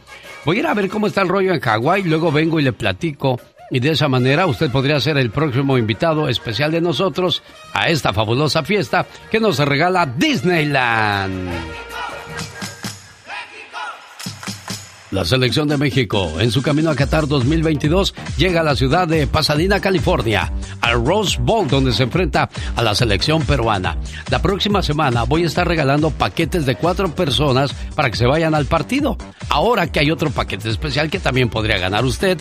Voy 0.45 0.57
a 0.57 0.60
ir 0.60 0.68
a 0.68 0.73
ver 0.73 0.89
cómo 0.89 1.07
está 1.07 1.22
el 1.22 1.30
rollo 1.30 1.53
en 1.53 1.60
Hawái, 1.60 2.03
luego 2.03 2.31
vengo 2.31 2.60
y 2.60 2.64
le 2.64 2.73
platico. 2.73 3.39
Y 3.69 3.80
de 3.80 3.91
esa 3.91 4.10
manera 4.10 4.48
usted 4.48 4.69
podría 4.69 4.99
ser 4.99 5.18
el 5.18 5.31
próximo 5.31 5.77
invitado 5.77 6.27
especial 6.27 6.72
de 6.72 6.81
nosotros 6.81 7.41
a 7.73 7.88
esta 7.88 8.11
fabulosa 8.11 8.64
fiesta 8.64 9.06
que 9.31 9.39
nos 9.39 9.60
regala 9.60 10.06
Disneyland. 10.06 11.49
La 15.11 15.25
selección 15.25 15.67
de 15.67 15.75
México, 15.75 16.39
en 16.39 16.51
su 16.51 16.61
camino 16.61 16.89
a 16.89 16.95
Qatar 16.95 17.27
2022, 17.27 18.15
llega 18.38 18.61
a 18.61 18.63
la 18.63 18.77
ciudad 18.77 19.09
de 19.09 19.27
Pasadena, 19.27 19.81
California, 19.81 20.53
al 20.79 21.05
Rose 21.05 21.38
Bowl, 21.38 21.67
donde 21.67 21.91
se 21.91 22.03
enfrenta 22.03 22.49
a 22.77 22.81
la 22.81 22.95
selección 22.95 23.41
peruana. 23.41 23.97
La 24.29 24.41
próxima 24.41 24.81
semana 24.81 25.23
voy 25.23 25.43
a 25.43 25.47
estar 25.47 25.67
regalando 25.67 26.11
paquetes 26.11 26.65
de 26.65 26.75
cuatro 26.75 27.13
personas 27.13 27.73
para 27.93 28.09
que 28.09 28.15
se 28.15 28.25
vayan 28.25 28.55
al 28.55 28.67
partido. 28.67 29.17
Ahora 29.49 29.91
que 29.91 29.99
hay 29.99 30.11
otro 30.11 30.31
paquete 30.31 30.69
especial 30.69 31.09
que 31.09 31.19
también 31.19 31.49
podría 31.49 31.77
ganar 31.77 32.05
usted, 32.05 32.39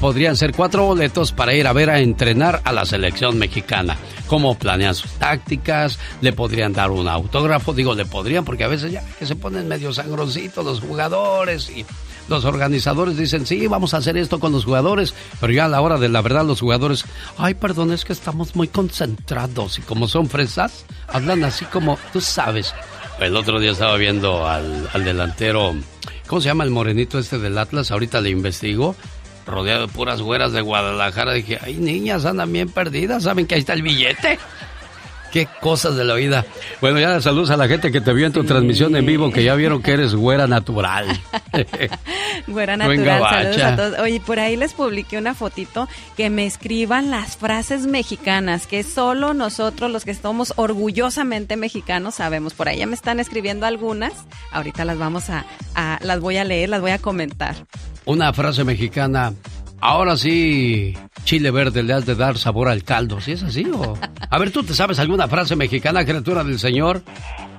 podrían 0.00 0.36
ser 0.36 0.54
cuatro 0.54 0.86
boletos 0.86 1.32
para 1.32 1.54
ir 1.54 1.66
a 1.66 1.74
ver 1.74 1.90
a 1.90 2.00
entrenar 2.00 2.62
a 2.64 2.72
la 2.72 2.86
selección 2.86 3.36
mexicana. 3.36 3.98
Cómo 4.26 4.58
planean 4.58 4.94
sus 4.94 5.10
tácticas, 5.12 5.98
le 6.22 6.32
podrían 6.32 6.72
dar 6.72 6.92
un 6.92 7.08
autógrafo, 7.08 7.74
digo, 7.74 7.94
le 7.94 8.06
podrían, 8.06 8.46
porque 8.46 8.64
a 8.64 8.68
veces 8.68 8.90
ya 8.90 9.02
que 9.18 9.26
se 9.26 9.36
ponen 9.36 9.68
medio 9.68 9.92
sangroncitos 9.92 10.64
los 10.64 10.80
jugadores 10.80 11.68
y 11.68 11.84
los 12.28 12.44
organizadores 12.44 13.16
dicen, 13.16 13.46
sí, 13.46 13.66
vamos 13.66 13.94
a 13.94 13.98
hacer 13.98 14.16
esto 14.16 14.40
con 14.40 14.52
los 14.52 14.64
jugadores, 14.64 15.14
pero 15.40 15.52
ya 15.52 15.66
a 15.66 15.68
la 15.68 15.80
hora 15.80 15.98
de 15.98 16.08
la 16.08 16.22
verdad 16.22 16.44
los 16.44 16.60
jugadores, 16.60 17.04
ay, 17.38 17.54
perdón, 17.54 17.92
es 17.92 18.04
que 18.04 18.12
estamos 18.12 18.56
muy 18.56 18.68
concentrados 18.68 19.78
y 19.78 19.82
como 19.82 20.08
son 20.08 20.28
fresas, 20.28 20.84
hablan 21.08 21.44
así 21.44 21.64
como, 21.66 21.98
tú 22.12 22.20
sabes. 22.20 22.74
El 23.20 23.36
otro 23.36 23.60
día 23.60 23.72
estaba 23.72 23.96
viendo 23.96 24.46
al, 24.46 24.88
al 24.92 25.04
delantero, 25.04 25.74
¿cómo 26.26 26.40
se 26.40 26.48
llama 26.48 26.64
el 26.64 26.70
morenito 26.70 27.18
este 27.18 27.38
del 27.38 27.56
Atlas? 27.58 27.90
Ahorita 27.90 28.20
le 28.20 28.30
investigo. 28.30 28.94
Rodeado 29.46 29.86
de 29.86 29.92
puras 29.92 30.20
güeras 30.20 30.50
de 30.50 30.60
Guadalajara, 30.60 31.32
dije, 31.32 31.56
ay, 31.62 31.74
niñas, 31.74 32.24
andan 32.24 32.52
bien 32.52 32.68
perdidas, 32.68 33.22
¿saben 33.22 33.46
que 33.46 33.54
ahí 33.54 33.60
está 33.60 33.74
el 33.74 33.82
billete? 33.82 34.40
Qué 35.36 35.46
cosas 35.60 35.94
de 35.96 36.04
la 36.06 36.14
vida. 36.14 36.46
Bueno, 36.80 36.98
ya 36.98 37.20
saludos 37.20 37.50
a 37.50 37.58
la 37.58 37.68
gente 37.68 37.92
que 37.92 38.00
te 38.00 38.10
vio 38.14 38.26
en 38.26 38.32
tu 38.32 38.42
transmisión 38.44 38.96
en 38.96 39.04
vivo, 39.04 39.30
que 39.30 39.44
ya 39.44 39.54
vieron 39.54 39.82
que 39.82 39.92
eres 39.92 40.14
güera 40.14 40.46
natural. 40.46 41.08
Güera 42.46 42.76
Venga, 42.78 43.18
natural, 43.18 43.30
saludos 43.30 43.56
bacha. 43.56 43.68
a 43.72 43.76
todos. 43.76 43.98
Oye, 43.98 44.20
por 44.24 44.38
ahí 44.38 44.56
les 44.56 44.72
publiqué 44.72 45.18
una 45.18 45.34
fotito 45.34 45.88
que 46.16 46.30
me 46.30 46.46
escriban 46.46 47.10
las 47.10 47.36
frases 47.36 47.86
mexicanas, 47.86 48.66
que 48.66 48.82
solo 48.82 49.34
nosotros 49.34 49.90
los 49.90 50.04
que 50.06 50.14
somos 50.14 50.54
orgullosamente 50.56 51.56
mexicanos 51.56 52.14
sabemos. 52.14 52.54
Por 52.54 52.68
ahí 52.70 52.78
ya 52.78 52.86
me 52.86 52.94
están 52.94 53.20
escribiendo 53.20 53.66
algunas. 53.66 54.12
Ahorita 54.52 54.86
las 54.86 54.96
vamos 54.96 55.28
a, 55.28 55.44
a- 55.74 55.98
las 56.02 56.18
voy 56.20 56.38
a 56.38 56.44
leer, 56.44 56.70
las 56.70 56.80
voy 56.80 56.92
a 56.92 56.98
comentar. 56.98 57.56
Una 58.06 58.32
frase 58.32 58.64
mexicana. 58.64 59.34
Ahora 59.80 60.16
sí, 60.16 60.96
chile 61.24 61.50
verde 61.50 61.82
le 61.82 61.92
has 61.92 62.06
de 62.06 62.14
dar 62.14 62.38
sabor 62.38 62.68
al 62.68 62.82
caldo. 62.82 63.20
¿Sí 63.20 63.32
es 63.32 63.42
así? 63.42 63.64
O... 63.72 63.96
A 64.30 64.38
ver, 64.38 64.50
¿tú 64.50 64.62
te 64.62 64.74
sabes 64.74 64.98
alguna 64.98 65.28
frase 65.28 65.56
mexicana, 65.56 66.04
criatura 66.04 66.42
del 66.42 66.58
Señor? 66.58 67.02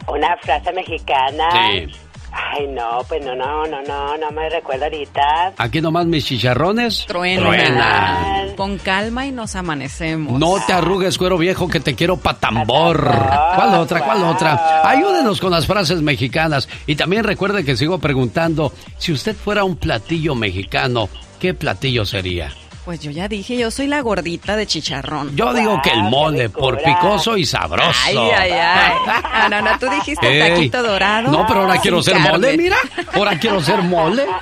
Una 0.08 0.36
frase 0.38 0.72
mexicana. 0.74 1.46
Sí. 1.52 1.92
Ay, 2.32 2.68
no, 2.68 3.00
pues 3.08 3.26
no, 3.26 3.36
no, 3.36 3.66
no, 3.66 3.82
no, 3.84 4.18
no 4.18 4.32
me 4.32 4.50
recuerdo 4.50 4.84
ahorita. 4.86 5.54
Aquí 5.58 5.82
nomás 5.82 6.06
mis 6.06 6.26
chicharrones. 6.26 7.06
Truenan. 7.08 7.44
truenan. 7.44 8.56
Con 8.56 8.78
calma 8.78 9.26
y 9.26 9.32
nos 9.32 9.56
amanecemos. 9.56 10.38
No 10.40 10.56
te 10.66 10.74
arrugues, 10.74 11.18
cuero 11.18 11.38
viejo, 11.38 11.68
que 11.68 11.80
te 11.80 11.96
quiero 11.96 12.18
pa' 12.18 12.36
tambor. 12.36 13.10
¿Cuál 13.56 13.76
otra? 13.76 14.02
¿Cuál 14.02 14.24
otra? 14.24 14.82
Ayúdenos 14.88 15.40
con 15.40 15.52
las 15.52 15.66
frases 15.66 16.02
mexicanas. 16.02 16.68
Y 16.86 16.96
también 16.96 17.24
recuerde 17.24 17.64
que 17.64 17.78
sigo 17.78 17.98
preguntando, 18.00 18.74
si 18.98 19.14
usted 19.14 19.36
fuera 19.36 19.64
un 19.64 19.78
platillo 19.78 20.36
mexicano, 20.36 21.10
¿qué 21.40 21.54
platillo 21.54 22.06
sería? 22.06 22.52
Pues 22.86 23.02
yo 23.02 23.12
ya 23.12 23.28
dije, 23.28 23.58
yo 23.58 23.70
soy 23.70 23.88
la 23.88 24.00
gordita 24.00 24.56
de 24.56 24.66
chicharrón. 24.66 25.36
Yo 25.36 25.54
digo 25.54 25.82
que 25.84 25.90
el 25.90 26.04
mole, 26.04 26.50
por 26.50 26.82
picoso 26.82 27.36
y 27.36 27.46
sabroso. 27.46 27.92
Ay, 28.06 28.16
ay, 28.18 28.52
ay. 28.54 28.94
Ah, 29.06 29.48
no, 29.50 29.62
no, 29.62 29.78
tú 29.78 29.88
dijiste 29.90 30.26
Ey. 30.26 30.52
taquito 30.54 30.82
dorado. 30.82 31.30
No, 31.30 31.46
pero 31.46 31.64
ahora 31.64 31.82
quiero 31.82 32.02
ser 32.02 32.14
carne. 32.14 32.32
mole, 32.32 32.58
mira. 32.58 32.78
Ahora 33.14 33.38
quiero 33.38 33.62
ser 33.62 33.82
mole. 33.82 34.26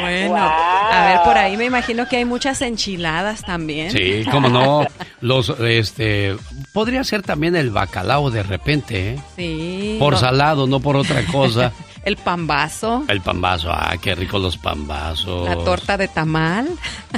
Bueno, 0.00 0.36
a 0.36 1.06
ver, 1.08 1.18
por 1.24 1.36
ahí 1.36 1.56
me 1.56 1.64
imagino 1.64 2.06
que 2.08 2.18
hay 2.18 2.24
muchas 2.24 2.62
enchiladas 2.62 3.42
también. 3.42 3.90
Sí, 3.90 4.24
cómo 4.30 4.48
no. 4.48 4.86
Los, 5.20 5.50
este, 5.58 6.36
podría 6.72 7.02
ser 7.02 7.22
también 7.22 7.56
el 7.56 7.70
bacalao 7.70 8.30
de 8.30 8.44
repente, 8.44 9.14
¿eh? 9.14 9.18
Sí. 9.34 9.96
Por 9.98 10.12
No, 10.12 10.18
salado, 10.20 10.68
no 10.68 10.78
por 10.78 10.94
otra 10.96 11.24
cosa. 11.26 11.72
El 12.04 12.16
pambazo, 12.16 13.04
El 13.08 13.20
pambazo, 13.20 13.70
ah, 13.70 13.94
qué 14.00 14.14
rico 14.14 14.38
los 14.38 14.56
pambazos. 14.56 15.48
la 15.48 15.56
torta 15.56 15.96
de 15.96 16.08
tamal. 16.08 16.68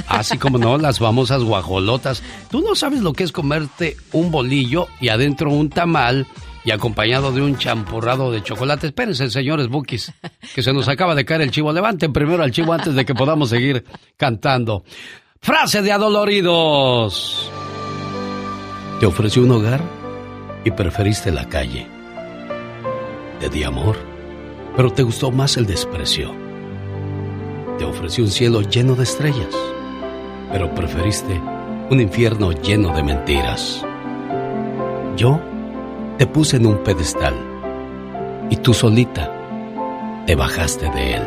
Así 0.07 0.37
como 0.37 0.57
no, 0.57 0.77
las 0.77 0.99
famosas 0.99 1.43
guajolotas. 1.43 2.21
Tú 2.49 2.61
no 2.61 2.75
sabes 2.75 3.01
lo 3.01 3.13
que 3.13 3.23
es 3.23 3.31
comerte 3.31 3.95
un 4.11 4.31
bolillo 4.31 4.87
y 4.99 5.09
adentro 5.09 5.49
un 5.51 5.69
tamal 5.69 6.27
y 6.63 6.71
acompañado 6.71 7.31
de 7.31 7.41
un 7.41 7.57
champurrado 7.57 8.31
de 8.31 8.43
chocolate. 8.43 8.87
Espérense, 8.87 9.29
señores 9.29 9.67
bookies, 9.67 10.11
que 10.53 10.61
se 10.61 10.73
nos 10.73 10.87
acaba 10.89 11.15
de 11.15 11.25
caer 11.25 11.41
el 11.41 11.51
chivo. 11.51 11.71
Levanten 11.71 12.11
primero 12.11 12.43
al 12.43 12.51
chivo 12.51 12.73
antes 12.73 12.93
de 12.93 13.05
que 13.05 13.15
podamos 13.15 13.49
seguir 13.49 13.85
cantando. 14.17 14.83
Frase 15.39 15.81
de 15.81 15.91
adoloridos. 15.91 17.49
Te 18.99 19.05
ofrecí 19.05 19.39
un 19.39 19.51
hogar 19.51 19.81
y 20.63 20.71
preferiste 20.71 21.31
la 21.31 21.47
calle. 21.49 21.87
Te 23.39 23.49
di 23.49 23.63
amor, 23.63 23.97
pero 24.75 24.91
te 24.91 25.03
gustó 25.03 25.31
más 25.31 25.57
el 25.57 25.65
desprecio. 25.65 26.31
Te 27.77 27.85
ofrecí 27.85 28.21
un 28.21 28.29
cielo 28.29 28.61
lleno 28.61 28.95
de 28.95 29.03
estrellas, 29.03 29.55
pero 30.51 30.73
preferiste 30.73 31.41
un 31.89 31.99
infierno 31.99 32.51
lleno 32.51 32.95
de 32.95 33.03
mentiras. 33.03 33.85
Yo 35.17 35.39
te 36.17 36.27
puse 36.27 36.57
en 36.57 36.65
un 36.65 36.77
pedestal 36.83 37.35
y 38.49 38.57
tú 38.57 38.73
solita 38.73 39.31
te 40.25 40.35
bajaste 40.35 40.89
de 40.89 41.15
él. 41.15 41.23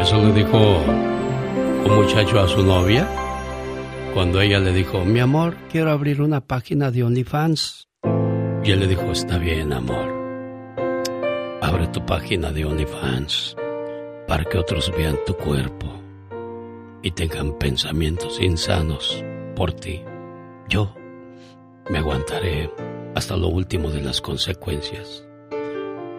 Eso 0.00 0.22
le 0.22 0.32
dijo 0.32 0.58
un 1.84 1.94
muchacho 1.94 2.40
a 2.40 2.48
su 2.48 2.62
novia 2.62 3.08
cuando 4.14 4.40
ella 4.40 4.58
le 4.58 4.72
dijo, 4.72 5.04
mi 5.04 5.20
amor, 5.20 5.56
quiero 5.70 5.90
abrir 5.92 6.20
una 6.20 6.40
página 6.40 6.90
de 6.90 7.04
OnlyFans. 7.04 7.88
Y 8.64 8.72
él 8.72 8.80
le 8.80 8.86
dijo, 8.88 9.10
está 9.12 9.38
bien, 9.38 9.72
amor. 9.72 10.19
Abre 11.62 11.86
tu 11.88 12.04
página 12.06 12.50
de 12.52 12.64
OnlyFans 12.64 13.54
para 14.26 14.44
que 14.44 14.56
otros 14.56 14.90
vean 14.96 15.18
tu 15.26 15.34
cuerpo 15.34 15.86
y 17.02 17.10
tengan 17.10 17.58
pensamientos 17.58 18.40
insanos 18.40 19.22
por 19.54 19.72
ti. 19.72 20.02
Yo 20.68 20.94
me 21.90 21.98
aguantaré 21.98 22.70
hasta 23.14 23.36
lo 23.36 23.48
último 23.48 23.90
de 23.90 24.00
las 24.00 24.20
consecuencias. 24.20 25.26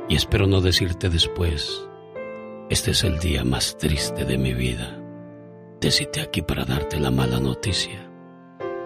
Y 0.10 0.16
espero 0.16 0.46
no 0.46 0.62
decirte 0.62 1.10
después, 1.10 1.88
este 2.70 2.92
es 2.92 3.04
el 3.04 3.18
día 3.20 3.44
más 3.44 3.78
triste 3.78 4.26
de 4.26 4.38
mi 4.38 4.54
vida. 4.54 5.02
Decirte 5.80 6.22
aquí 6.22 6.42
para 6.44 6.66
darte 6.66 7.00
la 7.00 7.10
mala 7.10 7.40
noticia. 7.40 8.08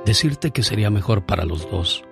Decirte 0.06 0.52
que 0.52 0.64
sería 0.64 0.90
mejor 0.90 1.26
para 1.26 1.44
los 1.44 1.70
dos 1.70 2.04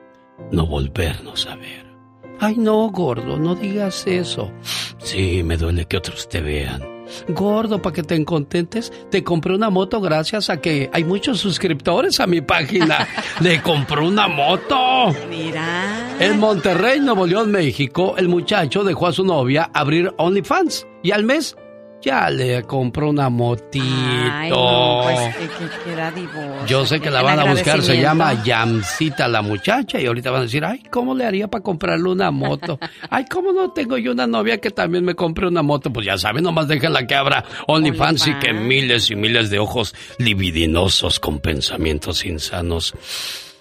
no 0.51 0.65
volvernos 0.65 1.47
a 1.47 1.55
ver. 1.55 1.92
Ay, 2.39 2.55
no, 2.57 2.89
gordo, 2.89 3.38
no 3.38 3.55
digas 3.55 4.05
eso. 4.07 4.51
Sí, 4.97 5.43
me 5.43 5.57
duele 5.57 5.85
que 5.85 5.97
otros 5.97 6.27
te 6.27 6.41
vean. 6.41 6.93
Gordo, 7.27 7.81
para 7.81 7.93
que 7.93 8.03
te 8.03 8.23
contentes, 8.26 8.91
te 9.10 9.23
compré 9.23 9.53
una 9.53 9.69
moto 9.69 10.01
gracias 10.01 10.49
a 10.49 10.61
que 10.61 10.89
hay 10.93 11.03
muchos 11.03 11.39
suscriptores 11.39 12.19
a 12.19 12.27
mi 12.27 12.41
página. 12.41 13.07
Le 13.41 13.61
compró 13.61 14.07
una 14.07 14.27
moto. 14.27 15.14
Mira. 15.30 16.15
En 16.19 16.39
Monterrey, 16.39 16.99
Nuevo 16.99 17.26
León, 17.26 17.51
México, 17.51 18.15
el 18.18 18.30
muchacho 18.30 18.84
dejó 18.84 19.07
a 19.07 19.14
su 19.14 19.23
novia 19.23 19.69
abrir 19.73 20.14
OnlyFans 20.18 20.88
y 21.01 21.11
al 21.11 21.23
mes 21.23 21.55
ya 22.03 22.30
le 22.30 22.63
compró 22.63 23.09
una 23.09 23.30
motito. 23.30 23.85
Ay, 23.85 24.49
no, 24.49 25.01
pues 25.03 25.35
que, 25.35 25.47
que 25.47 25.84
queda 25.91 26.11
divorcio. 26.11 26.65
Yo 26.67 26.85
sé 26.85 26.99
que 26.99 27.09
la 27.09 27.21
van 27.21 27.39
a 27.39 27.45
buscar, 27.45 27.81
se 27.81 27.99
llama 27.99 28.43
Yamcita 28.43 29.27
la 29.27 29.41
muchacha 29.41 29.99
y 29.99 30.05
ahorita 30.05 30.30
van 30.30 30.41
a 30.41 30.43
decir, 30.43 30.65
ay, 30.65 30.84
¿cómo 30.91 31.15
le 31.15 31.25
haría 31.25 31.47
para 31.47 31.63
comprarle 31.63 32.09
una 32.09 32.30
moto? 32.31 32.77
Ay, 33.09 33.25
¿cómo 33.31 33.53
no 33.53 33.71
tengo 33.71 33.97
yo 33.97 34.11
una 34.11 34.27
novia 34.27 34.57
que 34.59 34.71
también 34.71 35.05
me 35.05 35.15
compre 35.15 35.47
una 35.47 35.61
moto? 35.61 35.91
Pues 35.91 36.05
ya 36.05 36.17
saben, 36.17 36.43
nomás 36.43 36.67
déjenla 36.67 37.05
que 37.07 37.15
abra 37.15 37.43
OnlyFans 37.67 38.27
y 38.27 38.34
que 38.35 38.53
miles 38.53 39.09
y 39.11 39.15
miles 39.15 39.49
de 39.49 39.59
ojos 39.59 39.95
libidinosos 40.17 41.19
con 41.19 41.39
pensamientos 41.39 42.25
insanos. 42.25 42.93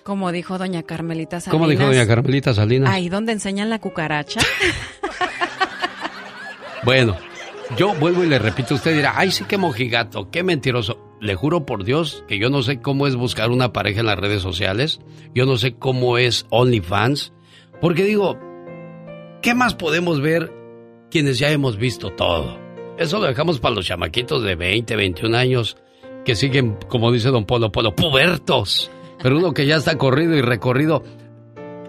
Como 0.03 0.33
dijo 0.33 0.59
doña 0.59 0.83
Carmelita 0.83 1.41
Salinas. 1.41 1.53
¿Cómo 1.53 1.69
dijo 1.69 1.85
doña 1.85 2.07
Carmelita 2.07 2.55
Salinas? 2.55 2.91
Ahí 2.91 3.09
donde 3.09 3.33
enseñan 3.33 3.71
la 3.71 3.79
cucaracha. 3.79 4.41
Bueno, 6.85 7.17
yo 7.77 7.95
vuelvo 7.95 8.25
y 8.25 8.29
le 8.29 8.39
repito, 8.39 8.75
usted 8.75 8.95
dirá, 8.95 9.15
ay 9.17 9.31
sí 9.31 9.45
qué 9.49 9.57
mojigato, 9.57 10.31
qué 10.31 10.43
mentiroso. 10.43 10.99
Le 11.21 11.35
juro 11.35 11.65
por 11.65 11.85
Dios 11.85 12.25
que 12.27 12.39
yo 12.39 12.51
no 12.51 12.63
sé 12.63 12.81
cómo 12.81 13.07
es 13.07 13.15
buscar 13.15 13.51
una 13.51 13.73
pareja 13.73 14.01
en 14.01 14.07
las 14.07 14.19
redes 14.19 14.43
sociales, 14.43 15.01
yo 15.35 15.47
no 15.47 15.57
sé 15.57 15.75
cómo 15.75 16.19
es 16.19 16.47
OnlyFans, 16.51 17.33
porque 17.81 18.05
digo, 18.05 18.39
¿qué 19.41 19.55
más 19.55 19.75
podemos 19.75 20.21
ver 20.21 20.53
quienes 21.11 21.39
ya 21.39 21.51
hemos 21.51 21.77
visto 21.77 22.11
todo? 22.11 22.59
Eso 22.99 23.21
lo 23.21 23.27
dejamos 23.27 23.61
para 23.61 23.75
los 23.75 23.87
chamaquitos 23.87 24.43
de 24.43 24.55
20, 24.57 24.97
21 24.97 25.37
años 25.37 25.77
que 26.25 26.37
siguen, 26.37 26.77
como 26.89 27.11
dice 27.13 27.31
don 27.31 27.47
Polo 27.47 27.73
Polo, 27.73 27.95
pubertos. 27.95 28.91
Pero 29.23 29.39
uno 29.39 29.55
que 29.55 29.67
ya 29.67 29.77
está 29.77 29.97
corrido 29.99 30.35
y 30.35 30.41
recorrido, 30.41 31.03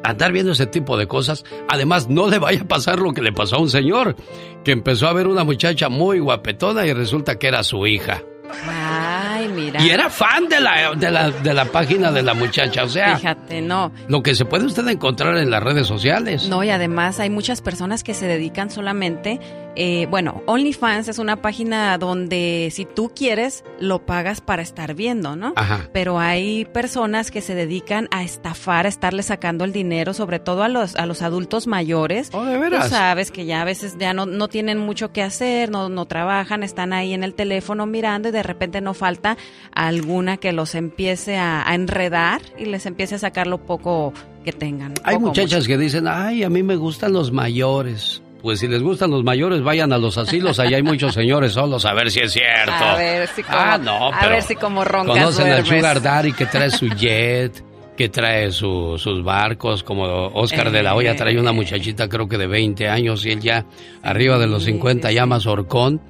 andar 0.03 0.31
viendo 0.31 0.51
ese 0.51 0.67
tipo 0.67 0.97
de 0.97 1.07
cosas. 1.07 1.43
Además, 1.69 2.09
no 2.09 2.29
le 2.29 2.39
vaya 2.39 2.61
a 2.61 2.67
pasar 2.67 2.99
lo 2.99 3.13
que 3.13 3.21
le 3.21 3.31
pasó 3.31 3.55
a 3.55 3.59
un 3.59 3.69
señor, 3.69 4.15
que 4.63 4.71
empezó 4.71 5.07
a 5.07 5.13
ver 5.13 5.27
una 5.27 5.43
muchacha 5.43 5.89
muy 5.89 6.19
guapetona 6.19 6.85
y 6.85 6.93
resulta 6.93 7.39
que 7.39 7.47
era 7.47 7.63
su 7.63 7.87
hija. 7.87 8.21
Ay, 8.67 9.47
mira. 9.49 9.81
Y 9.81 9.89
era 9.89 10.09
fan 10.09 10.47
de 10.47 10.59
la, 10.59 10.93
de 10.95 11.09
la, 11.09 11.31
de 11.31 11.53
la 11.53 11.65
página 11.65 12.11
de 12.11 12.21
la 12.21 12.33
muchacha, 12.33 12.83
o 12.83 12.89
sea... 12.89 13.17
Fíjate, 13.17 13.61
no. 13.61 13.91
Lo 14.07 14.21
que 14.21 14.35
se 14.35 14.45
puede 14.45 14.65
usted 14.65 14.87
encontrar 14.87 15.37
en 15.37 15.49
las 15.49 15.63
redes 15.63 15.87
sociales. 15.87 16.47
No, 16.49 16.63
y 16.63 16.69
además 16.69 17.19
hay 17.19 17.29
muchas 17.29 17.61
personas 17.61 18.03
que 18.03 18.13
se 18.13 18.27
dedican 18.27 18.69
solamente, 18.69 19.39
eh, 19.75 20.07
bueno, 20.09 20.43
OnlyFans 20.45 21.07
es 21.07 21.17
una 21.17 21.41
página 21.41 21.97
donde 21.97 22.69
si 22.71 22.85
tú 22.85 23.11
quieres, 23.15 23.63
lo 23.79 24.05
pagas 24.05 24.39
para 24.39 24.61
estar 24.61 24.93
viendo, 24.93 25.35
¿no? 25.35 25.53
Ajá. 25.55 25.89
Pero 25.91 26.19
hay 26.19 26.65
personas 26.65 27.31
que 27.31 27.41
se 27.41 27.55
dedican 27.55 28.07
a 28.11 28.23
estafar, 28.23 28.85
a 28.85 28.89
estarle 28.89 29.23
sacando 29.23 29.65
el 29.65 29.73
dinero, 29.73 30.13
sobre 30.13 30.39
todo 30.39 30.63
a 30.63 30.67
los, 30.67 30.95
a 30.95 31.05
los 31.05 31.21
adultos 31.21 31.65
mayores. 31.65 32.29
Oh, 32.33 32.45
de 32.45 32.57
veras. 32.57 32.85
Tú 32.85 32.95
sabes 32.95 33.31
que 33.31 33.45
ya 33.45 33.61
a 33.61 33.65
veces 33.65 33.97
ya 33.97 34.13
no, 34.13 34.25
no 34.25 34.47
tienen 34.47 34.77
mucho 34.77 35.11
que 35.11 35.23
hacer, 35.23 35.71
no, 35.71 35.89
no 35.89 36.05
trabajan, 36.05 36.61
están 36.61 36.93
ahí 36.93 37.13
en 37.13 37.23
el 37.23 37.33
teléfono 37.33 37.85
mirando 37.85 38.29
y 38.29 38.31
de 38.31 38.43
repente 38.43 38.81
no 38.81 38.93
falta 38.93 39.37
alguna 39.73 40.37
que 40.37 40.51
los 40.51 40.75
empiece 40.75 41.37
a, 41.37 41.67
a 41.67 41.73
enredar 41.73 42.41
y 42.57 42.65
les 42.65 42.85
empiece 42.85 43.15
a 43.15 43.19
sacar 43.19 43.47
lo 43.47 43.57
poco 43.65 44.13
que 44.45 44.51
tengan. 44.51 44.93
Hay 45.03 45.17
muchachas 45.17 45.65
que 45.65 45.77
dicen, 45.77 46.07
ay, 46.07 46.43
a 46.43 46.49
mí 46.49 46.61
me 46.61 46.75
gustan 46.75 47.13
los 47.13 47.31
mayores. 47.31 48.21
Pues 48.43 48.59
si 48.59 48.67
les 48.67 48.83
gustan 48.83 49.09
los 49.09 49.23
mayores, 49.23 49.63
vayan 49.63 49.93
a 49.93 49.97
los 49.97 50.17
asilos, 50.17 50.59
allá 50.59 50.75
hay 50.77 50.83
muchos 50.83 51.13
señores 51.15 51.53
solos, 51.53 51.85
a 51.85 51.93
ver 51.93 52.11
si 52.11 52.19
es 52.19 52.33
cierto. 52.33 52.71
A 52.73 52.95
ver 52.97 53.27
si 53.29 53.41
como, 53.41 53.57
Ah, 53.57 53.77
no, 53.81 54.13
a 54.13 54.27
ver 54.27 54.43
si 54.43 54.55
como 54.55 54.83
roncas 54.83 55.15
Conocen 55.17 55.47
al. 55.51 55.65
Sugar 55.65 56.01
Daddy 56.01 56.33
que 56.33 56.45
trae 56.45 56.69
su 56.69 56.89
jet, 56.89 57.63
que 57.95 58.09
trae 58.09 58.51
su- 58.51 58.97
sus 58.97 59.23
barcos, 59.23 59.81
como 59.83 60.03
Oscar 60.27 60.71
de 60.71 60.83
la 60.83 60.93
Hoya 60.93 61.15
trae 61.15 61.39
una 61.39 61.53
muchachita 61.53 62.09
creo 62.09 62.27
que 62.27 62.37
de 62.37 62.47
20 62.47 62.89
años 62.89 63.25
y 63.25 63.31
él 63.31 63.39
ya 63.39 63.65
arriba 64.03 64.37
de 64.37 64.47
los 64.47 64.65
50 64.65 65.09
llama 65.13 65.39
Orcón. 65.45 66.01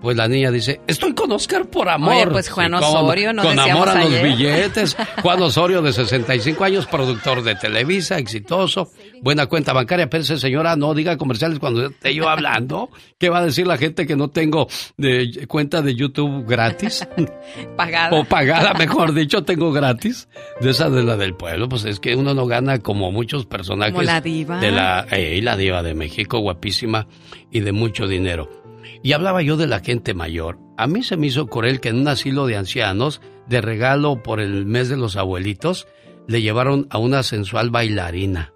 Pues 0.00 0.16
la 0.16 0.28
niña 0.28 0.50
dice, 0.50 0.80
estoy 0.86 1.12
con 1.12 1.30
Oscar 1.30 1.66
por 1.66 1.86
amor. 1.90 2.14
Oye, 2.14 2.26
pues 2.28 2.48
Juan 2.48 2.68
Sí, 2.68 2.72
¿cómo 2.80 2.92
no? 3.00 3.04
Osorio, 3.04 3.32
nos 3.34 3.44
Con 3.44 3.58
amor 3.58 3.86
a 3.90 4.02
los 4.02 4.22
billetes. 4.22 4.96
Juan 5.22 5.42
Osorio 5.42 5.82
de 5.82 5.92
65 5.92 6.64
años, 6.64 6.86
productor 6.86 7.42
de 7.42 7.54
Televisa, 7.56 8.16
exitoso, 8.16 8.90
buena 9.22 9.46
cuenta 9.46 9.72
bancaria. 9.72 10.08
Pense, 10.08 10.38
señora, 10.38 10.76
no 10.76 10.94
diga 10.94 11.16
comerciales 11.16 11.58
cuando 11.58 11.86
esté 11.86 12.14
yo 12.14 12.28
hablando. 12.28 12.90
¿Qué 13.18 13.28
va 13.28 13.38
a 13.38 13.44
decir 13.44 13.66
la 13.66 13.76
gente 13.76 14.06
que 14.06 14.16
no 14.16 14.28
tengo 14.28 14.68
de, 14.96 15.46
cuenta 15.48 15.82
de 15.82 15.94
YouTube 15.94 16.46
gratis? 16.46 17.06
Pagada. 17.76 18.18
O 18.18 18.24
pagada, 18.24 18.74
mejor 18.74 19.14
dicho, 19.14 19.42
tengo 19.42 19.72
gratis. 19.72 20.28
De 20.60 20.70
esa 20.70 20.90
de 20.90 21.02
la 21.02 21.16
del 21.16 21.34
pueblo, 21.34 21.68
pues 21.68 21.84
es 21.84 22.00
que 22.00 22.14
uno 22.16 22.34
no 22.34 22.46
gana 22.46 22.78
como 22.78 23.12
muchos 23.12 23.46
personajes. 23.46 23.92
Como 23.92 24.04
la 24.04 24.20
diva. 24.20 24.60
De 24.60 24.70
la, 24.70 25.06
eh, 25.10 25.40
la 25.42 25.56
diva 25.56 25.82
de 25.82 25.94
México, 25.94 26.38
guapísima 26.38 27.06
y 27.50 27.60
de 27.60 27.72
mucho 27.72 28.06
dinero. 28.06 28.48
Y 29.02 29.12
hablaba 29.12 29.42
yo 29.42 29.56
de 29.56 29.66
la 29.66 29.80
gente 29.80 30.14
mayor. 30.14 30.58
A 30.76 30.86
mí 30.86 31.02
se 31.02 31.16
me 31.16 31.26
hizo 31.26 31.46
cruel 31.46 31.80
que 31.80 31.90
en 31.90 32.00
un 32.00 32.08
asilo 32.08 32.46
de 32.46 32.56
ancianos, 32.56 33.20
de 33.48 33.60
regalo 33.60 34.22
por 34.22 34.40
el 34.40 34.66
mes 34.66 34.88
de 34.88 34.96
los 34.96 35.16
abuelitos, 35.16 35.86
le 36.26 36.42
llevaron 36.42 36.86
a 36.90 36.98
una 36.98 37.22
sensual 37.22 37.70
bailarina. 37.70 38.52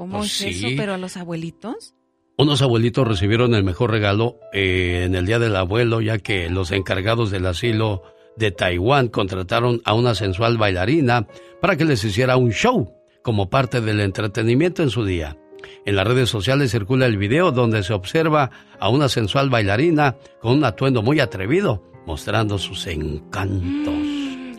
¿Cómo 0.00 0.16
Pues 0.20 0.40
es 0.40 0.56
sí. 0.56 0.64
eso? 0.66 0.68
¿Pero 0.78 0.94
a 0.94 0.96
los 0.96 1.18
abuelitos? 1.18 1.92
Unos 2.38 2.62
abuelitos 2.62 3.06
recibieron 3.06 3.54
el 3.54 3.64
mejor 3.64 3.90
regalo 3.90 4.38
eh, 4.50 5.02
en 5.04 5.14
el 5.14 5.26
Día 5.26 5.38
del 5.38 5.54
Abuelo, 5.54 6.00
ya 6.00 6.16
que 6.16 6.48
los 6.48 6.70
encargados 6.70 7.30
del 7.30 7.44
asilo 7.44 8.02
de 8.34 8.50
Taiwán 8.50 9.08
contrataron 9.08 9.82
a 9.84 9.92
una 9.92 10.14
sensual 10.14 10.56
bailarina 10.56 11.26
para 11.60 11.76
que 11.76 11.84
les 11.84 12.02
hiciera 12.02 12.38
un 12.38 12.50
show 12.50 12.94
como 13.22 13.50
parte 13.50 13.82
del 13.82 14.00
entretenimiento 14.00 14.82
en 14.82 14.88
su 14.88 15.04
día. 15.04 15.36
En 15.84 15.96
las 15.96 16.06
redes 16.06 16.30
sociales 16.30 16.70
circula 16.70 17.04
el 17.04 17.18
video 17.18 17.52
donde 17.52 17.82
se 17.82 17.92
observa 17.92 18.50
a 18.78 18.88
una 18.88 19.10
sensual 19.10 19.50
bailarina 19.50 20.16
con 20.40 20.56
un 20.56 20.64
atuendo 20.64 21.02
muy 21.02 21.20
atrevido, 21.20 21.84
mostrando 22.06 22.56
sus 22.56 22.86
encantos. 22.86 23.92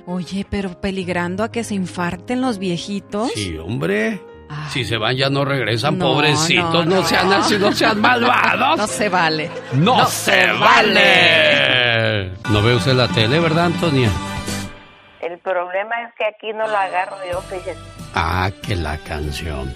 Oye, 0.05 0.45
pero 0.47 0.79
peligrando 0.79 1.43
a 1.43 1.51
que 1.51 1.63
se 1.63 1.73
infarten 1.73 2.41
los 2.41 2.59
viejitos. 2.59 3.31
Sí, 3.33 3.57
hombre. 3.57 4.21
Si 4.69 4.85
se 4.85 4.97
van 4.97 5.15
ya 5.17 5.29
no 5.29 5.43
regresan, 5.45 5.97
No, 5.97 6.05
pobrecitos, 6.13 6.85
no, 6.85 6.95
no, 7.01 7.03
sean 7.05 7.29
no. 7.29 7.35
así, 7.35 7.57
no 7.57 7.71
sean 7.73 7.99
malvados. 7.99 8.77
No 8.77 8.87
se 8.87 9.09
vale. 9.09 9.51
¡No, 9.73 10.05
se 10.07 10.47
vale! 10.53 12.31
No 12.49 12.61
ve 12.61 12.75
usted 12.75 12.93
la 12.93 13.07
tele, 13.07 13.39
¿verdad, 13.39 13.65
Antonia? 13.65 14.09
El 15.21 15.37
problema 15.39 15.95
es 16.07 16.13
que 16.17 16.25
aquí 16.25 16.53
no 16.53 16.65
la 16.67 16.83
agarro 16.83 17.17
yo, 17.31 17.41
fíjese. 17.41 17.77
Ah, 18.15 18.49
que 18.65 18.75
la 18.75 18.97
canción. 18.97 19.73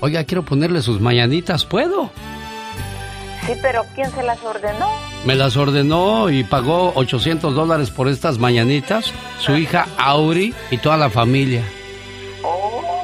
Oiga, 0.00 0.24
quiero 0.24 0.42
ponerle 0.44 0.82
sus 0.82 1.00
mañanitas, 1.00 1.64
¿puedo? 1.64 2.10
Sí, 3.46 3.52
pero 3.62 3.84
¿quién 3.94 4.10
se 4.10 4.22
las 4.22 4.42
ordenó? 4.44 4.88
Me 5.24 5.34
las 5.34 5.56
ordenó 5.56 6.28
y 6.30 6.44
pagó 6.44 6.92
800 6.94 7.54
dólares 7.54 7.90
por 7.90 8.08
estas 8.08 8.38
mañanitas, 8.38 9.12
su 9.38 9.56
hija 9.56 9.86
Auri 9.96 10.54
y 10.70 10.76
toda 10.78 10.96
la 10.98 11.08
familia. 11.10 11.62
Oh, 12.44 12.97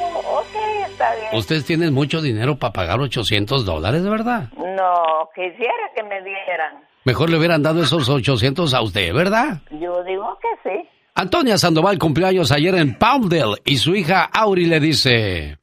está 1.05 1.21
bien. 1.21 1.39
Ustedes 1.39 1.65
tienen 1.65 1.95
mucho 1.95 2.21
dinero 2.21 2.59
para 2.59 2.73
pagar 2.73 3.01
800 3.01 3.65
dólares, 3.65 4.03
¿verdad? 4.05 4.51
No, 4.57 5.29
quisiera 5.35 5.91
que 5.95 6.03
me 6.03 6.23
dieran. 6.23 6.85
Mejor 7.05 7.31
le 7.31 7.39
hubieran 7.39 7.63
dado 7.63 7.83
esos 7.83 8.09
800 8.09 8.73
a 8.73 8.83
usted, 8.83 9.13
¿verdad? 9.13 9.61
Yo 9.71 10.03
digo 10.05 10.39
que 10.41 10.71
sí. 10.71 10.89
Antonia 11.15 11.59
Sandoval 11.59 11.99
cumpleaños 11.99 12.51
ayer 12.51 12.75
en 12.75 12.99
Palmdale 12.99 13.61
y 13.65 13.77
su 13.77 13.95
hija 13.95 14.25
Auri 14.25 14.67
le 14.67 14.81
dice... 14.81 15.59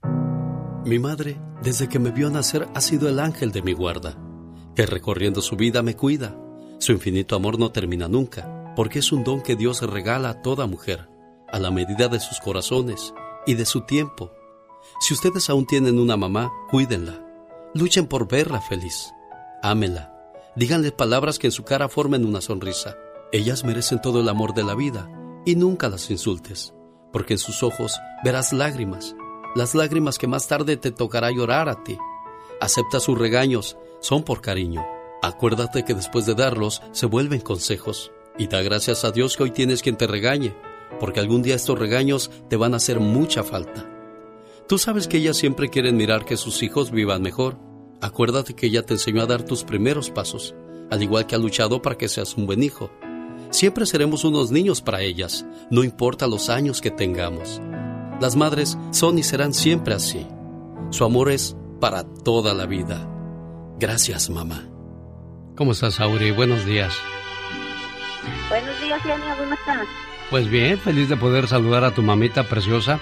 Mi 0.85 0.97
madre 0.97 1.35
Desde 1.61 1.89
que 1.89 1.99
me 1.99 2.11
vio 2.11 2.29
nacer 2.29 2.67
ha 2.73 2.81
sido 2.81 3.09
el 3.09 3.19
ángel 3.19 3.51
de 3.51 3.61
mi 3.61 3.73
guarda, 3.73 4.15
que 4.75 4.85
recorriendo 4.85 5.41
su 5.41 5.55
vida 5.55 5.83
me 5.83 5.95
cuida. 5.95 6.35
Su 6.79 6.93
infinito 6.93 7.35
amor 7.35 7.59
no 7.59 7.71
termina 7.71 8.07
nunca, 8.07 8.73
porque 8.75 8.99
es 8.99 9.11
un 9.11 9.23
don 9.23 9.41
que 9.41 9.55
Dios 9.55 9.81
regala 9.81 10.29
a 10.29 10.41
toda 10.41 10.65
mujer, 10.67 11.07
a 11.51 11.59
la 11.59 11.69
medida 11.69 12.07
de 12.07 12.19
sus 12.19 12.39
corazones 12.39 13.13
y 13.45 13.55
de 13.55 13.65
su 13.65 13.81
tiempo. 13.81 14.31
Si 14.99 15.13
ustedes 15.13 15.49
aún 15.49 15.65
tienen 15.65 15.99
una 15.99 16.17
mamá, 16.17 16.51
cuídenla. 16.69 17.25
Luchen 17.73 18.07
por 18.07 18.27
verla 18.27 18.61
feliz. 18.61 19.13
Ámela. 19.63 20.13
Díganle 20.55 20.91
palabras 20.91 21.39
que 21.39 21.47
en 21.47 21.51
su 21.51 21.63
cara 21.63 21.87
formen 21.87 22.25
una 22.25 22.41
sonrisa. 22.41 22.97
Ellas 23.31 23.63
merecen 23.63 24.01
todo 24.01 24.19
el 24.19 24.27
amor 24.27 24.53
de 24.53 24.63
la 24.63 24.75
vida 24.75 25.09
y 25.45 25.55
nunca 25.55 25.87
las 25.87 26.11
insultes, 26.11 26.73
porque 27.13 27.33
en 27.33 27.39
sus 27.39 27.63
ojos 27.63 27.97
verás 28.23 28.51
lágrimas, 28.51 29.15
las 29.55 29.73
lágrimas 29.75 30.17
que 30.17 30.27
más 30.27 30.47
tarde 30.47 30.77
te 30.77 30.91
tocará 30.91 31.31
llorar 31.31 31.69
a 31.69 31.83
ti. 31.83 31.97
Acepta 32.59 32.99
sus 32.99 33.17
regaños, 33.17 33.77
son 34.01 34.23
por 34.23 34.41
cariño. 34.41 34.85
Acuérdate 35.21 35.83
que 35.85 35.93
después 35.93 36.25
de 36.25 36.35
darlos 36.35 36.81
se 36.91 37.05
vuelven 37.05 37.41
consejos. 37.41 38.11
Y 38.37 38.47
da 38.47 38.61
gracias 38.61 39.03
a 39.03 39.11
Dios 39.11 39.37
que 39.37 39.43
hoy 39.43 39.51
tienes 39.51 39.81
quien 39.81 39.97
te 39.97 40.07
regañe, 40.07 40.55
porque 40.99 41.19
algún 41.19 41.41
día 41.41 41.55
estos 41.55 41.77
regaños 41.77 42.31
te 42.49 42.55
van 42.55 42.73
a 42.73 42.77
hacer 42.77 42.99
mucha 42.99 43.43
falta. 43.43 43.89
Tú 44.71 44.77
sabes 44.77 45.09
que 45.09 45.17
ellas 45.17 45.35
siempre 45.35 45.67
quieren 45.67 45.97
mirar 45.97 46.23
que 46.23 46.37
sus 46.37 46.63
hijos 46.63 46.91
vivan 46.91 47.21
mejor. 47.21 47.59
Acuérdate 47.99 48.53
que 48.53 48.67
ella 48.67 48.85
te 48.85 48.93
enseñó 48.93 49.21
a 49.21 49.25
dar 49.25 49.43
tus 49.43 49.65
primeros 49.65 50.09
pasos, 50.09 50.55
al 50.89 51.03
igual 51.03 51.27
que 51.27 51.35
ha 51.35 51.39
luchado 51.39 51.81
para 51.81 51.97
que 51.97 52.07
seas 52.07 52.37
un 52.37 52.45
buen 52.45 52.63
hijo. 52.63 52.89
Siempre 53.49 53.85
seremos 53.85 54.23
unos 54.23 54.49
niños 54.49 54.81
para 54.81 55.01
ellas, 55.01 55.45
no 55.69 55.83
importa 55.83 56.25
los 56.25 56.49
años 56.49 56.79
que 56.79 56.89
tengamos. 56.89 57.61
Las 58.21 58.37
madres 58.37 58.77
son 58.91 59.19
y 59.19 59.23
serán 59.23 59.53
siempre 59.53 59.93
así. 59.93 60.25
Su 60.89 61.03
amor 61.03 61.31
es 61.31 61.57
para 61.81 62.05
toda 62.05 62.53
la 62.53 62.65
vida. 62.65 63.05
Gracias, 63.77 64.29
mamá. 64.29 64.69
¿Cómo 65.57 65.73
estás, 65.73 65.99
Auri? 65.99 66.31
Buenos 66.31 66.65
días. 66.65 66.95
Buenos 68.47 68.79
días, 68.79 69.01
Genio. 69.01 69.35
¿Cómo 69.37 69.53
estás? 69.53 69.85
Pues 70.29 70.49
bien, 70.49 70.79
feliz 70.79 71.09
de 71.09 71.17
poder 71.17 71.49
saludar 71.49 71.83
a 71.83 71.93
tu 71.93 72.01
mamita 72.01 72.47
preciosa. 72.47 73.01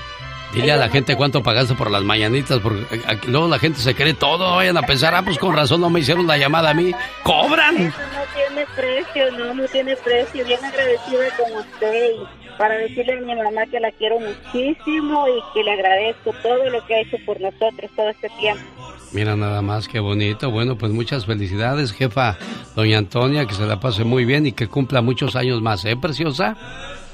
Dile 0.53 0.71
a 0.71 0.77
la 0.77 0.89
gente 0.89 1.15
cuánto 1.15 1.43
pagaste 1.43 1.75
por 1.75 1.91
las 1.91 2.03
mañanitas, 2.03 2.59
porque 2.59 2.83
luego 3.27 3.47
la 3.47 3.59
gente 3.59 3.79
se 3.79 3.93
cree 3.93 4.15
todo, 4.15 4.55
vayan 4.55 4.77
a 4.77 4.81
pensar, 4.81 5.13
ah, 5.13 5.21
pues 5.23 5.37
con 5.37 5.55
razón 5.55 5.81
no 5.81 5.89
me 5.89 5.99
hicieron 5.99 6.25
la 6.25 6.37
llamada 6.37 6.71
a 6.71 6.73
mí. 6.73 6.91
¡Cobran! 7.23 7.77
Eso 7.77 7.97
no 8.13 8.23
tiene 8.33 8.65
precio, 8.75 9.31
no, 9.37 9.53
no 9.53 9.67
tiene 9.67 9.95
precio. 9.97 10.45
Bien 10.45 10.63
agradecida 10.65 11.29
con 11.37 11.57
usted 11.57 12.11
y 12.15 12.57
para 12.57 12.75
decirle 12.77 13.13
a 13.13 13.21
mi 13.21 13.35
mamá 13.35 13.65
que 13.71 13.79
la 13.79 13.91
quiero 13.91 14.19
muchísimo 14.19 15.27
y 15.27 15.53
que 15.53 15.63
le 15.63 15.71
agradezco 15.71 16.33
todo 16.41 16.69
lo 16.69 16.85
que 16.85 16.95
ha 16.95 17.01
hecho 17.01 17.17
por 17.25 17.39
nosotros 17.39 17.91
todo 17.95 18.09
este 18.09 18.29
tiempo. 18.39 18.63
Mira 19.11 19.35
nada 19.35 19.61
más, 19.61 19.87
qué 19.87 19.99
bonito. 19.99 20.51
Bueno, 20.51 20.77
pues 20.77 20.91
muchas 20.91 21.25
felicidades, 21.25 21.93
jefa 21.93 22.37
doña 22.75 22.97
Antonia, 22.97 23.45
que 23.45 23.53
se 23.53 23.65
la 23.65 23.79
pase 23.79 24.03
muy 24.03 24.25
bien 24.25 24.45
y 24.45 24.51
que 24.51 24.67
cumpla 24.67 25.01
muchos 25.01 25.35
años 25.35 25.61
más, 25.61 25.85
¿eh, 25.85 25.95
preciosa? 25.95 26.57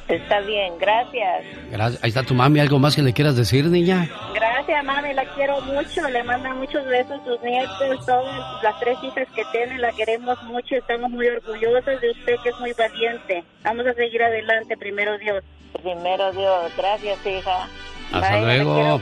Está 0.07 0.39
bien, 0.41 0.77
gracias. 0.77 1.43
Gracias. 1.71 2.03
Ahí 2.03 2.09
está 2.09 2.21
tu 2.21 2.35
mami. 2.35 2.59
¿Algo 2.59 2.77
más 2.77 2.95
que 2.95 3.01
le 3.01 3.11
quieras 3.11 3.35
decir, 3.35 3.65
niña? 3.65 4.07
Gracias, 4.35 4.83
mami, 4.83 5.13
la 5.13 5.25
quiero 5.33 5.59
mucho. 5.61 6.07
Le 6.09 6.23
manda 6.23 6.53
muchos 6.53 6.85
besos 6.85 7.19
a 7.19 7.25
sus 7.25 7.41
nietos, 7.41 8.05
todas 8.05 8.63
las 8.63 8.79
tres 8.79 8.97
hijas 9.03 9.27
que 9.35 9.43
tiene, 9.51 9.79
la 9.79 9.91
queremos 9.93 10.41
mucho. 10.43 10.75
Estamos 10.75 11.09
muy 11.09 11.27
orgullosos 11.27 12.01
de 12.01 12.11
usted, 12.11 12.35
que 12.43 12.49
es 12.49 12.59
muy 12.59 12.73
valiente. 12.73 13.43
Vamos 13.63 13.87
a 13.87 13.93
seguir 13.93 14.21
adelante, 14.21 14.77
primero 14.77 15.17
Dios. 15.17 15.43
Primero 15.81 16.31
Dios. 16.33 16.71
Gracias, 16.77 17.25
hija. 17.25 17.67
Hasta 18.13 18.31
Bye, 18.31 18.41
luego. 18.41 19.01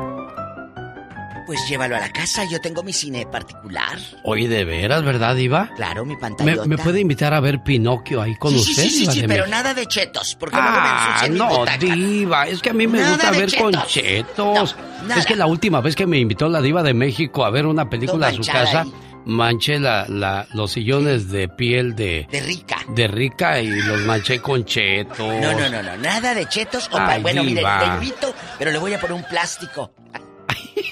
Pues 1.45 1.59
llévalo 1.67 1.95
a 1.95 1.99
la 1.99 2.09
casa, 2.11 2.45
yo 2.45 2.61
tengo 2.61 2.83
mi 2.83 2.93
cine 2.93 3.25
particular. 3.25 3.97
Oye, 4.23 4.47
¿de 4.47 4.63
veras, 4.63 5.03
verdad, 5.03 5.35
Iba? 5.35 5.69
Claro, 5.75 6.05
mi 6.05 6.13
¿Me, 6.15 6.19
pantallota. 6.21 6.65
me 6.65 6.77
puede 6.77 7.01
invitar 7.01 7.33
a 7.33 7.39
ver 7.39 7.61
Pinocchio 7.63 8.21
ahí 8.21 8.35
con 8.35 8.51
sí, 8.53 8.59
usted, 8.71 8.83
sí, 8.83 8.89
sí, 8.89 8.99
Diva 9.01 9.11
sí, 9.13 9.23
pero 9.27 9.47
nada 9.47 9.73
de 9.73 9.85
chetos, 9.85 10.35
porque 10.39 10.55
me 10.55 10.61
Ah, 10.65 11.07
ensucian 11.25 11.33
mi 11.33 11.39
no, 11.39 11.59
butaca. 11.59 11.77
diva, 11.77 12.47
es 12.47 12.61
que 12.61 12.69
a 12.69 12.73
mí 12.73 12.87
me 12.87 12.99
Nada 12.99 13.11
gusta 13.15 13.31
ver 13.31 13.55
con 13.57 13.71
chetos. 13.73 13.87
chetos. 13.91 14.75
nada. 15.07 15.19
es 15.19 15.25
que 15.25 15.35
la 15.35 15.45
última 15.47 15.81
vez 15.81 15.95
que 15.95 16.05
me 16.07 16.17
invitó 16.19 16.47
la 16.47 16.61
diva 16.61 16.81
de 16.83 16.93
México 16.93 17.43
a 17.45 17.49
ver 17.49 17.65
una 17.65 17.89
película 17.89 18.27
a 18.27 18.33
su 18.33 18.43
casa, 18.43 18.81
ahí. 18.81 18.93
manché 19.25 19.79
la, 19.79 20.05
la- 20.07 20.47
los 20.53 20.71
sillones 20.71 21.29
de 21.29 21.49
piel 21.49 21.95
de... 21.95 22.27
De 22.31 22.41
rica. 22.41 22.77
De 22.89 23.07
rica 23.07 23.59
y 23.61 23.69
los 23.81 24.01
manché 24.01 24.39
con 24.39 24.63
chetos. 24.65 25.17
No, 25.41 25.51
no, 25.53 25.69
no, 25.69 25.83
no, 25.83 25.97
nada 25.97 26.33
de 26.33 26.45
chetos. 26.47 26.89
o 26.91 26.97
Ay, 26.97 27.21
bueno, 27.21 27.43
mire, 27.43 27.57
diva. 27.57 27.79
le 27.79 27.85
invito, 27.95 28.33
pero 28.57 28.71
le 28.71 28.77
voy 28.79 28.93
a 28.93 28.99
poner 28.99 29.15
un 29.15 29.23
plástico. 29.23 29.93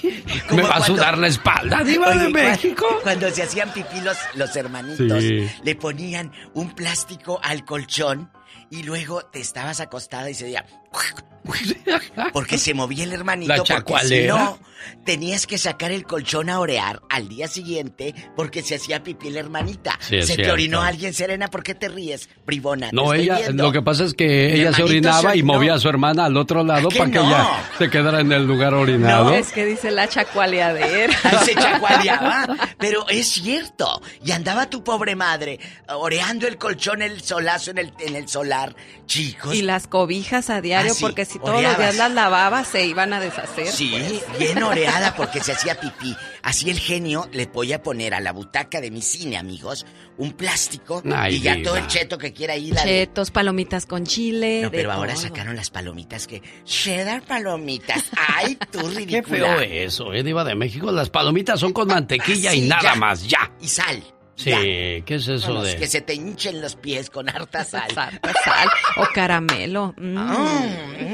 Me 0.50 0.62
va 0.62 0.68
a 0.68 0.76
cuando- 0.78 0.86
sudar 0.86 1.18
la 1.18 1.26
espalda, 1.28 1.82
diva 1.84 2.14
de 2.16 2.24
Oye, 2.26 2.32
México. 2.32 2.86
Cuando 3.02 3.30
se 3.30 3.42
hacían 3.42 3.72
pipí 3.72 4.00
los, 4.00 4.16
los 4.34 4.54
hermanitos, 4.56 5.22
Sí. 5.22 5.48
le 5.62 5.74
ponían 5.76 6.32
un 6.54 6.70
plástico 6.74 7.40
al 7.42 7.64
colchón 7.64 8.30
y 8.70 8.82
luego 8.84 9.22
te 9.26 9.40
estabas 9.40 9.80
acostada 9.80 10.30
y 10.30 10.34
se 10.34 10.44
decía... 10.44 10.64
Porque 12.32 12.58
se 12.58 12.74
movía 12.74 13.04
el 13.04 13.12
hermanito. 13.12 13.52
La 13.68 13.80
porque 13.82 14.06
si 14.06 14.26
no, 14.26 14.58
tenías 15.04 15.46
que 15.46 15.58
sacar 15.58 15.90
el 15.90 16.04
colchón 16.04 16.50
a 16.50 16.60
orear 16.60 17.00
al 17.08 17.28
día 17.28 17.48
siguiente 17.48 18.14
porque 18.36 18.62
se 18.62 18.76
hacía 18.76 19.02
pipí 19.02 19.30
la 19.30 19.40
hermanita. 19.40 19.98
Sí, 20.00 20.22
se 20.22 20.36
te 20.36 20.50
orinó 20.50 20.82
alguien, 20.82 21.12
Serena, 21.12 21.48
¿por 21.48 21.62
qué 21.62 21.74
te 21.74 21.88
ríes? 21.88 22.28
Bribona. 22.46 22.90
No, 22.92 23.12
ella, 23.12 23.38
viendo. 23.38 23.64
lo 23.64 23.72
que 23.72 23.82
pasa 23.82 24.04
es 24.04 24.14
que 24.14 24.26
Mi 24.26 24.60
ella 24.60 24.72
se 24.72 24.82
orinaba 24.82 25.32
se 25.32 25.38
y 25.38 25.42
movía 25.42 25.74
a 25.74 25.78
su 25.78 25.88
hermana 25.88 26.26
al 26.26 26.36
otro 26.36 26.62
lado 26.62 26.88
que 26.88 26.98
para 26.98 27.10
que 27.10 27.18
no? 27.18 27.26
ella 27.26 27.48
se 27.78 27.90
quedara 27.90 28.20
en 28.20 28.32
el 28.32 28.46
lugar 28.46 28.74
orinado. 28.74 29.32
Es 29.32 29.52
que 29.52 29.66
dice 29.66 29.90
la 29.90 30.08
chacualeadera. 30.08 31.12
Se 31.44 31.54
chacualeaba. 31.54 32.46
Pero 32.78 33.08
es 33.08 33.28
cierto. 33.28 34.00
Y 34.24 34.32
andaba 34.32 34.70
tu 34.70 34.84
pobre 34.84 35.16
madre 35.16 35.58
oreando 35.88 36.46
el 36.46 36.56
colchón, 36.56 37.02
el 37.02 37.20
solazo 37.20 37.70
en 37.72 37.78
el, 37.78 37.92
en 38.00 38.16
el 38.16 38.28
solar. 38.28 38.74
Chicos. 39.06 39.54
Y 39.54 39.62
las 39.62 39.86
cobijas 39.86 40.50
a 40.50 40.60
diario 40.60 40.81
Ah, 40.90 40.94
sí. 40.94 41.02
porque 41.02 41.24
si 41.24 41.38
todos 41.38 41.62
los 41.62 41.78
días 41.78 41.96
las 41.96 42.10
lavaba, 42.12 42.64
se 42.64 42.84
iban 42.86 43.12
a 43.12 43.20
deshacer. 43.20 43.68
Sí, 43.68 43.94
pues. 44.28 44.38
bien 44.38 44.62
oreada 44.62 45.14
porque 45.14 45.40
se 45.40 45.52
hacía 45.52 45.78
pipí. 45.78 46.16
Así 46.42 46.70
el 46.70 46.78
genio 46.80 47.28
le 47.32 47.46
voy 47.46 47.72
a 47.72 47.82
poner 47.82 48.14
a 48.14 48.20
la 48.20 48.32
butaca 48.32 48.80
de 48.80 48.90
mi 48.90 49.00
cine, 49.02 49.36
amigos, 49.36 49.86
un 50.18 50.32
plástico 50.32 51.02
Ay, 51.14 51.36
y 51.36 51.40
ya 51.40 51.54
diva. 51.54 51.68
todo 51.70 51.76
el 51.78 51.86
cheto 51.86 52.18
que 52.18 52.32
quiera 52.32 52.56
ir 52.56 52.76
a... 52.78 52.82
Chetos, 52.82 53.30
palomitas 53.30 53.86
con 53.86 54.04
chile. 54.04 54.62
No, 54.62 54.70
pero 54.70 54.90
ahora 54.92 55.14
sacaron 55.16 55.54
las 55.56 55.70
palomitas 55.70 56.26
que... 56.26 56.42
Cheddar 56.64 57.22
palomitas. 57.22 58.04
Ay, 58.16 58.58
tú 58.70 58.80
ridícula. 58.88 59.22
Qué 59.22 59.22
feo 59.22 59.60
eso, 59.60 60.12
¿eh, 60.12 60.22
Diva 60.22 60.42
de 60.44 60.54
México? 60.56 60.90
Las 60.90 61.10
palomitas 61.10 61.60
son 61.60 61.72
con 61.72 61.86
mantequilla 61.88 62.52
y 62.54 62.62
Sí, 62.62 62.68
nada 62.68 62.82
ya. 62.82 62.94
más, 62.96 63.26
ya. 63.28 63.52
Y 63.60 63.68
sal. 63.68 64.02
Sí, 64.34 64.50
¿qué 64.50 65.04
es 65.16 65.28
eso 65.28 65.62
de...? 65.62 65.76
Que 65.76 65.86
se 65.86 66.00
te 66.00 66.14
hinchen 66.14 66.60
los 66.60 66.74
pies 66.76 67.10
con 67.10 67.28
harta 67.28 67.64
sal. 67.66 67.90
Harta 67.96 68.32
sal 68.44 68.68
o 68.96 69.06
caramelo. 69.14 69.94
Mm. 69.98 70.14
Ah, 70.18 70.66
mm, 70.98 71.04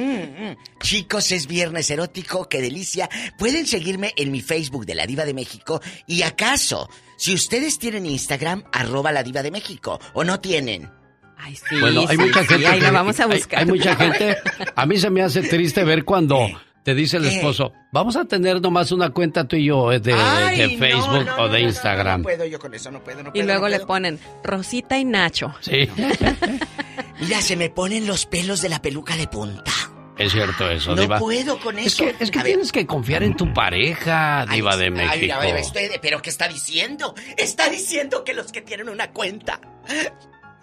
mm. 0.51 0.57
Chicos, 0.81 1.33
es 1.33 1.47
viernes 1.47 1.91
erótico, 1.91 2.49
qué 2.49 2.61
delicia. 2.63 3.09
Pueden 3.37 3.67
seguirme 3.67 4.13
en 4.17 4.31
mi 4.31 4.41
Facebook 4.41 4.87
de 4.87 4.95
La 4.95 5.07
Diva 5.07 5.25
de 5.25 5.35
México. 5.35 5.81
Y 6.07 6.23
acaso, 6.23 6.89
si 7.17 7.35
ustedes 7.35 7.79
tienen 7.79 8.07
Instagram, 8.07 8.65
arroba 8.73 9.13
La 9.13 9.23
Diva 9.23 9.43
de 9.43 9.51
México, 9.51 10.01
o 10.15 10.25
no 10.25 10.41
tienen. 10.41 10.89
Ay, 11.37 11.55
sí, 11.57 11.77
Bueno, 11.81 12.01
hay 12.09 12.17
sí, 12.17 12.23
mucha 12.23 12.41
sí, 12.43 12.49
gente. 12.49 12.67
ahí 12.67 12.79
que- 12.79 12.85
la 12.85 12.91
vamos 12.93 13.21
a 13.21 13.25
hay- 13.25 13.31
buscar. 13.39 13.61
Hay, 13.61 13.67
mucha 13.67 13.95
gente. 13.97 14.37
A 14.75 14.87
mí 14.87 14.97
se 14.99 15.11
me 15.11 15.23
hace 15.23 15.43
triste 15.43 15.85
ver 15.85 16.05
cuando 16.05 16.39
te 16.89 16.95
dice 16.95 17.19
el 17.19 17.25
¿Qué? 17.25 17.37
esposo, 17.37 17.75
vamos 17.93 18.17
a 18.17 18.25
tener 18.25 18.63
nomás 18.63 18.93
una 18.93 19.11
cuenta 19.11 19.45
tú 19.47 19.57
y 19.57 19.67
yo 19.67 19.93
eh, 19.93 20.01
de, 20.01 20.15
Ay, 20.15 20.57
de 20.57 20.69
no, 20.69 20.79
Facebook 20.79 21.25
no, 21.27 21.35
o 21.35 21.37
no, 21.37 21.49
de 21.49 21.59
no, 21.59 21.65
no, 21.65 21.69
Instagram. 21.69 22.21
No, 22.21 22.25
puedo 22.25 22.47
yo 22.47 22.59
con 22.59 22.73
eso, 22.73 22.91
no 22.91 23.01
puedo, 23.05 23.23
no 23.23 23.29
Y 23.29 23.33
puedo. 23.33 23.45
luego 23.45 23.61
no 23.65 23.69
le 23.69 23.81
ponen 23.81 24.19
Rosita 24.43 24.97
y 24.99 25.05
Nacho. 25.05 25.55
Sí, 25.61 25.87
Mira, 27.21 27.43
se 27.43 27.57
me 27.57 27.69
ponen 27.69 28.07
los 28.07 28.25
pelos 28.25 28.63
de 28.63 28.71
la 28.71 28.81
peluca 28.81 29.17
de 29.17 29.27
punta. 29.27 29.71
es 30.17 30.33
cierto 30.33 30.71
eso, 30.71 30.95
No 30.97 31.03
Diva. 31.03 31.19
puedo 31.19 31.61
con 31.61 31.79
Es 31.79 31.89
eso. 31.89 32.05
que, 32.05 32.17
es 32.25 32.31
que 32.31 32.39
ver. 32.39 32.47
tienes 32.47 32.73
que 32.73 32.87
confiar 32.87 33.23
en 33.23 33.37
tu 33.37 33.53
pareja, 33.53 34.47
Diva 34.51 34.75
de 34.79 34.85
Ay, 34.87 34.91
México. 34.91 35.35
a 35.35 35.41
ver, 35.41 35.57
estoy 35.59 35.89
de- 35.89 35.99
pero 36.01 36.23
¿qué 36.23 36.31
está 36.31 36.49
diciendo? 36.49 37.15
Está 37.37 37.69
diciendo 37.69 38.25
que 38.25 38.33
los 38.33 38.51
que 38.51 38.63
tienen 38.63 38.89
una 38.89 39.11
cuenta 39.11 39.61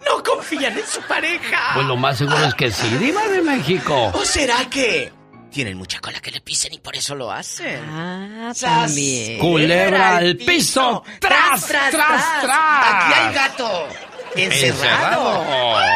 no 0.04 0.22
confían 0.24 0.76
en 0.76 0.86
su 0.86 1.00
pareja. 1.02 1.74
Pues 1.74 1.86
lo 1.86 1.96
más 1.96 2.18
seguro 2.18 2.44
es 2.44 2.54
que 2.54 2.70
sí, 2.72 2.88
Diva 2.98 3.28
de 3.28 3.42
México. 3.42 4.10
¿O 4.12 4.24
será 4.24 4.68
que 4.68 5.12
tienen 5.56 5.78
mucha 5.78 6.00
cola 6.00 6.20
que 6.20 6.30
le 6.30 6.42
pisen 6.42 6.74
y 6.74 6.78
por 6.80 6.94
eso 6.96 7.14
lo 7.14 7.32
hacen? 7.32 7.82
Ah, 7.88 8.52
¡Sas! 8.54 8.88
también. 8.88 9.38
Culebra 9.38 10.18
al 10.18 10.36
piso. 10.36 11.02
¡Tras, 11.18 11.66
tras, 11.66 11.90
tras! 11.90 12.24
Aquí 12.44 13.12
hay 13.14 13.34
gato 13.34 13.88
encerrado. 14.34 15.42
Encerrado. 15.44 15.90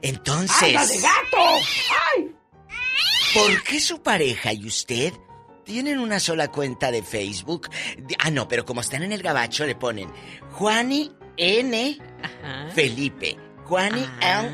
Entonces, 0.00 1.02
gato! 1.02 1.58
¿por 3.34 3.62
qué 3.64 3.80
su 3.80 4.00
pareja 4.00 4.52
y 4.52 4.64
usted 4.68 5.12
tienen 5.64 5.98
una 5.98 6.20
sola 6.20 6.52
cuenta 6.52 6.92
de 6.92 7.02
Facebook? 7.02 7.68
De- 7.98 8.14
Ah, 8.20 8.30
no, 8.30 8.46
pero 8.46 8.64
como 8.64 8.80
están 8.80 9.02
en 9.02 9.10
el 9.12 9.22
gabacho 9.24 9.66
le 9.66 9.74
ponen 9.74 10.08
Juani 10.52 11.10
N 11.36 11.98
Ajá. 12.22 12.68
Felipe. 12.74 13.36
Juani 13.64 14.04
Ah. 14.20 14.44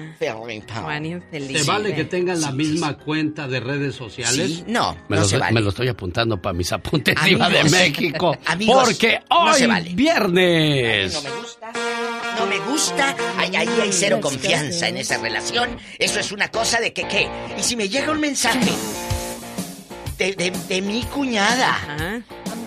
Y 1.03 1.20
Felipe. 1.31 1.61
¿Te 1.61 1.62
vale 1.65 1.95
que 1.95 2.05
tengan 2.05 2.41
la 2.41 2.49
Sí, 2.49 2.55
misma 2.55 2.97
cuenta 2.97 3.49
de 3.49 3.61
redes 3.61 3.95
sociales? 3.95 4.47
Sí, 4.51 4.65
no, 4.66 4.97
Me, 5.09 5.16
no 5.16 5.23
lo, 5.23 5.28
se 5.28 5.39
vale. 5.39 5.53
me 5.55 5.61
lo 5.61 5.70
estoy 5.70 5.89
apuntando 5.89 6.41
para 6.41 6.53
mis 6.53 6.73
apuntes, 6.73 7.15
Diva 7.24 7.49
de 7.49 7.61
Amigos, 7.61 7.78
México. 7.78 8.37
amigos, 8.47 8.85
porque 8.85 9.20
no 9.31 9.41
hoy, 9.41 9.59
se 9.59 9.66
vale. 9.66 9.91
viernes. 9.95 11.12
No 11.15 11.23
me 11.23 11.31
gusta. 11.37 11.73
No 12.39 12.47
me 12.47 12.59
gusta. 12.61 13.16
Ay, 13.37 13.57
ahí 13.57 13.69
hay 13.82 13.93
cero 13.93 14.19
confianza 14.20 14.89
en 14.89 14.97
esa 14.97 15.19
relación. 15.19 15.70
Eso 15.99 16.20
es 16.20 16.32
una 16.32 16.49
cosa 16.49 16.81
de 16.81 16.93
que 16.93 17.07
qué. 17.09 17.28
Y 17.59 17.62
si 17.62 17.77
me 17.77 17.89
llega 17.89 18.12
un 18.12 18.20
mensaje 18.20 18.70
de, 20.19 20.32
de- 20.35 20.51
de 20.69 20.82
mi 20.82 21.03
cuñada, 21.05 21.70
Ajá. 21.70 22.23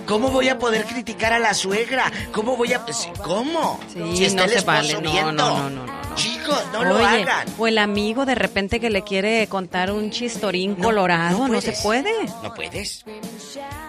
¿Cómo 0.08 0.30
voy 0.30 0.50
a 0.50 0.58
poder 0.60 0.86
criticar 0.86 1.34
a 1.34 1.40
la 1.40 1.54
suegra? 1.54 2.12
¿Cómo 2.32 2.56
voy 2.58 2.74
a... 2.74 2.82
¿Cómo? 3.24 3.80
Sí, 3.94 4.18
si 4.18 4.26
está 4.26 4.42
no 4.42 4.44
el 4.46 4.50
se 4.52 4.58
esposo 4.58 4.78
vale. 4.78 4.94
No, 5.02 5.12
viendo. 5.12 5.32
no, 5.34 5.58
no, 5.58 5.70
no, 5.70 5.86
no. 5.86 6.16
Chicos, 6.16 6.62
no 6.72 6.84
lo 6.84 6.98
hagan. 6.98 7.48
O 7.58 7.66
el 7.68 7.78
amigo 7.80 8.26
de 8.26 8.36
repente 8.36 8.80
que 8.80 8.90
le 8.92 9.02
quiere 9.04 9.48
contar 9.48 9.92
un 9.92 10.12
chistorín 10.12 10.76
No, 10.78 10.86
colorado, 10.86 11.40
no 11.48 11.54
no, 11.56 11.62
se 11.62 11.72
puede. 11.82 12.12
No 12.44 12.54
puedes. 12.54 13.04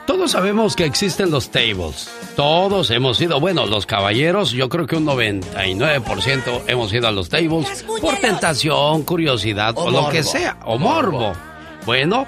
Todos 0.06 0.30
sabemos 0.30 0.74
que 0.76 0.84
existen 0.86 1.30
los 1.30 1.50
tables. 1.50 2.08
Todos 2.36 2.90
hemos 2.90 3.20
ido, 3.20 3.40
bueno, 3.40 3.66
los 3.66 3.84
caballeros, 3.86 4.52
yo 4.52 4.68
creo 4.70 4.86
que 4.86 4.96
un 4.96 5.04
99% 5.06 6.62
hemos 6.66 6.92
ido 6.92 7.08
a 7.08 7.12
los 7.12 7.28
tables 7.28 7.84
por 8.00 8.16
tentación, 8.16 9.02
curiosidad 9.02 9.74
o, 9.76 9.84
O 9.84 9.90
lo 9.90 10.08
que 10.08 10.18
morbo. 10.22 10.30
sea, 10.30 10.56
o 10.64 10.78
morbo. 10.78 11.32
Bueno, 11.86 12.26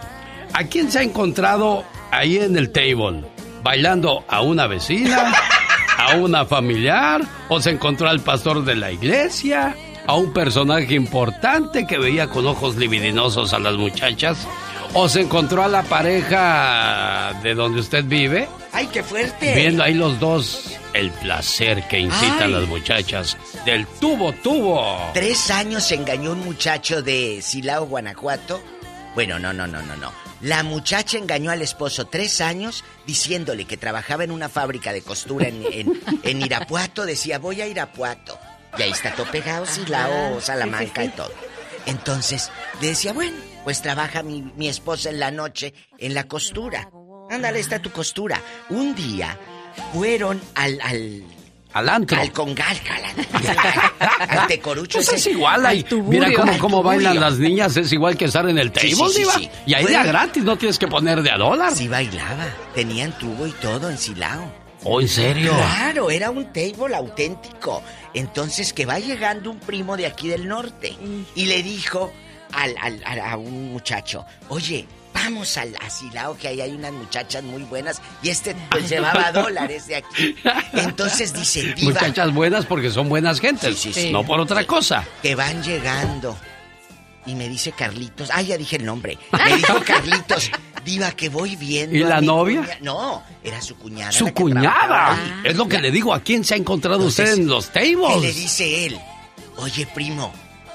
¿a 0.53 0.65
quién 0.65 0.91
se 0.91 0.99
ha 0.99 1.03
encontrado 1.03 1.85
ahí 2.11 2.37
en 2.39 2.57
el 2.57 2.71
table? 2.71 3.25
¿Bailando 3.67 4.25
a 4.29 4.43
una 4.43 4.69
vecina? 4.69 5.35
¿A 5.99 6.15
una 6.15 6.47
familiar? 6.47 7.23
¿O 7.49 7.61
se 7.61 7.71
encontró 7.71 8.09
al 8.09 8.21
pastor 8.21 8.65
de 8.65 8.77
la 8.77 8.93
iglesia? 8.93 9.75
¿A 10.07 10.15
un 10.15 10.33
personaje 10.33 10.95
importante 10.95 11.85
que 11.85 11.99
veía 11.99 12.29
con 12.29 12.47
ojos 12.47 12.77
libidinosos 12.77 13.53
a 13.53 13.59
las 13.59 13.75
muchachas? 13.75 14.47
¿O 14.95 15.09
se 15.09 15.23
encontró 15.23 15.65
a 15.65 15.69
la 15.69 15.83
pareja 15.83 17.33
de 17.43 17.57
donde 17.57 17.81
usted 17.81 18.05
vive? 18.05 18.47
¡Ay, 18.73 18.87
qué 18.87 19.03
fuerte! 19.03 19.57
Viendo 19.57 19.83
ahí 19.83 19.95
los 19.95 20.21
dos 20.21 20.79
el 20.95 21.11
placer 21.11 21.89
que 21.89 21.99
incitan 21.99 22.43
Ay. 22.45 22.53
las 22.53 22.69
muchachas 22.69 23.37
del 23.65 23.85
tubo 23.99 24.33
tubo. 24.45 25.11
Tres 25.13 25.51
años 25.51 25.91
engañó 25.91 26.31
un 26.31 26.45
muchacho 26.45 27.03
de 27.03 27.43
Silao, 27.43 27.87
Guanajuato. 27.87 28.63
Bueno, 29.17 29.41
no, 29.41 29.53
no, 29.53 29.67
no, 29.67 29.83
no, 29.83 29.97
no. 29.97 30.26
La 30.43 30.63
muchacha 30.63 31.17
engañó 31.19 31.51
al 31.51 31.63
esposo 31.63 32.07
tres 32.07 32.41
años 32.41 32.85
diciéndole 33.07 33.65
que 33.65 33.77
trabajaba 33.77 34.25
en 34.25 34.31
una 34.31 34.49
fábrica 34.49 34.93
de 34.93 35.03
costura 35.03 35.49
en, 35.49 35.65
en- 35.73 36.01
en 36.23 36.43
Irapuato. 36.43 37.07
Decía, 37.07 37.39
voy 37.39 37.63
a 37.63 37.67
Irapuato. 37.67 38.39
Y 38.79 38.83
ahí 38.83 38.91
está 38.91 39.15
todo 39.15 39.31
pegado, 39.31 39.65
Silao, 39.65 40.41
Salamanca 40.41 41.03
y 41.05 41.09
todo. 41.09 41.33
Entonces 41.87 42.51
le 42.81 42.89
decía, 42.89 43.13
bueno, 43.13 43.37
pues 43.65 43.81
trabaja 43.81 44.23
mi, 44.23 44.43
mi 44.57 44.69
esposa 44.69 45.09
en 45.11 45.21
la 45.21 45.31
noche 45.31 45.73
en 45.99 46.15
la 46.15 46.25
costura. 46.25 46.91
Ándale, 47.31 47.59
está 47.61 47.81
tu 47.81 47.91
costura. 47.91 48.41
Un 48.69 48.95
día 48.95 49.39
fueron 49.93 50.41
al, 50.55 50.79
al 50.83 51.23
Al 51.77 51.89
antro. 51.91 52.21
al 52.21 52.33
congal, 52.33 52.77
al, 52.91 54.29
al 54.41 54.47
tecorucho 54.47 54.99
Pues 54.99 55.13
es 55.13 55.27
igual, 55.27 55.67
ahí. 55.67 55.85
Mira 56.07 56.33
cómo, 56.35 56.57
cómo 56.59 56.83
bailan 56.83 57.21
las 57.21 57.39
niñas, 57.39 57.77
es 57.77 57.93
igual 57.93 58.17
que 58.17 58.25
estar 58.27 58.49
en 58.49 58.59
el 58.59 58.73
table, 58.73 58.91
Sí, 58.91 58.97
sí, 58.97 59.09
sí, 59.13 59.19
diva. 59.21 59.33
sí. 59.35 59.51
Y 59.67 59.75
ahí 59.75 59.85
de 59.85 59.93
Bueno. 59.93 60.01
a 60.01 60.07
gratis, 60.13 60.43
no 60.45 60.57
tienes 60.57 60.79
que 60.79 60.89
poner 60.89 61.23
de 61.23 61.31
a 61.31 61.37
dólar. 61.37 61.75
Sí 61.75 61.87
bailaba, 61.89 62.47
tenían 62.75 63.13
tubo 63.19 63.47
y 63.47 63.53
todo 63.53 63.91
en 63.91 63.99
Silao. 63.99 64.53
¿Oh, 64.85 65.01
en 65.01 65.09
serio? 65.09 65.53
Claro, 65.55 66.11
era 66.11 66.31
un 66.31 66.53
table 66.53 66.95
auténtico. 66.95 67.83
Entonces 68.15 68.73
que 68.73 68.87
va 68.87 68.99
llegando 68.99 69.51
un 69.51 69.59
primo 69.59 69.97
de 69.97 70.07
aquí 70.07 70.29
del 70.29 70.47
norte 70.49 70.95
y 71.35 71.45
le 71.47 71.63
dijo 71.63 72.13
al, 72.53 72.75
al- 72.81 73.03
al- 73.05 73.21
a 73.21 73.37
un 73.37 73.73
muchacho, 73.73 74.25
oye, 74.49 74.87
vamos 75.25 75.57
al 75.57 75.75
a 75.81 75.89
Silao 75.91 76.37
que 76.37 76.49
ahí 76.49 76.61
hay 76.61 76.73
unas 76.73 76.93
muchachas 76.93 77.43
muy 77.43 77.63
buenas 77.63 78.01
y 78.23 78.29
este 78.29 78.55
pues 78.71 78.89
llevaba 78.89 79.33
dólares 79.33 79.87
de 79.87 79.97
aquí. 79.97 80.37
Entonces 80.75 81.33
dice, 81.33 81.75
diva, 81.75 81.93
Muchachas 81.93 82.33
buenas 82.35 82.67
porque 82.67 82.91
son 82.91 83.09
buenas 83.09 83.41
gentes, 83.41 83.79
Sí, 83.79 83.93
sí, 83.93 84.03
sí. 84.03 84.13
no 84.13 84.25
por 84.25 84.39
otra 84.41 84.65
cosa. 84.67 85.05
que 85.23 85.35
van 85.35 85.63
llegando. 85.63 86.37
Y 87.25 87.35
me 87.35 87.49
dice 87.49 87.73
Carlitos, 87.73 88.31
ah, 88.33 88.41
ya 88.43 88.57
dije 88.57 88.77
el 88.77 88.85
nombre. 88.85 89.19
Me 89.33 89.57
dijo 89.57 89.81
Carlitos, 89.85 90.49
diva, 90.85 91.11
que 91.11 91.29
voy 91.29 91.57
viendo. 91.57 91.97
¿Y 91.97 92.05
la 92.05 92.21
novia? 92.21 92.61
cuña-". 92.63 92.79
No, 92.83 93.23
era 93.43 93.61
su 93.61 93.75
cuñada. 93.77 94.13
Su 94.13 94.33
cuñada. 94.33 95.41
Es 95.43 95.57
lo 95.57 95.67
que 95.67 95.79
le 95.81 95.91
digo, 95.91 96.15
¿a 96.15 96.21
quién 96.21 96.45
se 96.45 96.55
ha 96.55 96.57
encontrado 96.57 97.05
usted 97.05 97.33
en 97.35 97.49
los 97.49 97.69
Y 97.75 97.79
le 97.81 97.97
tables? 97.97 98.37
dice 98.37 98.87
él, 98.87 99.01
oye 99.57 99.87
primo, 99.93 100.33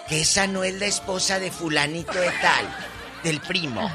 que 0.09 0.19
esa 0.21 0.45
no 0.45 0.65
es 0.65 0.73
la 0.77 0.87
esposa 0.87 1.39
de 1.39 1.51
fulanito 1.51 2.11
de 2.19 2.31
tal, 2.41 2.65
del 3.23 3.39
primo. 3.39 3.89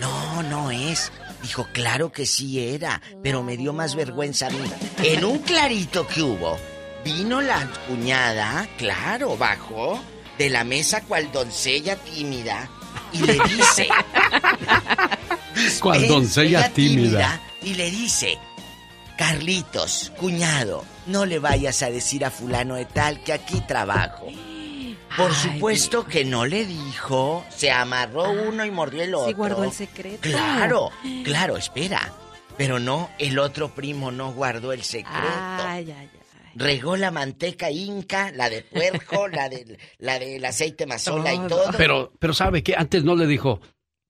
No, 0.00 0.42
no 0.42 0.70
es. 0.70 1.12
Dijo, 1.42 1.66
claro 1.72 2.12
que 2.12 2.26
sí 2.26 2.60
era, 2.74 3.00
pero 3.22 3.42
me 3.42 3.56
dio 3.56 3.72
más 3.72 3.94
vergüenza 3.94 4.48
a 4.48 4.50
mí. 4.50 4.58
En 5.02 5.24
un 5.24 5.38
clarito 5.38 6.06
que 6.06 6.22
hubo, 6.22 6.58
vino 7.04 7.40
la 7.40 7.66
cuñada, 7.88 8.68
claro, 8.76 9.36
bajó 9.36 10.00
de 10.38 10.50
la 10.50 10.64
mesa 10.64 11.02
cual 11.02 11.30
doncella 11.32 11.96
tímida 11.96 12.68
y 13.12 13.18
le 13.20 13.38
dice... 13.48 13.88
Cual 15.80 16.00
"Ven, 16.00 16.08
doncella 16.08 16.60
ella 16.60 16.72
tímida". 16.72 17.40
Y 17.62 17.74
le 17.74 17.90
dice, 17.90 18.38
Carlitos, 19.18 20.12
cuñado, 20.18 20.84
no 21.06 21.26
le 21.26 21.38
vayas 21.38 21.82
a 21.82 21.90
decir 21.90 22.24
a 22.24 22.30
fulano 22.30 22.76
de 22.76 22.86
tal 22.86 23.22
que 23.22 23.34
aquí 23.34 23.60
trabajo. 23.60 24.28
Por 25.16 25.34
supuesto 25.34 26.06
que 26.06 26.24
no 26.24 26.46
le 26.46 26.64
dijo, 26.66 27.44
se 27.54 27.70
amarró 27.70 28.30
uno 28.30 28.64
y 28.64 28.70
mordió 28.70 29.02
el 29.02 29.14
otro. 29.14 29.28
Sí 29.28 29.34
guardó 29.34 29.64
el 29.64 29.72
secreto. 29.72 30.18
Claro, 30.22 30.90
claro, 31.24 31.56
espera. 31.56 32.12
Pero 32.56 32.78
no, 32.78 33.10
el 33.18 33.38
otro 33.38 33.70
primo 33.74 34.10
no 34.10 34.32
guardó 34.32 34.72
el 34.72 34.82
secreto. 34.82 35.18
Ay, 35.20 35.90
ay, 35.90 36.08
ay. 36.12 36.52
regó 36.54 36.96
la 36.96 37.10
manteca 37.10 37.70
inca, 37.70 38.30
la 38.32 38.50
de 38.50 38.62
puerco, 38.62 39.28
la 39.32 39.48
del 39.48 39.78
la 39.98 40.18
del 40.18 40.44
aceite 40.44 40.86
mazola 40.86 41.32
y 41.34 41.38
todo. 41.48 41.70
Pero, 41.76 42.12
pero 42.18 42.34
¿sabe 42.34 42.62
qué? 42.62 42.74
Antes 42.76 43.02
no 43.02 43.16
le 43.16 43.26
dijo, 43.26 43.60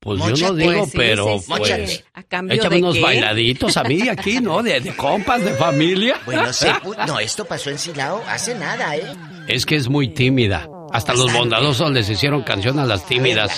pues 0.01 0.19
yo 0.21 0.49
no 0.49 0.55
digo, 0.55 0.73
Pues 0.73 0.91
sí, 0.91 0.97
pero 0.99 1.39
sí, 1.39 1.45
sí. 1.47 1.53
pues. 1.57 2.05
¿A 2.15 2.23
cambio 2.25 2.57
échame 2.57 2.77
de 2.77 2.83
unos 2.83 2.95
qué? 2.97 3.03
bailaditos 3.03 3.77
a 3.77 3.85
mí 3.85 4.09
aquí, 4.09 4.41
¿no? 4.41 4.63
De, 4.63 4.81
de 4.81 4.97
compas, 4.97 5.45
de 5.45 5.53
familia. 5.55 6.17
Bueno, 6.27 6.53
se 6.53 6.73
no, 7.07 7.21
esto 7.21 7.45
pasó 7.45 7.71
en 7.71 7.79
Silao 7.79 8.23
hace 8.27 8.55
nada, 8.55 8.97
¿eh? 8.97 9.13
Es 9.47 9.65
que 9.65 9.77
es 9.77 9.89
muy 9.89 10.09
tímida. 10.09 10.69
Hasta 10.93 11.15
los 11.15 11.33
bondadosos 11.33 11.91
les 11.93 12.09
hicieron 12.09 12.43
canción 12.43 12.79
a 12.79 12.85
las 12.85 13.05
tímidas. 13.07 13.57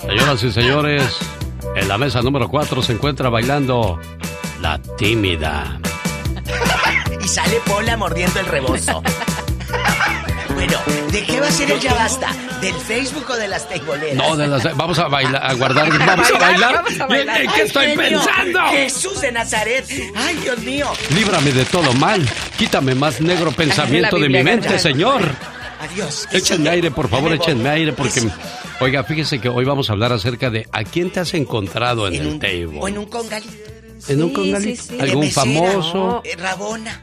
Señoras 0.00 0.42
y 0.42 0.50
señores, 0.50 1.18
en 1.76 1.88
la 1.88 1.98
mesa 1.98 2.22
número 2.22 2.48
4 2.48 2.82
se 2.82 2.92
encuentra 2.92 3.28
bailando 3.28 4.00
la 4.60 4.78
tímida. 4.96 5.78
Y 7.20 7.26
sale 7.26 7.60
Pola 7.66 7.96
mordiendo 7.96 8.38
el 8.40 8.46
rebozo. 8.46 9.02
bueno, 10.54 10.78
¿de 11.10 11.24
qué 11.24 11.40
va 11.40 11.48
a 11.48 11.50
ser 11.50 11.70
el 11.72 11.80
ya 11.80 11.92
basta? 11.92 12.28
¿Del 12.60 12.74
Facebook 12.74 13.26
o 13.28 13.36
de 13.36 13.48
las 13.48 13.68
teiboleras? 13.68 14.16
No, 14.16 14.36
de 14.36 14.46
las, 14.46 14.76
vamos 14.76 14.98
a 14.98 15.08
bailar, 15.08 15.44
a 15.44 15.52
guardar, 15.54 15.98
vamos 16.06 16.30
a 16.30 16.38
bailar. 16.38 16.74
Vamos 16.76 17.00
a 17.00 17.06
bailar. 17.06 17.40
¿En 17.42 17.50
qué 17.50 17.60
Ay, 17.62 17.66
estoy 17.66 17.86
genio, 17.88 18.20
pensando? 18.22 18.60
Jesús 18.70 19.20
de 19.20 19.32
Nazaret. 19.32 19.84
Ay, 20.14 20.36
Dios 20.36 20.58
mío. 20.60 20.86
Líbrame 21.14 21.50
de 21.52 21.64
todo 21.64 21.92
mal, 21.94 22.26
quítame 22.56 22.94
más 22.94 23.20
negro 23.20 23.50
pensamiento 23.50 24.16
de 24.16 24.28
mi 24.28 24.42
mente. 24.42 24.78
Señor. 24.78 25.22
Adiós. 25.80 26.26
Échenme 26.32 26.68
aire, 26.68 26.90
por 26.90 27.08
favor, 27.08 27.32
échenme 27.32 27.68
aire, 27.68 27.92
porque... 27.92 28.20
Oiga, 28.80 29.02
fíjese 29.04 29.40
que 29.40 29.48
hoy 29.48 29.64
vamos 29.64 29.90
a 29.90 29.92
hablar 29.92 30.12
acerca 30.12 30.50
de 30.50 30.66
a 30.72 30.84
quién 30.84 31.10
te 31.10 31.20
has 31.20 31.34
encontrado 31.34 32.06
en, 32.08 32.14
En 32.14 32.20
el 32.22 32.26
un- 32.28 32.38
table. 32.40 32.78
O 32.80 32.88
en 32.88 32.98
un 32.98 33.06
congalito. 33.06 33.52
¿En 34.08 34.22
un 34.22 34.32
congalito? 34.32 34.82
sí, 34.82 34.88
sí. 34.90 34.98
¿Algún 35.00 35.20
mesera. 35.26 35.42
famoso? 35.44 36.22
Eh, 36.24 36.36
Rabona. 36.36 37.02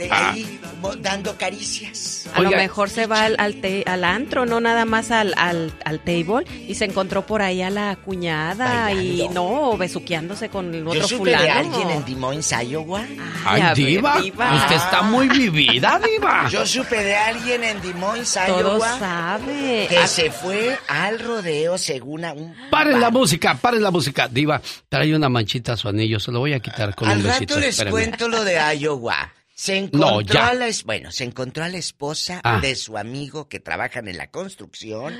De 0.00 0.08
Ah. 0.10 0.30
ahí, 0.32 0.58
dando 1.00 1.36
caricias. 1.36 2.26
A 2.34 2.40
lo 2.40 2.50
mejor 2.50 2.88
se 2.88 3.06
va 3.06 3.24
al, 3.24 3.36
al, 3.38 3.56
te- 3.60 3.84
al 3.86 4.02
antro, 4.04 4.46
no 4.46 4.58
nada 4.60 4.86
más 4.86 5.10
al, 5.10 5.34
al, 5.36 5.74
al 5.84 6.00
table, 6.00 6.46
y 6.66 6.74
se 6.74 6.86
encontró 6.86 7.26
por 7.26 7.42
ahí 7.42 7.60
a 7.60 7.68
la 7.68 7.96
cuñada 7.96 8.90
y 8.94 9.28
no, 9.28 9.76
besuqueándose 9.76 10.48
con 10.48 10.74
el 10.74 10.86
otro 10.86 11.00
Yo 11.00 11.06
supe 11.08 11.18
fulano. 11.32 11.42
de 11.44 11.50
alguien 11.50 11.90
en 11.90 12.04
Des 12.06 12.16
Moines, 12.16 12.50
Iowa. 12.66 13.04
Ay, 13.44 13.62
ver, 13.62 13.74
diva, 13.74 14.16
usted 14.54 14.76
está 14.76 15.02
muy 15.02 15.28
vivida, 15.28 16.00
diva. 16.02 16.48
Yo 16.48 16.64
supe 16.64 17.02
de 17.04 17.14
alguien 17.14 17.62
en 17.62 17.82
Des 17.82 17.94
Moines, 17.94 18.38
Todo 18.46 18.76
Iowa. 18.76 18.98
sabe. 18.98 19.86
Que 19.88 19.98
Ah. 19.98 20.06
se 20.06 20.30
fue 20.30 20.78
al 20.88 21.18
rodeo 21.20 21.76
según 21.76 22.24
a 22.24 22.32
un... 22.32 22.54
Paren 22.70 23.00
la 23.00 23.10
música, 23.10 23.54
paren 23.54 23.82
la 23.82 23.90
música. 23.90 24.28
Diva, 24.28 24.62
trae 24.88 25.14
una 25.14 25.28
manchita 25.28 25.74
a 25.74 25.76
su 25.76 25.88
anillo, 25.88 26.18
se 26.18 26.32
lo 26.32 26.38
voy 26.38 26.54
a 26.54 26.60
quitar 26.60 26.94
con 26.94 27.06
Al 27.08 27.18
un 27.18 27.24
besito. 27.24 27.54
rato 27.54 27.60
les 27.60 27.68
espérame. 27.70 27.90
cuento 27.90 28.28
lo 28.28 28.44
de 28.44 28.58
Iowa. 28.78 29.32
Se 29.60 29.76
encontró 29.76 30.10
No, 30.10 30.20
ya. 30.22 30.48
a 30.48 30.54
la 30.54 30.70
bueno, 30.86 31.12
se 31.12 31.24
encontró 31.24 31.62
a 31.62 31.68
la 31.68 31.76
esposa 31.76 32.40
Ah. 32.42 32.60
de 32.60 32.74
su 32.74 32.96
amigo 32.96 33.46
que 33.46 33.60
trabajan 33.60 34.08
en 34.08 34.16
la 34.16 34.30
construcción. 34.30 35.14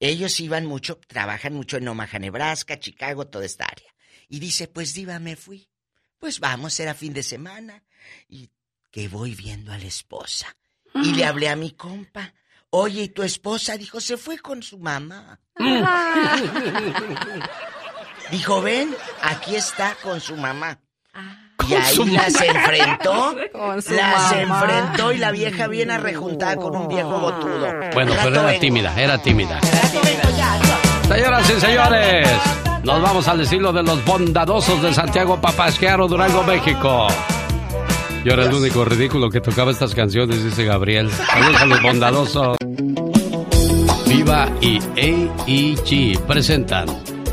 Ellos 0.00 0.40
iban 0.40 0.64
mucho, 0.64 0.98
trabajan 1.06 1.52
mucho 1.52 1.76
en 1.76 1.86
Omaha, 1.86 2.18
Nebraska, 2.18 2.78
Chicago, 2.78 3.26
toda 3.26 3.44
esta 3.44 3.66
área. 3.66 3.94
Y 4.26 4.38
dice, 4.38 4.68
pues 4.68 4.94
diva, 4.94 5.18
me 5.18 5.36
fui. 5.36 5.68
Pues 6.18 6.40
vamos, 6.40 6.80
era 6.80 6.94
fin 6.94 7.12
de 7.12 7.22
semana. 7.22 7.84
Y 8.26 8.48
que 8.90 9.06
voy 9.06 9.34
viendo 9.34 9.70
a 9.70 9.76
la 9.76 9.86
esposa. 9.86 10.56
Y 10.94 11.12
le 11.12 11.26
hablé 11.26 11.50
a 11.50 11.56
mi 11.56 11.72
compa. 11.72 12.32
Oye, 12.70 13.02
¿y 13.02 13.08
tu 13.10 13.22
esposa? 13.22 13.76
Dijo, 13.76 14.00
se 14.00 14.16
fue 14.16 14.38
con 14.38 14.62
su 14.62 14.78
mamá. 14.78 15.42
Dijo, 18.30 18.62
ven, 18.62 18.96
aquí 19.20 19.56
está 19.56 19.94
con 20.02 20.22
su 20.22 20.36
mamá. 20.36 20.80
Y 21.66 21.74
ahí 21.74 22.10
las 22.10 22.40
enfrentó, 22.40 23.34
las 23.74 23.90
mamá. 23.90 24.32
enfrentó 24.40 25.12
y 25.12 25.18
la 25.18 25.30
vieja 25.32 25.66
bien 25.66 25.90
arrejuntada 25.90 26.56
con 26.56 26.74
un 26.76 26.88
viejo 26.88 27.18
botudo. 27.18 27.66
Bueno, 27.92 28.14
Rato 28.14 28.28
pero 28.30 28.48
era 28.48 28.58
tímida, 28.60 28.92
era 29.00 29.18
tímida. 29.18 29.60
Señoras 31.08 31.50
y 31.50 31.60
señores, 31.60 32.28
nos 32.84 33.02
vamos 33.02 33.28
al 33.28 33.40
estilo 33.40 33.72
de 33.72 33.82
los 33.82 34.02
bondadosos 34.04 34.82
de 34.82 34.94
Santiago 34.94 35.40
Papasquiaro, 35.40 36.06
Durango, 36.06 36.42
México. 36.44 37.06
Yo 38.24 38.32
era 38.32 38.44
el 38.44 38.54
único 38.54 38.84
ridículo 38.84 39.30
que 39.30 39.40
tocaba 39.40 39.70
estas 39.70 39.94
canciones, 39.94 40.42
dice 40.44 40.64
Gabriel. 40.64 41.10
Saludos 41.10 41.60
a 41.60 41.66
los 41.66 41.82
bondadosos. 41.82 42.56
Viva 44.06 44.48
y 44.60 44.78
AEG 44.96 46.20
presentan 46.26 46.86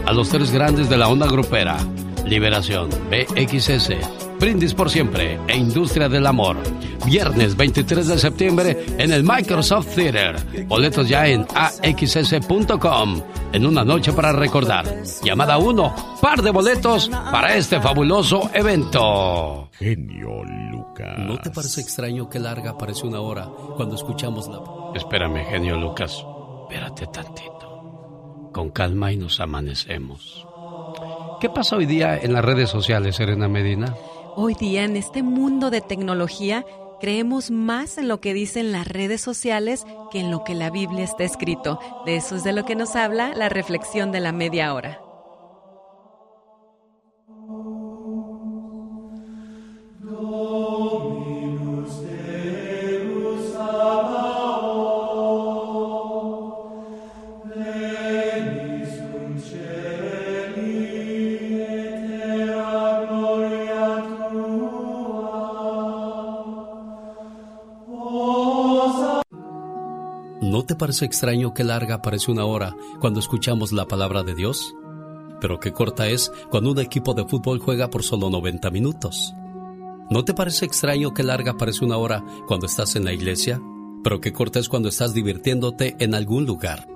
a 0.06 0.12
los 0.14 0.30
tres 0.30 0.52
grandes 0.52 0.90
de 0.90 0.98
la 0.98 1.08
onda 1.08 1.26
grupera. 1.28 1.78
Liberación, 2.26 2.90
BXS, 2.90 3.92
Brindis 4.40 4.74
por 4.74 4.90
Siempre 4.90 5.40
e 5.48 5.56
Industria 5.56 6.10
del 6.10 6.26
Amor. 6.26 6.58
Viernes 7.06 7.56
23 7.56 8.08
de 8.08 8.18
septiembre 8.18 8.86
en 8.98 9.12
el 9.12 9.24
Microsoft 9.24 9.96
Theater. 9.96 10.66
Boletos 10.66 11.08
ya 11.08 11.28
en 11.28 11.46
axs.com. 11.54 13.22
En 13.54 13.66
una 13.66 13.86
noche 13.86 14.12
para 14.12 14.32
recordar. 14.32 14.86
Llamada 15.24 15.58
1. 15.58 15.96
Par 16.20 16.42
de 16.42 16.52
boletos 16.52 17.10
para 17.10 17.56
este 17.56 17.80
fabuloso 17.80 18.50
evento. 18.54 19.70
Genio 19.74 20.44
Lucas. 20.72 21.20
¿No 21.20 21.38
te 21.38 21.52
parece 21.52 21.82
extraño 21.82 22.28
que 22.28 22.40
larga 22.40 22.78
parece 22.78 23.06
una 23.06 23.22
hora 23.22 23.48
cuando 23.76 23.96
escuchamos 23.96 24.48
la... 24.48 24.62
Espérame, 24.96 25.46
genio 25.46 25.78
Lucas. 25.78 26.26
Espérate 26.64 27.06
tantito. 27.08 28.50
Con 28.52 28.72
calma 28.72 29.12
y 29.12 29.18
nos 29.18 29.40
amanecemos. 29.40 30.48
¿Qué 31.40 31.50
pasa 31.50 31.76
hoy 31.76 31.86
día 31.86 32.18
en 32.18 32.34
las 32.34 32.46
redes 32.46 32.70
sociales, 32.70 33.18
Serena 33.18 33.48
Medina? 33.48 33.96
Hoy 34.36 34.54
día, 34.54 34.84
en 34.84 34.96
este 34.96 35.22
mundo 35.22 35.70
de 35.70 35.82
tecnología, 35.82 36.66
creemos 37.00 37.52
más 37.52 37.98
en 37.98 38.08
lo 38.08 38.22
que 38.22 38.34
dicen 38.34 38.72
las 38.72 38.88
redes 38.88 39.22
sociales 39.22 39.86
que 40.12 40.20
en 40.20 40.32
lo 40.32 40.44
que 40.44 40.56
la 40.56 40.70
Biblia 40.70 41.04
está 41.04 41.24
escrito. 41.24 41.80
De 42.06 42.16
eso 42.16 42.36
es 42.36 42.44
de 42.44 42.54
lo 42.54 42.64
que 42.66 42.76
nos 42.76 42.96
habla 42.96 43.34
la 43.36 43.50
reflexión 43.50 44.12
de 44.12 44.22
la 44.22 44.32
media 44.32 44.74
hora. 44.74 45.05
¿No 70.66 70.70
te 70.70 70.76
parece 70.76 71.06
extraño 71.06 71.54
que 71.54 71.64
larga 71.64 72.02
parece 72.02 72.32
una 72.32 72.46
hora 72.46 72.76
cuando 73.00 73.20
escuchamos 73.20 73.72
la 73.72 73.88
palabra 73.88 74.24
de 74.24 74.34
Dios? 74.34 74.74
Pero 75.40 75.60
qué 75.60 75.72
corta 75.72 76.08
es 76.08 76.32
cuando 76.50 76.72
un 76.72 76.80
equipo 76.80 77.14
de 77.14 77.24
fútbol 77.24 77.60
juega 77.60 77.92
por 77.92 78.02
solo 78.02 78.32
90 78.32 78.72
minutos. 78.72 79.36
¿No 80.10 80.26
te 80.26 80.34
parece 80.34 80.66
extraño 80.66 81.14
que 81.14 81.22
larga 81.22 81.56
parece 81.56 81.86
una 81.86 81.98
hora 81.98 82.26
cuando 82.48 82.66
estás 82.66 82.96
en 82.96 83.06
la 83.06 83.14
iglesia? 83.14 83.62
Pero 84.04 84.20
qué 84.20 84.34
corta 84.34 84.58
es 84.58 84.68
cuando 84.68 84.90
estás 84.90 85.14
divirtiéndote 85.14 85.98
en 86.00 86.16
algún 86.16 86.48
lugar. 86.48 86.88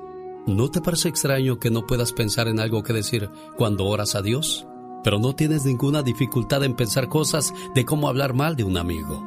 ¿No 0.47 0.71
te 0.71 0.81
parece 0.81 1.09
extraño 1.09 1.59
que 1.59 1.69
no 1.69 1.85
puedas 1.85 2.11
pensar 2.11 2.47
en 2.47 2.59
algo 2.59 2.81
que 2.81 2.93
decir 2.93 3.29
cuando 3.55 3.85
oras 3.85 4.15
a 4.15 4.23
Dios? 4.23 4.65
Pero 5.03 5.19
no 5.19 5.35
tienes 5.35 5.63
ninguna 5.63 6.01
dificultad 6.01 6.63
en 6.63 6.75
pensar 6.75 7.07
cosas 7.07 7.53
de 7.75 7.85
cómo 7.85 8.09
hablar 8.09 8.33
mal 8.33 8.55
de 8.55 8.63
un 8.63 8.77
amigo. 8.77 9.23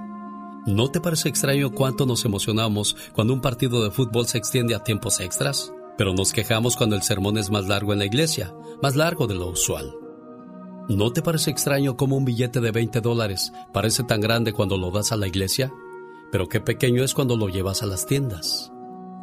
¿No 0.64 0.92
te 0.92 1.00
parece 1.00 1.28
extraño 1.28 1.72
cuánto 1.72 2.06
nos 2.06 2.24
emocionamos 2.24 2.96
cuando 3.12 3.32
un 3.32 3.40
partido 3.40 3.82
de 3.82 3.90
fútbol 3.90 4.26
se 4.26 4.38
extiende 4.38 4.76
a 4.76 4.84
tiempos 4.84 5.18
extras? 5.18 5.72
Pero 5.98 6.14
nos 6.14 6.32
quejamos 6.32 6.76
cuando 6.76 6.94
el 6.94 7.02
sermón 7.02 7.36
es 7.36 7.50
más 7.50 7.66
largo 7.66 7.92
en 7.92 7.98
la 7.98 8.04
iglesia, 8.04 8.54
más 8.80 8.94
largo 8.94 9.26
de 9.26 9.34
lo 9.34 9.48
usual. 9.48 9.92
¿No 10.88 11.12
te 11.12 11.20
parece 11.20 11.50
extraño 11.50 11.96
cómo 11.96 12.16
un 12.16 12.24
billete 12.24 12.60
de 12.60 12.70
20 12.70 13.00
dólares 13.00 13.52
parece 13.72 14.04
tan 14.04 14.20
grande 14.20 14.52
cuando 14.52 14.76
lo 14.76 14.92
das 14.92 15.10
a 15.10 15.16
la 15.16 15.26
iglesia? 15.26 15.72
Pero 16.30 16.48
qué 16.48 16.60
pequeño 16.60 17.02
es 17.02 17.12
cuando 17.12 17.36
lo 17.36 17.48
llevas 17.48 17.82
a 17.82 17.86
las 17.86 18.06
tiendas. 18.06 18.72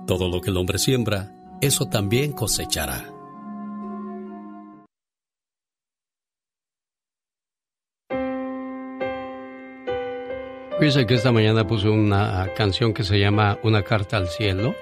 Todo 0.08 0.28
lo 0.28 0.42
que 0.42 0.50
el 0.50 0.58
hombre 0.58 0.78
siembra, 0.78 1.34
eso 1.62 1.86
también 1.86 2.34
cosechará. 2.34 3.14
Fíjese 10.80 11.06
que 11.06 11.16
esta 11.16 11.34
mañana 11.34 11.68
puse 11.68 11.90
una 11.90 12.54
canción 12.56 12.94
que 12.94 13.04
se 13.04 13.20
llama 13.20 13.60
Una 13.64 13.84
carta 13.84 14.16
al 14.16 14.30
cielo 14.30 14.76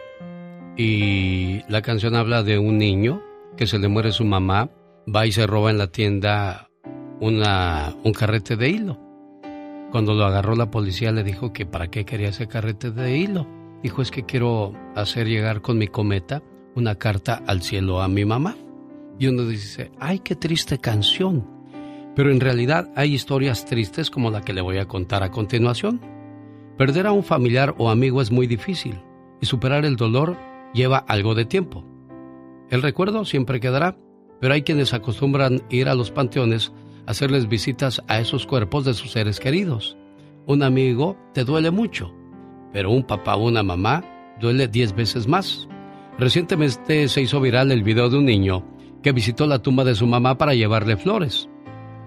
y 0.78 1.64
la 1.70 1.82
canción 1.82 2.16
habla 2.16 2.44
de 2.44 2.60
un 2.60 2.78
niño 2.78 3.24
que 3.58 3.66
se 3.66 3.80
le 3.80 3.88
muere 3.88 4.12
su 4.12 4.24
mamá, 4.24 4.70
va 5.14 5.26
y 5.26 5.32
se 5.32 5.48
roba 5.48 5.72
en 5.72 5.80
la 5.80 5.88
tienda 5.88 6.70
una, 7.20 7.96
un 8.04 8.14
carrete 8.14 8.56
de 8.56 8.70
hilo. 8.70 9.00
Cuando 9.92 10.14
lo 10.14 10.26
agarró 10.26 10.56
la 10.56 10.70
policía 10.70 11.12
le 11.12 11.24
dijo 11.24 11.52
que 11.52 11.66
para 11.66 11.88
qué 11.88 12.06
quería 12.06 12.30
ese 12.30 12.48
carrete 12.48 12.92
de 12.92 13.18
hilo. 13.18 13.48
Dijo 13.82 14.04
es 14.04 14.12
que 14.12 14.24
quiero 14.24 14.74
hacer 14.96 15.26
llegar 15.26 15.64
con 15.64 15.80
mi 15.80 15.88
cometa 15.88 16.44
una 16.76 16.94
carta 16.94 17.42
al 17.48 17.64
cielo 17.64 18.04
a 18.04 18.08
mi 18.08 18.24
mamá. 18.24 18.56
Y 19.18 19.26
uno 19.26 19.48
dice, 19.48 19.90
ay, 20.00 20.20
qué 20.20 20.36
triste 20.36 20.78
canción. 20.78 21.57
Pero 22.18 22.32
en 22.32 22.40
realidad 22.40 22.90
hay 22.96 23.14
historias 23.14 23.64
tristes 23.66 24.10
como 24.10 24.32
la 24.32 24.42
que 24.42 24.52
le 24.52 24.62
voy 24.62 24.80
a 24.80 24.88
contar 24.88 25.22
a 25.22 25.30
continuación. 25.30 26.02
Perder 26.76 27.06
a 27.06 27.12
un 27.12 27.24
familiar 27.24 27.76
o 27.78 27.92
amigo 27.92 28.24
es 28.24 28.32
muy 28.32 28.48
difícil 28.48 29.00
y 29.40 29.46
superar 29.46 29.86
el 29.86 29.98
dolor 29.98 30.36
lleva 30.74 30.98
algo 30.98 31.36
de 31.36 31.46
tiempo. 31.46 31.86
El 32.72 32.82
recuerdo 32.82 33.24
siempre 33.24 33.60
quedará, 33.60 34.00
pero 34.42 34.56
hay 34.56 34.64
quienes 34.64 34.96
acostumbran 34.96 35.62
ir 35.70 35.90
a 35.90 35.94
los 35.94 36.10
panteones 36.10 36.74
a 37.06 37.12
hacerles 37.12 37.48
visitas 37.48 38.02
a 38.08 38.20
esos 38.20 38.48
cuerpos 38.48 38.84
de 38.84 38.96
sus 38.96 39.12
seres 39.12 39.40
queridos. 39.40 39.96
Un 40.48 40.64
amigo 40.64 41.20
te 41.36 41.44
duele 41.44 41.70
mucho, 41.70 42.12
pero 42.74 42.90
un 42.90 43.04
papá 43.04 43.36
o 43.36 43.46
una 43.46 43.62
mamá 43.62 44.04
duele 44.42 44.68
diez 44.68 44.96
veces 44.96 45.28
más. 45.28 45.70
Recientemente 46.18 47.10
se 47.10 47.22
hizo 47.22 47.40
viral 47.40 47.72
el 47.72 47.84
video 47.84 48.10
de 48.10 48.18
un 48.18 48.26
niño 48.26 48.66
que 49.04 49.12
visitó 49.12 49.46
la 49.46 49.60
tumba 49.60 49.84
de 49.84 49.94
su 49.94 50.08
mamá 50.08 50.40
para 50.40 50.56
llevarle 50.56 50.98
flores. 50.98 51.48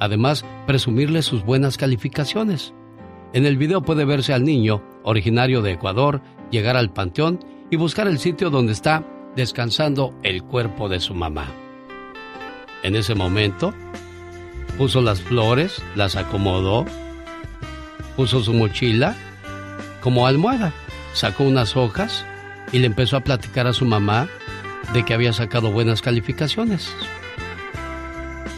Además, 0.01 0.45
presumirle 0.67 1.23
sus 1.23 1.45
buenas 1.45 1.77
calificaciones. 1.77 2.73
En 3.33 3.47
el 3.47 3.59
video 3.59 3.83
puede 3.83 4.07
verse 4.07 4.33
al 4.33 4.45
niño, 4.45 4.83
originario 5.05 5.63
de 5.63 5.73
Ecuador, 5.73 6.23
llegar 6.51 6.77
al 6.77 6.93
panteón 6.93 7.39
y 7.71 7.77
buscar 7.77 8.09
el 8.09 8.19
sitio 8.19 8.51
donde 8.51 8.73
está 8.73 9.05
descansando 9.37 10.15
el 10.23 10.43
cuerpo 10.43 10.89
de 10.89 11.01
su 11.01 11.15
mamá. 11.15 11.47
En 12.83 12.97
ese 12.97 13.15
momento, 13.15 13.75
puso 14.79 15.03
las 15.03 15.21
flores, 15.21 15.83
las 15.95 16.17
acomodó, 16.17 16.87
puso 18.17 18.43
su 18.43 18.55
mochila 18.55 19.15
como 20.01 20.27
almohada, 20.27 20.73
sacó 21.13 21.45
unas 21.45 21.77
hojas 21.77 22.25
y 22.73 22.79
le 22.79 22.87
empezó 22.87 23.19
a 23.19 23.21
platicar 23.21 23.67
a 23.67 23.75
su 23.75 23.85
mamá 23.85 24.29
de 24.95 25.05
que 25.05 25.13
había 25.13 25.35
sacado 25.35 25.71
buenas 25.71 26.01
calificaciones. 26.01 26.91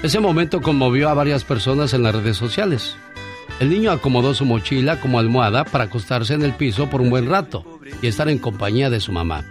Ese 0.02 0.18
momento 0.18 0.60
conmovió 0.60 1.08
a 1.08 1.14
varias 1.14 1.44
personas 1.44 1.94
en 1.94 2.02
las 2.02 2.12
redes 2.12 2.36
sociales. 2.36 2.96
El 3.60 3.70
niño 3.70 3.92
acomodó 3.92 4.34
su 4.34 4.44
mochila 4.44 4.98
como 4.98 5.20
almohada 5.20 5.64
para 5.64 5.84
acostarse 5.84 6.34
en 6.34 6.42
el 6.42 6.54
piso 6.54 6.90
por 6.90 7.00
un 7.00 7.08
buen 7.08 7.30
rato 7.30 7.78
y 8.00 8.08
estar 8.08 8.28
en 8.28 8.40
compañía 8.40 8.90
de 8.90 8.98
su 8.98 9.12
mamá. 9.12 9.44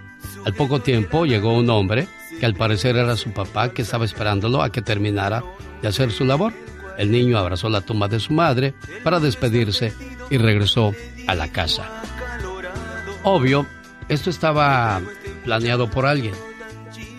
Al 0.46 0.54
poco 0.54 0.82
tiempo 0.82 1.26
llegó 1.26 1.58
un 1.58 1.70
hombre, 1.70 2.10
que 2.38 2.46
al 2.46 2.56
parecer 2.56 2.98
era 2.98 3.16
su 3.16 3.32
papá, 3.32 3.70
que 3.70 3.84
estaba 3.84 4.04
esperándolo 4.04 4.62
a 4.62 4.74
que 4.74 4.82
terminara 4.82 5.42
de 5.82 5.88
hacer 5.88 6.12
su 6.12 6.26
labor. 6.26 6.52
El 6.98 7.12
niño 7.12 7.38
abrazó 7.38 7.70
la 7.70 7.80
tumba 7.80 8.10
de 8.10 8.20
su 8.20 8.34
madre 8.34 8.74
para 9.06 9.22
despedirse 9.22 9.94
y 10.30 10.38
regresó 10.38 10.94
a 11.28 11.36
la 11.36 11.48
casa. 11.48 12.04
Obvio, 13.24 13.66
esto 14.10 14.30
estaba 14.30 15.00
planeado 15.46 15.90
por 15.90 16.06
alguien. 16.06 16.34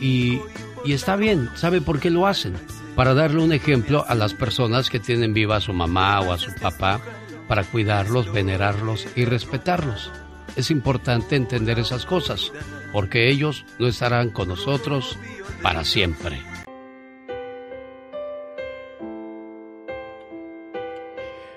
Y, 0.03 0.39
y 0.85 0.93
está 0.93 1.17
bien, 1.17 1.49
¿sabe 1.55 1.81
por 1.81 1.99
qué 1.99 2.11
lo 2.11 2.27
hacen? 2.27 2.55
Para 2.97 3.15
darle 3.15 3.43
un 3.43 3.53
ejemplo 3.53 4.05
a 4.07 4.15
las 4.15 4.35
personas 4.35 4.91
que 4.91 5.01
tienen 5.01 5.33
viva 5.33 5.57
a 5.57 5.61
su 5.61 5.73
mamá 5.73 6.21
o 6.21 6.33
a 6.33 6.39
su 6.39 6.53
papá, 6.61 7.01
para 7.49 7.65
cuidarlos, 7.65 8.33
venerarlos 8.33 9.07
y 9.17 9.25
respetarlos. 9.25 10.11
Es 10.57 10.71
importante 10.71 11.37
entender 11.37 11.79
esas 11.79 12.05
cosas, 12.05 12.53
porque 12.93 13.31
ellos 13.31 13.65
no 13.79 13.87
estarán 13.87 14.31
con 14.31 14.49
nosotros 14.49 15.19
para 15.63 15.85
siempre. 15.85 16.39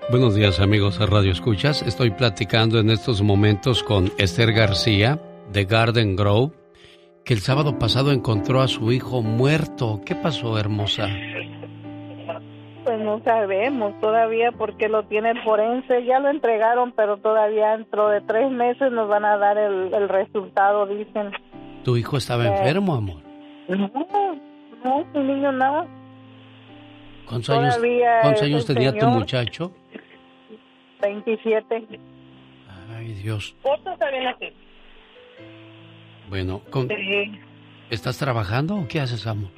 Buenos 0.09 0.35
días 0.35 0.59
amigos 0.59 0.99
de 0.99 1.07
Radio 1.07 1.31
Escuchas. 1.31 1.81
Estoy 1.81 2.11
platicando 2.11 2.79
en 2.79 2.89
estos 2.89 3.21
momentos 3.21 3.83
con 3.83 4.13
Esther 4.17 4.53
García 4.53 5.19
de 5.51 5.65
Garden 5.65 6.15
Grove, 6.15 6.53
que 7.25 7.33
el 7.33 7.39
sábado 7.39 7.79
pasado 7.79 8.11
encontró 8.11 8.61
a 8.61 8.67
su 8.67 8.91
hijo 8.91 9.23
muerto. 9.23 9.99
¿Qué 10.05 10.13
pasó, 10.13 10.59
hermosa? 10.59 11.07
Pues 12.83 12.99
no 12.99 13.19
sabemos 13.23 13.99
todavía 13.99 14.51
por 14.51 14.77
qué 14.77 14.87
lo 14.87 15.03
tiene 15.07 15.31
el 15.31 15.43
forense. 15.43 16.05
Ya 16.05 16.19
lo 16.19 16.29
entregaron, 16.29 16.91
pero 16.91 17.17
todavía 17.17 17.75
dentro 17.77 18.09
de 18.09 18.21
tres 18.21 18.51
meses 18.51 18.91
nos 18.91 19.09
van 19.09 19.25
a 19.25 19.37
dar 19.37 19.57
el, 19.57 20.07
resultado, 20.07 20.85
dicen. 20.85 21.31
¿Tu 21.83 21.97
hijo 21.97 22.17
estaba 22.17 22.45
Eh, 22.45 22.57
enfermo, 22.57 22.93
amor? 22.93 23.23
No, 23.67 23.91
no, 24.83 25.05
mi 25.15 25.33
niño 25.33 25.51
no. 25.51 25.87
¿Cuántos 27.27 27.49
años, 27.49 27.79
¿cuántos 28.21 28.43
años 28.43 28.65
tenía 28.67 28.95
tu 28.95 29.07
muchacho? 29.07 29.71
27. 31.01 31.87
Ay, 32.95 33.13
Dios. 33.13 33.55
¿Cuánto 33.63 33.91
está 33.93 34.11
bien 34.11 34.27
aquí? 34.27 34.53
Bueno, 36.29 36.61
¿con- 36.69 36.87
Sí. 36.87 37.39
¿estás 37.89 38.17
trabajando 38.17 38.75
o 38.75 38.87
qué 38.87 38.99
haces, 39.01 39.25
amor? 39.27 39.49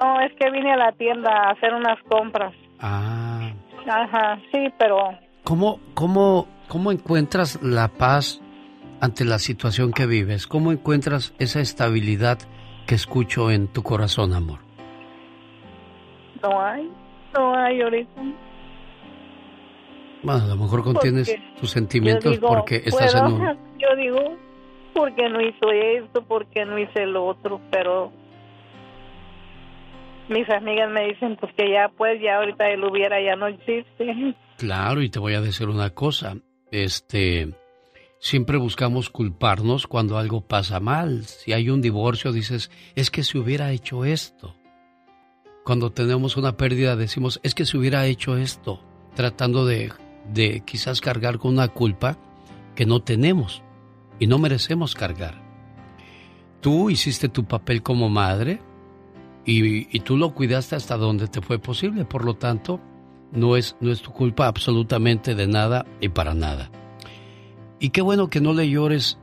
No, 0.00 0.20
es 0.20 0.32
que 0.38 0.50
vine 0.50 0.72
a 0.72 0.76
la 0.76 0.92
tienda 0.92 1.30
a 1.30 1.50
hacer 1.52 1.72
unas 1.74 2.00
compras. 2.08 2.52
Ah, 2.80 3.52
Ajá, 3.88 4.38
sí, 4.52 4.68
pero 4.78 4.98
¿cómo, 5.44 5.80
cómo, 5.94 6.48
¿cómo 6.68 6.90
encuentras 6.90 7.62
la 7.62 7.88
paz 7.88 8.40
ante 9.00 9.24
la 9.24 9.38
situación 9.38 9.92
que 9.92 10.06
vives? 10.06 10.46
¿Cómo 10.48 10.72
encuentras 10.72 11.34
esa 11.38 11.60
estabilidad 11.60 12.38
que 12.86 12.94
escucho 12.96 13.50
en 13.50 13.68
tu 13.68 13.82
corazón, 13.82 14.32
amor? 14.32 14.60
no 16.42 16.60
hay, 16.62 16.88
no 17.34 17.54
hay 17.56 17.80
ahorita. 17.80 18.22
Bueno, 20.22 20.44
a 20.44 20.46
lo 20.48 20.56
mejor 20.56 20.82
contienes 20.84 21.28
Porque 21.30 21.60
tus 21.60 21.70
sentimientos 21.70 22.32
digo, 22.32 22.48
porque 22.48 22.82
estás 22.84 23.14
en 23.14 23.24
un... 23.26 23.58
Yo 23.78 23.96
digo, 23.96 24.36
¿por 24.96 25.14
qué 25.14 25.28
no 25.28 25.40
hizo 25.42 25.70
esto? 25.70 26.22
¿Por 26.24 26.46
qué 26.46 26.64
no 26.64 26.78
hice 26.78 27.02
el 27.02 27.16
otro? 27.16 27.60
Pero 27.70 28.10
mis 30.28 30.48
amigas 30.48 30.90
me 30.90 31.08
dicen, 31.08 31.36
pues 31.36 31.52
que 31.54 31.70
ya, 31.70 31.90
pues 31.94 32.20
ya 32.22 32.38
ahorita 32.38 32.70
él 32.70 32.82
hubiera, 32.82 33.22
ya 33.22 33.36
no 33.36 33.46
existe. 33.46 34.34
Claro, 34.56 35.02
y 35.02 35.10
te 35.10 35.18
voy 35.18 35.34
a 35.34 35.42
decir 35.42 35.68
una 35.68 35.90
cosa. 35.90 36.38
Este, 36.70 37.52
siempre 38.18 38.56
buscamos 38.56 39.10
culparnos 39.10 39.86
cuando 39.86 40.16
algo 40.16 40.40
pasa 40.40 40.80
mal. 40.80 41.24
Si 41.26 41.52
hay 41.52 41.68
un 41.68 41.82
divorcio, 41.82 42.32
dices, 42.32 42.70
es 42.94 43.10
que 43.10 43.22
se 43.22 43.36
hubiera 43.36 43.70
hecho 43.72 44.06
esto. 44.06 44.56
Cuando 45.62 45.90
tenemos 45.90 46.38
una 46.38 46.56
pérdida, 46.56 46.96
decimos, 46.96 47.38
es 47.42 47.54
que 47.54 47.66
se 47.66 47.76
hubiera 47.76 48.06
hecho 48.06 48.38
esto. 48.38 48.80
Tratando 49.14 49.66
de, 49.66 49.92
de 50.32 50.62
quizás 50.64 51.02
cargar 51.02 51.36
con 51.36 51.52
una 51.52 51.68
culpa 51.68 52.16
que 52.74 52.86
no 52.86 53.02
tenemos 53.02 53.62
y 54.18 54.26
no 54.26 54.38
merecemos 54.38 54.94
cargar. 54.94 55.42
Tú 56.60 56.90
hiciste 56.90 57.28
tu 57.28 57.44
papel 57.44 57.82
como 57.82 58.08
madre 58.08 58.60
y, 59.44 59.94
y 59.96 60.00
tú 60.00 60.16
lo 60.16 60.34
cuidaste 60.34 60.76
hasta 60.76 60.96
donde 60.96 61.28
te 61.28 61.40
fue 61.40 61.58
posible. 61.58 62.04
Por 62.04 62.24
lo 62.24 62.34
tanto, 62.34 62.80
no 63.32 63.56
es, 63.56 63.76
no 63.80 63.92
es 63.92 64.02
tu 64.02 64.12
culpa 64.12 64.46
absolutamente 64.46 65.34
de 65.34 65.46
nada 65.46 65.86
y 66.00 66.08
para 66.08 66.34
nada. 66.34 66.70
Y 67.78 67.90
qué 67.90 68.00
bueno 68.00 68.28
que 68.28 68.40
no 68.40 68.54
le 68.54 68.68
llores 68.68 69.18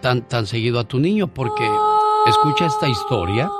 tan, 0.00 0.28
tan 0.28 0.46
seguido 0.46 0.78
a 0.78 0.84
tu 0.84 0.98
niño, 0.98 1.32
porque 1.32 1.68
escucha 2.26 2.66
esta 2.66 2.88
historia 2.88 3.50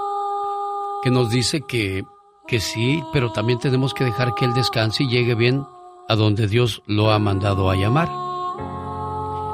que 1.02 1.10
nos 1.10 1.30
dice 1.30 1.62
que, 1.66 2.04
que 2.46 2.60
sí, 2.60 3.02
pero 3.12 3.32
también 3.32 3.58
tenemos 3.58 3.94
que 3.94 4.04
dejar 4.04 4.34
que 4.34 4.44
él 4.44 4.54
descanse 4.54 5.04
y 5.04 5.08
llegue 5.08 5.34
bien 5.34 5.64
a 6.08 6.14
donde 6.14 6.46
Dios 6.46 6.82
lo 6.86 7.10
ha 7.10 7.18
mandado 7.18 7.70
a 7.70 7.76
llamar. 7.76 8.25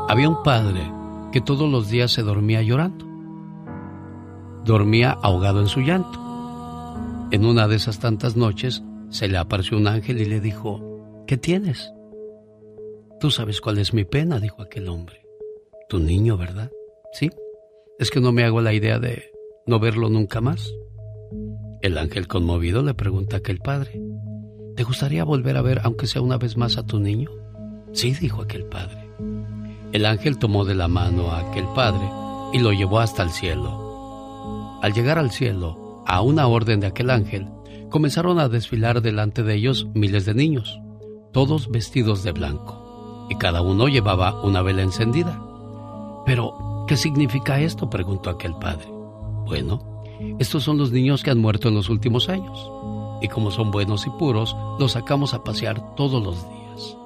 Había 0.08 0.28
un 0.28 0.42
padre 0.42 0.92
que 1.32 1.40
todos 1.40 1.70
los 1.70 1.88
días 1.88 2.10
se 2.10 2.22
dormía 2.22 2.62
llorando. 2.62 3.06
Dormía 4.64 5.12
ahogado 5.22 5.60
en 5.60 5.68
su 5.68 5.80
llanto. 5.80 6.20
En 7.30 7.46
una 7.46 7.66
de 7.66 7.76
esas 7.76 7.98
tantas 7.98 8.36
noches 8.36 8.82
se 9.08 9.28
le 9.28 9.38
apareció 9.38 9.78
un 9.78 9.86
ángel 9.86 10.20
y 10.20 10.26
le 10.26 10.40
dijo, 10.40 11.24
¿qué 11.26 11.36
tienes? 11.36 11.92
Tú 13.20 13.30
sabes 13.30 13.60
cuál 13.60 13.78
es 13.78 13.94
mi 13.94 14.04
pena, 14.04 14.40
dijo 14.40 14.60
aquel 14.60 14.88
hombre. 14.88 15.24
Tu 15.88 15.98
niño, 15.98 16.36
¿verdad? 16.36 16.70
Sí. 17.12 17.30
Es 17.98 18.10
que 18.10 18.20
no 18.20 18.32
me 18.32 18.44
hago 18.44 18.60
la 18.60 18.72
idea 18.72 18.98
de 18.98 19.30
no 19.66 19.78
verlo 19.78 20.08
nunca 20.08 20.40
más. 20.40 20.74
El 21.80 21.96
ángel 21.96 22.28
conmovido 22.28 22.82
le 22.82 22.94
pregunta 22.94 23.36
a 23.36 23.38
aquel 23.38 23.60
padre, 23.60 24.02
¿te 24.76 24.82
gustaría 24.82 25.24
volver 25.24 25.56
a 25.56 25.62
ver 25.62 25.80
aunque 25.84 26.06
sea 26.06 26.20
una 26.22 26.36
vez 26.36 26.56
más 26.56 26.76
a 26.76 26.84
tu 26.84 26.98
niño? 26.98 27.30
Sí, 27.92 28.12
dijo 28.14 28.42
aquel 28.42 28.64
padre. 28.64 29.08
El 29.93 30.06
ángel 30.06 30.39
tomó 30.39 30.64
de 30.64 30.74
la 30.74 30.89
mano 30.89 31.31
a 31.31 31.40
aquel 31.40 31.66
padre 31.74 32.09
y 32.52 32.59
lo 32.59 32.73
llevó 32.73 32.98
hasta 32.98 33.23
el 33.23 33.31
cielo. 33.31 34.78
Al 34.82 34.94
llegar 34.94 35.19
al 35.19 35.31
cielo, 35.31 36.02
a 36.06 36.23
una 36.23 36.47
orden 36.47 36.81
de 36.81 36.86
aquel 36.86 37.10
ángel, 37.10 37.48
comenzaron 37.90 38.39
a 38.39 38.48
desfilar 38.48 39.02
delante 39.02 39.43
de 39.43 39.55
ellos 39.55 39.86
miles 39.94 40.24
de 40.24 40.35
niños, 40.35 40.81
todos 41.32 41.70
vestidos 41.70 42.23
de 42.23 42.32
blanco, 42.32 43.27
y 43.28 43.36
cada 43.36 43.60
uno 43.60 43.86
llevaba 43.86 44.43
una 44.43 44.62
vela 44.62 44.82
encendida. 44.82 45.39
Pero, 46.24 46.85
¿qué 46.89 46.97
significa 46.97 47.60
esto? 47.60 47.90
preguntó 47.90 48.31
aquel 48.31 48.55
padre. 48.55 48.89
Bueno, 49.47 50.02
estos 50.39 50.62
son 50.62 50.78
los 50.78 50.90
niños 50.90 51.23
que 51.23 51.31
han 51.31 51.39
muerto 51.39 51.69
en 51.69 51.74
los 51.74 51.90
últimos 51.90 52.31
años, 52.31 52.70
y 53.20 53.28
como 53.28 53.51
son 53.51 53.70
buenos 53.70 54.06
y 54.06 54.10
puros, 54.10 54.56
los 54.78 54.93
sacamos 54.93 55.35
a 55.35 55.44
pasear 55.44 55.94
todos 55.97 56.23
los 56.23 56.36
días. 56.48 56.97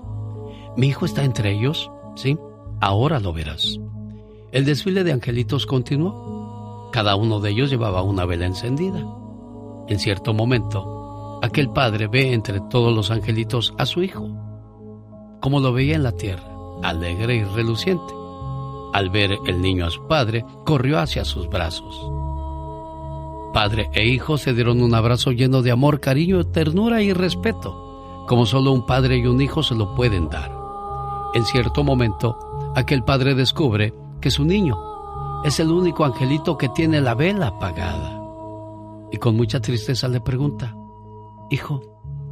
¿Mi 0.76 0.86
hijo 0.86 1.04
está 1.04 1.24
entre 1.24 1.52
ellos? 1.52 1.90
Sí, 2.14 2.38
ahora 2.80 3.20
lo 3.20 3.32
verás. 3.32 3.78
El 4.52 4.64
desfile 4.64 5.04
de 5.04 5.12
angelitos 5.12 5.66
continuó. 5.66 6.90
Cada 6.92 7.16
uno 7.16 7.40
de 7.40 7.50
ellos 7.50 7.70
llevaba 7.70 8.02
una 8.02 8.24
vela 8.24 8.46
encendida. 8.46 9.04
En 9.88 9.98
cierto 9.98 10.32
momento, 10.34 11.40
aquel 11.42 11.70
padre 11.70 12.06
ve 12.06 12.32
entre 12.32 12.60
todos 12.70 12.94
los 12.94 13.10
angelitos 13.10 13.74
a 13.78 13.86
su 13.86 14.02
hijo, 14.02 14.28
como 15.40 15.60
lo 15.60 15.72
veía 15.72 15.96
en 15.96 16.02
la 16.02 16.12
tierra, 16.12 16.48
alegre 16.82 17.36
y 17.36 17.44
reluciente. 17.44 18.14
Al 18.92 19.10
ver 19.10 19.36
el 19.46 19.60
niño 19.60 19.86
a 19.86 19.90
su 19.90 20.06
padre, 20.06 20.44
corrió 20.64 20.98
hacia 20.98 21.24
sus 21.24 21.48
brazos. 21.48 22.10
Padre 23.52 23.88
e 23.92 24.06
hijo 24.06 24.38
se 24.38 24.54
dieron 24.54 24.82
un 24.82 24.94
abrazo 24.94 25.32
lleno 25.32 25.62
de 25.62 25.70
amor, 25.70 26.00
cariño, 26.00 26.44
ternura 26.44 27.02
y 27.02 27.12
respeto, 27.12 28.24
como 28.26 28.46
solo 28.46 28.72
un 28.72 28.86
padre 28.86 29.18
y 29.18 29.26
un 29.26 29.40
hijo 29.40 29.62
se 29.62 29.74
lo 29.74 29.94
pueden 29.94 30.28
dar. 30.28 30.52
En 31.34 31.44
cierto 31.44 31.84
momento, 31.84 32.38
aquel 32.76 33.02
padre 33.02 33.34
descubre 33.34 33.94
que 34.20 34.30
su 34.30 34.44
niño 34.44 34.76
es 35.44 35.58
el 35.60 35.70
único 35.70 36.04
angelito 36.04 36.58
que 36.58 36.68
tiene 36.68 37.00
la 37.00 37.14
vela 37.14 37.48
apagada. 37.48 38.20
Y 39.10 39.16
con 39.16 39.34
mucha 39.34 39.60
tristeza 39.60 40.08
le 40.08 40.20
pregunta, 40.20 40.76
Hijo, 41.50 41.80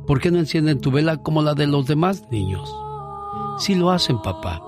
¿por 0.06 0.20
qué 0.20 0.30
no 0.30 0.38
encienden 0.38 0.80
tu 0.80 0.90
vela 0.90 1.16
como 1.16 1.40
la 1.40 1.54
de 1.54 1.66
los 1.66 1.86
demás 1.86 2.24
niños? 2.30 2.74
Sí 3.58 3.74
lo 3.74 3.90
hacen, 3.90 4.20
papá. 4.20 4.62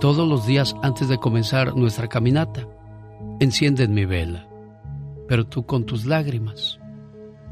Todos 0.00 0.28
los 0.28 0.44
días 0.44 0.74
antes 0.82 1.08
de 1.08 1.18
comenzar 1.18 1.76
nuestra 1.76 2.08
caminata, 2.08 2.66
encienden 3.38 3.94
mi 3.94 4.06
vela, 4.06 4.48
pero 5.28 5.46
tú 5.46 5.66
con 5.66 5.84
tus 5.84 6.04
lágrimas 6.04 6.80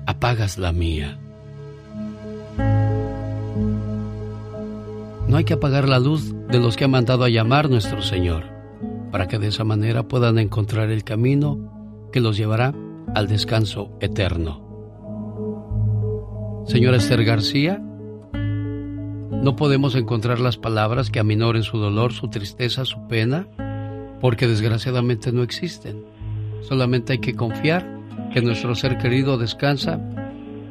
apagas 0.06 0.58
la 0.58 0.72
mía. 0.72 1.20
No 5.34 5.38
hay 5.38 5.44
que 5.44 5.54
apagar 5.54 5.88
la 5.88 5.98
luz 5.98 6.32
de 6.46 6.60
los 6.60 6.76
que 6.76 6.84
ha 6.84 6.88
mandado 6.88 7.24
a 7.24 7.28
llamar 7.28 7.68
nuestro 7.68 8.02
Señor, 8.02 8.44
para 9.10 9.26
que 9.26 9.40
de 9.40 9.48
esa 9.48 9.64
manera 9.64 10.06
puedan 10.06 10.38
encontrar 10.38 10.90
el 10.90 11.02
camino 11.02 12.06
que 12.12 12.20
los 12.20 12.36
llevará 12.36 12.72
al 13.16 13.26
descanso 13.26 13.90
eterno. 13.98 14.62
Señora 16.68 16.98
Esther 16.98 17.24
García, 17.24 17.82
no 17.82 19.56
podemos 19.56 19.96
encontrar 19.96 20.38
las 20.38 20.56
palabras 20.56 21.10
que 21.10 21.18
aminoren 21.18 21.64
su 21.64 21.78
dolor, 21.78 22.12
su 22.12 22.28
tristeza, 22.28 22.84
su 22.84 23.08
pena, 23.08 23.48
porque 24.20 24.46
desgraciadamente 24.46 25.32
no 25.32 25.42
existen. 25.42 26.04
Solamente 26.60 27.14
hay 27.14 27.18
que 27.18 27.34
confiar 27.34 27.84
que 28.32 28.40
nuestro 28.40 28.76
ser 28.76 28.98
querido 28.98 29.36
descansa 29.36 29.98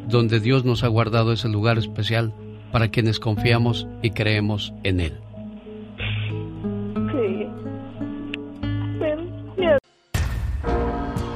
donde 0.08 0.40
Dios 0.40 0.64
nos 0.64 0.86
ha 0.86 0.88
guardado 0.88 1.34
ese 1.34 1.50
lugar 1.50 1.78
especial 1.78 2.34
para 2.74 2.90
quienes 2.90 3.20
confiamos 3.20 3.88
y 4.02 4.10
creemos 4.10 4.74
en 4.84 5.00
Él. 5.00 5.14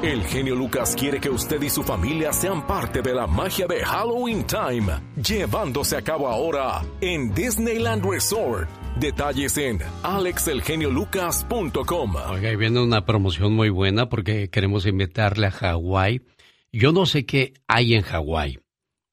El 0.01 0.23
genio 0.23 0.55
Lucas 0.55 0.95
quiere 0.97 1.19
que 1.19 1.29
usted 1.29 1.61
y 1.61 1.69
su 1.69 1.83
familia 1.83 2.33
sean 2.33 2.65
parte 2.65 3.03
de 3.03 3.13
la 3.13 3.27
magia 3.27 3.67
de 3.67 3.85
Halloween 3.85 4.47
Time, 4.47 4.93
llevándose 5.21 5.95
a 5.95 6.01
cabo 6.01 6.27
ahora 6.27 6.81
en 7.01 7.31
Disneyland 7.35 8.03
Resort. 8.03 8.67
Detalles 8.99 9.59
en 9.59 9.77
alexelgeniolucas.com. 10.01 12.15
Oiga, 12.31 12.49
ahí 12.49 12.55
viene 12.55 12.81
una 12.81 13.05
promoción 13.05 13.53
muy 13.53 13.69
buena 13.69 14.09
porque 14.09 14.49
queremos 14.49 14.87
invitarle 14.87 15.45
a 15.47 15.51
Hawái. 15.51 16.23
Yo 16.71 16.91
no 16.91 17.05
sé 17.05 17.27
qué 17.27 17.53
hay 17.67 17.93
en 17.93 18.01
Hawái. 18.01 18.57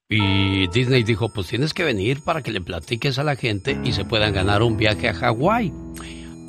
Y 0.08 0.66
Disney 0.68 1.02
dijo, 1.02 1.30
pues 1.30 1.46
tienes 1.46 1.72
que 1.72 1.82
venir 1.82 2.20
para 2.22 2.42
que 2.42 2.52
le 2.52 2.60
platiques 2.60 3.18
a 3.18 3.24
la 3.24 3.36
gente 3.36 3.78
y 3.84 3.92
se 3.92 4.04
puedan 4.04 4.34
ganar 4.34 4.62
un 4.62 4.76
viaje 4.76 5.08
a 5.08 5.14
Hawái. 5.14 5.72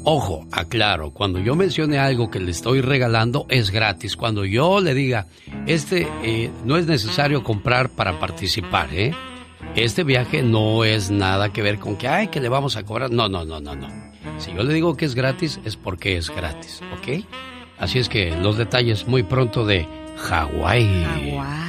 Ojo, 0.03 0.45
aclaro, 0.51 1.11
cuando 1.11 1.39
yo 1.39 1.55
mencione 1.55 1.97
algo 1.97 2.29
que 2.29 2.39
le 2.39 2.51
estoy 2.51 2.81
regalando 2.81 3.45
es 3.49 3.71
gratis. 3.71 4.17
Cuando 4.17 4.45
yo 4.45 4.81
le 4.81 4.93
diga, 4.93 5.27
este 5.67 6.07
eh, 6.21 6.51
no 6.65 6.77
es 6.77 6.85
necesario 6.85 7.43
comprar 7.43 7.89
para 7.89 8.19
participar, 8.19 8.93
¿eh? 8.93 9.13
Este 9.75 10.03
viaje 10.03 10.43
no 10.43 10.83
es 10.83 11.09
nada 11.09 11.51
que 11.51 11.61
ver 11.61 11.79
con 11.79 11.95
que, 11.95 12.07
ay, 12.07 12.27
que 12.27 12.41
le 12.41 12.49
vamos 12.49 12.75
a 12.75 12.83
cobrar. 12.83 13.09
No, 13.09 13.29
no, 13.29 13.45
no, 13.45 13.59
no, 13.61 13.75
no. 13.75 13.87
Si 14.37 14.53
yo 14.53 14.63
le 14.63 14.73
digo 14.73 14.95
que 14.95 15.05
es 15.05 15.15
gratis, 15.15 15.59
es 15.65 15.75
porque 15.75 16.17
es 16.17 16.29
gratis, 16.29 16.81
¿ok? 16.99 17.25
Así 17.79 17.99
es 17.99 18.09
que 18.09 18.35
los 18.35 18.57
detalles 18.57 19.07
muy 19.07 19.23
pronto 19.23 19.65
de 19.65 19.87
Hawái. 20.17 21.03
Hawái. 21.03 21.64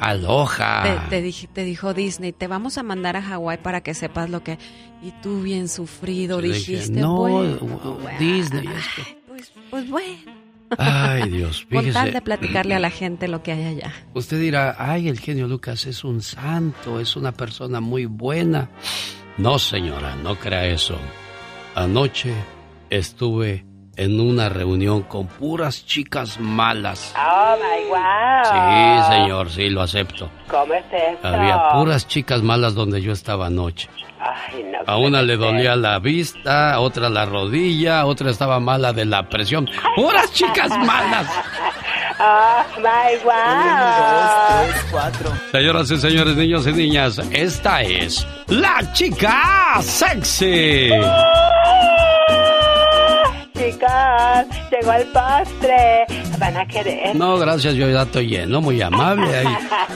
Aloha. 0.00 1.08
Te, 1.08 1.20
te, 1.52 1.64
dijo 1.64 1.94
Disney, 1.94 2.32
te 2.32 2.46
vamos 2.46 2.78
a 2.78 2.82
mandar 2.82 3.16
a 3.16 3.22
Hawái 3.22 3.58
para 3.58 3.82
que 3.82 3.94
sepas 3.94 4.30
lo 4.30 4.42
que... 4.42 4.58
Y 5.02 5.12
tú 5.22 5.42
bien 5.42 5.68
sufrido 5.68 6.40
dijiste, 6.40 7.00
no, 7.00 7.16
bueno, 7.16 7.98
Disney. 8.18 8.68
Pues, 9.26 9.52
pues 9.70 9.88
bueno. 9.88 10.46
Ay, 10.78 11.28
Dios, 11.30 11.66
Con 11.70 11.80
fíjese. 11.80 11.92
tal 11.92 12.12
de 12.12 12.22
platicarle 12.22 12.74
a 12.74 12.78
la 12.80 12.90
gente 12.90 13.28
lo 13.28 13.42
que 13.42 13.52
hay 13.52 13.64
allá. 13.64 13.92
Usted 14.14 14.40
dirá, 14.40 14.76
ay, 14.78 15.08
el 15.08 15.20
genio 15.20 15.46
Lucas 15.46 15.86
es 15.86 16.02
un 16.04 16.22
santo, 16.22 16.98
es 17.00 17.16
una 17.16 17.32
persona 17.32 17.80
muy 17.80 18.06
buena. 18.06 18.70
No, 19.38 19.58
señora, 19.58 20.16
no 20.16 20.36
crea 20.36 20.66
eso. 20.66 20.98
Anoche 21.74 22.32
estuve 22.90 23.64
en 23.96 24.20
una 24.20 24.48
reunión 24.48 25.02
con 25.02 25.26
puras 25.26 25.84
chicas 25.86 26.38
malas. 26.40 27.14
Oh 27.18 27.56
my 27.56 27.88
wow. 27.88 29.04
Sí, 29.08 29.14
señor, 29.14 29.50
sí, 29.50 29.68
lo 29.70 29.82
acepto. 29.82 30.30
¿Cómo 30.48 30.74
es 30.74 30.84
esto? 30.92 31.26
Había 31.26 31.68
puras 31.70 32.06
chicas 32.06 32.42
malas 32.42 32.74
donde 32.74 33.00
yo 33.02 33.12
estaba 33.12 33.46
anoche. 33.46 33.88
Ay, 34.18 34.64
no 34.64 34.78
A 34.86 34.96
una 34.96 35.22
le 35.22 35.34
ser. 35.34 35.38
dolía 35.38 35.76
la 35.76 35.98
vista, 35.98 36.72
a 36.74 36.80
otra 36.80 37.08
la 37.08 37.26
rodilla, 37.26 38.00
a 38.00 38.06
otra 38.06 38.30
estaba 38.30 38.58
mala 38.60 38.92
de 38.92 39.04
la 39.04 39.28
presión. 39.28 39.68
¡Puras 39.94 40.32
chicas 40.32 40.70
malas! 40.70 41.26
Oh 42.18 42.62
my 42.78 43.22
wow. 43.24 44.72
cuatro. 44.90 45.30
Señoras 45.52 45.90
y 45.90 45.98
señores, 45.98 46.34
niños 46.34 46.66
y 46.66 46.72
niñas, 46.72 47.18
esta 47.30 47.82
es 47.82 48.26
la 48.48 48.90
chica 48.94 49.82
sexy. 49.82 50.92
Chicos, 53.66 53.90
llegó 54.70 54.92
el 54.92 55.06
postre. 55.08 56.06
Van 56.38 56.56
a 56.56 56.66
querer. 56.66 57.16
No, 57.16 57.36
gracias, 57.36 57.74
yo 57.74 57.88
ya 57.90 58.02
estoy 58.02 58.28
lleno, 58.28 58.60
muy 58.60 58.80
amable. 58.80 59.38
Ahí 59.38 59.46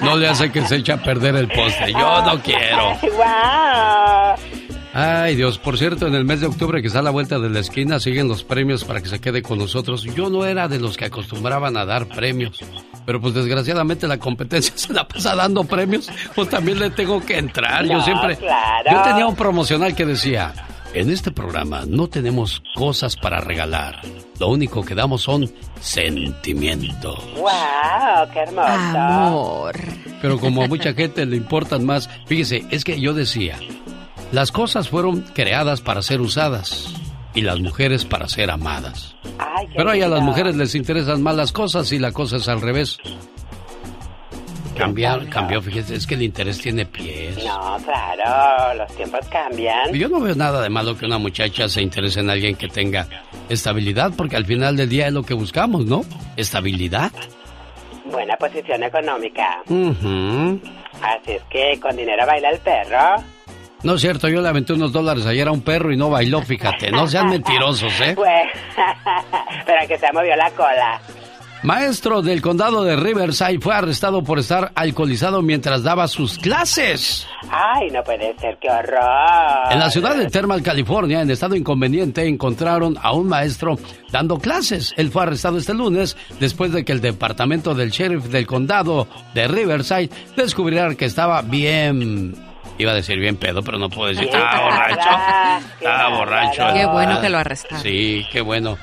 no 0.03 0.17
le 0.17 0.29
hace 0.29 0.51
que 0.51 0.63
se 0.67 0.77
eche 0.77 0.93
a 0.93 0.97
perder 0.97 1.37
el 1.37 1.47
postre. 1.47 1.93
Yo 1.93 2.23
no 2.23 2.43
quiero. 2.43 2.99
Wow. 3.01 4.61
Ay, 4.93 5.37
Dios, 5.37 5.59
por 5.59 5.79
cierto, 5.79 6.09
en 6.09 6.17
el 6.17 6.25
mes 6.25 6.41
de 6.41 6.49
octubre 6.49 6.81
que 6.81 6.89
está 6.89 6.99
a 6.99 7.03
la 7.03 7.11
vuelta 7.11 7.39
de 7.39 7.49
la 7.49 7.61
esquina 7.61 8.01
siguen 8.01 8.27
los 8.27 8.43
premios 8.43 8.83
para 8.83 9.01
que 9.01 9.09
se 9.09 9.21
quede 9.21 9.41
con 9.41 9.59
nosotros. 9.59 10.03
Yo 10.03 10.31
no 10.31 10.45
era 10.45 10.67
de 10.67 10.81
los 10.81 10.97
que 10.97 11.05
acostumbraban 11.05 11.77
a 11.77 11.85
dar 11.85 12.07
premios, 12.07 12.59
pero 13.07 13.21
pues 13.21 13.35
desgraciadamente 13.35 14.09
la 14.09 14.19
competencia 14.19 14.73
se 14.77 14.93
la 14.93 15.07
pasa 15.07 15.37
dando 15.37 15.63
premios, 15.63 16.11
pues 16.35 16.49
también 16.49 16.81
le 16.81 16.91
tengo 16.91 17.25
que 17.25 17.39
entrar. 17.39 17.85
yo 17.85 18.03
siempre, 18.03 18.37
claro. 18.37 18.91
yo 18.91 19.03
tenía 19.03 19.27
un 19.29 19.37
promocional 19.37 19.95
que 19.95 20.07
decía, 20.07 20.55
en 20.95 21.11
este 21.11 21.31
programa 21.31 21.85
no 21.87 22.09
tenemos 22.09 22.63
cosas 22.75 23.17
para 23.17 23.41
regalar, 23.41 24.01
lo 24.39 24.49
único 24.49 24.83
que 24.83 24.95
damos 24.95 25.23
son 25.23 25.51
sentimientos. 25.81 27.19
Wow, 27.37 28.31
qué 28.33 28.41
hermoso. 28.41 28.69
Amor. 28.69 29.77
Pero 30.21 30.39
como 30.39 30.63
a 30.63 30.69
mucha 30.69 30.93
gente 30.93 31.25
le 31.27 31.37
importan 31.37 31.85
más, 31.85 32.09
fíjese, 32.27 32.65
es 32.71 32.85
que 32.85 33.01
yo 33.01 33.15
decía, 33.15 33.59
las 34.33 34.53
cosas 34.53 34.89
fueron 34.89 35.23
creadas 35.35 35.81
para 35.81 36.03
ser 36.03 36.21
usadas 36.21 36.93
y 37.35 37.43
las 37.43 37.61
mujeres 37.61 38.05
para 38.05 38.29
ser 38.29 38.51
amadas. 38.51 39.15
Ay, 39.39 39.69
Pero 39.75 39.91
ahí 39.91 40.03
a 40.03 40.09
las 40.09 40.23
mujeres 40.23 40.57
les 40.57 40.75
interesan 40.75 41.23
más 41.23 41.37
las 41.37 41.53
cosas 41.53 41.93
y 41.93 41.99
la 41.99 42.13
cosa 42.13 42.37
es 42.37 42.49
al 42.49 42.61
revés. 42.61 42.99
Cambiar, 44.81 45.29
cambió, 45.29 45.61
fíjese, 45.63 45.95
es 45.95 46.07
que 46.07 46.15
el 46.15 46.23
interés 46.23 46.61
tiene 46.61 46.87
pies. 46.87 47.37
No, 47.45 47.77
claro, 47.85 48.75
los 48.75 48.97
tiempos 48.97 49.21
cambian. 49.29 49.93
Yo 49.93 50.09
no 50.09 50.21
veo 50.21 50.35
nada 50.35 50.63
de 50.63 50.71
malo 50.71 50.97
que 50.97 51.07
una 51.07 51.19
muchacha 51.19 51.69
se 51.69 51.83
interese 51.83 52.21
en 52.21 52.31
alguien 52.31 52.57
que 52.57 52.69
tenga 52.69 53.07
estabilidad, 53.49 54.13
porque 54.17 54.37
al 54.37 54.47
final 54.47 54.77
del 54.77 54.89
día 54.89 55.07
es 55.09 55.13
lo 55.13 55.23
que 55.23 55.35
buscamos, 55.35 55.85
¿no? 55.87 56.03
Estabilidad. 56.37 57.13
Buena 58.07 58.37
posición 58.37 58.83
económica. 58.83 59.63
Ujú. 59.69 60.61
Así 61.03 61.33
es 61.33 61.43
que 61.51 61.79
con 61.81 61.97
dinero 61.97 62.27
baila 62.27 62.51
el 62.51 62.59
perro. 62.59 63.23
No 63.83 63.95
es 63.95 64.01
cierto, 64.03 64.29
yo 64.29 64.43
le 64.43 64.49
aventé 64.49 64.75
unos 64.75 64.93
dólares 64.93 65.25
ayer 65.25 65.49
a 65.49 65.53
un 65.53 65.63
perro 65.63 65.91
y 65.93 65.97
no 65.97 66.11
bailó, 66.11 66.43
fíjate. 66.43 66.91
No 66.91 67.07
sean 67.07 67.29
mentirosos, 67.31 67.93
¿eh? 68.01 68.13
Pues, 68.15 68.45
pero 69.67 69.89
que 69.89 69.97
se 69.99 70.13
movió 70.13 70.37
la 70.37 70.51
cola. 70.51 71.01
Maestro 71.63 72.23
del 72.23 72.41
condado 72.41 72.85
de 72.85 72.97
Riverside 72.97 73.59
fue 73.61 73.75
arrestado 73.75 74.23
por 74.25 74.39
estar 74.39 74.73
alcoholizado 74.75 75.43
mientras 75.43 75.83
daba 75.83 76.09
sus 76.09 76.39
clases. 76.39 77.27
Ay, 77.51 77.91
no 77.91 78.03
puede 78.03 78.35
ser, 78.39 78.57
qué 78.59 78.71
horror. 78.71 79.71
En 79.71 79.79
la 79.79 79.91
ciudad 79.91 80.17
de 80.17 80.31
Thermal, 80.31 80.63
California, 80.63 81.21
en 81.21 81.31
estado 81.31 81.55
inconveniente, 81.55 82.27
encontraron 82.27 82.97
a 83.03 83.13
un 83.13 83.29
maestro 83.29 83.77
dando 84.11 84.39
clases. 84.39 84.95
Él 84.97 85.11
fue 85.11 85.25
arrestado 85.25 85.59
este 85.59 85.75
lunes 85.75 86.17
después 86.39 86.73
de 86.73 86.83
que 86.83 86.93
el 86.93 87.03
departamento 87.03 87.75
del 87.75 87.91
sheriff 87.91 88.25
del 88.27 88.47
condado 88.47 89.07
de 89.35 89.47
Riverside 89.47 90.09
descubriera 90.37 90.95
que 90.95 91.05
estaba 91.05 91.43
bien... 91.43 92.35
Iba 92.79 92.93
a 92.93 92.95
decir 92.95 93.19
bien 93.19 93.37
pedo, 93.37 93.63
pero 93.63 93.77
no 93.79 93.91
puedo 93.91 94.09
decir. 94.09 94.25
Estaba 94.25 94.63
borracho. 94.65 95.11
Estaba 95.79 96.17
borracho. 96.17 96.63
Qué 96.73 96.87
bueno 96.87 97.21
que 97.21 97.29
lo 97.29 97.37
arrestaron. 97.37 97.83
Sí, 97.83 98.25
qué 98.33 98.41
bueno. 98.41 98.79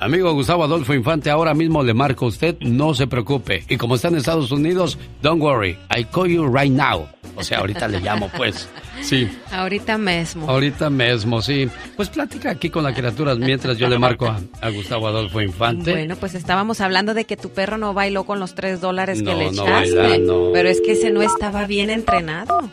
Amigo 0.00 0.32
Gustavo 0.32 0.64
Adolfo 0.64 0.94
Infante, 0.94 1.28
ahora 1.28 1.52
mismo 1.52 1.82
le 1.82 1.92
marco 1.92 2.24
a 2.24 2.28
usted, 2.28 2.56
no 2.60 2.94
se 2.94 3.06
preocupe. 3.06 3.64
Y 3.68 3.76
como 3.76 3.96
está 3.96 4.08
en 4.08 4.16
Estados 4.16 4.50
Unidos, 4.50 4.98
don't 5.20 5.42
worry, 5.42 5.76
I 5.94 6.04
call 6.04 6.26
you 6.26 6.48
right 6.48 6.72
now. 6.72 7.06
O 7.36 7.42
sea, 7.42 7.58
ahorita 7.58 7.86
le 7.86 8.00
llamo, 8.00 8.30
pues. 8.34 8.66
Sí. 9.02 9.30
Ahorita 9.52 9.98
mismo. 9.98 10.48
Ahorita 10.48 10.88
mismo, 10.88 11.42
sí. 11.42 11.68
Pues 11.96 12.08
plática 12.08 12.50
aquí 12.50 12.70
con 12.70 12.82
las 12.82 12.94
criaturas 12.94 13.38
mientras 13.38 13.76
yo 13.76 13.88
le 13.88 13.98
marco 13.98 14.26
a, 14.26 14.70
Gustavo 14.70 15.06
Adolfo 15.06 15.42
Infante. 15.42 15.92
Bueno, 15.92 16.16
pues 16.16 16.34
estábamos 16.34 16.80
hablando 16.80 17.12
de 17.12 17.26
que 17.26 17.36
tu 17.36 17.50
perro 17.50 17.76
no 17.76 17.92
bailó 17.92 18.24
con 18.24 18.40
los 18.40 18.54
tres 18.54 18.80
dólares 18.80 19.22
que 19.22 19.34
le 19.34 19.48
echaste. 19.48 20.24
Pero 20.52 20.68
es 20.68 20.80
que 20.80 20.92
ese 20.92 21.10
no 21.10 21.20
estaba 21.20 21.66
bien 21.66 21.90
entrenado. 21.90 22.70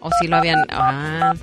O 0.00 0.10
si 0.20 0.28
lo 0.28 0.36
habían. 0.36 0.64
Ah. 0.70 1.34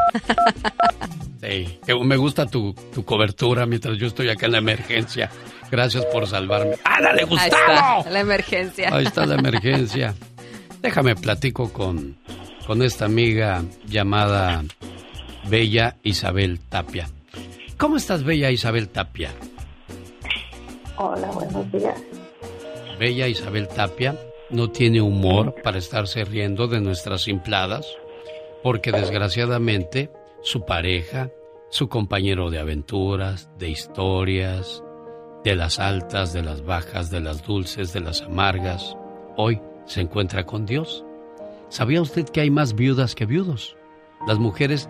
Sí, 1.42 1.80
me 2.04 2.18
gusta 2.18 2.46
tu, 2.46 2.74
tu, 2.94 3.04
cobertura 3.04 3.66
mientras 3.66 3.98
yo 3.98 4.08
estoy 4.08 4.30
acá 4.30 4.46
en 4.46 4.52
la 4.52 4.58
emergencia. 4.60 5.32
Gracias 5.72 6.06
por 6.06 6.28
salvarme. 6.28 6.76
¡Ándale, 6.84 7.24
Gustavo! 7.24 7.50
Ahí 7.68 8.00
está 8.00 8.10
la 8.12 8.20
emergencia. 8.20 8.90
Ahí 8.92 9.06
está 9.06 9.26
la 9.26 9.36
emergencia. 9.36 10.14
Déjame 10.82 11.16
platico 11.16 11.74
con, 11.74 12.16
con 12.68 12.84
esta 12.84 13.06
amiga 13.06 13.64
llamada 13.88 14.64
Bella 15.48 15.98
Isabel 16.04 16.60
Tapia. 16.60 17.10
¿Cómo 17.78 17.98
estás, 17.98 18.24
Bella 18.24 18.52
Isabel 18.52 18.90
Tapia? 18.90 19.32
Hola, 20.98 21.28
buenos 21.32 21.72
días. 21.72 22.00
Bella 23.00 23.28
Isabel 23.28 23.68
Tapia 23.68 24.16
no 24.52 24.70
tiene 24.70 25.02
humor 25.02 25.56
para 25.64 25.80
estarse 25.80 26.24
riendo 26.24 26.68
de 26.68 26.82
nuestras 26.82 27.24
simpladas 27.24 27.88
porque 28.64 28.92
desgraciadamente 28.92 30.12
su 30.42 30.66
pareja, 30.66 31.30
su 31.70 31.90
compañero 31.90 32.50
de 32.50 32.60
aventuras, 32.60 33.50
de 33.58 33.70
historias, 33.70 34.84
de 35.44 35.56
las 35.56 35.80
altas, 35.80 36.34
de 36.34 36.44
las 36.44 36.64
bajas, 36.64 37.10
de 37.10 37.22
las 37.22 37.44
dulces, 37.44 37.94
de 37.94 38.02
las 38.02 38.22
amargas, 38.22 38.96
hoy 39.38 39.60
se 39.86 40.02
encuentra 40.02 40.46
con 40.46 40.66
Dios. 40.66 41.04
¿Sabía 41.70 42.02
usted 42.02 42.26
que 42.26 42.42
hay 42.42 42.52
más 42.52 42.76
viudas 42.76 43.16
que 43.16 43.26
viudos? 43.26 43.78
Las 44.28 44.40
mujeres 44.40 44.90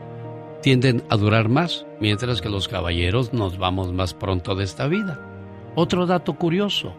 tienden 0.62 1.04
a 1.10 1.18
durar 1.18 1.50
más, 1.50 1.86
mientras 2.00 2.42
que 2.42 2.50
los 2.50 2.68
caballeros 2.68 3.34
nos 3.34 3.58
vamos 3.58 3.94
más 3.94 4.14
pronto 4.14 4.56
de 4.56 4.64
esta 4.64 4.88
vida. 4.88 5.20
Otro 5.76 6.06
dato 6.06 6.34
curioso, 6.36 6.94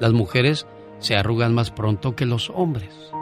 las 0.00 0.12
mujeres 0.12 0.66
se 0.98 1.16
arrugan 1.16 1.54
más 1.54 1.70
pronto 1.70 2.14
que 2.14 2.26
los 2.26 2.50
hombres. 2.50 3.12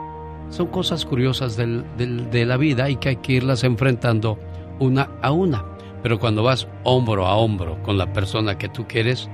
Son 0.48 0.68
cosas 0.68 1.04
curiosas 1.04 1.56
de 1.56 2.44
la 2.46 2.56
vida 2.56 2.88
y 2.88 2.96
que 2.96 3.10
hay 3.10 3.16
que 3.16 3.32
irlas 3.34 3.64
enfrentando 3.64 4.38
una 4.78 5.10
a 5.22 5.32
una. 5.32 5.64
Pero 6.02 6.18
cuando 6.18 6.42
vas 6.42 6.68
hombro 6.84 7.26
a 7.26 7.36
hombro 7.36 7.82
con 7.82 7.98
la 7.98 8.12
persona 8.12 8.58
que 8.58 8.68
tú 8.68 8.86
quieres 8.86 9.28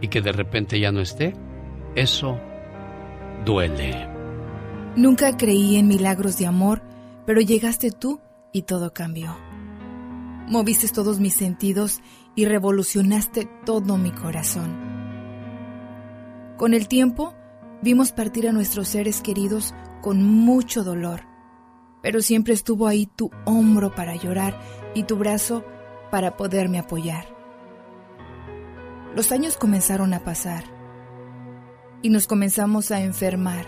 y 0.00 0.08
que 0.08 0.22
de 0.22 0.32
repente 0.32 0.80
ya 0.80 0.92
no 0.92 1.00
esté, 1.00 1.34
eso 1.94 2.38
duele. 3.44 4.08
Nunca 4.96 5.36
creí 5.36 5.76
en 5.76 5.88
milagros 5.88 6.38
de 6.38 6.46
amor, 6.46 6.82
pero 7.26 7.40
llegaste 7.40 7.90
tú 7.90 8.20
y 8.52 8.62
todo 8.62 8.92
cambió. 8.92 9.36
Moviste 10.48 10.88
todos 10.88 11.20
mis 11.20 11.34
sentidos 11.34 12.00
y 12.34 12.44
revolucionaste 12.44 13.48
todo 13.64 13.98
mi 13.98 14.10
corazón. 14.10 14.74
Con 16.56 16.74
el 16.74 16.88
tiempo, 16.88 17.34
vimos 17.82 18.12
partir 18.12 18.48
a 18.48 18.52
nuestros 18.52 18.88
seres 18.88 19.20
queridos 19.20 19.74
con 20.00 20.22
mucho 20.22 20.84
dolor, 20.84 21.20
pero 22.02 22.22
siempre 22.22 22.54
estuvo 22.54 22.86
ahí 22.86 23.06
tu 23.06 23.30
hombro 23.44 23.94
para 23.94 24.16
llorar 24.16 24.58
y 24.94 25.04
tu 25.04 25.16
brazo 25.16 25.64
para 26.10 26.36
poderme 26.36 26.78
apoyar. 26.78 27.26
Los 29.14 29.32
años 29.32 29.56
comenzaron 29.56 30.14
a 30.14 30.20
pasar 30.20 30.64
y 32.02 32.10
nos 32.10 32.26
comenzamos 32.26 32.90
a 32.90 33.00
enfermar, 33.00 33.66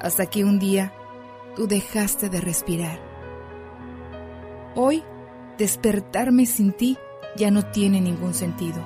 hasta 0.00 0.26
que 0.26 0.44
un 0.44 0.58
día 0.58 0.92
tú 1.54 1.66
dejaste 1.66 2.28
de 2.28 2.40
respirar. 2.40 2.98
Hoy, 4.74 5.02
despertarme 5.58 6.46
sin 6.46 6.72
ti 6.72 6.96
ya 7.36 7.50
no 7.50 7.64
tiene 7.66 8.00
ningún 8.00 8.34
sentido. 8.34 8.80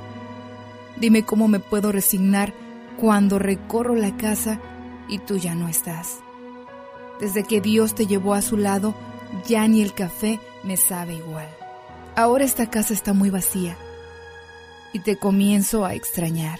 Dime 0.98 1.24
cómo 1.24 1.48
me 1.48 1.60
puedo 1.60 1.92
resignar 1.92 2.52
cuando 2.98 3.38
recorro 3.38 3.94
la 3.94 4.16
casa 4.16 4.60
y 5.08 5.18
tú 5.18 5.36
ya 5.36 5.54
no 5.54 5.68
estás. 5.68 6.22
Desde 7.23 7.44
que 7.44 7.61
Dios 7.61 7.94
te 7.94 8.09
llevó 8.09 8.35
a 8.35 8.43
su 8.43 8.57
lado, 8.57 8.97
ya 9.47 9.69
ni 9.69 9.81
el 9.81 9.94
café 9.94 10.40
me 10.65 10.77
sabe 10.77 11.15
igual. 11.15 11.47
Ahora 12.16 12.43
esta 12.43 12.69
casa 12.69 12.93
está 12.93 13.12
muy 13.12 13.31
vacía 13.31 13.78
y 14.93 14.99
te 14.99 15.16
comienzo 15.16 15.85
a 15.85 15.94
extrañar. 15.94 16.59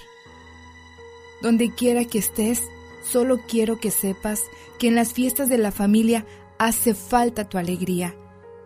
Donde 1.41 1.75
quiera 1.75 2.05
que 2.05 2.19
estés, 2.19 2.63
solo 3.03 3.41
quiero 3.49 3.81
que 3.81 3.91
sepas 3.91 4.45
que 4.79 4.87
en 4.87 4.95
las 4.95 5.13
fiestas 5.13 5.49
de 5.49 5.59
la 5.59 5.73
familia 5.73 6.25
hace 6.61 6.95
falta 6.95 7.49
tu 7.49 7.59
alegría 7.59 8.15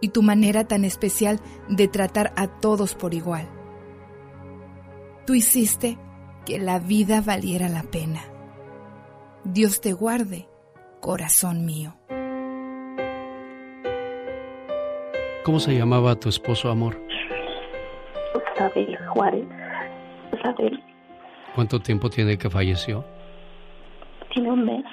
y 0.02 0.08
tu 0.08 0.20
manera 0.20 0.68
tan 0.68 0.84
especial 0.84 1.40
de 1.66 1.88
tratar 1.88 2.34
a 2.36 2.46
todos 2.46 2.94
por 2.94 3.14
igual. 3.14 3.48
Tú 5.26 5.32
hiciste 5.32 5.96
que 6.44 6.58
la 6.58 6.78
vida 6.78 7.22
valiera 7.22 7.70
la 7.70 7.84
pena. 7.84 8.22
Dios 9.44 9.80
te 9.80 9.94
guarde 9.94 10.46
corazón 11.00 11.64
mío. 11.64 11.94
¿Cómo 15.44 15.60
se 15.60 15.76
llamaba 15.76 16.16
tu 16.16 16.28
esposo, 16.28 16.70
amor? 16.70 17.00
Isabel 18.56 18.98
Juárez. 19.08 19.46
Isabel. 20.36 20.82
¿Cuánto 21.54 21.80
tiempo 21.80 22.10
tiene 22.10 22.36
que 22.36 22.50
falleció? 22.50 23.04
Tiene 24.32 24.50
un 24.50 24.64
mes. 24.64 24.84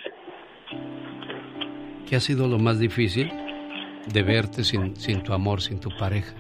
¿Qué 2.08 2.16
ha 2.16 2.20
sido 2.20 2.48
lo 2.48 2.60
más 2.60 2.80
difícil 2.80 3.32
de 4.08 4.24
verte 4.24 4.64
sin, 4.64 4.96
sin 4.96 5.24
tu 5.24 5.34
amor, 5.34 5.62
sin 5.62 5.80
tu 5.80 5.90
pareja? 5.98 6.36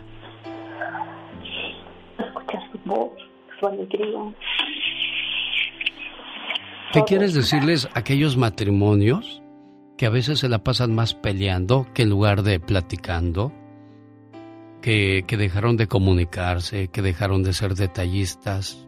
Escuchar 2.19 2.61
su 2.71 2.77
voz, 2.85 3.11
su 3.59 3.67
alegría. 3.67 4.33
¿Qué 6.93 7.03
quieres 7.03 7.33
decirles 7.33 7.89
a 7.95 7.99
aquellos 7.99 8.37
matrimonios 8.37 9.42
que 9.97 10.05
a 10.05 10.09
veces 10.09 10.39
se 10.39 10.49
la 10.49 10.63
pasan 10.63 10.93
más 10.95 11.13
peleando 11.13 11.87
que 11.93 12.01
en 12.03 12.09
lugar 12.09 12.43
de 12.43 12.59
platicando, 12.59 13.53
que, 14.81 15.23
que 15.27 15.37
dejaron 15.37 15.77
de 15.77 15.87
comunicarse, 15.87 16.89
que 16.89 17.01
dejaron 17.01 17.43
de 17.43 17.53
ser 17.53 17.75
detallistas. 17.75 18.85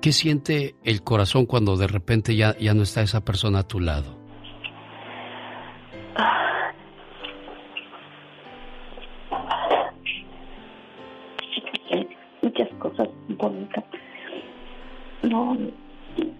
¿Qué 0.00 0.12
siente 0.12 0.76
el 0.82 1.02
corazón 1.02 1.44
cuando 1.46 1.76
de 1.76 1.86
repente 1.86 2.34
ya, 2.36 2.56
ya 2.58 2.72
no 2.74 2.84
está 2.84 3.02
esa 3.02 3.22
persona 3.22 3.58
a 3.60 3.68
tu 3.68 3.80
lado? 3.80 4.18
Muchas 12.42 12.68
cosas 12.78 13.08
bonitas. 13.28 13.84
No, 15.22 15.54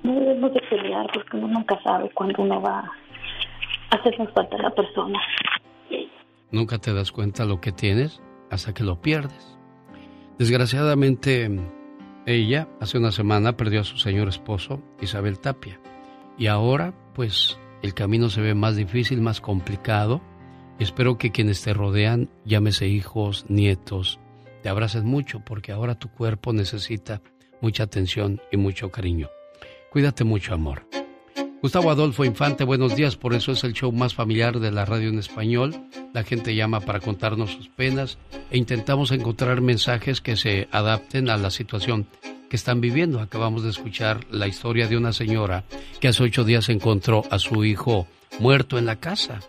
no 0.02 0.14
debemos 0.14 0.54
de 0.54 0.60
pelear 0.70 1.06
porque 1.12 1.36
uno 1.36 1.48
nunca 1.48 1.78
sabe 1.82 2.08
cuándo 2.14 2.42
uno 2.42 2.62
va 2.62 2.90
hacernos 3.90 4.32
falta 4.32 4.56
la 4.58 4.70
persona. 4.70 5.18
Nunca 6.50 6.78
te 6.78 6.92
das 6.92 7.12
cuenta 7.12 7.44
lo 7.44 7.60
que 7.60 7.72
tienes 7.72 8.20
hasta 8.50 8.74
que 8.74 8.84
lo 8.84 9.00
pierdes. 9.00 9.56
Desgraciadamente, 10.38 11.50
ella 12.26 12.68
hace 12.80 12.98
una 12.98 13.12
semana 13.12 13.56
perdió 13.56 13.82
a 13.82 13.84
su 13.84 13.98
señor 13.98 14.28
esposo, 14.28 14.82
Isabel 15.00 15.38
Tapia. 15.38 15.78
Y 16.38 16.46
ahora, 16.46 16.94
pues, 17.14 17.58
el 17.82 17.94
camino 17.94 18.30
se 18.30 18.40
ve 18.40 18.54
más 18.54 18.76
difícil, 18.76 19.20
más 19.20 19.40
complicado. 19.40 20.20
Espero 20.78 21.18
que 21.18 21.30
quienes 21.30 21.62
te 21.62 21.74
rodean, 21.74 22.30
llámese 22.44 22.88
hijos, 22.88 23.44
nietos, 23.48 24.18
te 24.62 24.68
abracen 24.68 25.06
mucho 25.06 25.40
porque 25.40 25.72
ahora 25.72 25.98
tu 25.98 26.08
cuerpo 26.08 26.52
necesita 26.52 27.20
mucha 27.60 27.84
atención 27.84 28.40
y 28.50 28.56
mucho 28.56 28.90
cariño. 28.90 29.28
Cuídate 29.90 30.24
mucho, 30.24 30.54
amor. 30.54 30.86
Gustavo 31.62 31.91
Adolfo 31.91 32.24
Infante, 32.24 32.65
buenos 32.65 32.97
días. 32.97 33.16
Por 33.16 33.35
eso 33.35 33.53
es 33.53 33.65
el 33.65 33.74
show 33.74 33.93
más 33.93 34.15
familiar 34.15 34.61
de 34.61 34.70
la 34.70 34.87
radio 34.87 35.11
en 35.11 35.19
español. 35.19 35.77
La 36.15 36.24
gente 36.24 36.55
llama 36.55 36.81
para 36.81 37.01
contarnos 37.01 37.53
sus 37.53 37.69
penas 37.69 38.16
e 38.51 38.57
intentamos 38.57 39.12
encontrar 39.12 39.61
mensajes 39.61 40.23
que 40.23 40.37
se 40.37 40.69
adapten 40.73 41.28
a 41.28 41.37
la 41.37 41.51
situación 41.51 42.07
que 42.49 42.57
están 42.57 42.81
viviendo. 42.81 43.20
Acabamos 43.20 43.62
de 43.62 43.69
escuchar 43.69 44.24
la 44.31 44.49
historia 44.49 44.89
de 44.89 44.97
una 44.97 45.12
señora 45.12 45.65
que 46.01 46.09
hace 46.09 46.23
ocho 46.23 46.45
días 46.45 46.70
encontró 46.70 47.24
a 47.31 47.39
su 47.39 47.62
hijo 47.62 48.07
muerto 48.39 48.78
en 48.78 48.87
la 48.87 48.97
casa. 48.97 49.41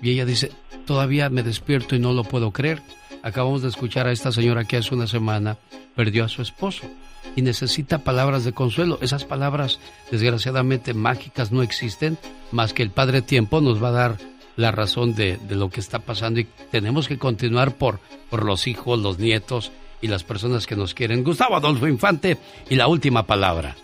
Y 0.00 0.12
ella 0.12 0.24
dice, 0.24 0.52
todavía 0.86 1.28
me 1.28 1.42
despierto 1.42 1.94
y 1.94 1.98
no 1.98 2.14
lo 2.14 2.24
puedo 2.24 2.52
creer. 2.52 2.80
Acabamos 3.22 3.60
de 3.60 3.68
escuchar 3.68 4.06
a 4.06 4.12
esta 4.12 4.32
señora 4.32 4.64
que 4.64 4.78
hace 4.78 4.94
una 4.94 5.06
semana 5.06 5.58
perdió 5.94 6.24
a 6.24 6.30
su 6.30 6.40
esposo 6.40 6.88
y 7.36 7.42
necesita 7.42 7.98
palabras 7.98 8.44
de 8.44 8.52
consuelo. 8.52 8.98
Esas 9.02 9.24
palabras, 9.24 9.78
desgraciadamente, 10.10 10.94
mágicas 10.94 11.52
no 11.52 11.62
existen, 11.62 12.18
más 12.50 12.72
que 12.72 12.82
el 12.82 12.90
Padre 12.90 13.22
Tiempo 13.22 13.60
nos 13.60 13.82
va 13.82 13.88
a 13.88 13.92
dar 13.92 14.18
la 14.56 14.72
razón 14.72 15.14
de, 15.14 15.38
lo 15.48 15.70
que 15.70 15.80
está 15.80 16.00
pasando 16.00 16.40
y 16.40 16.46
tenemos 16.70 17.08
que 17.08 17.18
continuar 17.18 17.76
por, 17.76 18.00
por 18.28 18.44
los 18.44 18.66
hijos, 18.66 18.98
los 18.98 19.18
nietos 19.18 19.72
y 20.02 20.08
las 20.08 20.24
personas 20.24 20.66
que 20.66 20.76
nos 20.76 20.94
quieren. 20.94 21.24
Gustavo 21.24 21.56
Adolfo 21.56 21.86
Infante 21.86 22.38
y 22.68 22.76
la 22.76 22.88
última 22.88 23.26
palabra. 23.26 23.76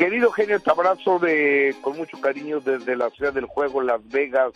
Querido 0.00 0.32
genio, 0.32 0.58
te 0.58 0.70
abrazo 0.70 1.18
de, 1.18 1.76
con 1.82 1.94
mucho 1.98 2.18
cariño 2.22 2.60
desde 2.60 2.96
la 2.96 3.10
ciudad 3.10 3.34
del 3.34 3.44
juego, 3.44 3.82
Las 3.82 4.00
Vegas, 4.08 4.50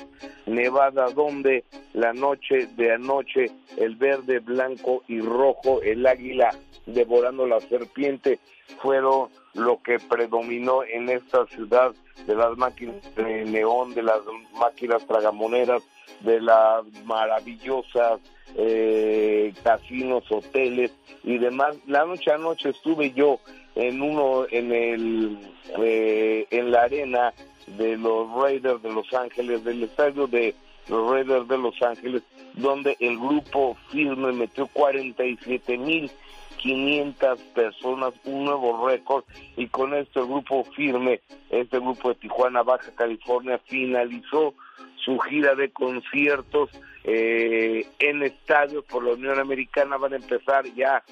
Nevada, 0.46 1.10
donde 1.10 1.64
la 1.92 2.14
noche 2.14 2.66
de 2.78 2.94
anoche, 2.94 3.50
el 3.76 3.94
verde, 3.96 4.38
blanco 4.38 5.02
y 5.06 5.20
rojo, 5.20 5.82
el 5.82 6.06
águila 6.06 6.48
devorando 6.86 7.46
la 7.46 7.60
serpiente, 7.60 8.38
fueron 8.80 9.28
lo 9.52 9.82
que 9.82 9.98
predominó 9.98 10.82
en 10.82 11.10
esta 11.10 11.44
ciudad 11.48 11.94
de 12.26 12.34
las 12.34 12.56
máquinas 12.56 12.96
de 13.14 13.44
neón, 13.44 13.92
de 13.92 14.02
las 14.02 14.20
máquinas 14.58 15.06
tragamoneras, 15.06 15.82
de 16.20 16.40
las 16.40 16.86
maravillosas 17.04 18.18
eh, 18.56 19.52
casinos, 19.62 20.24
hoteles 20.30 20.90
y 21.22 21.36
demás. 21.36 21.76
La 21.86 22.06
noche 22.06 22.32
a 22.32 22.38
noche 22.38 22.70
estuve 22.70 23.12
yo 23.12 23.40
en 23.74 24.02
uno 24.02 24.46
en 24.50 24.72
el 24.72 25.38
eh, 25.78 26.46
en 26.50 26.70
la 26.70 26.82
arena 26.82 27.32
de 27.66 27.96
los 27.96 28.30
Raiders 28.32 28.82
de 28.82 28.92
Los 28.92 29.12
Ángeles 29.12 29.64
del 29.64 29.82
estadio 29.82 30.26
de 30.26 30.54
los 30.88 31.10
Raiders 31.10 31.48
de 31.48 31.58
Los 31.58 31.80
Ángeles 31.82 32.22
donde 32.54 32.96
el 33.00 33.18
grupo 33.18 33.76
firme 33.90 34.32
metió 34.32 34.66
47 34.68 35.78
mil 35.78 36.10
500 36.64 37.40
personas, 37.54 38.14
un 38.24 38.46
nuevo 38.46 38.88
récord 38.88 39.24
y 39.54 39.66
con 39.68 39.92
esto 39.92 40.20
el 40.20 40.28
grupo 40.28 40.64
firme, 40.74 41.20
este 41.50 41.78
grupo 41.78 42.08
de 42.08 42.14
Tijuana, 42.14 42.62
Baja 42.62 42.90
California, 42.96 43.60
finalizó 43.66 44.54
su 44.96 45.18
gira 45.18 45.54
de 45.54 45.70
conciertos 45.70 46.70
eh, 47.04 47.86
en 47.98 48.22
estadios 48.22 48.82
por 48.86 49.04
la 49.04 49.12
Unión 49.12 49.38
Americana, 49.38 49.98
van 49.98 50.14
a 50.14 50.16
empezar 50.16 50.64
ya 50.74 51.04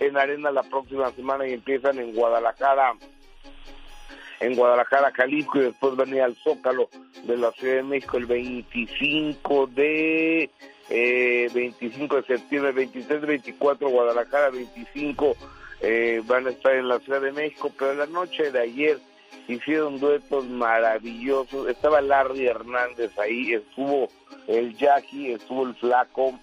en 0.00 0.16
Arena 0.16 0.50
la 0.50 0.62
próxima 0.62 1.10
semana 1.12 1.46
y 1.46 1.52
empiezan 1.52 1.98
en 1.98 2.14
Guadalajara, 2.14 2.94
en 4.40 4.54
Guadalajara, 4.54 5.12
Jalisco 5.12 5.58
y 5.58 5.64
después 5.64 5.96
van 5.96 6.18
al 6.20 6.34
Zócalo 6.36 6.88
de 7.24 7.36
la 7.36 7.50
Ciudad 7.52 7.76
de 7.76 7.82
México 7.82 8.16
el 8.16 8.26
25 8.26 9.66
de 9.68 10.50
eh, 10.90 11.48
25 11.54 12.16
de 12.16 12.22
septiembre, 12.24 12.72
23, 12.72 13.20
24 13.22 13.88
Guadalajara, 13.88 14.50
25 14.50 15.36
eh, 15.80 16.22
van 16.26 16.46
a 16.46 16.50
estar 16.50 16.74
en 16.74 16.88
la 16.88 16.98
Ciudad 17.00 17.20
de 17.20 17.32
México, 17.32 17.70
pero 17.78 17.94
la 17.94 18.06
noche 18.06 18.50
de 18.50 18.60
ayer 18.60 18.98
hicieron 19.48 19.98
duetos 20.00 20.46
maravillosos, 20.46 21.68
estaba 21.68 22.00
Larry 22.00 22.46
Hernández 22.46 23.18
ahí, 23.18 23.54
estuvo 23.54 24.08
el 24.46 24.76
Jackie, 24.76 25.32
estuvo 25.32 25.66
el 25.66 25.74
Flaco, 25.74 26.38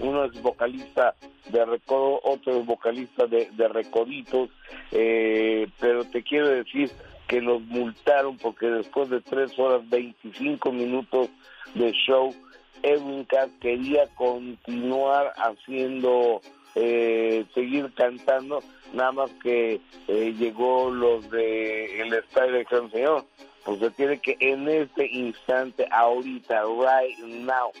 uno 0.00 0.24
es 0.24 0.40
vocalista 0.42 1.14
de 1.50 1.64
Recodo, 1.64 2.20
otro 2.24 2.60
es 2.60 2.66
vocalista 2.66 3.26
de, 3.26 3.50
de 3.52 4.56
eh, 4.92 5.68
pero 5.80 6.04
te 6.04 6.22
quiero 6.22 6.48
decir 6.48 6.90
que 7.26 7.40
los 7.40 7.60
multaron 7.62 8.36
porque 8.36 8.66
después 8.66 9.10
de 9.10 9.20
tres 9.20 9.58
horas 9.58 9.88
25 9.88 10.72
minutos 10.72 11.28
de 11.74 11.92
show, 11.92 12.34
Edwin 12.82 13.26
quería 13.60 14.06
continuar 14.14 15.32
haciendo, 15.36 16.40
eh, 16.74 17.44
seguir 17.54 17.92
cantando, 17.94 18.62
nada 18.92 19.12
más 19.12 19.30
que 19.42 19.80
eh, 20.08 20.34
llegó 20.38 20.90
los 20.90 21.28
de 21.30 22.00
el 22.00 22.12
estadio 22.12 22.52
de 22.52 22.64
San 22.66 22.90
Señor, 22.90 23.24
pues 23.64 23.80
se 23.80 23.90
tiene 23.90 24.18
que 24.18 24.36
en 24.38 24.68
este 24.68 25.08
instante, 25.10 25.88
ahorita, 25.90 26.62
right 26.62 27.18
now, 27.18 27.72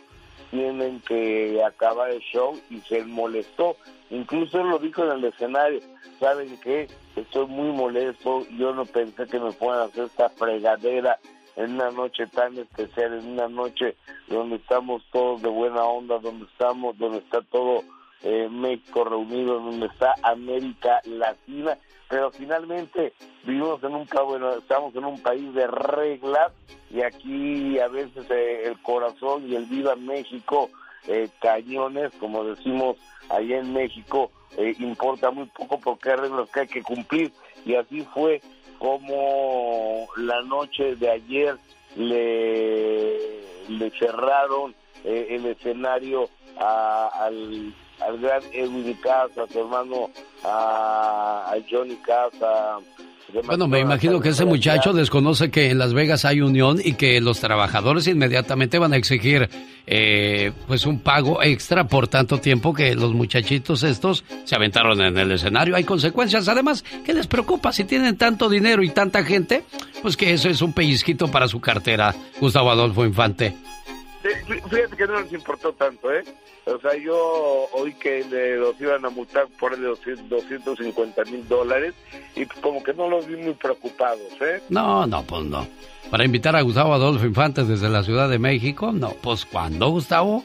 tienen 0.50 1.00
que 1.00 1.62
acabar 1.64 2.10
el 2.10 2.20
show 2.20 2.58
y 2.70 2.80
se 2.80 3.04
molestó. 3.04 3.76
Incluso 4.10 4.60
él 4.60 4.68
lo 4.68 4.78
dijo 4.78 5.04
en 5.04 5.12
el 5.12 5.24
escenario, 5.24 5.80
¿saben 6.20 6.58
qué? 6.62 6.88
Estoy 7.16 7.46
muy 7.46 7.72
molesto, 7.72 8.46
yo 8.56 8.74
no 8.74 8.84
pensé 8.84 9.26
que 9.26 9.40
me 9.40 9.52
puedan 9.52 9.88
hacer 9.88 10.04
esta 10.04 10.28
fregadera 10.30 11.18
en 11.56 11.72
una 11.74 11.90
noche 11.90 12.26
tan 12.26 12.56
especial, 12.58 13.14
en 13.14 13.26
una 13.32 13.48
noche 13.48 13.96
donde 14.28 14.56
estamos 14.56 15.02
todos 15.10 15.42
de 15.42 15.48
buena 15.48 15.82
onda, 15.84 16.18
donde 16.18 16.44
estamos, 16.44 16.96
donde 16.98 17.18
está 17.18 17.40
todo 17.42 17.82
eh, 18.22 18.48
México 18.50 19.04
reunido, 19.04 19.60
donde 19.60 19.86
está 19.86 20.14
América 20.22 21.00
Latina, 21.04 21.78
pero 22.08 22.30
finalmente 22.30 23.12
vivimos 23.44 23.82
en 23.82 23.94
un 23.94 24.06
bueno, 24.26 24.52
estamos 24.52 24.94
en 24.94 25.04
un 25.04 25.20
país 25.20 25.52
de 25.54 25.66
reglas 25.66 26.52
y 26.90 27.02
aquí 27.02 27.78
a 27.78 27.88
veces 27.88 28.30
eh, 28.30 28.62
el 28.66 28.80
corazón 28.82 29.48
y 29.48 29.56
el 29.56 29.66
viva 29.66 29.96
México 29.96 30.70
eh, 31.08 31.28
cañones, 31.40 32.12
como 32.18 32.44
decimos 32.44 32.96
allá 33.28 33.58
en 33.58 33.72
México, 33.72 34.30
eh, 34.56 34.74
importa 34.78 35.30
muy 35.30 35.46
poco 35.46 35.80
porque 35.80 36.10
hay 36.10 36.16
reglas 36.16 36.50
que 36.50 36.60
hay 36.60 36.68
que 36.68 36.82
cumplir. 36.82 37.32
Y 37.64 37.74
así 37.74 38.02
fue 38.14 38.40
como 38.78 40.06
la 40.16 40.42
noche 40.42 40.94
de 40.96 41.10
ayer 41.10 41.56
le, 41.96 43.40
le 43.68 43.90
cerraron 43.98 44.74
el 45.04 45.46
escenario 45.46 46.28
al 46.58 47.72
al 48.06 48.18
gran 48.18 48.42
Edwin 48.52 48.94
Casa, 49.02 49.42
a 49.42 49.52
su 49.52 49.58
hermano, 49.58 50.10
a, 50.44 51.54
Johnny 51.68 51.96
Casa. 51.96 52.78
Bueno, 53.44 53.66
me 53.66 53.80
imagino 53.80 54.20
que 54.20 54.28
ese 54.28 54.44
muchacho 54.44 54.92
desconoce 54.92 55.50
que 55.50 55.70
en 55.70 55.78
Las 55.78 55.92
Vegas 55.92 56.24
hay 56.24 56.40
unión 56.40 56.78
y 56.82 56.92
que 56.92 57.20
los 57.20 57.40
trabajadores 57.40 58.06
inmediatamente 58.06 58.78
van 58.78 58.92
a 58.92 58.96
exigir 58.96 59.50
eh, 59.84 60.52
pues 60.68 60.86
un 60.86 61.00
pago 61.00 61.42
extra 61.42 61.88
por 61.88 62.06
tanto 62.06 62.38
tiempo 62.38 62.72
que 62.72 62.94
los 62.94 63.12
muchachitos 63.14 63.82
estos 63.82 64.24
se 64.44 64.54
aventaron 64.54 65.00
en 65.00 65.18
el 65.18 65.32
escenario. 65.32 65.74
Hay 65.74 65.82
consecuencias. 65.82 66.46
Además, 66.46 66.84
¿qué 67.04 67.12
les 67.12 67.26
preocupa 67.26 67.72
si 67.72 67.84
tienen 67.84 68.16
tanto 68.16 68.48
dinero 68.48 68.84
y 68.84 68.90
tanta 68.90 69.24
gente? 69.24 69.64
Pues 70.02 70.16
que 70.16 70.32
eso 70.32 70.48
es 70.48 70.62
un 70.62 70.72
pellizquito 70.72 71.28
para 71.28 71.48
su 71.48 71.60
cartera, 71.60 72.14
Gustavo 72.38 72.70
Adolfo 72.70 73.04
Infante. 73.04 73.56
Fíjate 74.46 74.96
que 74.96 75.06
no 75.06 75.20
les 75.20 75.32
importó 75.32 75.72
tanto, 75.72 76.12
¿eh? 76.12 76.24
O 76.64 76.78
sea, 76.80 76.96
yo 76.96 77.68
oí 77.72 77.94
que 77.94 78.24
los 78.58 78.80
iban 78.80 79.04
a 79.04 79.10
multar 79.10 79.46
por 79.58 79.74
el 79.74 79.82
250 79.82 81.24
mil 81.24 81.46
dólares 81.48 81.94
y 82.34 82.44
como 82.46 82.82
que 82.82 82.92
no 82.94 83.08
los 83.08 83.26
vi 83.26 83.36
muy 83.36 83.54
preocupados, 83.54 84.32
¿eh? 84.40 84.62
No, 84.68 85.06
no, 85.06 85.22
pues 85.22 85.44
no. 85.44 85.66
Para 86.10 86.24
invitar 86.24 86.56
a 86.56 86.62
Gustavo 86.62 86.94
Adolfo 86.94 87.26
Infante 87.26 87.64
desde 87.64 87.88
la 87.88 88.02
Ciudad 88.02 88.28
de 88.28 88.38
México, 88.38 88.92
no, 88.92 89.10
pues 89.22 89.44
¿cuándo, 89.44 89.90
Gustavo? 89.90 90.44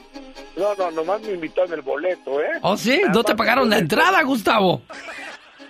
No, 0.58 0.76
no, 0.76 0.91
nomás 0.91 1.22
me 1.22 1.34
invitaron 1.34 1.74
el 1.74 1.82
boleto, 1.82 2.41
¿eh? 2.41 2.60
¿Oh, 2.62 2.78
sí? 2.78 3.02
¿No 3.14 3.24
te 3.24 3.36
pagaron 3.36 3.70
la 3.70 3.78
entrada, 3.78 4.22
Gustavo? 4.24 4.82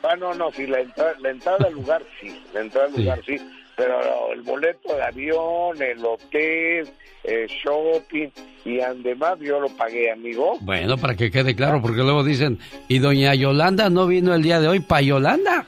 Ah, 0.03 0.15
no, 0.15 0.33
no, 0.33 0.51
sí, 0.51 0.65
la, 0.65 0.79
entrada, 0.79 1.13
la 1.19 1.29
entrada 1.29 1.67
al 1.67 1.73
lugar 1.73 2.03
sí, 2.19 2.41
la 2.53 2.61
entrada 2.61 2.87
al 2.87 2.95
lugar 2.95 3.21
sí, 3.25 3.37
pero 3.81 4.31
el 4.31 4.41
boleto 4.41 4.95
de 4.95 5.03
avión, 5.03 5.81
el 5.81 6.05
hotel, 6.05 6.87
el 7.23 7.47
shopping 7.47 8.29
y 8.63 8.79
además 8.79 9.39
yo 9.39 9.59
lo 9.59 9.69
pagué, 9.69 10.11
amigo. 10.11 10.57
Bueno, 10.61 10.97
para 10.97 11.15
que 11.15 11.31
quede 11.31 11.55
claro, 11.55 11.81
porque 11.81 12.01
luego 12.01 12.23
dicen, 12.23 12.59
¿y 12.87 12.99
doña 12.99 13.33
Yolanda 13.33 13.89
no 13.89 14.05
vino 14.05 14.35
el 14.35 14.43
día 14.43 14.59
de 14.59 14.67
hoy 14.67 14.81
para 14.81 15.01
Yolanda? 15.01 15.65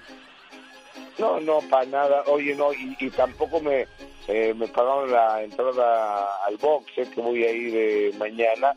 No, 1.17 1.39
no, 1.39 1.59
para 1.71 1.85
nada. 1.85 2.23
Oye, 2.27 2.53
no, 2.55 2.71
y, 2.71 3.09
tampoco 3.09 3.59
me, 3.61 3.87
eh, 4.27 4.53
me 4.55 4.67
pagaron 4.67 5.11
la 5.11 5.41
entrada 5.43 6.37
al 6.45 6.57
box, 6.57 6.93
sé 6.93 7.09
que 7.09 7.19
voy 7.19 7.43
a 7.43 7.51
ir 7.51 7.73
eh, 7.75 8.11
mañana. 8.19 8.73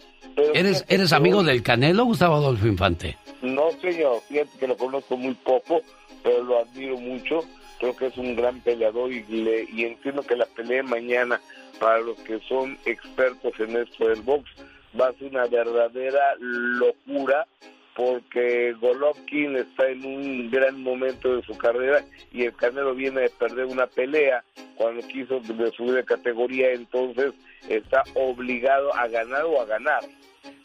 ¿Eres, 0.54 0.82
¿Eres 0.88 1.12
amigo 1.12 1.42
del 1.42 1.62
Canelo, 1.62 2.06
Gustavo 2.06 2.36
Adolfo 2.36 2.66
Infante? 2.66 3.18
No, 3.42 3.70
señor, 3.82 4.22
fíjate 4.28 4.58
que 4.58 4.66
lo 4.66 4.78
conozco 4.78 5.18
muy 5.18 5.34
poco, 5.34 5.82
pero 6.22 6.42
lo 6.42 6.60
admiro 6.60 6.96
mucho. 6.96 7.42
Creo 7.78 7.96
que 7.96 8.06
es 8.06 8.16
un 8.16 8.36
gran 8.36 8.60
peleador 8.60 9.12
y, 9.12 9.22
le, 9.22 9.66
y 9.70 9.84
entiendo 9.84 10.22
que 10.22 10.36
la 10.36 10.46
pelea 10.46 10.82
mañana 10.82 11.40
para 11.78 11.98
los 12.00 12.18
que 12.20 12.40
son 12.48 12.78
expertos 12.84 13.52
en 13.60 13.76
esto 13.76 14.08
del 14.08 14.22
box, 14.22 14.50
va 14.98 15.08
a 15.08 15.12
ser 15.14 15.28
una 15.28 15.46
verdadera 15.46 16.36
locura 16.38 17.46
porque 17.94 18.74
Golovkin 18.74 19.56
está 19.56 19.88
en 19.88 20.04
un 20.04 20.50
gran 20.50 20.82
momento 20.82 21.34
de 21.34 21.42
su 21.42 21.56
carrera 21.56 22.04
y 22.30 22.44
el 22.44 22.54
Canelo 22.54 22.94
viene 22.94 23.22
de 23.22 23.30
perder 23.30 23.64
una 23.66 23.86
pelea 23.86 24.44
cuando 24.74 25.06
quiso 25.08 25.42
subir 25.42 25.94
de 25.94 26.04
categoría, 26.04 26.72
entonces 26.72 27.32
está 27.70 28.02
obligado 28.14 28.94
a 28.94 29.08
ganar 29.08 29.44
o 29.44 29.60
a 29.60 29.64
ganar. 29.64 30.00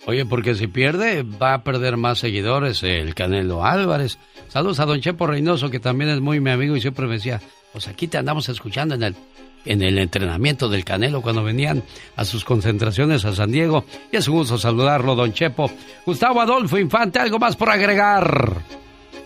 Oye, 0.06 0.26
porque 0.26 0.56
si 0.56 0.68
pierde 0.68 1.24
va 1.24 1.54
a 1.54 1.64
perder 1.64 1.96
más 1.98 2.20
seguidores 2.20 2.82
el 2.84 3.14
Canelo 3.14 3.64
Álvarez. 3.64 4.18
Saludos 4.48 4.80
a 4.80 4.86
Don 4.86 5.00
Chepo 5.00 5.28
Reynoso, 5.28 5.70
que 5.70 5.80
también 5.80 6.10
es 6.10 6.20
muy 6.20 6.40
mi 6.40 6.50
amigo 6.50 6.76
y 6.76 6.82
siempre 6.82 7.06
me 7.06 7.14
decía, 7.14 7.40
pues 7.72 7.88
aquí 7.88 8.08
te 8.08 8.18
andamos 8.18 8.50
escuchando 8.50 8.96
en 8.96 9.04
el 9.04 9.16
en 9.66 9.82
el 9.82 10.00
entrenamiento 10.00 10.70
del 10.70 10.84
Canelo 10.84 11.22
cuando 11.22 11.44
venían 11.44 11.84
a 12.16 12.26
sus 12.26 12.44
concentraciones 12.44 13.26
a 13.26 13.36
San 13.36 13.52
Diego. 13.52 13.86
Y 14.12 14.18
es 14.18 14.28
un 14.28 14.36
gusto 14.36 14.58
saludarlo, 14.58 15.16
don 15.16 15.34
Chepo. 15.34 15.70
Gustavo 16.06 16.42
Adolfo 16.42 16.78
Infante, 16.78 17.20
¿algo 17.20 17.40
más 17.40 17.56
por 17.56 17.70
agregar? 17.70 18.64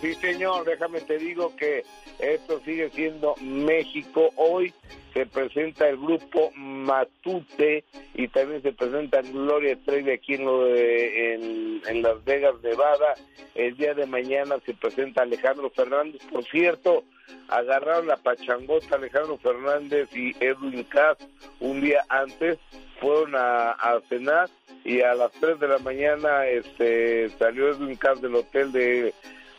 Sí, 0.00 0.14
señor, 0.14 0.64
déjame 0.66 1.00
te 1.00 1.18
digo 1.18 1.54
que 1.56 1.82
esto 2.18 2.60
sigue 2.64 2.90
siendo 2.90 3.34
México 3.40 4.30
hoy. 4.36 4.72
Se 5.12 5.24
presenta 5.24 5.88
el 5.88 5.96
grupo 5.96 6.50
Matute 6.56 7.84
y 8.14 8.28
también 8.28 8.60
se 8.62 8.72
presenta 8.72 9.22
Gloria 9.22 9.76
Trevi 9.84 10.10
aquí 10.10 10.34
en, 10.34 10.44
lo 10.44 10.64
de- 10.64 11.80
en, 11.86 12.02
Las 12.02 12.22
Vegas, 12.24 12.54
Nevada. 12.62 13.14
El 13.54 13.76
día 13.78 13.94
de 13.94 14.04
mañana 14.06 14.56
se 14.66 14.74
presenta 14.74 15.22
Alejandro 15.22 15.70
Fernández. 15.70 16.20
Por 16.30 16.44
cierto, 16.44 17.04
agarraron 17.48 18.06
la 18.08 18.16
pachangota 18.18 18.96
Alejandro 18.96 19.38
Fernández 19.38 20.08
y 20.14 20.32
Edwin 20.38 20.84
Cass 20.84 21.16
un 21.60 21.80
día 21.80 22.02
antes. 22.10 22.58
Fueron 23.00 23.34
a, 23.34 23.70
a 23.72 24.00
cenar 24.08 24.48
y 24.84 25.00
a 25.00 25.14
las 25.14 25.32
3 25.32 25.58
de 25.60 25.68
la 25.68 25.78
mañana 25.78 26.46
este, 26.46 27.28
salió 27.38 27.68
Edwin 27.70 27.96
Cass 27.96 28.20
del 28.20 28.34
hotel 28.34 28.70
de 28.72 29.14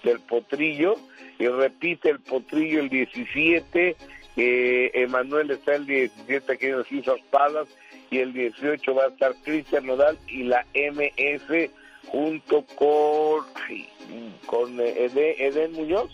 del 0.07 0.19
Potrillo 0.21 0.95
y 1.37 1.47
repite 1.47 2.09
el 2.09 2.19
Potrillo 2.19 2.79
el 2.79 2.89
17, 2.89 3.95
eh, 4.37 4.91
Emanuel 4.93 5.51
está 5.51 5.75
el 5.75 5.85
17 5.85 6.53
aquí 6.53 6.65
en 6.67 6.77
las 6.79 6.91
Islas 6.91 7.67
y 8.09 8.19
el 8.19 8.33
18 8.33 8.95
va 8.95 9.03
a 9.03 9.07
estar 9.07 9.33
Cristian 9.43 9.85
Nodal 9.85 10.17
y 10.27 10.43
la 10.43 10.65
MS 10.73 11.69
junto 12.07 12.63
con 12.75 13.45
con 14.45 14.79
eh, 14.79 15.35
Eden, 15.39 15.73
Muñoz. 15.73 16.09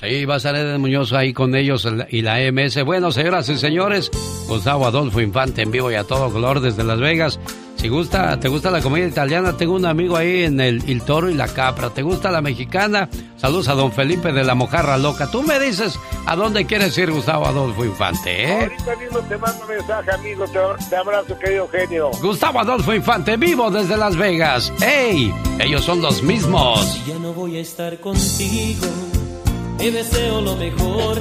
Ahí 0.00 0.24
va 0.24 0.34
a 0.34 0.36
estar 0.38 0.54
Eden 0.56 0.80
Muñoz 0.80 1.12
ahí 1.12 1.32
con 1.32 1.54
ellos 1.54 1.86
y 2.08 2.22
la 2.22 2.38
MS. 2.50 2.84
Bueno, 2.84 3.12
señoras 3.12 3.48
y 3.50 3.56
señores, 3.56 4.10
Gustavo 4.48 4.86
Adolfo 4.86 5.20
Infante 5.20 5.62
en 5.62 5.70
vivo 5.70 5.90
y 5.90 5.94
a 5.94 6.04
todo 6.04 6.32
color 6.32 6.60
desde 6.60 6.84
Las 6.84 7.00
Vegas. 7.00 7.38
Si 7.76 7.88
gusta, 7.88 8.40
te 8.40 8.48
gusta 8.48 8.70
la 8.70 8.80
comida 8.80 9.06
italiana, 9.06 9.56
tengo 9.56 9.74
un 9.74 9.84
amigo 9.84 10.16
ahí 10.16 10.44
en 10.44 10.60
el, 10.60 10.82
el 10.88 11.02
Toro 11.02 11.28
y 11.30 11.34
la 11.34 11.46
Capra. 11.46 11.90
¿Te 11.90 12.02
gusta 12.02 12.30
la 12.30 12.40
mexicana? 12.40 13.08
Saludos 13.36 13.68
a 13.68 13.74
don 13.74 13.92
Felipe 13.92 14.32
de 14.32 14.44
la 14.44 14.54
Mojarra 14.54 14.96
Loca. 14.96 15.30
Tú 15.30 15.42
me 15.42 15.60
dices 15.60 15.98
a 16.24 16.34
dónde 16.34 16.64
quieres 16.64 16.96
ir, 16.98 17.12
Gustavo 17.12 17.46
Adolfo 17.46 17.84
Infante, 17.84 18.44
¿eh? 18.44 18.62
Ahorita 18.62 18.96
mismo 18.96 19.18
te 19.20 19.36
mando 19.38 19.66
mensaje, 19.66 20.10
amigo. 20.10 20.44
Te, 20.46 20.58
te 20.88 20.96
abrazo, 20.96 21.38
querido 21.38 21.68
genio. 21.68 22.10
Gustavo 22.22 22.60
Adolfo 22.60 22.94
Infante, 22.94 23.36
vivo 23.36 23.70
desde 23.70 23.96
Las 23.96 24.16
Vegas. 24.16 24.72
¡Ey! 24.80 25.32
Ellos 25.60 25.84
son 25.84 26.00
los 26.00 26.22
mismos. 26.22 27.04
Ya 27.06 27.18
no 27.18 27.34
voy 27.34 27.58
a 27.58 27.60
estar 27.60 28.00
contigo. 28.00 28.86
Te 29.78 29.92
deseo 29.92 30.40
lo 30.40 30.56
mejor. 30.56 31.20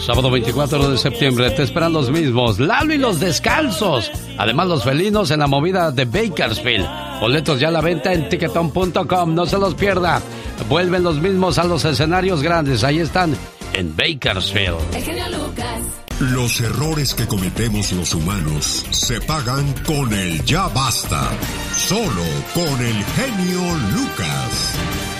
Sábado 0.00 0.30
24 0.30 0.90
de 0.90 0.98
septiembre 0.98 1.50
te 1.50 1.64
esperan 1.64 1.92
los 1.92 2.10
mismos, 2.10 2.58
Lalo 2.58 2.94
y 2.94 2.98
los 2.98 3.20
descalzos. 3.20 4.10
Además 4.38 4.68
los 4.68 4.84
felinos 4.84 5.30
en 5.30 5.40
la 5.40 5.46
movida 5.46 5.90
de 5.90 6.04
Bakersfield. 6.04 6.86
Boletos 7.20 7.60
ya 7.60 7.68
a 7.68 7.72
la 7.72 7.80
venta 7.80 8.12
en 8.12 8.28
ticketon.com, 8.28 9.34
no 9.34 9.46
se 9.46 9.58
los 9.58 9.74
pierda. 9.74 10.22
Vuelven 10.68 11.02
los 11.02 11.20
mismos 11.20 11.58
a 11.58 11.64
los 11.64 11.84
escenarios 11.84 12.42
grandes, 12.42 12.84
ahí 12.84 13.00
están 13.00 13.36
en 13.74 13.94
Bakersfield. 13.96 14.78
El 14.94 15.02
genio 15.02 15.24
Lucas. 15.30 15.98
Los 16.20 16.60
errores 16.60 17.14
que 17.14 17.26
cometemos 17.26 17.92
los 17.92 18.12
humanos 18.14 18.86
se 18.90 19.20
pagan 19.20 19.72
con 19.86 20.12
el 20.12 20.44
ya 20.44 20.66
basta. 20.68 21.30
Solo 21.76 22.24
con 22.54 22.80
el 22.80 23.04
genio 23.04 23.60
Lucas. 23.94 25.17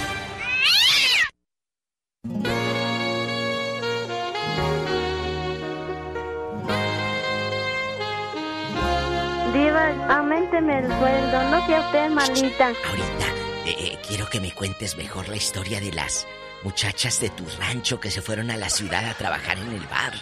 Aumenteme 10.08 10.78
el 10.78 10.86
sueldo, 10.86 11.50
no 11.50 11.66
sea 11.66 11.80
usted 11.80 12.10
malita. 12.10 12.70
Eh, 13.64 13.74
eh, 13.78 13.98
quiero 14.06 14.28
que 14.28 14.40
me 14.40 14.52
cuentes 14.52 14.96
mejor 14.96 15.28
la 15.28 15.36
historia 15.36 15.80
de 15.80 15.92
las 15.92 16.26
muchachas 16.64 17.20
de 17.20 17.30
tu 17.30 17.44
rancho 17.58 18.00
que 18.00 18.10
se 18.10 18.22
fueron 18.22 18.50
a 18.50 18.56
la 18.56 18.70
ciudad 18.70 19.04
a 19.08 19.14
trabajar 19.14 19.58
en 19.58 19.72
el 19.72 19.86
bar. 19.86 20.12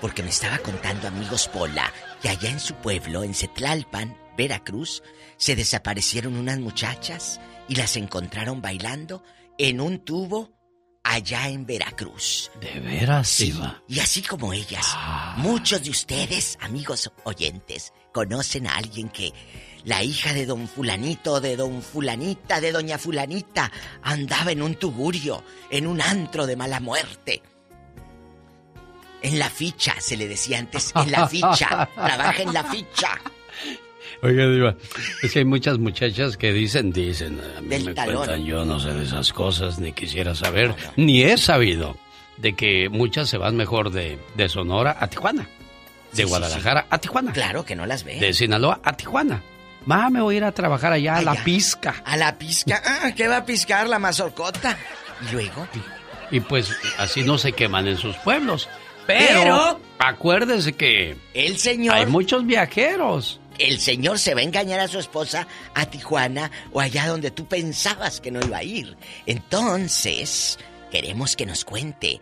Porque 0.00 0.22
me 0.22 0.28
estaba 0.30 0.58
contando, 0.58 1.08
amigos 1.08 1.48
Pola, 1.48 1.92
que 2.20 2.28
allá 2.28 2.50
en 2.50 2.60
su 2.60 2.74
pueblo, 2.74 3.24
en 3.24 3.34
Cetlalpan, 3.34 4.16
Veracruz, 4.36 5.02
se 5.38 5.56
desaparecieron 5.56 6.36
unas 6.36 6.58
muchachas 6.58 7.40
y 7.68 7.74
las 7.76 7.96
encontraron 7.96 8.60
bailando 8.60 9.22
en 9.58 9.80
un 9.80 9.98
tubo 10.04 10.52
allá 11.02 11.48
en 11.48 11.64
Veracruz. 11.66 12.50
¿De 12.60 12.78
veras, 12.80 13.28
Sí, 13.28 13.52
Diva? 13.52 13.82
y 13.88 14.00
así 14.00 14.22
como 14.22 14.52
ellas, 14.52 14.86
muchos 15.36 15.82
de 15.82 15.90
ustedes, 15.90 16.58
amigos 16.60 17.10
oyentes, 17.24 17.92
conocen 18.16 18.66
a 18.66 18.76
alguien 18.76 19.10
que 19.10 19.30
la 19.84 20.02
hija 20.02 20.32
de 20.32 20.46
don 20.46 20.66
fulanito, 20.68 21.38
de 21.38 21.54
don 21.54 21.82
fulanita, 21.82 22.62
de 22.62 22.72
doña 22.72 22.96
fulanita, 22.96 23.70
andaba 24.02 24.52
en 24.52 24.62
un 24.62 24.74
tugurio, 24.76 25.44
en 25.70 25.86
un 25.86 26.00
antro 26.00 26.46
de 26.46 26.56
mala 26.56 26.80
muerte. 26.80 27.42
En 29.20 29.38
la 29.38 29.50
ficha, 29.50 29.96
se 30.00 30.16
le 30.16 30.28
decía 30.28 30.60
antes, 30.60 30.94
en 30.96 31.12
la 31.12 31.28
ficha, 31.28 31.90
trabaja 31.94 32.40
en 32.42 32.54
la 32.54 32.64
ficha. 32.64 33.20
Oiga, 34.22 34.48
Diva, 34.48 34.76
es 35.22 35.30
que 35.30 35.40
hay 35.40 35.44
muchas 35.44 35.76
muchachas 35.78 36.38
que 36.38 36.54
dicen, 36.54 36.92
dicen, 36.92 37.38
a 37.54 37.60
mí 37.60 37.68
Del 37.68 37.84
me 37.84 37.92
talón. 37.92 38.16
cuentan, 38.16 38.46
yo 38.46 38.64
no 38.64 38.80
sé 38.80 38.94
de 38.94 39.04
esas 39.04 39.30
cosas, 39.34 39.78
ni 39.78 39.92
quisiera 39.92 40.34
saber, 40.34 40.74
ni 40.96 41.22
he 41.22 41.36
sabido 41.36 41.98
de 42.38 42.54
que 42.54 42.88
muchas 42.88 43.28
se 43.28 43.36
van 43.36 43.56
mejor 43.56 43.90
de, 43.90 44.18
de 44.36 44.48
Sonora 44.48 44.96
a 44.98 45.06
Tijuana, 45.08 45.46
de 46.16 46.22
Sí, 46.22 46.28
sí, 46.28 46.28
Guadalajara 46.28 46.86
a 46.90 46.98
Tijuana, 46.98 47.32
Claro 47.32 47.64
que 47.64 47.76
no 47.76 47.86
las 47.86 48.02
ve. 48.04 48.18
de 48.18 48.32
Sinaloa 48.32 48.80
a 48.82 48.92
Tijuana. 48.96 49.42
Ma, 49.84 50.10
me 50.10 50.20
voy 50.20 50.34
a 50.34 50.38
ir 50.38 50.44
a 50.44 50.52
trabajar 50.52 50.92
allá 50.92 51.16
a 51.18 51.22
la 51.22 51.34
pizca. 51.44 52.02
A 52.04 52.16
la 52.16 52.36
pizca. 52.36 52.82
Ah, 52.84 53.12
¿qué 53.16 53.28
va 53.28 53.36
a 53.38 53.44
piscar 53.46 53.88
la 53.88 53.98
mazorcota? 54.00 54.76
Y 55.28 55.32
luego. 55.32 55.68
Y 56.32 56.40
pues 56.40 56.72
así 56.98 57.22
no 57.22 57.38
se 57.38 57.52
queman 57.52 57.86
en 57.86 57.96
sus 57.96 58.16
pueblos. 58.16 58.68
Pero, 59.06 59.40
Pero- 59.42 59.80
acuérdese 60.00 60.72
que 60.72 61.16
El 61.34 61.58
señor. 61.58 61.94
hay 61.94 62.06
muchos 62.06 62.44
viajeros. 62.44 63.38
El 63.58 63.78
señor 63.78 64.18
se 64.18 64.34
va 64.34 64.40
a 64.40 64.42
engañar 64.42 64.80
a 64.80 64.88
su 64.88 64.98
esposa 64.98 65.46
a 65.74 65.86
Tijuana 65.86 66.50
o 66.72 66.80
allá 66.80 67.06
donde 67.06 67.30
tú 67.30 67.46
pensabas 67.46 68.20
que 68.20 68.32
no 68.32 68.40
iba 68.44 68.58
a 68.58 68.62
ir. 68.64 68.96
Entonces, 69.24 70.58
queremos 70.90 71.36
que 71.36 71.46
nos 71.46 71.64
cuente. 71.64 72.20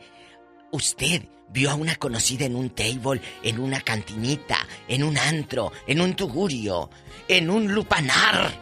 Usted 0.70 1.22
vio 1.48 1.70
a 1.70 1.74
una 1.74 1.96
conocida 1.96 2.44
en 2.46 2.56
un 2.56 2.70
table, 2.70 3.20
en 3.42 3.58
una 3.60 3.80
cantinita, 3.80 4.58
en 4.88 5.04
un 5.04 5.16
antro, 5.18 5.72
en 5.86 6.00
un 6.00 6.14
tugurio, 6.14 6.90
en 7.28 7.48
un 7.50 7.72
lupanar. 7.72 8.52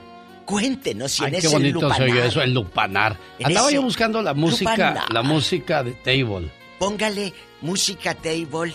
Cuéntenos 0.44 1.12
si 1.12 1.22
Ay, 1.24 1.28
en 1.28 1.32
qué 1.40 1.46
ese 1.46 1.48
bonito 1.56 1.80
lupanar. 1.80 1.96
se 1.96 2.02
oye 2.12 2.26
eso, 2.26 2.42
el 2.42 2.52
lupanar. 2.52 3.16
Andaba 3.42 3.70
yo 3.70 3.82
buscando 3.82 4.20
la 4.22 4.34
música, 4.34 4.72
lupanar. 4.72 5.12
la 5.12 5.22
música 5.22 5.82
de 5.82 5.92
table. 5.92 6.50
Póngale 6.78 7.32
música 7.60 8.14
table 8.14 8.74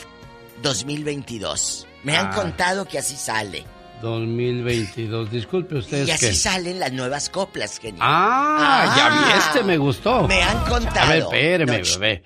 2022. 0.63 1.85
Me 2.03 2.15
han 2.15 2.27
Ah. 2.27 2.35
contado 2.35 2.85
que 2.85 2.97
así 2.99 3.15
sale. 3.15 3.65
2022. 4.01 5.29
Disculpe 5.31 5.75
usted, 5.75 6.07
Y 6.07 6.11
así 6.11 6.27
que... 6.27 6.33
salen 6.33 6.79
las 6.79 6.91
nuevas 6.93 7.29
coplas, 7.29 7.79
genio. 7.79 7.99
Ah, 8.03 8.93
ya 8.95 9.09
vi, 9.09 9.37
este 9.39 9.63
me 9.63 9.77
gustó. 9.77 10.27
Me 10.27 10.41
han 10.41 10.59
contado. 10.65 10.99
A 10.99 11.09
ver, 11.09 11.23
espéreme, 11.23 11.79
No, 11.79 11.99
bebé. 11.99 12.23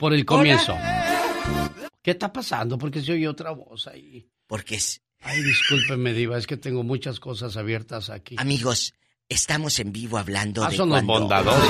Por 0.00 0.14
el 0.14 0.24
comienzo. 0.24 0.76
¿Qué 2.02 2.12
está 2.12 2.32
pasando? 2.32 2.78
Porque 2.78 3.02
se 3.02 3.12
oye 3.12 3.28
otra 3.28 3.50
voz 3.50 3.86
ahí. 3.86 4.26
Porque 4.46 4.76
es... 4.76 5.02
Ay, 5.20 5.42
discúlpeme, 5.42 6.14
Diva, 6.14 6.38
es 6.38 6.46
que 6.46 6.56
tengo 6.56 6.82
muchas 6.82 7.20
cosas 7.20 7.58
abiertas 7.58 8.08
aquí. 8.08 8.36
Amigos, 8.38 8.94
estamos 9.28 9.78
en 9.78 9.92
vivo 9.92 10.16
hablando 10.16 10.64
Ah, 10.64 10.70
de 10.70 10.76
son 10.78 10.88
los 10.88 11.02
cuando- 11.02 11.12
bondadosos. 11.20 11.68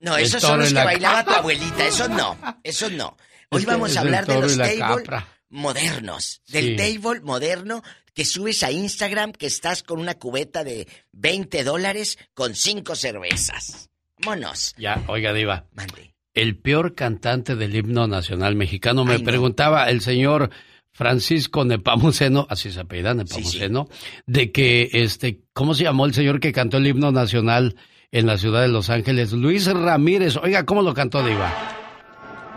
No, 0.00 0.16
El 0.16 0.24
esos 0.24 0.40
son 0.40 0.58
los 0.60 0.68
que 0.68 0.74
la 0.74 0.84
bailaba 0.86 1.24
tu 1.24 1.30
abuelita, 1.32 1.86
esos 1.86 2.08
no, 2.08 2.38
esos 2.64 2.90
no. 2.92 3.18
Hoy 3.50 3.60
Es 3.60 3.66
que 3.66 3.70
vamos 3.72 3.94
a 3.96 4.00
hablar 4.00 4.24
de 4.26 4.40
los 4.40 4.56
table 4.56 4.78
capra. 4.78 5.28
modernos, 5.50 6.40
del 6.48 6.68
Sí. 6.68 6.76
table 7.00 7.20
moderno 7.20 7.82
que 8.14 8.24
subes 8.24 8.62
a 8.62 8.70
Instagram 8.72 9.32
que 9.32 9.44
estás 9.46 9.82
con 9.82 10.00
una 10.00 10.14
cubeta 10.14 10.64
de 10.64 10.88
20 11.12 11.62
dólares 11.64 12.16
con 12.32 12.54
cinco 12.54 12.96
cervezas. 12.96 13.89
Vámonos. 14.24 14.74
Ya, 14.78 15.02
oiga, 15.06 15.32
Diva. 15.32 15.64
Mande. 15.74 16.14
El 16.34 16.56
peor 16.56 16.94
cantante 16.94 17.56
del 17.56 17.74
himno 17.74 18.06
nacional 18.06 18.54
mexicano, 18.54 19.04
me 19.04 19.14
Ay, 19.14 19.18
no. 19.20 19.24
preguntaba 19.24 19.90
el 19.90 20.00
señor 20.00 20.50
Francisco 20.92 21.64
Nepamuceno, 21.64 22.46
así 22.48 22.70
se 22.70 22.80
apellida 22.80 23.14
Nepamuceno, 23.14 23.88
de 24.26 24.52
que, 24.52 24.88
este, 24.92 25.40
¿cómo 25.52 25.74
se 25.74 25.84
llamó 25.84 26.06
el 26.06 26.14
señor 26.14 26.38
que 26.40 26.52
cantó 26.52 26.76
el 26.76 26.86
himno 26.86 27.10
nacional 27.10 27.76
en 28.12 28.26
la 28.26 28.38
ciudad 28.38 28.62
de 28.62 28.68
Los 28.68 28.90
Ángeles? 28.90 29.32
Luis 29.32 29.66
Ramírez. 29.66 30.36
Oiga, 30.36 30.64
¿cómo 30.64 30.82
lo 30.82 30.94
cantó, 30.94 31.24
Diva? 31.24 31.52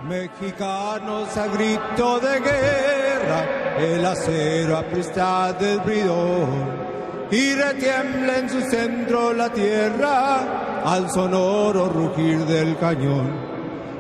Mexicanos 0.08 1.36
a 1.38 1.48
grito 1.48 2.20
de 2.20 2.40
guerra, 2.42 3.78
el 3.80 4.06
acero 4.06 4.78
aprista 4.78 5.54
del 5.54 5.80
bridón. 5.80 6.93
Y 7.34 7.56
retiembla 7.56 8.38
en 8.38 8.50
su 8.50 8.62
centro 8.62 9.34
la 9.34 9.50
tierra 9.52 10.82
al 10.86 11.10
sonoro 11.10 11.90
rugir 11.90 12.38
del 12.46 12.78
cañón. 12.78 13.32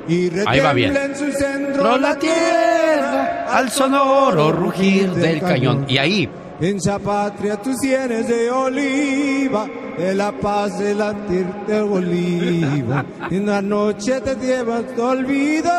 Y 0.07 0.29
Ahí 0.45 0.59
va 0.59 0.73
bien. 0.73 0.93
retiembla 0.93 1.05
en 1.05 1.15
su 1.15 1.37
centro 1.37 1.97
la 1.97 2.15
tierra 2.19 3.45
al 3.49 3.71
sonoro 3.71 4.51
rugir 4.51 5.09
del 5.13 5.39
cañón. 5.39 5.85
Y 5.87 5.97
ahí, 5.97 6.29
En 6.61 6.77
esa 6.77 6.99
patria 6.99 7.59
tus 7.59 7.75
sienes 7.79 8.27
de 8.27 8.51
oliva 8.51 9.65
de 9.97 10.13
la 10.13 10.31
paz 10.31 10.77
de 10.77 10.93
la 10.93 11.13
tierra 11.25 11.83
olivo. 11.85 13.03
En 13.31 13.47
la 13.47 13.61
noche 13.63 14.21
te 14.21 14.35
llevas 14.35 14.83
tu 14.95 15.01
olvido 15.01 15.71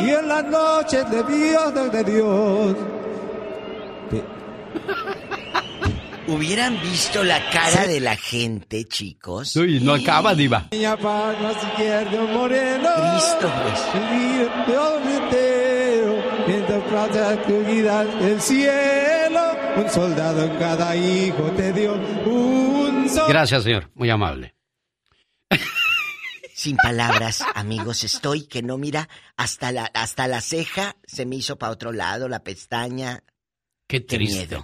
y 0.00 0.10
en 0.10 0.28
la 0.28 0.42
noche 0.42 1.02
de 1.04 1.22
Dios 1.24 1.92
de 1.92 2.04
Dios. 2.04 2.76
Hubieran 6.30 6.80
visto 6.80 7.24
la 7.24 7.50
cara 7.50 7.88
de 7.88 7.98
la 7.98 8.14
gente, 8.16 8.84
chicos. 8.84 9.56
Uy, 9.56 9.80
no 9.80 9.94
acaba, 9.94 10.32
diva. 10.32 10.68
Cristo, 12.94 13.52
pues. 13.62 13.80
Un 19.76 19.90
soldado 19.90 20.44
en 20.44 20.56
cada 20.56 20.94
hijo 20.94 21.50
te 21.56 21.72
dio 21.72 21.94
un 21.94 23.08
sol. 23.08 23.24
Gracias, 23.28 23.64
señor. 23.64 23.90
Muy 23.94 24.08
amable. 24.10 24.54
Sin 26.54 26.76
palabras, 26.76 27.42
amigos, 27.54 28.04
estoy 28.04 28.46
que 28.46 28.62
no 28.62 28.78
mira 28.78 29.08
hasta 29.36 29.72
la 29.72 29.90
hasta 29.94 30.28
la 30.28 30.40
ceja 30.42 30.94
se 31.06 31.26
me 31.26 31.36
hizo 31.36 31.56
para 31.56 31.72
otro 31.72 31.90
lado, 31.90 32.28
la 32.28 32.44
pestaña, 32.44 33.24
Qué 33.90 33.98
triste. 33.98 34.56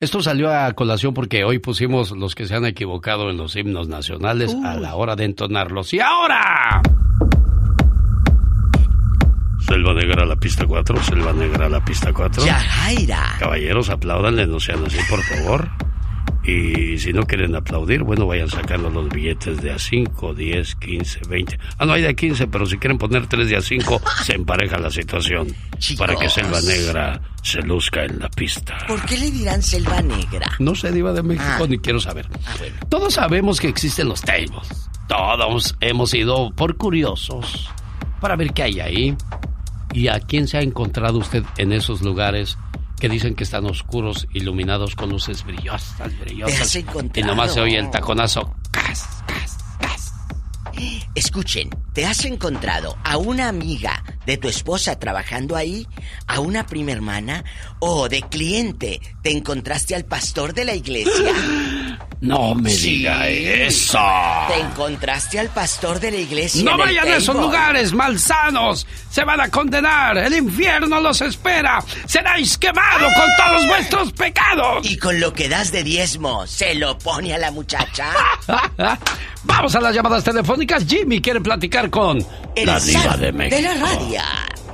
Esto 0.00 0.20
salió 0.20 0.54
a 0.54 0.70
colación 0.74 1.14
porque 1.14 1.44
hoy 1.44 1.58
pusimos 1.60 2.10
los 2.10 2.34
que 2.34 2.46
se 2.46 2.56
han 2.56 2.66
equivocado 2.66 3.30
en 3.30 3.38
los 3.38 3.56
himnos 3.56 3.88
nacionales 3.88 4.54
a 4.66 4.74
la 4.76 4.96
hora 4.96 5.16
de 5.16 5.24
entonarlos. 5.24 5.94
¡Y 5.94 6.00
ahora! 6.00 6.82
Selva 9.66 9.94
Negra 9.94 10.26
la 10.26 10.36
pista 10.36 10.66
4, 10.66 11.02
Selva 11.04 11.32
Negra 11.32 11.70
la 11.70 11.82
pista 11.82 12.12
4. 12.12 12.44
Yajaira. 12.44 13.36
Caballeros, 13.38 13.88
apláudanle, 13.88 14.46
no 14.46 14.60
sean 14.60 14.84
así, 14.84 14.98
por 15.08 15.22
favor. 15.22 15.70
Y 16.46 16.96
si 16.98 17.12
no 17.12 17.24
quieren 17.26 17.56
aplaudir, 17.56 18.02
bueno, 18.04 18.26
vayan 18.26 18.48
sacando 18.48 18.88
los 18.88 19.08
billetes 19.08 19.60
de 19.60 19.72
a 19.72 19.78
5, 19.78 20.32
10, 20.34 20.74
15, 20.76 21.20
20. 21.28 21.58
Ah, 21.78 21.84
no 21.86 21.92
hay 21.94 22.02
de 22.02 22.08
a 22.10 22.14
15, 22.14 22.46
pero 22.46 22.66
si 22.66 22.78
quieren 22.78 22.98
poner 22.98 23.26
3 23.26 23.48
de 23.48 23.56
a 23.56 23.60
5, 23.60 24.00
se 24.24 24.34
empareja 24.34 24.78
la 24.78 24.90
situación. 24.90 25.48
Para 25.98 26.14
que 26.14 26.28
Selva 26.28 26.60
Negra 26.62 27.20
se 27.42 27.62
luzca 27.62 28.04
en 28.04 28.20
la 28.20 28.28
pista. 28.30 28.78
¿Por 28.86 29.04
qué 29.06 29.18
le 29.18 29.30
dirán 29.30 29.60
Selva 29.62 30.00
Negra? 30.02 30.46
No 30.60 30.74
sé, 30.76 30.92
Diva 30.92 31.12
de 31.12 31.22
México, 31.24 31.64
Ah. 31.64 31.66
ni 31.68 31.78
quiero 31.78 31.98
saber. 32.00 32.28
Ah, 32.46 32.54
bueno. 32.58 32.76
Todos 32.88 33.14
sabemos 33.14 33.58
que 33.60 33.68
existen 33.68 34.08
los 34.08 34.20
tables. 34.22 34.88
Todos 35.08 35.76
hemos 35.80 36.14
ido 36.14 36.52
por 36.52 36.76
curiosos 36.76 37.68
para 38.20 38.36
ver 38.36 38.52
qué 38.52 38.62
hay 38.62 38.80
ahí. 38.80 39.16
¿Y 39.92 40.08
a 40.08 40.20
quién 40.20 40.46
se 40.46 40.58
ha 40.58 40.62
encontrado 40.62 41.18
usted 41.18 41.42
en 41.58 41.72
esos 41.72 42.02
lugares 42.02 42.58
que 42.98 43.08
dicen 43.08 43.34
que 43.34 43.44
están 43.44 43.66
oscuros, 43.66 44.26
iluminados 44.32 44.94
con 44.94 45.10
luces 45.10 45.44
brillosas, 45.44 46.18
brillosas? 46.20 46.72
¿Te 46.72 46.84
has 46.84 47.16
y 47.16 47.22
nomás 47.22 47.54
se 47.54 47.60
oye 47.60 47.78
el 47.78 47.90
taconazo. 47.90 48.54
Escuchen, 51.14 51.70
¿te 51.92 52.04
has 52.04 52.24
encontrado 52.24 52.96
a 53.02 53.16
una 53.16 53.48
amiga 53.48 54.02
de 54.26 54.36
tu 54.36 54.48
esposa 54.48 54.98
trabajando 54.98 55.56
ahí? 55.56 55.86
¿A 56.26 56.40
una 56.40 56.66
prima 56.66 56.92
hermana? 56.92 57.44
¿O 57.78 58.08
de 58.08 58.22
cliente 58.22 59.00
te 59.22 59.30
encontraste 59.30 59.94
al 59.94 60.04
pastor 60.04 60.52
de 60.54 60.64
la 60.64 60.74
iglesia? 60.74 61.32
No 62.18 62.54
me 62.54 62.70
Sí. 62.70 62.96
diga 62.96 63.28
eso. 63.28 63.98
¿Te 64.48 64.58
encontraste 64.58 65.38
al 65.38 65.50
pastor 65.50 66.00
de 66.00 66.10
la 66.12 66.16
iglesia? 66.16 66.62
No 66.64 66.78
vayan 66.78 67.06
a 67.06 67.16
esos 67.16 67.36
lugares 67.36 67.92
malsanos. 67.92 68.86
Se 69.10 69.22
van 69.22 69.38
a 69.42 69.50
condenar. 69.50 70.16
El 70.16 70.32
infierno 70.34 70.98
los 70.98 71.20
espera. 71.20 71.84
Seráis 72.06 72.56
quemados 72.56 73.12
con 73.12 73.28
todos 73.36 73.66
vuestros 73.66 74.12
pecados. 74.14 74.90
Y 74.90 74.96
con 74.96 75.20
lo 75.20 75.34
que 75.34 75.50
das 75.50 75.72
de 75.72 75.84
diezmo, 75.84 76.46
¿se 76.46 76.74
lo 76.74 76.96
pone 76.98 77.34
a 77.34 77.38
la 77.38 77.50
muchacha? 77.50 78.10
Vamos 79.44 79.74
a 79.74 79.80
las 79.80 79.94
llamadas 79.94 80.24
telefónicas. 80.24 80.84
Jimmy 80.86 81.20
quiere 81.20 81.40
platicar 81.42 81.90
con 81.90 82.18
El 82.54 82.66
la 82.66 82.80
diva 82.80 83.16
de 83.18 83.30
México. 83.32 83.56
de 83.56 83.62
la 83.62 83.74
radio. 83.74 84.15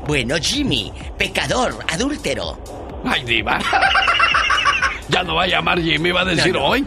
Bueno, 0.06 0.36
Jimmy, 0.40 0.92
pecador, 1.16 1.74
adúltero. 1.88 2.58
Ay, 3.04 3.22
diva. 3.24 3.58
ya 5.08 5.22
no 5.22 5.34
va 5.36 5.44
a 5.44 5.46
llamar 5.46 5.80
Jimmy, 5.80 6.10
va 6.10 6.22
a 6.22 6.24
decir 6.24 6.52
No, 6.52 6.60
no. 6.60 6.66
hoy. 6.66 6.86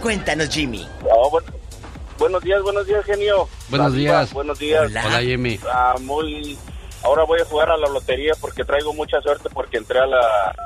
Cuéntanos, 0.00 0.48
Jimmy. 0.50 0.86
Oh, 1.10 1.30
bueno, 1.30 1.46
buenos 2.18 2.42
días, 2.42 2.62
buenos 2.62 2.86
días, 2.86 3.04
genio. 3.04 3.48
Buenos 3.68 3.92
La 3.92 3.98
diva, 3.98 4.18
días. 4.20 4.32
Buenos 4.32 4.58
días. 4.58 4.82
Hola. 4.86 5.04
Hola, 5.06 5.20
Jimmy. 5.20 5.58
Ah, 5.72 5.94
muy. 6.00 6.56
Ahora 7.02 7.24
voy 7.24 7.40
a 7.40 7.44
jugar 7.44 7.70
a 7.70 7.76
la 7.76 7.88
lotería 7.88 8.32
porque 8.40 8.64
traigo 8.64 8.92
mucha 8.92 9.20
suerte 9.20 9.48
porque 9.52 9.76
entré 9.78 9.98
a 10.00 10.06
la. 10.06 10.20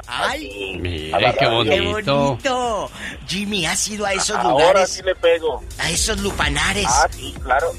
¡Ay! 0.06 0.78
Mire, 0.80 1.14
A 1.14 1.20
la 1.20 1.32
qué 1.34 1.44
radio. 1.46 1.64
¡Qué 1.64 1.80
bonito. 2.10 2.90
Jimmy, 3.26 3.66
¿has 3.66 3.88
ido 3.88 4.06
a 4.06 4.12
esos 4.14 4.36
Ahora 4.36 4.48
lugares? 4.50 4.90
sí 4.90 5.02
le 5.02 5.14
pego. 5.14 5.62
A 5.78 5.90
esos 5.90 6.18
lupanares. 6.20 6.86
Ah, 6.88 7.08
sí, 7.10 7.34
claro. 7.42 7.72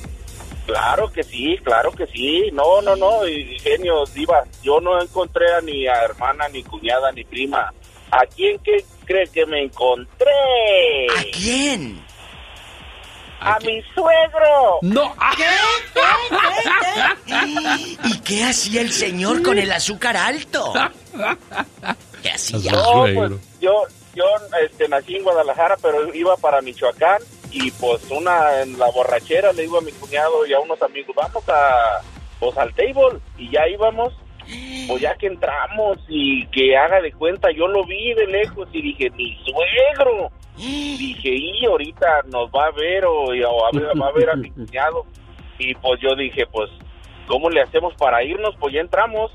Claro 0.66 1.12
que 1.12 1.24
sí, 1.24 1.58
claro 1.64 1.92
que 1.92 2.06
sí. 2.08 2.50
No, 2.54 2.82
no, 2.82 2.96
no, 2.96 3.28
y- 3.28 3.60
genio, 3.60 4.06
diva. 4.14 4.44
Yo 4.64 4.80
no 4.80 5.02
encontré 5.02 5.54
a 5.54 5.62
ni 5.62 5.88
a 5.88 6.04
hermana, 6.04 6.48
ni 6.50 6.64
cuñada, 6.64 7.12
ni 7.12 7.24
prima. 7.24 7.74
¿A 8.12 8.26
quién 8.26 8.60
qué 8.60 8.84
cree 9.06 9.28
que 9.28 9.46
me 9.46 9.64
encontré? 9.64 10.28
¿A 11.18 11.24
quién? 11.32 12.02
A 13.40 13.58
mi 13.60 13.82
suegro. 13.96 14.80
No. 14.84 15.16
¿Y 18.04 18.20
qué 18.20 18.44
hacía 18.44 18.82
el 18.82 18.92
señor 18.92 19.42
con 19.42 19.58
el 19.58 19.72
azúcar 19.72 20.16
alto? 20.16 20.74
¿Qué 22.22 22.30
hacía? 22.30 22.72
No, 22.72 23.06
pues 23.16 23.32
yo, 23.60 23.84
yo 24.14 24.26
este, 24.64 24.88
nací 24.88 25.16
en 25.16 25.24
Guadalajara, 25.24 25.76
pero 25.82 26.14
iba 26.14 26.38
para 26.38 26.62
Michoacán 26.62 27.20
y 27.52 27.72
pues 27.72 28.10
una 28.12 28.62
en 28.62 28.78
la 28.80 28.90
borrachera 28.92 29.52
le 29.54 29.64
digo 29.64 29.78
a 29.78 29.82
mi 29.82 29.92
cuñado 29.92 30.46
y 30.46 30.54
a 30.54 30.60
unos 30.60 30.82
amigos, 30.82 31.16
vamos 31.16 31.44
a, 31.50 32.02
pues 32.40 32.58
al 32.58 32.74
table 32.74 33.20
y 33.38 33.52
ya 33.52 33.68
íbamos, 33.68 34.14
pues 34.88 35.02
ya 35.02 35.16
que 35.16 35.28
entramos 35.28 35.98
y 36.08 36.46
que 36.48 36.76
haga 36.78 37.02
de 37.02 37.12
cuenta, 37.14 37.50
yo 37.52 37.68
lo 37.68 37.84
vi 37.86 38.14
de 38.14 38.28
lejos 38.28 38.68
y 38.74 38.82
dije, 38.82 39.10
mi 39.12 39.38
suegro. 39.46 40.30
Dije, 40.58 41.30
y 41.30 41.66
ahorita 41.66 42.24
nos 42.28 42.50
va 42.50 42.66
a 42.68 42.72
ver 42.72 43.06
o, 43.06 43.26
o 43.26 43.66
a 43.66 43.70
ver- 43.74 44.00
va 44.02 44.08
a 44.08 44.12
ver 44.12 44.30
a 44.30 44.36
mi 44.36 44.50
cuñado. 44.52 45.06
Y 45.58 45.74
pues 45.76 46.00
yo 46.02 46.14
dije, 46.16 46.46
pues, 46.52 46.70
¿cómo 47.28 47.50
le 47.50 47.62
hacemos 47.62 47.94
para 47.96 48.24
irnos? 48.24 48.56
Pues 48.60 48.74
ya 48.74 48.82
entramos. 48.82 49.32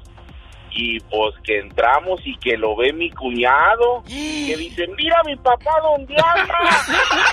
Y 0.78 1.00
pues 1.00 1.34
que 1.42 1.58
entramos 1.60 2.20
y 2.24 2.36
que 2.36 2.56
lo 2.56 2.76
ve 2.76 2.92
mi 2.92 3.10
cuñado. 3.10 4.02
Que 4.06 4.54
dice, 4.58 4.86
mira 4.96 5.16
mi 5.24 5.34
papá 5.36 5.70
dónde 5.82 6.14
anda. 6.14 6.58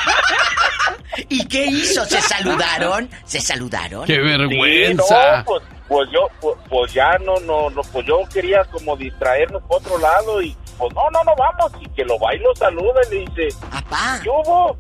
¿Y 1.30 1.46
qué 1.48 1.66
hizo? 1.66 2.06
¿Se 2.06 2.22
saludaron? 2.34 3.10
¿Se 3.26 3.40
saludaron? 3.42 4.06
¡Qué 4.06 4.16
Sí, 4.16 4.20
vergüenza! 4.22 5.38
no, 5.40 5.46
pues, 5.46 5.64
pues 5.88 6.10
yo, 6.12 6.28
pues, 6.42 6.56
pues 6.70 6.94
ya 6.94 7.18
no, 7.20 7.36
no, 7.42 7.70
no, 7.70 7.82
pues 7.92 8.06
yo 8.06 8.20
quería 8.34 8.64
como 8.66 8.96
distraernos 8.96 9.62
por 9.64 9.78
otro 9.82 9.98
lado 9.98 10.42
y 10.42 10.56
pues 10.78 10.94
no, 10.94 11.02
no, 11.12 11.20
no 11.26 11.34
vamos. 11.38 11.72
Y 11.82 11.90
que 11.90 12.06
lo 12.06 12.18
va 12.20 12.34
y 12.34 12.40
lo 12.40 12.56
saluda 12.56 13.02
y 13.12 13.14
le 13.14 13.20
dice, 13.26 13.50
¡Papá! 13.72 14.20
¿qué 14.24 14.30
hubo? 14.30 14.78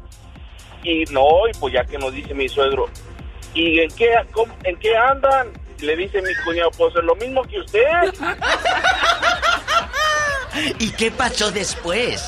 Y 0.83 1.03
no, 1.11 1.47
y 1.49 1.57
pues 1.59 1.73
ya 1.73 1.83
que 1.85 1.97
nos 1.97 2.13
dice 2.13 2.33
mi 2.33 2.47
suegro, 2.49 2.87
¿y 3.53 3.79
en 3.79 3.89
qué, 3.95 4.09
cómo- 4.31 4.53
en 4.63 4.77
qué 4.79 4.95
andan? 4.97 5.49
Le 5.79 5.95
dice 5.95 6.21
mi 6.21 6.33
cuñado, 6.45 6.71
pues 6.77 6.95
es 6.95 7.03
lo 7.03 7.15
mismo 7.15 7.41
que 7.43 7.59
usted. 7.59 7.81
¿Y 10.79 10.89
qué 10.91 11.11
pasó 11.11 11.51
después? 11.51 12.23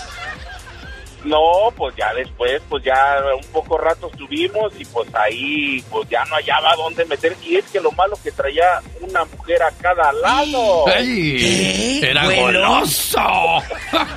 No, 1.23 1.71
pues 1.75 1.95
ya 1.95 2.13
después, 2.13 2.61
pues 2.69 2.83
ya 2.83 3.17
un 3.35 3.45
poco 3.51 3.79
rato 3.79 4.09
estuvimos 4.11 4.71
y 4.77 4.85
pues 4.85 5.09
ahí, 5.15 5.83
pues 5.89 6.07
ya 6.07 6.23
no 6.25 6.35
hallaba 6.35 6.75
dónde 6.75 7.03
meter. 7.05 7.35
Y 7.43 7.55
es 7.55 7.65
que 7.65 7.79
lo 7.79 7.91
malo 7.93 8.15
que 8.23 8.31
traía 8.31 8.79
una 9.01 9.25
mujer 9.25 9.63
a 9.63 9.71
cada 9.71 10.11
lado. 10.13 10.85
¡Ey! 10.95 11.99
¡Era 12.03 12.25
goloso! 12.25 13.23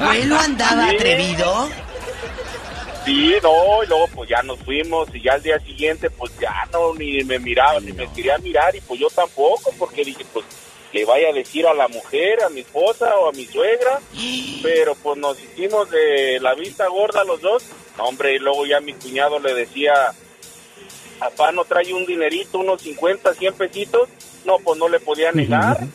¿Vuelo 0.00 0.38
andaba 0.38 0.90
Sí. 0.90 0.96
atrevido? 0.96 1.70
Sí, 3.08 3.32
no, 3.42 3.82
y 3.82 3.86
luego 3.86 4.06
pues 4.14 4.28
ya 4.28 4.42
nos 4.42 4.58
fuimos 4.58 5.08
y 5.14 5.22
ya 5.22 5.32
al 5.32 5.42
día 5.42 5.58
siguiente 5.60 6.10
pues 6.10 6.30
ya 6.38 6.68
no, 6.70 6.92
ni 6.92 7.24
me 7.24 7.38
miraba, 7.38 7.80
ni 7.80 7.90
me 7.94 8.06
quería 8.12 8.36
mirar 8.36 8.76
y 8.76 8.82
pues 8.82 9.00
yo 9.00 9.08
tampoco, 9.08 9.72
porque 9.78 10.04
dije 10.04 10.26
pues 10.30 10.44
que 10.92 11.06
vaya 11.06 11.30
a 11.30 11.32
decir 11.32 11.66
a 11.66 11.72
la 11.72 11.88
mujer, 11.88 12.42
a 12.42 12.50
mi 12.50 12.60
esposa 12.60 13.16
o 13.16 13.30
a 13.30 13.32
mi 13.32 13.46
suegra, 13.46 13.98
pero 14.62 14.94
pues 14.96 15.16
nos 15.16 15.42
hicimos 15.42 15.88
de 15.90 16.38
la 16.42 16.52
vista 16.54 16.86
gorda 16.88 17.24
los 17.24 17.40
dos. 17.40 17.64
No, 17.96 18.04
hombre, 18.04 18.34
y 18.34 18.40
luego 18.40 18.66
ya 18.66 18.78
mi 18.80 18.92
cuñado 18.92 19.38
le 19.38 19.54
decía, 19.54 20.12
papá 21.18 21.52
no 21.52 21.64
trae 21.64 21.92
un 21.92 22.06
dinerito, 22.06 22.58
unos 22.58 22.80
50, 22.82 23.34
100 23.34 23.54
pesitos. 23.54 24.08
No, 24.44 24.56
pues 24.64 24.78
no 24.78 24.88
le 24.88 24.98
podía 25.00 25.30
negar. 25.32 25.78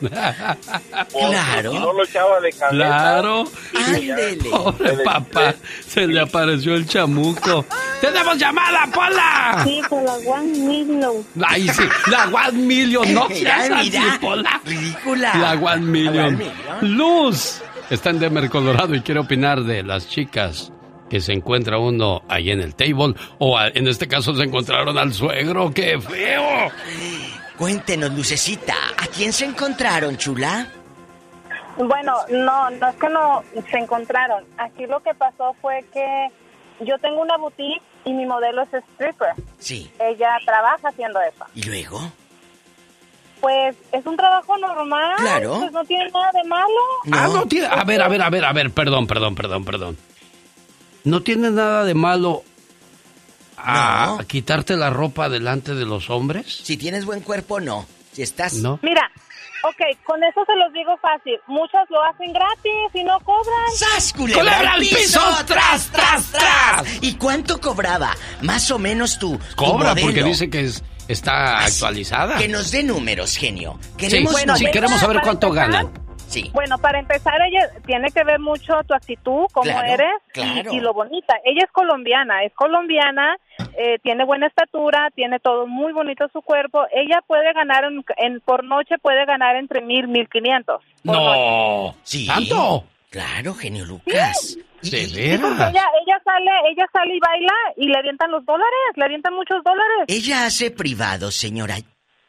Claro. 1.10 1.72
si 1.72 1.78
no 1.78 1.92
lo 1.92 2.04
echaba 2.04 2.40
de 2.40 2.52
cabeza. 2.52 2.68
Claro. 2.70 3.44
Ándele. 3.74 4.36
Pobre 4.50 4.98
papá, 5.04 5.54
se 5.86 6.06
le 6.06 6.20
apareció 6.20 6.74
el 6.74 6.86
chamuco. 6.86 7.64
¡Tenemos 8.00 8.36
llamada, 8.38 8.86
Pola! 8.92 9.62
Sí, 9.64 9.80
por 9.88 10.02
la 10.02 10.14
One 10.14 10.58
Million. 10.58 11.26
Ay, 11.46 11.68
sí, 11.68 11.82
la 12.10 12.26
One 12.26 12.52
Million, 12.52 13.14
no 13.14 13.28
seas 13.32 13.70
así. 13.70 13.92
Pola. 14.20 14.60
Ridícula. 14.64 15.34
La 15.34 15.52
One 15.54 15.80
Million. 15.86 16.26
One 16.26 16.36
Million. 16.36 16.96
Luz 16.96 17.60
está 17.90 18.10
en 18.10 18.20
Denver, 18.20 18.48
Colorado 18.50 18.94
y 18.94 19.00
quiere 19.00 19.20
opinar 19.20 19.62
de 19.64 19.82
las 19.82 20.08
chicas 20.08 20.70
que 21.14 21.20
se 21.20 21.32
encuentra 21.32 21.78
uno 21.78 22.22
ahí 22.28 22.50
en 22.50 22.60
el 22.60 22.74
table 22.74 23.14
o 23.38 23.56
en 23.60 23.86
este 23.86 24.08
caso 24.08 24.34
se 24.34 24.42
encontraron 24.42 24.98
al 24.98 25.12
suegro. 25.12 25.72
¡Qué 25.72 26.00
feo! 26.00 26.72
Cuéntenos, 27.56 28.12
Lucecita, 28.14 28.74
¿a 28.96 29.06
quién 29.06 29.32
se 29.32 29.44
encontraron, 29.44 30.16
chula? 30.16 30.66
Bueno, 31.76 32.16
no, 32.30 32.68
no 32.68 32.88
es 32.88 32.96
que 32.96 33.08
no 33.08 33.44
se 33.70 33.78
encontraron. 33.78 34.42
Aquí 34.58 34.86
lo 34.86 34.98
que 35.04 35.14
pasó 35.14 35.54
fue 35.62 35.84
que 35.92 36.30
yo 36.80 36.98
tengo 36.98 37.22
una 37.22 37.36
boutique 37.36 37.80
y 38.04 38.12
mi 38.12 38.26
modelo 38.26 38.62
es 38.62 38.74
stripper. 38.74 39.34
Sí. 39.60 39.88
Ella 40.00 40.36
trabaja 40.44 40.88
haciendo 40.88 41.20
eso. 41.20 41.44
¿Y 41.54 41.62
luego? 41.62 42.10
Pues 43.40 43.76
es 43.92 44.04
un 44.04 44.16
trabajo 44.16 44.58
normal. 44.58 45.14
Claro. 45.18 45.60
Pues 45.60 45.70
no 45.70 45.84
tiene 45.84 46.10
nada 46.10 46.30
de 46.32 46.48
malo. 46.48 46.80
Ah, 47.12 47.28
no 47.32 47.46
tiene. 47.46 47.68
A 47.68 47.84
ver, 47.84 48.02
a 48.02 48.08
ver, 48.08 48.20
a 48.20 48.30
ver, 48.30 48.44
a 48.44 48.52
ver, 48.52 48.72
perdón, 48.72 49.06
perdón, 49.06 49.36
perdón, 49.36 49.64
perdón. 49.64 49.96
No 51.04 51.22
tiene 51.22 51.50
nada 51.50 51.84
de 51.84 51.94
malo 51.94 52.42
a, 53.56 54.18
a 54.20 54.24
quitarte 54.24 54.76
la 54.76 54.90
ropa 54.90 55.28
delante 55.28 55.74
de 55.74 55.84
los 55.84 56.10
hombres. 56.10 56.60
Si 56.64 56.76
tienes 56.76 57.04
buen 57.04 57.20
cuerpo, 57.20 57.60
no. 57.60 57.86
Si 58.12 58.22
estás. 58.22 58.54
No. 58.54 58.78
Mira, 58.82 59.02
ok, 59.64 59.98
con 60.04 60.22
eso 60.24 60.40
se 60.46 60.54
los 60.56 60.72
digo 60.72 60.96
fácil. 61.02 61.34
Muchas 61.46 61.88
lo 61.90 62.02
hacen 62.04 62.32
gratis 62.32 62.72
y 62.94 63.04
no 63.04 63.18
cobran. 63.20 63.70
¡Sas, 63.76 64.12
culebra 64.12 64.72
al 64.72 64.80
piso! 64.80 65.20
¡Tras, 65.46 65.86
tras, 65.88 66.30
tras! 66.32 66.86
¿Y 67.02 67.14
cuánto 67.16 67.60
cobraba? 67.60 68.14
Más 68.42 68.70
o 68.70 68.78
menos 68.78 69.18
tú. 69.18 69.38
tu 69.38 69.56
Cobra 69.56 69.94
porque 69.94 70.22
dice 70.22 70.48
que 70.50 70.60
es- 70.62 70.82
está 71.08 71.58
Así, 71.58 71.74
actualizada. 71.84 72.38
Que 72.38 72.48
nos 72.48 72.70
dé 72.70 72.82
números, 72.82 73.36
genio. 73.36 73.78
Sí, 73.82 73.88
Queremos 73.98 74.32
bueno, 74.32 74.56
sí, 74.56 74.66
queremos 74.72 75.00
saber 75.00 75.20
cuánto 75.22 75.48
empezar, 75.48 75.70
ganan. 75.70 75.92
Sí. 76.34 76.50
Bueno, 76.52 76.78
para 76.78 76.98
empezar, 76.98 77.34
ella 77.42 77.70
tiene 77.86 78.10
que 78.10 78.24
ver 78.24 78.40
mucho 78.40 78.74
tu 78.88 78.92
actitud, 78.94 79.46
cómo 79.52 79.62
Claro, 79.70 79.86
eres 79.86 80.12
y- 80.28 80.32
claro. 80.32 80.72
y, 80.72 80.80
lo 80.80 80.92
bonita. 80.92 81.34
Ella 81.44 81.62
es 81.64 81.70
colombiana, 81.70 82.42
es 82.42 82.52
colombiana, 82.54 83.36
eh, 83.78 83.98
tiene 84.02 84.24
buena 84.24 84.48
estatura, 84.48 85.10
tiene 85.14 85.38
todo 85.38 85.66
muy 85.68 85.92
bonito 85.92 86.26
su 86.32 86.42
cuerpo. 86.42 86.86
Ella 86.92 87.20
puede 87.26 87.52
ganar 87.52 87.84
en, 87.84 88.04
en- 88.16 88.40
por 88.40 88.64
noche 88.64 88.98
puede 88.98 89.24
ganar 89.26 89.54
entre 89.56 89.80
mil 89.80 90.08
mil 90.08 90.28
quinientos. 90.28 90.82
No. 91.04 91.94
Sí. 92.02 92.26
¿Tanto? 92.26 92.84
Claro, 93.10 93.54
genio 93.54 93.84
Lucas. 93.84 94.56
¿De 94.82 95.06
Porque 95.08 95.14
veras? 95.38 95.70
ella, 95.70 95.84
ella 96.04 96.20
sale, 96.24 96.50
ella 96.72 96.86
sale 96.92 97.14
y 97.14 97.20
baila 97.20 97.52
y 97.76 97.86
le 97.86 97.96
avientan 97.98 98.30
los 98.32 98.44
dólares, 98.44 98.72
le 98.96 99.04
avientan 99.04 99.34
muchos 99.34 99.62
dólares. 99.64 100.04
Ella 100.08 100.46
hace 100.46 100.72
privado, 100.72 101.30
señora. 101.30 101.76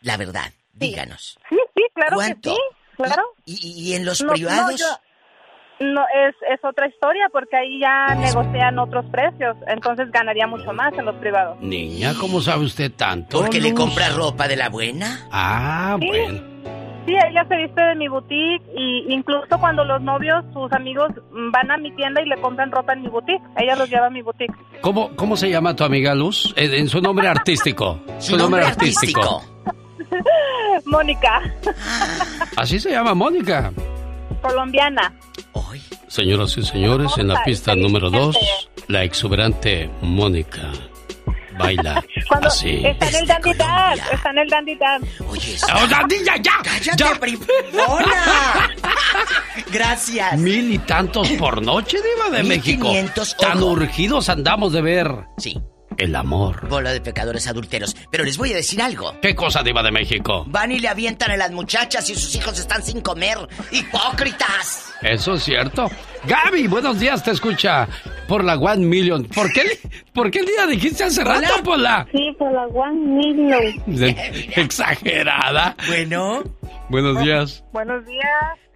La 0.01 0.15
verdad, 0.17 0.51
díganos. 0.73 1.39
Sí, 1.49 1.57
sí, 1.75 1.83
claro 1.95 2.17
¿Cuánto? 2.17 2.51
que 2.51 2.55
sí, 2.55 2.61
claro. 2.95 3.23
¿Y, 3.45 3.89
y 3.91 3.93
en 3.95 4.05
los 4.05 4.21
No, 4.21 4.27
no, 4.27 4.33
privados? 4.33 4.79
yo- 4.79 5.85
No, 5.85 6.01
es, 6.03 6.35
es 6.53 6.63
otra 6.63 6.87
historia 6.87 7.27
porque 7.33 7.57
ahí 7.57 7.79
ya 7.81 8.15
negocian 8.15 8.79
otros 8.79 9.03
precios, 9.11 9.57
entonces 9.67 10.09
ganaría 10.11 10.47
mucho 10.47 10.71
más 10.73 10.93
en 10.97 11.03
los 11.05 11.15
privados. 11.15 11.57
Niña, 11.61 12.13
¿cómo 12.19 12.39
sabe 12.39 12.63
usted 12.65 12.91
tanto? 12.93 13.39
¿Porque 13.41 13.59
le 13.59 13.73
compra 13.73 14.07
ropa 14.09 14.47
de 14.47 14.55
la 14.55 14.69
buena? 14.69 15.27
Ah, 15.31 15.97
Sí. 15.99 16.07
bueno. 16.07 16.55
Sí, 17.05 17.13
ella 17.13 17.45
se 17.47 17.55
viste 17.57 17.79
de 17.79 17.93
mi 17.93 18.07
boutique 18.07 18.63
y 18.75 19.13
incluso 19.13 19.59
cuando 19.59 19.83
los 19.85 20.01
novios, 20.01 20.43
sus 20.53 20.71
amigos 20.73 21.11
mm, 21.31 21.51
van 21.51 21.69
a 21.69 21.77
mi 21.77 21.91
tienda 21.91 22.19
y 22.19 22.25
le 22.25 22.35
compran 22.41 22.71
ropa 22.71 22.93
en 22.93 23.03
mi 23.03 23.09
boutique, 23.09 23.43
ella 23.57 23.75
los 23.75 23.87
lleva 23.89 24.07
a 24.07 24.09
mi 24.09 24.23
boutique. 24.23 24.55
¿Cómo, 24.81 25.15
¿Cómo 25.15 25.37
se 25.37 25.47
llama 25.51 25.75
tu 25.75 25.83
amiga 25.83 26.15
Luz? 26.15 26.51
En, 26.57 26.73
en 26.73 26.89
su 26.89 27.01
nombre 27.01 27.27
artístico. 27.35 27.99
Su, 28.17 28.37
nombre, 28.37 28.63
artístico. 28.65 29.43
Mónica, 30.85 31.41
Así 32.57 32.79
se 32.79 32.91
llama 32.91 33.13
Mónica. 33.13 33.71
colombiana. 34.41 35.13
Señoras 36.07 36.55
y 36.57 36.63
señores, 36.63 37.11
en 37.17 37.27
la 37.27 37.43
pista 37.43 37.75
número 37.75 38.09
dos, 38.09 38.35
inteligente. 38.35 38.83
la 38.87 39.03
exuberante 39.03 39.89
Mónica 40.01 40.71
baila 41.57 42.03
Cuando 42.29 42.47
así. 42.47 42.85
está 42.85 43.07
en 43.09 43.15
el 43.15 43.27
Dandy 43.27 43.53
Dance, 43.53 44.03
está 44.13 44.29
en 44.29 44.37
el 44.37 44.49
Dandy 44.49 44.75
Dance. 44.75 45.23
Oye, 45.29 45.57
¡Oh, 45.73 45.87
Dandy, 45.87 46.15
ya, 46.25 46.35
ya! 46.37 46.51
¡Cállate, 46.63 47.19
bribona! 47.19 48.69
Gracias. 49.71 50.37
Mil 50.37 50.73
y 50.73 50.77
tantos 50.79 51.29
por 51.31 51.61
noche, 51.61 51.97
Diva 52.01 52.29
de 52.37 52.43
México. 52.43 52.91
Tan 53.39 53.57
ojo. 53.57 53.71
urgidos 53.71 54.29
andamos 54.29 54.71
de 54.73 54.81
ver. 54.81 55.11
Sí. 55.37 55.57
El 55.97 56.15
amor. 56.15 56.67
Bola 56.67 56.91
de 56.91 57.01
pecadores 57.01 57.47
adulteros. 57.47 57.95
Pero 58.09 58.23
les 58.23 58.37
voy 58.37 58.51
a 58.53 58.55
decir 58.55 58.81
algo. 58.81 59.13
¿Qué 59.21 59.35
cosa, 59.35 59.63
Diva 59.63 59.83
de 59.83 59.91
México? 59.91 60.43
Van 60.47 60.71
y 60.71 60.79
le 60.79 60.87
avientan 60.87 61.31
a 61.31 61.37
las 61.37 61.51
muchachas 61.51 62.09
y 62.09 62.15
sus 62.15 62.35
hijos 62.35 62.59
están 62.59 62.83
sin 62.83 63.01
comer. 63.01 63.37
¡Hipócritas! 63.71 64.93
Eso 65.01 65.35
es 65.35 65.43
cierto. 65.43 65.89
Gaby, 66.27 66.67
buenos 66.67 66.99
días, 66.99 67.23
te 67.23 67.31
escucha 67.31 67.87
por 68.27 68.43
la 68.43 68.55
One 68.55 68.85
Million. 68.85 69.25
¿Por 69.25 69.51
qué, 69.51 69.63
¿por 70.13 70.31
qué 70.31 70.39
el 70.39 70.45
día 70.45 70.65
dijiste 70.65 71.03
hace 71.03 71.23
rato, 71.23 71.61
Pola? 71.63 72.07
Sí, 72.11 72.35
por 72.37 72.51
la 72.51 72.63
One 72.65 72.99
Million. 72.99 73.83
De- 73.85 74.51
exagerada. 74.55 75.75
Bueno. 75.87 76.43
Buenos 76.89 77.21
días. 77.21 77.63
Buenos 77.73 78.05
días. 78.05 78.25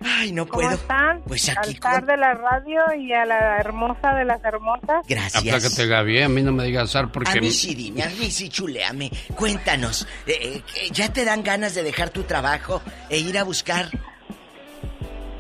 Ay, 0.02 0.32
no 0.32 0.48
¿Cómo 0.48 0.62
puedo. 0.64 0.76
están? 0.76 1.22
Pues 1.24 1.50
aquí 1.50 1.72
Al 1.72 1.94
zar 1.94 2.06
de 2.06 2.18
la 2.18 2.34
radio 2.34 2.82
y 2.98 3.12
a 3.14 3.26
la 3.26 3.58
hermosa 3.58 4.14
de 4.16 4.26
las 4.26 4.44
hermosas. 4.44 5.06
Gracias. 5.08 5.36
Aplácate, 5.36 5.88
Gaby. 5.88 6.22
A 6.22 6.30
mí 6.30 6.42
no 6.42 6.52
me 6.52 6.64
digas 6.64 6.92
zar 6.92 7.12
porque... 7.12 7.38
A 7.38 7.42
mí 7.42 7.52
sí, 7.52 7.76
dime, 7.76 8.04
a 8.04 8.10
mí 8.10 8.32
sí, 8.32 8.50
chuleame. 8.50 9.12
Cuéntanos, 9.36 10.08
eh, 10.26 10.62
eh, 10.76 10.90
¿ya 10.92 11.12
te 11.12 11.26
dan 11.26 11.44
ganas 11.44 11.76
de 11.76 11.84
dejar 11.84 12.10
tu 12.12 12.24
trabajo 12.24 12.82
e 13.10 13.18
ir 13.20 13.38
a 13.38 13.44
buscar 13.44 13.90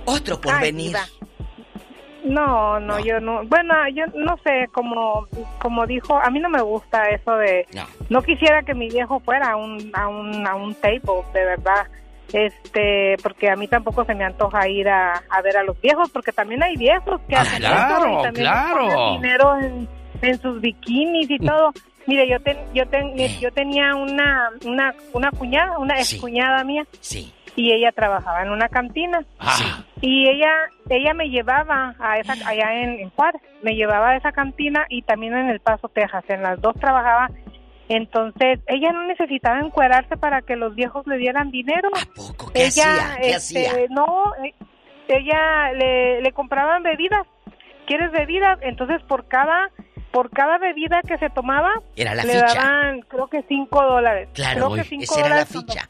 otro 0.06 0.41
por 0.41 0.53
Ay, 0.56 0.73
No, 2.26 2.80
no, 2.80 3.00
yo 3.00 3.20
no. 3.20 3.44
Bueno, 3.46 3.74
yo 3.94 4.04
no 4.16 4.38
sé, 4.44 4.68
como, 4.72 5.28
como 5.62 5.86
dijo, 5.88 6.18
a 6.22 6.30
mí 6.30 6.40
no 6.40 6.50
me 6.50 6.62
gusta 6.62 7.10
eso 7.10 7.36
de. 7.38 7.66
No. 8.10 8.22
quisiera 8.22 8.62
que 8.64 8.74
mi 8.74 8.90
viejo 8.90 9.20
fuera 9.22 9.52
a 9.52 9.56
un, 9.56 9.90
a 9.94 10.08
un, 10.08 10.46
a 10.48 10.56
un 10.56 10.76
table, 10.76 11.24
de 11.34 11.46
verdad. 11.46 11.88
Este, 12.32 13.16
porque 13.24 13.50
a 13.50 13.56
mí 13.56 13.68
tampoco 13.68 14.06
se 14.06 14.14
me 14.14 14.24
antoja 14.24 14.68
ir 14.68 14.88
a, 14.88 15.14
a 15.30 15.41
ver 15.41 15.58
a 15.58 15.64
los 15.64 15.80
viejos, 15.82 16.10
porque 16.12 16.32
también 16.32 16.62
hay 16.64 16.76
viejos 16.78 17.20
que 17.28 17.36
Ah, 17.36 17.41
hacen 17.41 17.60
claro, 17.60 18.30
y 18.30 18.34
claro. 18.34 19.12
dinero 19.14 19.58
en, 19.60 19.88
en 20.22 20.40
sus 20.41 20.62
bikinis 20.62 21.30
y 21.30 21.40
todo. 21.40 21.72
Mire, 22.06 22.28
yo 22.30 22.40
ten- 22.40 22.58
yo 22.74 22.88
ten- 22.88 23.16
yo 23.40 23.52
tenía 23.52 23.94
una 23.96 24.50
una 24.66 24.94
una 25.14 25.32
cuñada, 25.32 25.78
una 25.80 25.96
ex 26.00 26.16
cuñada 26.20 26.64
mía. 26.64 26.84
Sí. 27.02 27.34
Y 27.56 27.74
ella 27.74 27.92
trabajaba 27.92 28.42
en 28.44 28.50
una 28.52 28.70
cantina. 28.70 29.24
Ah, 29.40 29.84
Y 30.02 30.30
ella 30.30 30.52
ella 30.90 31.14
me 31.14 31.30
llevaba 31.30 31.96
a 32.00 32.18
esa 32.18 32.34
allá 32.48 32.74
en, 32.82 33.00
en 33.00 33.10
Juárez, 33.12 33.42
me 33.62 33.74
llevaba 33.76 34.10
a 34.10 34.16
esa 34.18 34.32
cantina 34.32 34.86
y 34.90 35.02
también 35.02 35.36
en 35.36 35.50
El 35.50 35.60
Paso, 35.60 35.90
Texas, 35.90 36.24
en 36.30 36.42
las 36.44 36.60
dos 36.62 36.76
trabajaba. 36.80 37.30
Entonces, 37.90 38.60
ella 38.68 38.92
no 38.92 39.04
necesitaba 39.08 39.60
encuerarse 39.60 40.16
para 40.16 40.42
que 40.44 40.56
los 40.56 40.76
viejos 40.76 41.08
le 41.08 41.18
dieran 41.18 41.50
dinero. 41.50 41.90
¿Qué 42.54 42.66
ella, 42.66 42.68
hacía? 42.68 43.18
¿Qué 43.20 43.30
este, 43.32 43.68
hacía? 43.68 43.86
no, 43.90 44.34
eh, 44.44 44.54
ella 45.08 45.72
le, 45.74 46.22
le 46.22 46.32
compraban 46.32 46.84
bebidas. 46.84 47.26
¿Quieres 47.88 48.12
bebidas? 48.12 48.60
Entonces, 48.62 49.02
por 49.08 49.28
cada 49.28 49.72
por 50.12 50.32
cada 50.32 50.58
bebida 50.58 51.02
que 51.08 51.18
se 51.20 51.30
tomaba, 51.30 51.72
Era 51.96 52.16
la 52.16 52.24
le 52.24 52.34
ficha. 52.34 52.46
daban, 52.56 53.02
creo 53.02 53.28
que 53.28 53.44
cinco 53.48 53.84
dólares. 53.84 54.30
Claro, 54.34 54.66
creo 54.66 54.76
que 54.76 54.84
cinco 54.84 55.04
esa 55.04 55.20
era 55.20 55.30
la 55.30 55.46
dólares 55.46 55.52
ficha. 55.54 55.90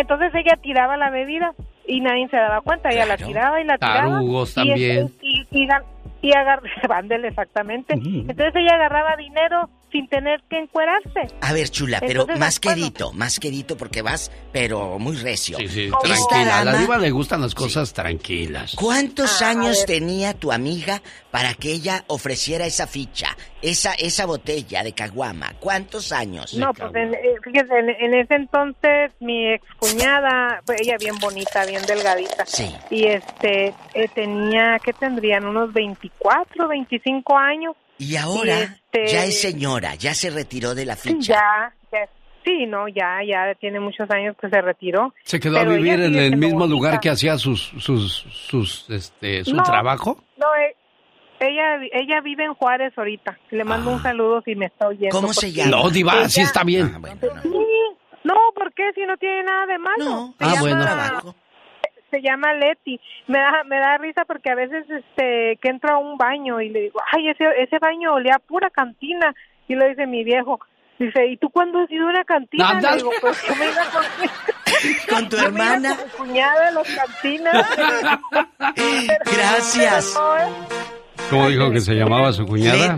Entonces 0.00 0.34
ella 0.34 0.56
tiraba 0.60 0.96
la 0.96 1.10
bebida 1.10 1.52
y 1.86 2.00
nadie 2.00 2.28
se 2.28 2.36
daba 2.36 2.60
cuenta. 2.60 2.90
Ella 2.90 3.06
la 3.06 3.16
tiraba 3.16 3.60
y 3.60 3.64
la 3.64 3.78
tiraba. 3.78 4.00
Tarugos 4.18 4.52
y 4.52 4.54
también. 4.54 5.06
este- 5.06 5.16
Y, 5.22 5.46
y, 5.50 5.66
y 6.22 6.32
exactamente. 7.24 7.94
Entonces 7.94 8.54
ella 8.56 8.74
agarraba 8.76 9.16
dinero 9.16 9.68
sin 9.94 10.08
tener 10.08 10.42
que 10.50 10.58
encuerarse. 10.58 11.32
A 11.40 11.52
ver, 11.52 11.68
chula, 11.68 12.00
pero 12.00 12.22
Entonces, 12.22 12.40
más 12.40 12.60
bueno. 12.60 12.76
quedito, 12.76 13.12
más 13.12 13.38
quedito 13.38 13.76
porque 13.76 14.02
vas, 14.02 14.32
pero 14.52 14.98
muy 14.98 15.14
recio. 15.16 15.56
Sí, 15.56 15.68
sí, 15.68 15.90
tranquila. 16.02 16.58
A 16.58 16.64
la 16.64 16.76
diva 16.78 16.98
le 16.98 17.12
gustan 17.12 17.40
las 17.40 17.54
cosas 17.54 17.92
tranquilas. 17.92 18.74
¿Cuántos 18.74 19.40
Ah, 19.40 19.50
años 19.50 19.86
tenía 19.86 20.34
tu 20.34 20.50
amiga 20.50 21.00
para 21.30 21.54
que 21.54 21.70
ella 21.70 22.02
ofreciera 22.08 22.66
esa 22.66 22.88
ficha, 22.88 23.36
esa 23.62 23.92
esa 23.94 24.26
botella 24.26 24.82
de 24.82 24.92
caguama? 24.94 25.52
¿Cuántos 25.60 26.10
años? 26.10 26.54
No, 26.54 26.74
pues 26.74 26.92
en, 26.96 27.14
eh, 27.14 27.18
fíjese, 27.44 27.78
en, 27.78 27.90
en 27.90 28.14
ese 28.14 28.34
entonces 28.34 29.12
mi 29.20 29.52
excuñada, 29.52 30.60
pues 30.66 30.80
ella 30.80 30.96
bien 30.98 31.14
bonita, 31.20 31.64
bien 31.66 31.82
delgadita. 31.86 32.44
Sí. 32.46 32.74
Y 32.90 33.06
este, 33.06 33.66
eh, 33.94 34.08
tenía, 34.12 34.80
¿qué 34.84 34.92
tendrían? 34.92 35.44
Unos 35.46 35.72
24, 35.72 36.66
25 36.66 37.36
años. 37.38 37.76
Y 37.98 38.16
ahora 38.16 38.60
este- 38.60 39.06
ya 39.06 39.24
es 39.24 39.40
señora, 39.40 39.94
ya 39.94 40.14
se 40.14 40.30
retiró 40.30 40.74
de 40.74 40.84
la 40.84 40.96
ficha. 40.96 41.34
ya, 41.34 41.74
ya, 41.92 42.08
sí, 42.44 42.66
no, 42.66 42.88
ya, 42.88 43.18
ya 43.26 43.54
tiene 43.60 43.78
muchos 43.80 44.10
años 44.10 44.36
que 44.40 44.48
se 44.48 44.60
retiró. 44.60 45.14
¿Se 45.24 45.38
quedó 45.38 45.58
a 45.58 45.64
vivir 45.64 46.00
en 46.00 46.14
el 46.16 46.36
mismo 46.36 46.60
bonita. 46.60 46.74
lugar 46.74 47.00
que 47.00 47.10
hacía 47.10 47.38
sus, 47.38 47.72
sus, 47.78 48.26
sus, 48.48 48.88
este, 48.90 49.44
su 49.44 49.54
No. 49.54 49.62
trabajo? 49.62 50.22
No, 50.36 50.46
eh, 50.56 50.74
ella, 51.40 51.76
ella 51.92 52.20
vive 52.22 52.44
en 52.44 52.54
Juárez 52.54 52.92
ahorita. 52.96 53.38
Le 53.50 53.64
mando 53.64 53.90
un 53.92 54.02
saludo 54.02 54.42
si 54.44 54.54
me 54.56 54.66
está 54.66 54.88
oyendo. 54.88 55.08
Ah. 55.16 55.20
¿Cómo 55.20 55.32
se 55.32 55.46
porque 55.48 55.52
llama? 55.52 55.70
No, 55.70 55.90
diva, 55.90 56.14
ella- 56.18 56.28
sí 56.28 56.40
está 56.40 56.64
bien. 56.64 56.92
Ah, 57.04 57.08
Sí, 57.42 57.48
no, 58.24 58.34
¿por 58.54 58.72
qué? 58.74 58.90
Si 58.94 59.02
no 59.06 59.16
tiene 59.18 59.42
nada 59.44 59.66
de 59.66 59.78
malo. 59.78 60.34
Se 60.38 60.44
Ah, 60.44 60.54
llama- 60.54 60.60
bueno. 60.60 61.34
Se 62.14 62.22
llama 62.22 62.52
Leti. 62.54 63.00
Me 63.26 63.40
da, 63.40 63.64
me 63.64 63.76
da 63.80 63.98
risa 63.98 64.24
porque 64.24 64.48
a 64.50 64.54
veces 64.54 64.84
este 64.88 65.58
que 65.60 65.68
entro 65.68 65.94
a 65.94 65.98
un 65.98 66.16
baño 66.16 66.60
y 66.60 66.68
le 66.68 66.82
digo, 66.82 67.00
ay, 67.10 67.28
ese, 67.28 67.44
ese 67.58 67.78
baño 67.80 68.14
olía 68.14 68.36
a 68.36 68.38
pura 68.38 68.70
cantina. 68.70 69.34
Y 69.66 69.74
lo 69.74 69.84
dice 69.88 70.06
mi 70.06 70.22
viejo. 70.22 70.60
Dice, 70.96 71.26
¿y 71.26 71.36
tú 71.38 71.50
cuándo 71.50 71.80
has 71.80 71.90
ido 71.90 72.06
a 72.06 72.10
una 72.10 72.22
cantina? 72.22 72.68
Anda. 72.70 72.92
Le 72.92 72.96
digo, 72.98 73.10
pues 73.20 73.44
yo 73.48 73.56
me 73.56 73.64
iba 73.66 73.82
con, 75.08 75.18
Con 75.18 75.28
tu 75.28 75.36
yo 75.38 75.50
me 75.50 75.58
iba 75.58 75.74
hermana. 75.74 75.96
con 75.96 76.04
mi 76.04 76.10
cuñada 76.32 76.68
a 76.68 76.70
las 76.70 76.94
cantinas. 76.94 77.78
Gracias. 79.36 80.16
¿Cómo 81.30 81.48
dijo 81.48 81.70
que 81.72 81.80
se 81.80 81.94
llamaba 81.94 82.32
su 82.32 82.46
cuñada? 82.46 82.96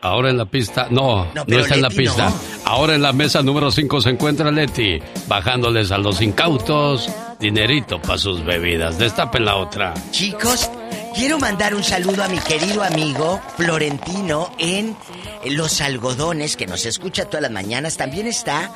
Ahora 0.00 0.30
en 0.30 0.38
la 0.38 0.44
pista, 0.44 0.86
no, 0.90 1.26
no, 1.34 1.42
está 1.58 1.74
en 1.74 1.82
la 1.82 1.90
pista. 1.90 2.30
no. 2.30 2.34
Ahora 2.64 2.94
en 2.94 3.02
la 3.02 3.12
mesa 3.12 3.42
número 3.42 3.70
5 3.72 4.00
se 4.00 4.10
encuentra 4.10 4.50
Leti, 4.50 5.00
bajándoles 5.26 5.90
a 5.90 5.98
los 5.98 6.22
incautos 6.22 7.10
dinerito 7.40 8.00
para 8.00 8.18
sus 8.18 8.44
bebidas. 8.44 8.98
Destapen 8.98 9.44
la 9.44 9.56
otra. 9.56 9.94
Chicos, 10.12 10.70
quiero 11.14 11.38
mandar 11.38 11.74
un 11.74 11.82
saludo 11.82 12.22
a 12.22 12.28
mi 12.28 12.38
querido 12.38 12.82
amigo 12.84 13.40
Florentino 13.56 14.52
en 14.58 14.96
Los 15.46 15.80
Algodones, 15.80 16.56
que 16.56 16.66
nos 16.66 16.86
escucha 16.86 17.24
todas 17.24 17.42
las 17.42 17.50
mañanas. 17.50 17.96
También 17.96 18.28
está 18.28 18.72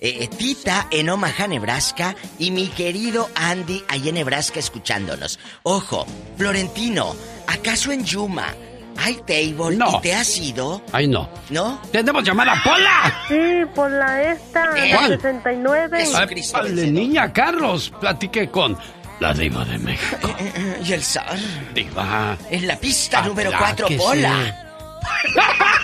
eh, 0.00 0.28
Tita 0.28 0.88
en 0.90 1.08
Omaha, 1.08 1.46
Nebraska, 1.46 2.16
y 2.38 2.50
mi 2.50 2.66
querido 2.66 3.28
Andy 3.36 3.84
ahí 3.88 4.08
en 4.08 4.16
Nebraska 4.16 4.58
escuchándonos. 4.58 5.38
Ojo, 5.62 6.04
Florentino, 6.36 7.14
¿acaso 7.46 7.92
en 7.92 8.04
Yuma 8.04 8.54
hay 8.96 9.14
table 9.26 9.76
y 9.76 10.00
te 10.00 10.14
has 10.14 10.36
ido? 10.38 10.80
Ay, 10.92 11.06
no. 11.08 11.28
¿No? 11.50 11.80
¡Tenemos 11.92 12.22
llamada, 12.24 12.54
Pola! 12.64 13.12
Sí, 13.28 13.64
por 13.74 13.90
la 13.90 14.32
esta, 14.32 14.66
la 14.66 14.96
¿Cuál? 14.96 15.08
69. 15.20 16.04
Ay, 16.16 16.42
vale, 16.52 16.90
niña, 16.90 17.32
Carlos, 17.32 17.92
platiqué 18.00 18.50
con 18.50 18.76
la 19.20 19.32
diva 19.32 19.64
de 19.64 19.78
México. 19.78 20.34
Y 20.84 20.92
el 20.92 21.02
zar. 21.02 21.36
Diva. 21.74 22.36
En 22.50 22.66
la 22.66 22.76
pista 22.76 23.22
número 23.22 23.54
Apláquese. 23.54 23.96
4, 23.96 23.98
Pola. 23.98 24.60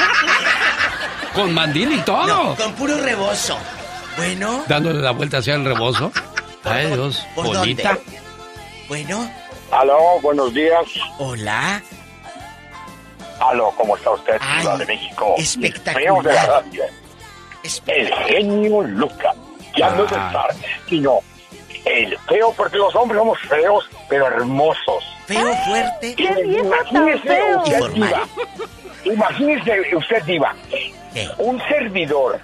Con 1.34 1.54
mandil 1.54 1.92
y 1.92 1.98
todo. 1.98 2.26
No, 2.26 2.54
con 2.56 2.72
puro 2.74 2.96
rebozo. 2.98 3.56
Bueno, 4.16 4.64
Dándole 4.66 5.00
la 5.00 5.12
vuelta 5.12 5.38
hacia 5.38 5.54
el 5.54 5.64
rebozo. 5.64 6.10
Ay, 6.64 6.88
Dios. 6.88 7.24
¿por 7.34 7.46
Polita. 7.46 7.94
dónde? 7.94 8.20
Bueno. 8.88 9.30
Aló, 9.70 9.98
buenos 10.20 10.52
días. 10.52 10.84
Hola. 11.18 11.80
Aló, 13.40 13.72
¿cómo 13.76 13.96
está 13.96 14.10
usted, 14.10 14.36
Ay, 14.40 14.60
Ciudad 14.60 14.78
de 14.78 14.86
México? 14.86 15.34
espectacular. 15.38 16.22
De 16.24 16.32
la 16.32 16.46
radio. 16.46 16.84
El 17.86 18.14
genio 18.26 18.82
Lucas. 18.82 19.36
Ya 19.76 19.90
no 19.90 20.04
es 20.04 20.12
el 20.12 20.18
zar, 20.18 20.50
sino 20.88 21.20
el 21.84 22.18
feo, 22.18 22.52
porque 22.56 22.76
los 22.76 22.94
hombres 22.96 23.18
somos 23.18 23.38
feos, 23.40 23.88
pero 24.08 24.26
hermosos. 24.26 25.04
Feo, 25.26 25.54
fuerte. 25.66 26.14
¿Qué 26.16 26.34
viejo 26.42 26.70
tan 26.92 26.96
Imagínese 27.08 27.28
feo? 27.28 27.58
usted, 27.62 27.90
diva. 27.92 28.22
Imagínese 29.04 29.96
usted, 29.96 30.22
diva. 30.24 30.54
Un 31.38 31.60
servidor. 31.68 32.40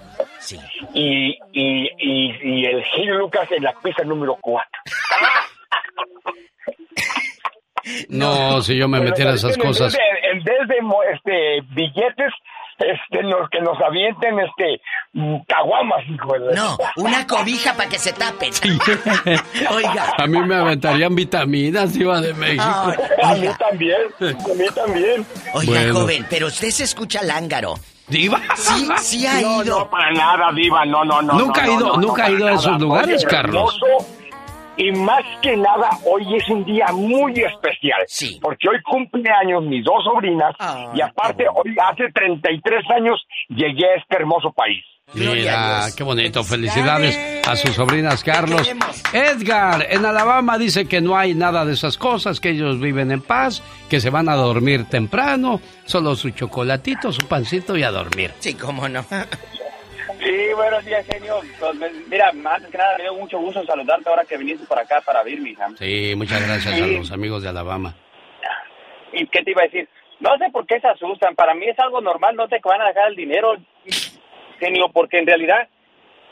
Y, 0.94 1.36
y, 1.52 1.90
y, 1.98 2.39
y 2.43 2.64
el 2.66 2.82
genio 2.85 3.16
Lucas 3.16 3.51
en 3.51 3.64
la 3.64 3.73
pista 3.81 4.05
número 4.05 4.36
4. 4.40 4.68
No, 8.08 8.62
si 8.62 8.76
yo 8.76 8.88
me 8.88 9.00
metiera 9.00 9.34
esas 9.34 9.54
En 9.54 9.60
vez 9.60 9.68
cosas. 9.68 9.92
de- 9.92 9.98
En 10.32 10.42
vez 10.44 10.68
de, 10.68 10.82
mo- 10.82 11.02
este, 11.14 11.60
billetes, 11.74 12.32
este, 12.78 13.22
nos, 13.22 13.48
que 13.48 13.60
nos 13.60 13.80
avienten, 13.80 14.38
este, 14.40 14.80
caguamas, 15.48 16.00
hijo 16.08 16.32
de... 16.38 16.54
No, 16.54 16.76
una 16.96 17.26
cobija 17.26 17.74
para 17.74 17.88
que 17.88 17.98
se 17.98 18.12
tapen. 18.12 18.50
Oiga. 19.74 20.14
A 20.18 20.26
mí 20.26 20.38
me 20.42 20.54
aventarían 20.56 21.14
vitaminas, 21.14 21.94
diva 21.94 22.20
de 22.20 22.34
México. 22.34 22.62
a 23.22 23.34
mí 23.34 23.46
también, 23.58 23.96
a 24.20 24.24
mí 24.54 24.64
también. 24.74 25.26
Oiga, 25.54 25.72
Bueno. 25.72 25.94
joven, 26.00 26.26
pero 26.28 26.46
usted 26.48 26.70
se 26.70 26.84
escucha 26.84 27.22
lángaro. 27.22 27.74
¿Diva? 28.08 28.40
Sí, 28.56 28.88
sí 28.98 29.26
ha 29.26 29.40
no, 29.40 29.64
ido. 29.64 29.80
No, 29.80 29.90
para 29.90 30.12
nada, 30.12 30.52
diva, 30.54 30.84
no, 30.84 31.04
no, 31.04 31.22
no. 31.22 31.32
Nunca 31.38 31.62
no, 31.66 31.72
ha 31.72 31.74
ido- 31.74 31.86
no, 31.88 31.94
no, 31.94 32.00
nunca 32.02 32.24
ha 32.26 32.30
ido 32.30 32.46
a 32.46 32.52
esos 32.52 32.66
nada. 32.66 32.78
lugares, 32.78 33.16
Oye, 33.24 33.26
Carlos. 33.26 33.78
hermoso, 33.82 34.06
Y 34.76 34.92
más 34.92 35.22
que 35.40 35.56
nada, 35.56 35.90
hoy 36.04 36.36
es 36.36 36.48
un 36.50 36.64
día 36.64 36.86
muy 36.92 37.32
especial. 37.32 38.02
Sí. 38.06 38.38
Porque 38.42 38.68
hoy 38.68 38.80
cumpleaños 38.82 39.64
mis 39.64 39.84
dos 39.84 40.04
sobrinas. 40.04 40.54
y 40.94 41.00
aparte, 41.00 41.46
hoy 41.48 41.74
hace 41.82 42.10
33 42.12 42.84
años 42.90 43.26
llegué 43.48 43.86
a 43.86 43.94
este 43.96 44.16
hermoso 44.16 44.52
país. 44.52 44.84
Mira, 45.14 45.86
qué 45.96 46.02
bonito. 46.02 46.42
Felicidades 46.42 47.46
a 47.46 47.54
sus 47.54 47.70
sobrinas, 47.70 48.24
Carlos. 48.24 48.68
Edgar, 49.12 49.86
en 49.88 50.04
Alabama 50.04 50.58
dice 50.58 50.86
que 50.86 51.00
no 51.00 51.16
hay 51.16 51.34
nada 51.34 51.64
de 51.64 51.74
esas 51.74 51.96
cosas, 51.96 52.40
que 52.40 52.50
ellos 52.50 52.80
viven 52.80 53.12
en 53.12 53.22
paz, 53.22 53.62
que 53.88 54.00
se 54.00 54.10
van 54.10 54.28
a 54.28 54.34
dormir 54.34 54.86
temprano, 54.86 55.60
solo 55.84 56.16
su 56.16 56.30
chocolatito, 56.30 57.12
su 57.12 57.26
pancito 57.26 57.76
y 57.76 57.84
a 57.84 57.92
dormir. 57.92 58.32
Sí, 58.40 58.54
cómo 58.54 58.88
no. 58.88 59.04
Sí, 60.26 60.52
buenos 60.56 60.84
días, 60.84 61.06
genio. 61.06 61.36
Pues, 61.60 61.92
mira, 62.08 62.30
antes 62.30 62.68
que 62.68 62.78
nada, 62.78 62.96
me 62.96 63.04
dio 63.04 63.14
mucho 63.14 63.38
gusto 63.38 63.64
saludarte 63.64 64.08
ahora 64.08 64.24
que 64.24 64.36
viniste 64.36 64.66
por 64.66 64.76
acá 64.76 65.00
para 65.06 65.22
Birmingham. 65.22 65.76
Sí, 65.76 66.14
muchas 66.16 66.44
gracias 66.44 66.82
a 66.82 66.84
los 66.84 67.12
amigos 67.12 67.44
de 67.44 67.50
Alabama. 67.50 67.94
¿Y 69.12 69.24
qué 69.28 69.42
te 69.42 69.52
iba 69.52 69.62
a 69.62 69.66
decir? 69.66 69.88
No 70.18 70.36
sé 70.38 70.50
por 70.50 70.66
qué 70.66 70.80
se 70.80 70.88
asustan. 70.88 71.36
Para 71.36 71.54
mí 71.54 71.66
es 71.68 71.78
algo 71.78 72.00
normal, 72.00 72.34
no 72.34 72.48
sé 72.48 72.56
que 72.56 72.68
van 72.68 72.82
a 72.82 72.88
dejar 72.88 73.10
el 73.10 73.14
dinero, 73.14 73.54
genio, 74.58 74.90
porque 74.92 75.18
en 75.18 75.26
realidad 75.26 75.68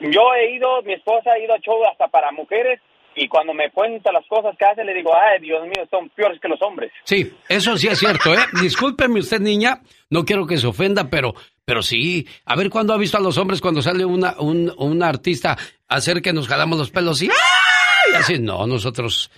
yo 0.01 0.35
he 0.35 0.57
ido, 0.57 0.83
mi 0.83 0.95
esposa 0.95 1.31
ha 1.31 1.39
ido 1.39 1.55
a 1.55 1.61
show 1.61 1.81
hasta 1.89 2.09
para 2.09 2.33
mujeres 2.33 2.81
y 3.15 3.29
cuando 3.29 3.55
me 3.55 3.71
cuenta 3.71 4.11
las 4.11 4.27
cosas 4.27 4.57
que 4.59 4.65
hace 4.65 4.85
le 4.85 4.93
digo, 4.93 5.13
ay, 5.15 5.41
Dios 5.41 5.63
mío, 5.63 5.87
son 5.89 6.09
peores 6.11 6.41
que 6.41 6.49
los 6.49 6.61
hombres. 6.63 6.91
Sí, 7.05 7.33
eso 7.49 7.77
sí 7.77 7.87
es 7.87 7.99
cierto, 8.01 8.35
¿eh? 8.35 8.45
Discúlpeme 8.61 9.21
usted, 9.21 9.39
niña, 9.39 9.81
no 10.11 10.25
quiero 10.25 10.47
que 10.47 10.57
se 10.57 10.67
ofenda, 10.67 11.09
pero, 11.09 11.35
pero 11.65 11.83
sí. 11.83 12.27
A 12.45 12.57
ver, 12.57 12.71
¿cuándo 12.71 12.93
ha 12.93 12.99
visto 12.99 13.17
a 13.17 13.21
los 13.21 13.39
hombres 13.39 13.61
cuando 13.61 13.81
sale 13.83 14.05
una, 14.05 14.37
un, 14.41 14.73
un 14.77 15.03
artista 15.03 15.57
hacer 15.89 16.21
que 16.23 16.33
nos 16.33 16.47
jalamos 16.49 16.79
los 16.79 16.91
pelos 16.91 17.23
y 17.23 17.29
¡ay! 17.31 18.15
Así, 18.17 18.39
no, 18.39 18.67
nosotros 18.67 19.31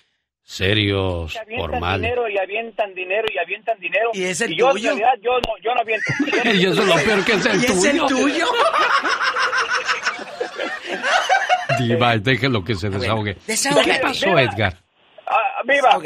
serios, 0.42 1.32
Que 1.32 1.38
avientan 1.40 1.70
formales. 1.70 2.02
dinero 2.02 2.28
y 2.28 2.38
avientan 2.38 2.94
dinero 2.94 3.26
y 3.34 3.38
avientan 3.38 3.78
dinero. 3.80 4.10
¿Y 4.14 4.24
es 4.24 4.40
el 4.40 4.56
yo 4.56 4.70
tuyo? 4.70 4.92
en 4.92 4.98
realidad 4.98 5.20
yo 5.22 5.30
no, 5.40 5.54
yo 5.62 5.74
no 5.74 5.80
aviento. 5.80 6.12
Y 6.60 6.66
eso 6.66 6.82
es 6.82 6.88
lo 6.88 6.94
peor 6.96 7.24
que 7.24 7.32
es 7.32 7.46
el 7.46 7.62
¿Y 7.62 7.64
es 7.66 7.84
el 7.84 7.98
tuyo. 7.98 8.06
tuyo? 8.08 8.46
Diva, 11.78 12.16
déjelo 12.18 12.64
que 12.64 12.74
se 12.74 12.88
desahogue. 12.90 13.36
desahógate. 13.46 13.90
¿Qué 13.90 13.98
pasó. 13.98 14.38
Edgar? 14.38 14.76
Ah, 15.26 15.62
viva. 15.64 15.90
A 15.90 15.98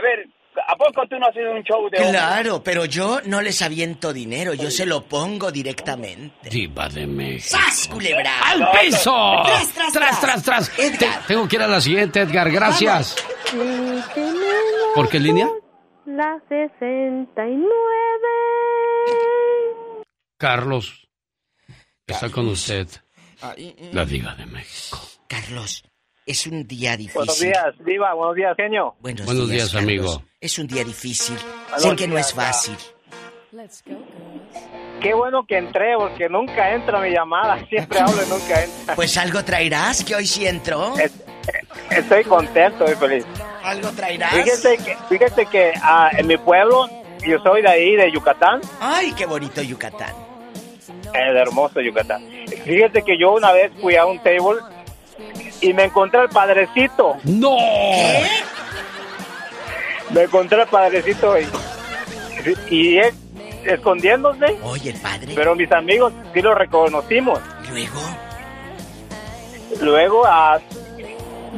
ver, 0.00 0.26
¿a 0.66 0.76
poco 0.76 1.06
tú 1.08 1.16
no 1.18 1.26
has 1.26 1.34
sido 1.34 1.52
un 1.52 1.62
show 1.62 1.88
de 1.90 1.98
hombres? 1.98 2.10
Claro, 2.10 2.62
pero 2.62 2.84
yo 2.84 3.20
no 3.26 3.40
les 3.42 3.60
aviento 3.62 4.12
dinero, 4.12 4.54
yo 4.54 4.70
se 4.70 4.86
lo 4.86 5.02
pongo 5.04 5.50
directamente. 5.52 6.48
Diva 6.50 6.88
de 6.88 7.06
México. 7.06 7.56
¡Sas, 7.58 7.88
culebra! 7.88 8.30
¡Al 8.50 8.68
piso! 8.80 9.42
¡Tras, 9.44 9.68
tras, 9.72 9.92
¡Tras, 9.92 10.20
tras, 10.20 10.42
tras! 10.42 10.70
Te- 10.76 11.08
tengo 11.26 11.46
que 11.48 11.56
ir 11.56 11.62
a 11.62 11.68
la 11.68 11.80
siguiente, 11.80 12.20
Edgar, 12.20 12.50
gracias. 12.50 13.16
¿Por 14.94 15.08
qué 15.08 15.18
línea? 15.20 15.48
la 16.06 16.38
69. 16.48 17.64
Carlos, 20.38 21.08
está 22.06 22.30
con 22.30 22.48
usted. 22.48 22.88
Ay, 23.42 23.74
La 23.92 24.04
diva 24.04 24.34
de 24.34 24.46
México. 24.46 24.98
Carlos, 25.28 25.84
es 26.30 26.46
un 26.46 26.66
día 26.66 26.96
difícil. 26.96 27.16
Buenos 27.16 27.40
días, 27.40 27.74
Viva, 27.80 28.14
buenos 28.14 28.36
días, 28.36 28.54
genio. 28.56 28.94
Buenos, 29.00 29.26
Buenos 29.26 29.50
días, 29.50 29.72
Carlos. 29.72 29.82
amigo. 29.82 30.22
Es 30.40 30.58
un 30.58 30.66
día 30.68 30.84
difícil. 30.84 31.36
Buenos 31.70 31.82
Sé 31.82 31.96
que 31.96 32.06
no 32.06 32.14
días, 32.14 32.28
es 32.28 32.34
fácil. 32.34 32.76
Qué 35.02 35.12
bueno 35.14 35.44
que 35.46 35.58
entré, 35.58 35.96
porque 35.98 36.28
nunca 36.28 36.72
entra 36.72 37.00
mi 37.00 37.10
llamada. 37.10 37.58
Siempre 37.68 37.98
hablo 37.98 38.22
y 38.24 38.28
nunca 38.28 38.62
entra. 38.62 38.94
Pues 38.94 39.16
algo 39.16 39.44
traerás 39.44 40.04
que 40.04 40.14
hoy 40.14 40.26
sí 40.26 40.46
entró. 40.46 40.94
Estoy 41.90 42.24
contento 42.24 42.84
y 42.90 42.94
feliz. 42.94 43.24
Algo 43.64 43.90
traerás. 43.90 44.32
Fíjate 44.32 44.76
que, 44.78 44.96
fíjate 45.08 45.46
que 45.46 45.72
ah, 45.82 46.10
en 46.16 46.26
mi 46.28 46.36
pueblo, 46.36 46.88
yo 47.26 47.38
soy 47.42 47.62
de 47.62 47.68
ahí, 47.68 47.96
de 47.96 48.10
Yucatán, 48.12 48.60
Ay, 48.80 49.12
qué 49.16 49.26
bonito 49.26 49.60
Yucatán. 49.62 50.14
el 51.12 51.36
hermoso 51.36 51.80
Yucatán. 51.80 52.24
Fíjate 52.64 53.02
que 53.02 53.18
yo 53.18 53.32
una 53.32 53.52
vez 53.52 53.72
fui 53.80 53.96
a 53.96 54.06
un 54.06 54.18
table 54.20 54.60
y 55.60 55.72
me 55.72 55.84
encontré 55.84 56.20
al 56.20 56.28
padrecito. 56.28 57.16
¡No! 57.24 57.56
Me 60.10 60.22
encontré 60.22 60.60
al 60.60 60.68
padrecito 60.68 61.38
y, 61.38 61.46
y 62.70 62.98
él 62.98 63.14
escondiéndose. 63.64 64.58
Oye, 64.62 64.90
el 64.90 65.00
padre. 65.00 65.32
Pero 65.34 65.54
mis 65.54 65.70
amigos 65.72 66.12
sí 66.34 66.42
lo 66.42 66.54
reconocimos. 66.54 67.38
Luego. 67.70 68.00
Luego, 69.80 70.22
ah, 70.26 70.58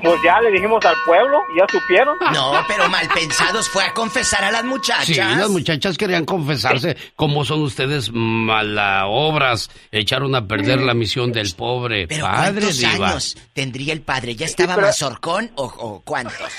Pues 0.03 0.21
ya 0.25 0.41
le 0.41 0.51
dijimos 0.51 0.85
al 0.85 0.97
pueblo, 1.07 1.39
ya 1.57 1.65
supieron. 1.71 2.19
No, 2.33 2.65
pero 2.67 2.89
mal 2.89 3.09
pensados 3.09 3.69
fue 3.69 3.85
a 3.85 3.93
confesar 3.93 4.43
a 4.45 4.51
las 4.51 4.65
muchachas. 4.65 5.07
Sí, 5.07 5.15
las 5.15 5.51
muchachas 5.51 5.99
querían 5.99 6.25
confesarse. 6.25 6.97
¿Cómo 7.15 7.45
son 7.45 7.63
ustedes 7.63 8.11
obras? 8.11 9.71
Echaron 9.91 10.35
a 10.35 10.47
perder 10.47 10.81
la 10.81 10.95
misión 10.95 11.31
del 11.31 11.55
pobre 11.55 12.07
pero 12.07 12.27
padre, 12.27 12.61
¿cuántos 12.63 12.85
años 12.85 13.37
tendría 13.53 13.93
el 13.93 14.01
padre? 14.01 14.35
¿Ya 14.35 14.47
estaba 14.47 14.77
mazorcón 14.77 15.53
o, 15.57 16.01
cuántos? 16.05 16.53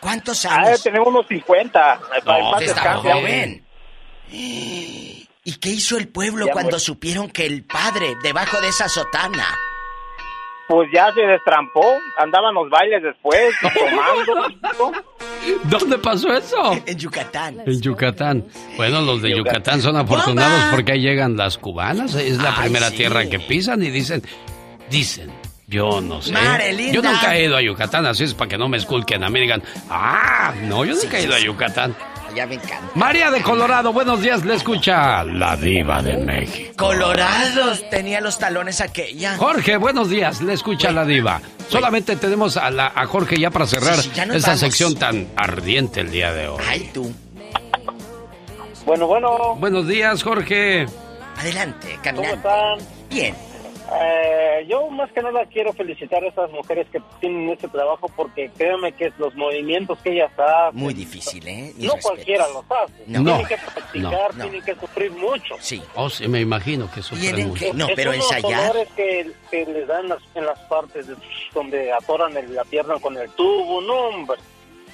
¿Cuántos 0.00 0.44
ah, 0.44 0.56
años? 0.56 0.80
Ah, 0.80 0.82
tenemos 0.82 1.08
unos 1.08 1.26
50. 1.26 2.00
No, 2.26 2.58
está 2.58 2.94
joven. 2.96 3.64
¿Y 4.30 5.56
qué 5.60 5.70
hizo 5.70 5.96
el 5.96 6.08
pueblo 6.08 6.46
cuando 6.52 6.78
supieron 6.78 7.30
que 7.30 7.46
el 7.46 7.64
padre, 7.64 8.14
debajo 8.22 8.60
de 8.60 8.68
esa 8.68 8.88
sotana, 8.88 9.46
pues 10.68 10.88
ya 10.92 11.12
se 11.12 11.20
destrampó, 11.20 11.98
andaban 12.18 12.54
los 12.54 12.70
bailes 12.70 13.02
después, 13.02 13.54
tomando. 13.74 14.92
¿Dónde 15.64 15.98
pasó 15.98 16.32
eso? 16.32 16.72
En 16.86 16.98
Yucatán. 16.98 17.62
En 17.66 17.80
Yucatán. 17.80 18.44
Bueno, 18.76 19.02
los 19.02 19.20
de 19.20 19.36
Yucatán, 19.36 19.80
son 19.82 19.96
afortunados 19.96 20.74
porque 20.74 20.92
ahí 20.92 21.00
llegan 21.00 21.36
las 21.36 21.58
cubanas. 21.58 22.14
Es 22.14 22.38
la 22.38 22.54
primera 22.54 22.90
tierra 22.90 23.26
que 23.26 23.38
pisan 23.40 23.82
y 23.82 23.90
dicen, 23.90 24.22
dicen, 24.90 25.30
yo 25.66 26.00
no 26.00 26.22
sé. 26.22 26.34
Yo 26.92 27.02
nunca 27.02 27.36
he 27.36 27.44
ido 27.44 27.56
a 27.56 27.62
Yucatán, 27.62 28.06
así 28.06 28.24
es 28.24 28.34
para 28.34 28.48
que 28.48 28.58
no 28.58 28.68
me 28.68 28.78
esculquen 28.78 29.22
a 29.22 29.28
mí 29.28 29.40
digan, 29.40 29.62
ah, 29.90 30.54
no, 30.62 30.84
yo 30.84 30.94
nunca 30.94 31.18
he 31.18 31.24
ido 31.24 31.34
a 31.34 31.40
Yucatán 31.40 31.94
ya 32.34 32.46
me 32.46 32.54
encanta. 32.54 32.90
María 32.94 33.30
de 33.30 33.42
Colorado, 33.42 33.92
buenos 33.92 34.20
días, 34.20 34.44
le 34.44 34.54
escucha 34.54 35.24
la 35.24 35.56
diva 35.56 36.02
de 36.02 36.16
México. 36.16 36.74
Colorado, 36.76 37.72
tenía 37.90 38.20
los 38.20 38.38
talones 38.38 38.80
aquella. 38.80 39.36
Jorge, 39.36 39.76
buenos 39.76 40.10
días, 40.10 40.40
le 40.42 40.52
escucha 40.54 40.90
la 40.90 41.04
diva. 41.04 41.40
Solamente 41.68 42.16
tenemos 42.16 42.56
a, 42.56 42.70
la, 42.70 42.92
a 42.94 43.06
Jorge 43.06 43.38
ya 43.38 43.50
para 43.50 43.66
cerrar 43.66 43.96
esta 44.34 44.56
sección 44.56 44.94
tan 44.96 45.28
ardiente 45.36 46.00
el 46.00 46.10
día 46.10 46.32
de 46.32 46.48
hoy. 46.48 46.62
Ay, 46.68 46.90
tú. 46.92 47.12
Bueno, 48.84 49.06
bueno. 49.06 49.54
Buenos 49.56 49.88
días, 49.88 50.22
Jorge. 50.22 50.86
Adelante, 51.38 51.98
caminando. 52.02 52.42
¿Cómo 52.42 52.54
están? 52.78 52.88
Bien. 53.08 53.34
Eh, 53.96 54.66
yo 54.68 54.88
más 54.90 55.10
que 55.12 55.22
nada 55.22 55.44
quiero 55.46 55.72
felicitar 55.72 56.24
a 56.24 56.28
estas 56.28 56.50
mujeres 56.50 56.86
que 56.90 57.00
tienen 57.20 57.50
este 57.50 57.68
trabajo 57.68 58.10
porque 58.16 58.50
créanme 58.56 58.92
que 58.92 59.12
los 59.18 59.34
movimientos 59.34 59.98
que 60.00 60.12
ellas 60.12 60.32
hacen... 60.38 60.80
Muy 60.80 60.94
difícil, 60.94 61.46
¿eh? 61.46 61.72
no 61.78 61.92
cualquiera 62.02 62.46
los 62.48 62.64
hace. 62.70 63.04
No. 63.06 63.24
Tienen 63.24 63.46
que 63.46 63.56
practicar, 63.56 64.34
tienen 64.34 64.62
que 64.62 64.74
sufrir 64.74 65.12
mucho. 65.12 65.56
Sí. 65.60 65.82
Oh, 65.94 66.10
sí, 66.10 66.26
me 66.28 66.40
imagino 66.40 66.90
que 66.90 67.02
sufren 67.02 67.48
mucho. 67.48 67.72
no, 67.74 67.88
pero 67.94 68.12
ensayar... 68.12 68.74
que, 68.96 69.30
que 69.50 69.66
les 69.66 69.86
dan 69.86 70.06
en 70.34 70.46
las 70.46 70.58
partes 70.60 71.06
donde 71.52 71.92
atoran 71.92 72.34
la 72.54 72.64
pierna 72.64 72.94
con 73.00 73.16
el 73.16 73.30
tubo, 73.30 73.80
no, 73.80 73.94
hombre. 74.08 74.38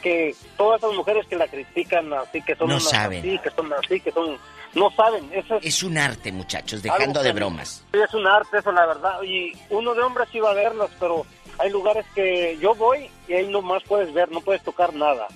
Que 0.03 0.35
todas 0.57 0.83
esas 0.83 0.95
mujeres 0.95 1.27
que 1.27 1.37
la 1.37 1.47
critican 1.47 2.13
así, 2.15 2.41
que 2.43 2.55
son 2.57 2.69
no 2.69 2.81
saben. 2.81 3.19
así, 3.21 3.39
que 3.39 3.51
son 3.51 3.73
así, 3.73 4.01
que 4.01 4.11
son 4.11 4.39
no 4.75 4.91
saben. 4.93 5.29
Eso 5.33 5.59
es, 5.63 5.83
un 5.83 5.99
arte, 5.99 6.33
muchachos, 6.33 6.83
dejando 6.83 7.23
de 7.23 7.33
bromas. 7.33 7.85
Sí, 7.93 7.99
es 7.99 8.15
un 8.15 8.27
arte, 8.27 8.59
eso, 8.59 8.73
la 8.73 8.87
verdad. 8.87 9.23
Y 9.23 9.53
uno 9.71 9.95
de 9.95 10.03
hombres 10.03 10.29
iba 10.33 10.51
a 10.51 10.55
verlas, 10.55 10.91
pero 10.99 11.27
hay 11.59 11.71
lugares 11.71 12.07
que 12.15 12.57
yo 12.61 12.75
voy 12.75 13.11
y 13.29 13.35
ahí 13.35 13.47
nomás 13.49 13.83
puedes 13.85 14.13
ver, 14.13 14.31
no 14.31 14.41
puedes 14.41 14.63
tocar 14.63 14.95
nada. 14.95 15.27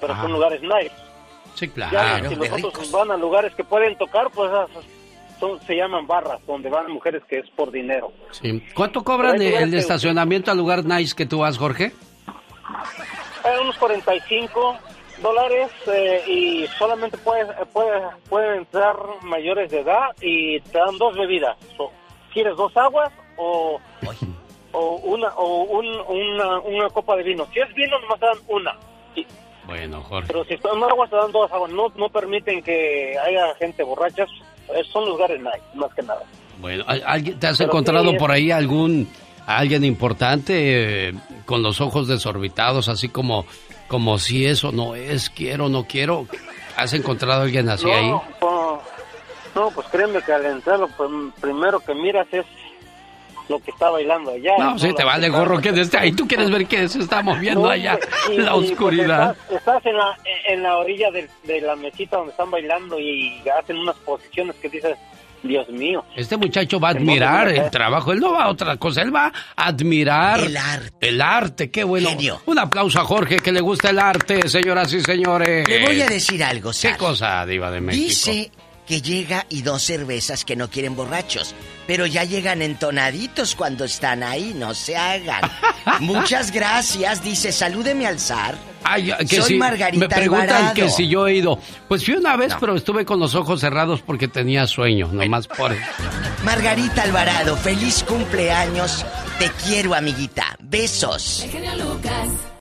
Pero 0.00 0.14
son 0.16 0.32
lugares 0.32 0.60
nice. 0.62 0.92
Sí, 1.54 1.68
claro. 1.68 1.92
Ya, 1.92 2.28
si 2.28 2.36
nosotros 2.36 2.90
van 2.90 3.10
a 3.10 3.16
lugares 3.16 3.54
que 3.54 3.64
pueden 3.64 3.96
tocar, 3.96 4.30
pues 4.30 4.50
son, 5.38 5.60
se 5.66 5.76
llaman 5.76 6.06
barras, 6.06 6.40
donde 6.46 6.68
van 6.68 6.90
mujeres 6.90 7.22
que 7.28 7.38
es 7.38 7.50
por 7.50 7.70
dinero. 7.70 8.12
Sí. 8.32 8.62
¿Cuánto 8.74 9.04
cobran 9.04 9.40
el, 9.40 9.74
estacionamiento 9.74 10.50
al 10.50 10.58
lugar 10.58 10.84
nice 10.84 11.14
que 11.14 11.26
tú 11.26 11.38
vas, 11.38 11.58
Jorge? 11.58 11.92
Eh, 13.44 13.60
unos 13.60 13.76
45 13.76 14.78
dólares 15.24 15.70
eh, 15.86 16.22
y 16.28 16.66
solamente 16.78 17.16
puedes, 17.16 17.48
puede, 17.72 18.00
pueden 18.28 18.58
entrar 18.58 18.94
mayores 19.22 19.70
de 19.70 19.80
edad 19.80 20.10
y 20.20 20.60
te 20.60 20.78
dan 20.78 20.98
dos 20.98 21.16
bebidas. 21.16 21.56
¿Quieres 22.32 22.54
dos 22.56 22.76
aguas 22.76 23.10
o, 23.38 23.80
o 24.72 24.96
una 24.96 25.28
o 25.36 25.62
una, 25.64 26.58
una 26.60 26.88
copa 26.90 27.16
de 27.16 27.22
vino? 27.22 27.46
Si 27.54 27.60
es 27.60 27.74
vino, 27.74 27.98
nomás 28.00 28.20
te 28.20 28.26
dan 28.26 28.38
una. 28.48 28.76
Bueno, 29.66 30.02
Jorge. 30.02 30.26
Pero 30.26 30.44
si 30.44 30.58
son 30.58 30.84
aguas, 30.84 31.08
te 31.08 31.16
dan 31.16 31.32
dos 31.32 31.50
aguas. 31.50 31.72
No, 31.72 31.88
no 31.96 32.10
permiten 32.10 32.62
que 32.62 33.16
haya 33.18 33.54
gente 33.54 33.82
borracha. 33.82 34.26
Son 34.92 35.06
lugares 35.06 35.40
más 35.40 35.94
que 35.94 36.02
nada. 36.02 36.22
Bueno, 36.60 36.84
¿alguien, 36.86 37.38
¿te 37.38 37.46
has 37.46 37.60
encontrado 37.60 38.14
por 38.18 38.30
ahí 38.30 38.50
algún 38.50 39.08
alguien 39.46 39.84
importante 39.84 41.08
eh, 41.08 41.14
con 41.44 41.62
los 41.62 41.80
ojos 41.80 42.08
desorbitados, 42.08 42.88
así 42.88 43.08
como 43.08 43.46
como 43.88 44.18
si 44.18 44.46
eso 44.46 44.72
no 44.72 44.94
es, 44.94 45.30
quiero, 45.30 45.68
no 45.68 45.86
quiero. 45.86 46.26
¿Has 46.76 46.92
encontrado 46.92 47.42
a 47.42 47.44
alguien 47.44 47.68
así 47.68 47.90
ahí? 47.90 48.10
no, 49.54 49.70
pues 49.70 49.86
créeme 49.88 50.20
que 50.22 50.32
al 50.32 50.44
entrar 50.46 50.80
lo 50.80 50.88
primero 51.40 51.78
que 51.78 51.94
miras 51.94 52.26
es 52.32 52.44
lo 53.48 53.58
que 53.60 53.70
está 53.70 53.90
bailando 53.90 54.32
allá. 54.32 54.56
No, 54.58 54.78
sí, 54.78 54.92
te 54.94 55.04
vale 55.04 55.28
gorro 55.28 55.60
que 55.60 55.72
desde 55.72 55.98
ahí 55.98 56.12
tú 56.12 56.26
quieres 56.26 56.50
ver 56.50 56.66
qué 56.66 56.88
se 56.88 57.00
está 57.00 57.22
moviendo 57.22 57.68
allá, 57.68 57.98
la 58.30 58.52
pues, 58.52 58.70
oscuridad. 58.70 59.36
estás, 59.50 59.84
en, 59.86 59.96
la, 59.96 60.18
en 60.48 60.62
la 60.62 60.78
orilla 60.78 61.10
de, 61.10 61.28
de, 61.44 61.60
la 61.60 61.76
mesita 61.76 62.16
donde 62.16 62.32
están 62.32 62.50
bailando 62.50 62.98
y 62.98 63.42
hacen 63.58 63.78
unas 63.78 63.96
posiciones 63.96 64.56
que 64.56 64.68
dices, 64.68 64.96
Dios 65.44 65.68
mío. 65.68 66.04
Este 66.16 66.36
muchacho 66.36 66.80
va 66.80 66.88
a 66.88 66.90
admirar 66.92 67.48
el 67.48 67.70
trabajo. 67.70 68.12
Él 68.12 68.20
no 68.20 68.32
va 68.32 68.44
a 68.44 68.48
otra 68.48 68.76
cosa. 68.76 69.02
Él 69.02 69.14
va 69.14 69.32
a 69.56 69.66
admirar 69.66 70.40
el 70.40 70.56
arte. 70.56 71.08
El 71.08 71.20
arte, 71.20 71.70
qué 71.70 71.84
bueno. 71.84 72.10
Un 72.46 72.58
aplauso 72.58 73.00
a 73.00 73.04
Jorge 73.04 73.38
que 73.38 73.52
le 73.52 73.60
gusta 73.60 73.90
el 73.90 73.98
arte, 73.98 74.48
señoras 74.48 74.92
y 74.92 75.00
señores. 75.00 75.68
Le 75.68 75.84
voy 75.84 76.00
a 76.00 76.08
decir 76.08 76.42
algo, 76.42 76.70
¿Qué 76.80 76.96
cosa, 76.96 77.44
Diva 77.46 77.70
de 77.70 77.80
México? 77.80 78.06
Dice 78.06 78.50
que 78.86 79.00
llega 79.00 79.46
y 79.48 79.62
dos 79.62 79.82
cervezas 79.82 80.44
que 80.44 80.56
no 80.56 80.68
quieren 80.68 80.96
borrachos, 80.96 81.54
pero 81.86 82.06
ya 82.06 82.24
llegan 82.24 82.62
entonaditos 82.62 83.54
cuando 83.54 83.84
están 83.84 84.22
ahí, 84.22 84.52
no 84.54 84.74
se 84.74 84.96
hagan. 84.96 85.42
Muchas 86.00 86.50
gracias, 86.50 87.22
dice, 87.22 87.52
salúdeme 87.52 88.06
al 88.06 88.18
zar. 88.18 88.56
Ay, 88.84 89.12
que 89.28 89.40
Soy 89.40 89.56
Margarita 89.56 90.08
Me 90.08 90.14
preguntan 90.14 90.74
que 90.74 90.90
si 90.90 91.08
yo 91.08 91.26
he 91.26 91.36
ido. 91.36 91.58
Pues 91.88 92.04
fui 92.04 92.14
una 92.14 92.36
vez, 92.36 92.54
pero 92.60 92.76
estuve 92.76 93.06
con 93.06 93.18
los 93.18 93.34
ojos 93.34 93.60
cerrados 93.60 94.02
porque 94.02 94.28
tenía 94.28 94.66
sueño, 94.66 95.08
nomás 95.10 95.46
por 95.46 95.72
eso. 95.72 95.82
Margarita 96.44 97.02
Alvarado, 97.02 97.56
feliz 97.56 98.04
cumpleaños. 98.06 99.04
Te 99.38 99.50
quiero, 99.64 99.94
amiguita. 99.94 100.56
Besos. 100.60 101.46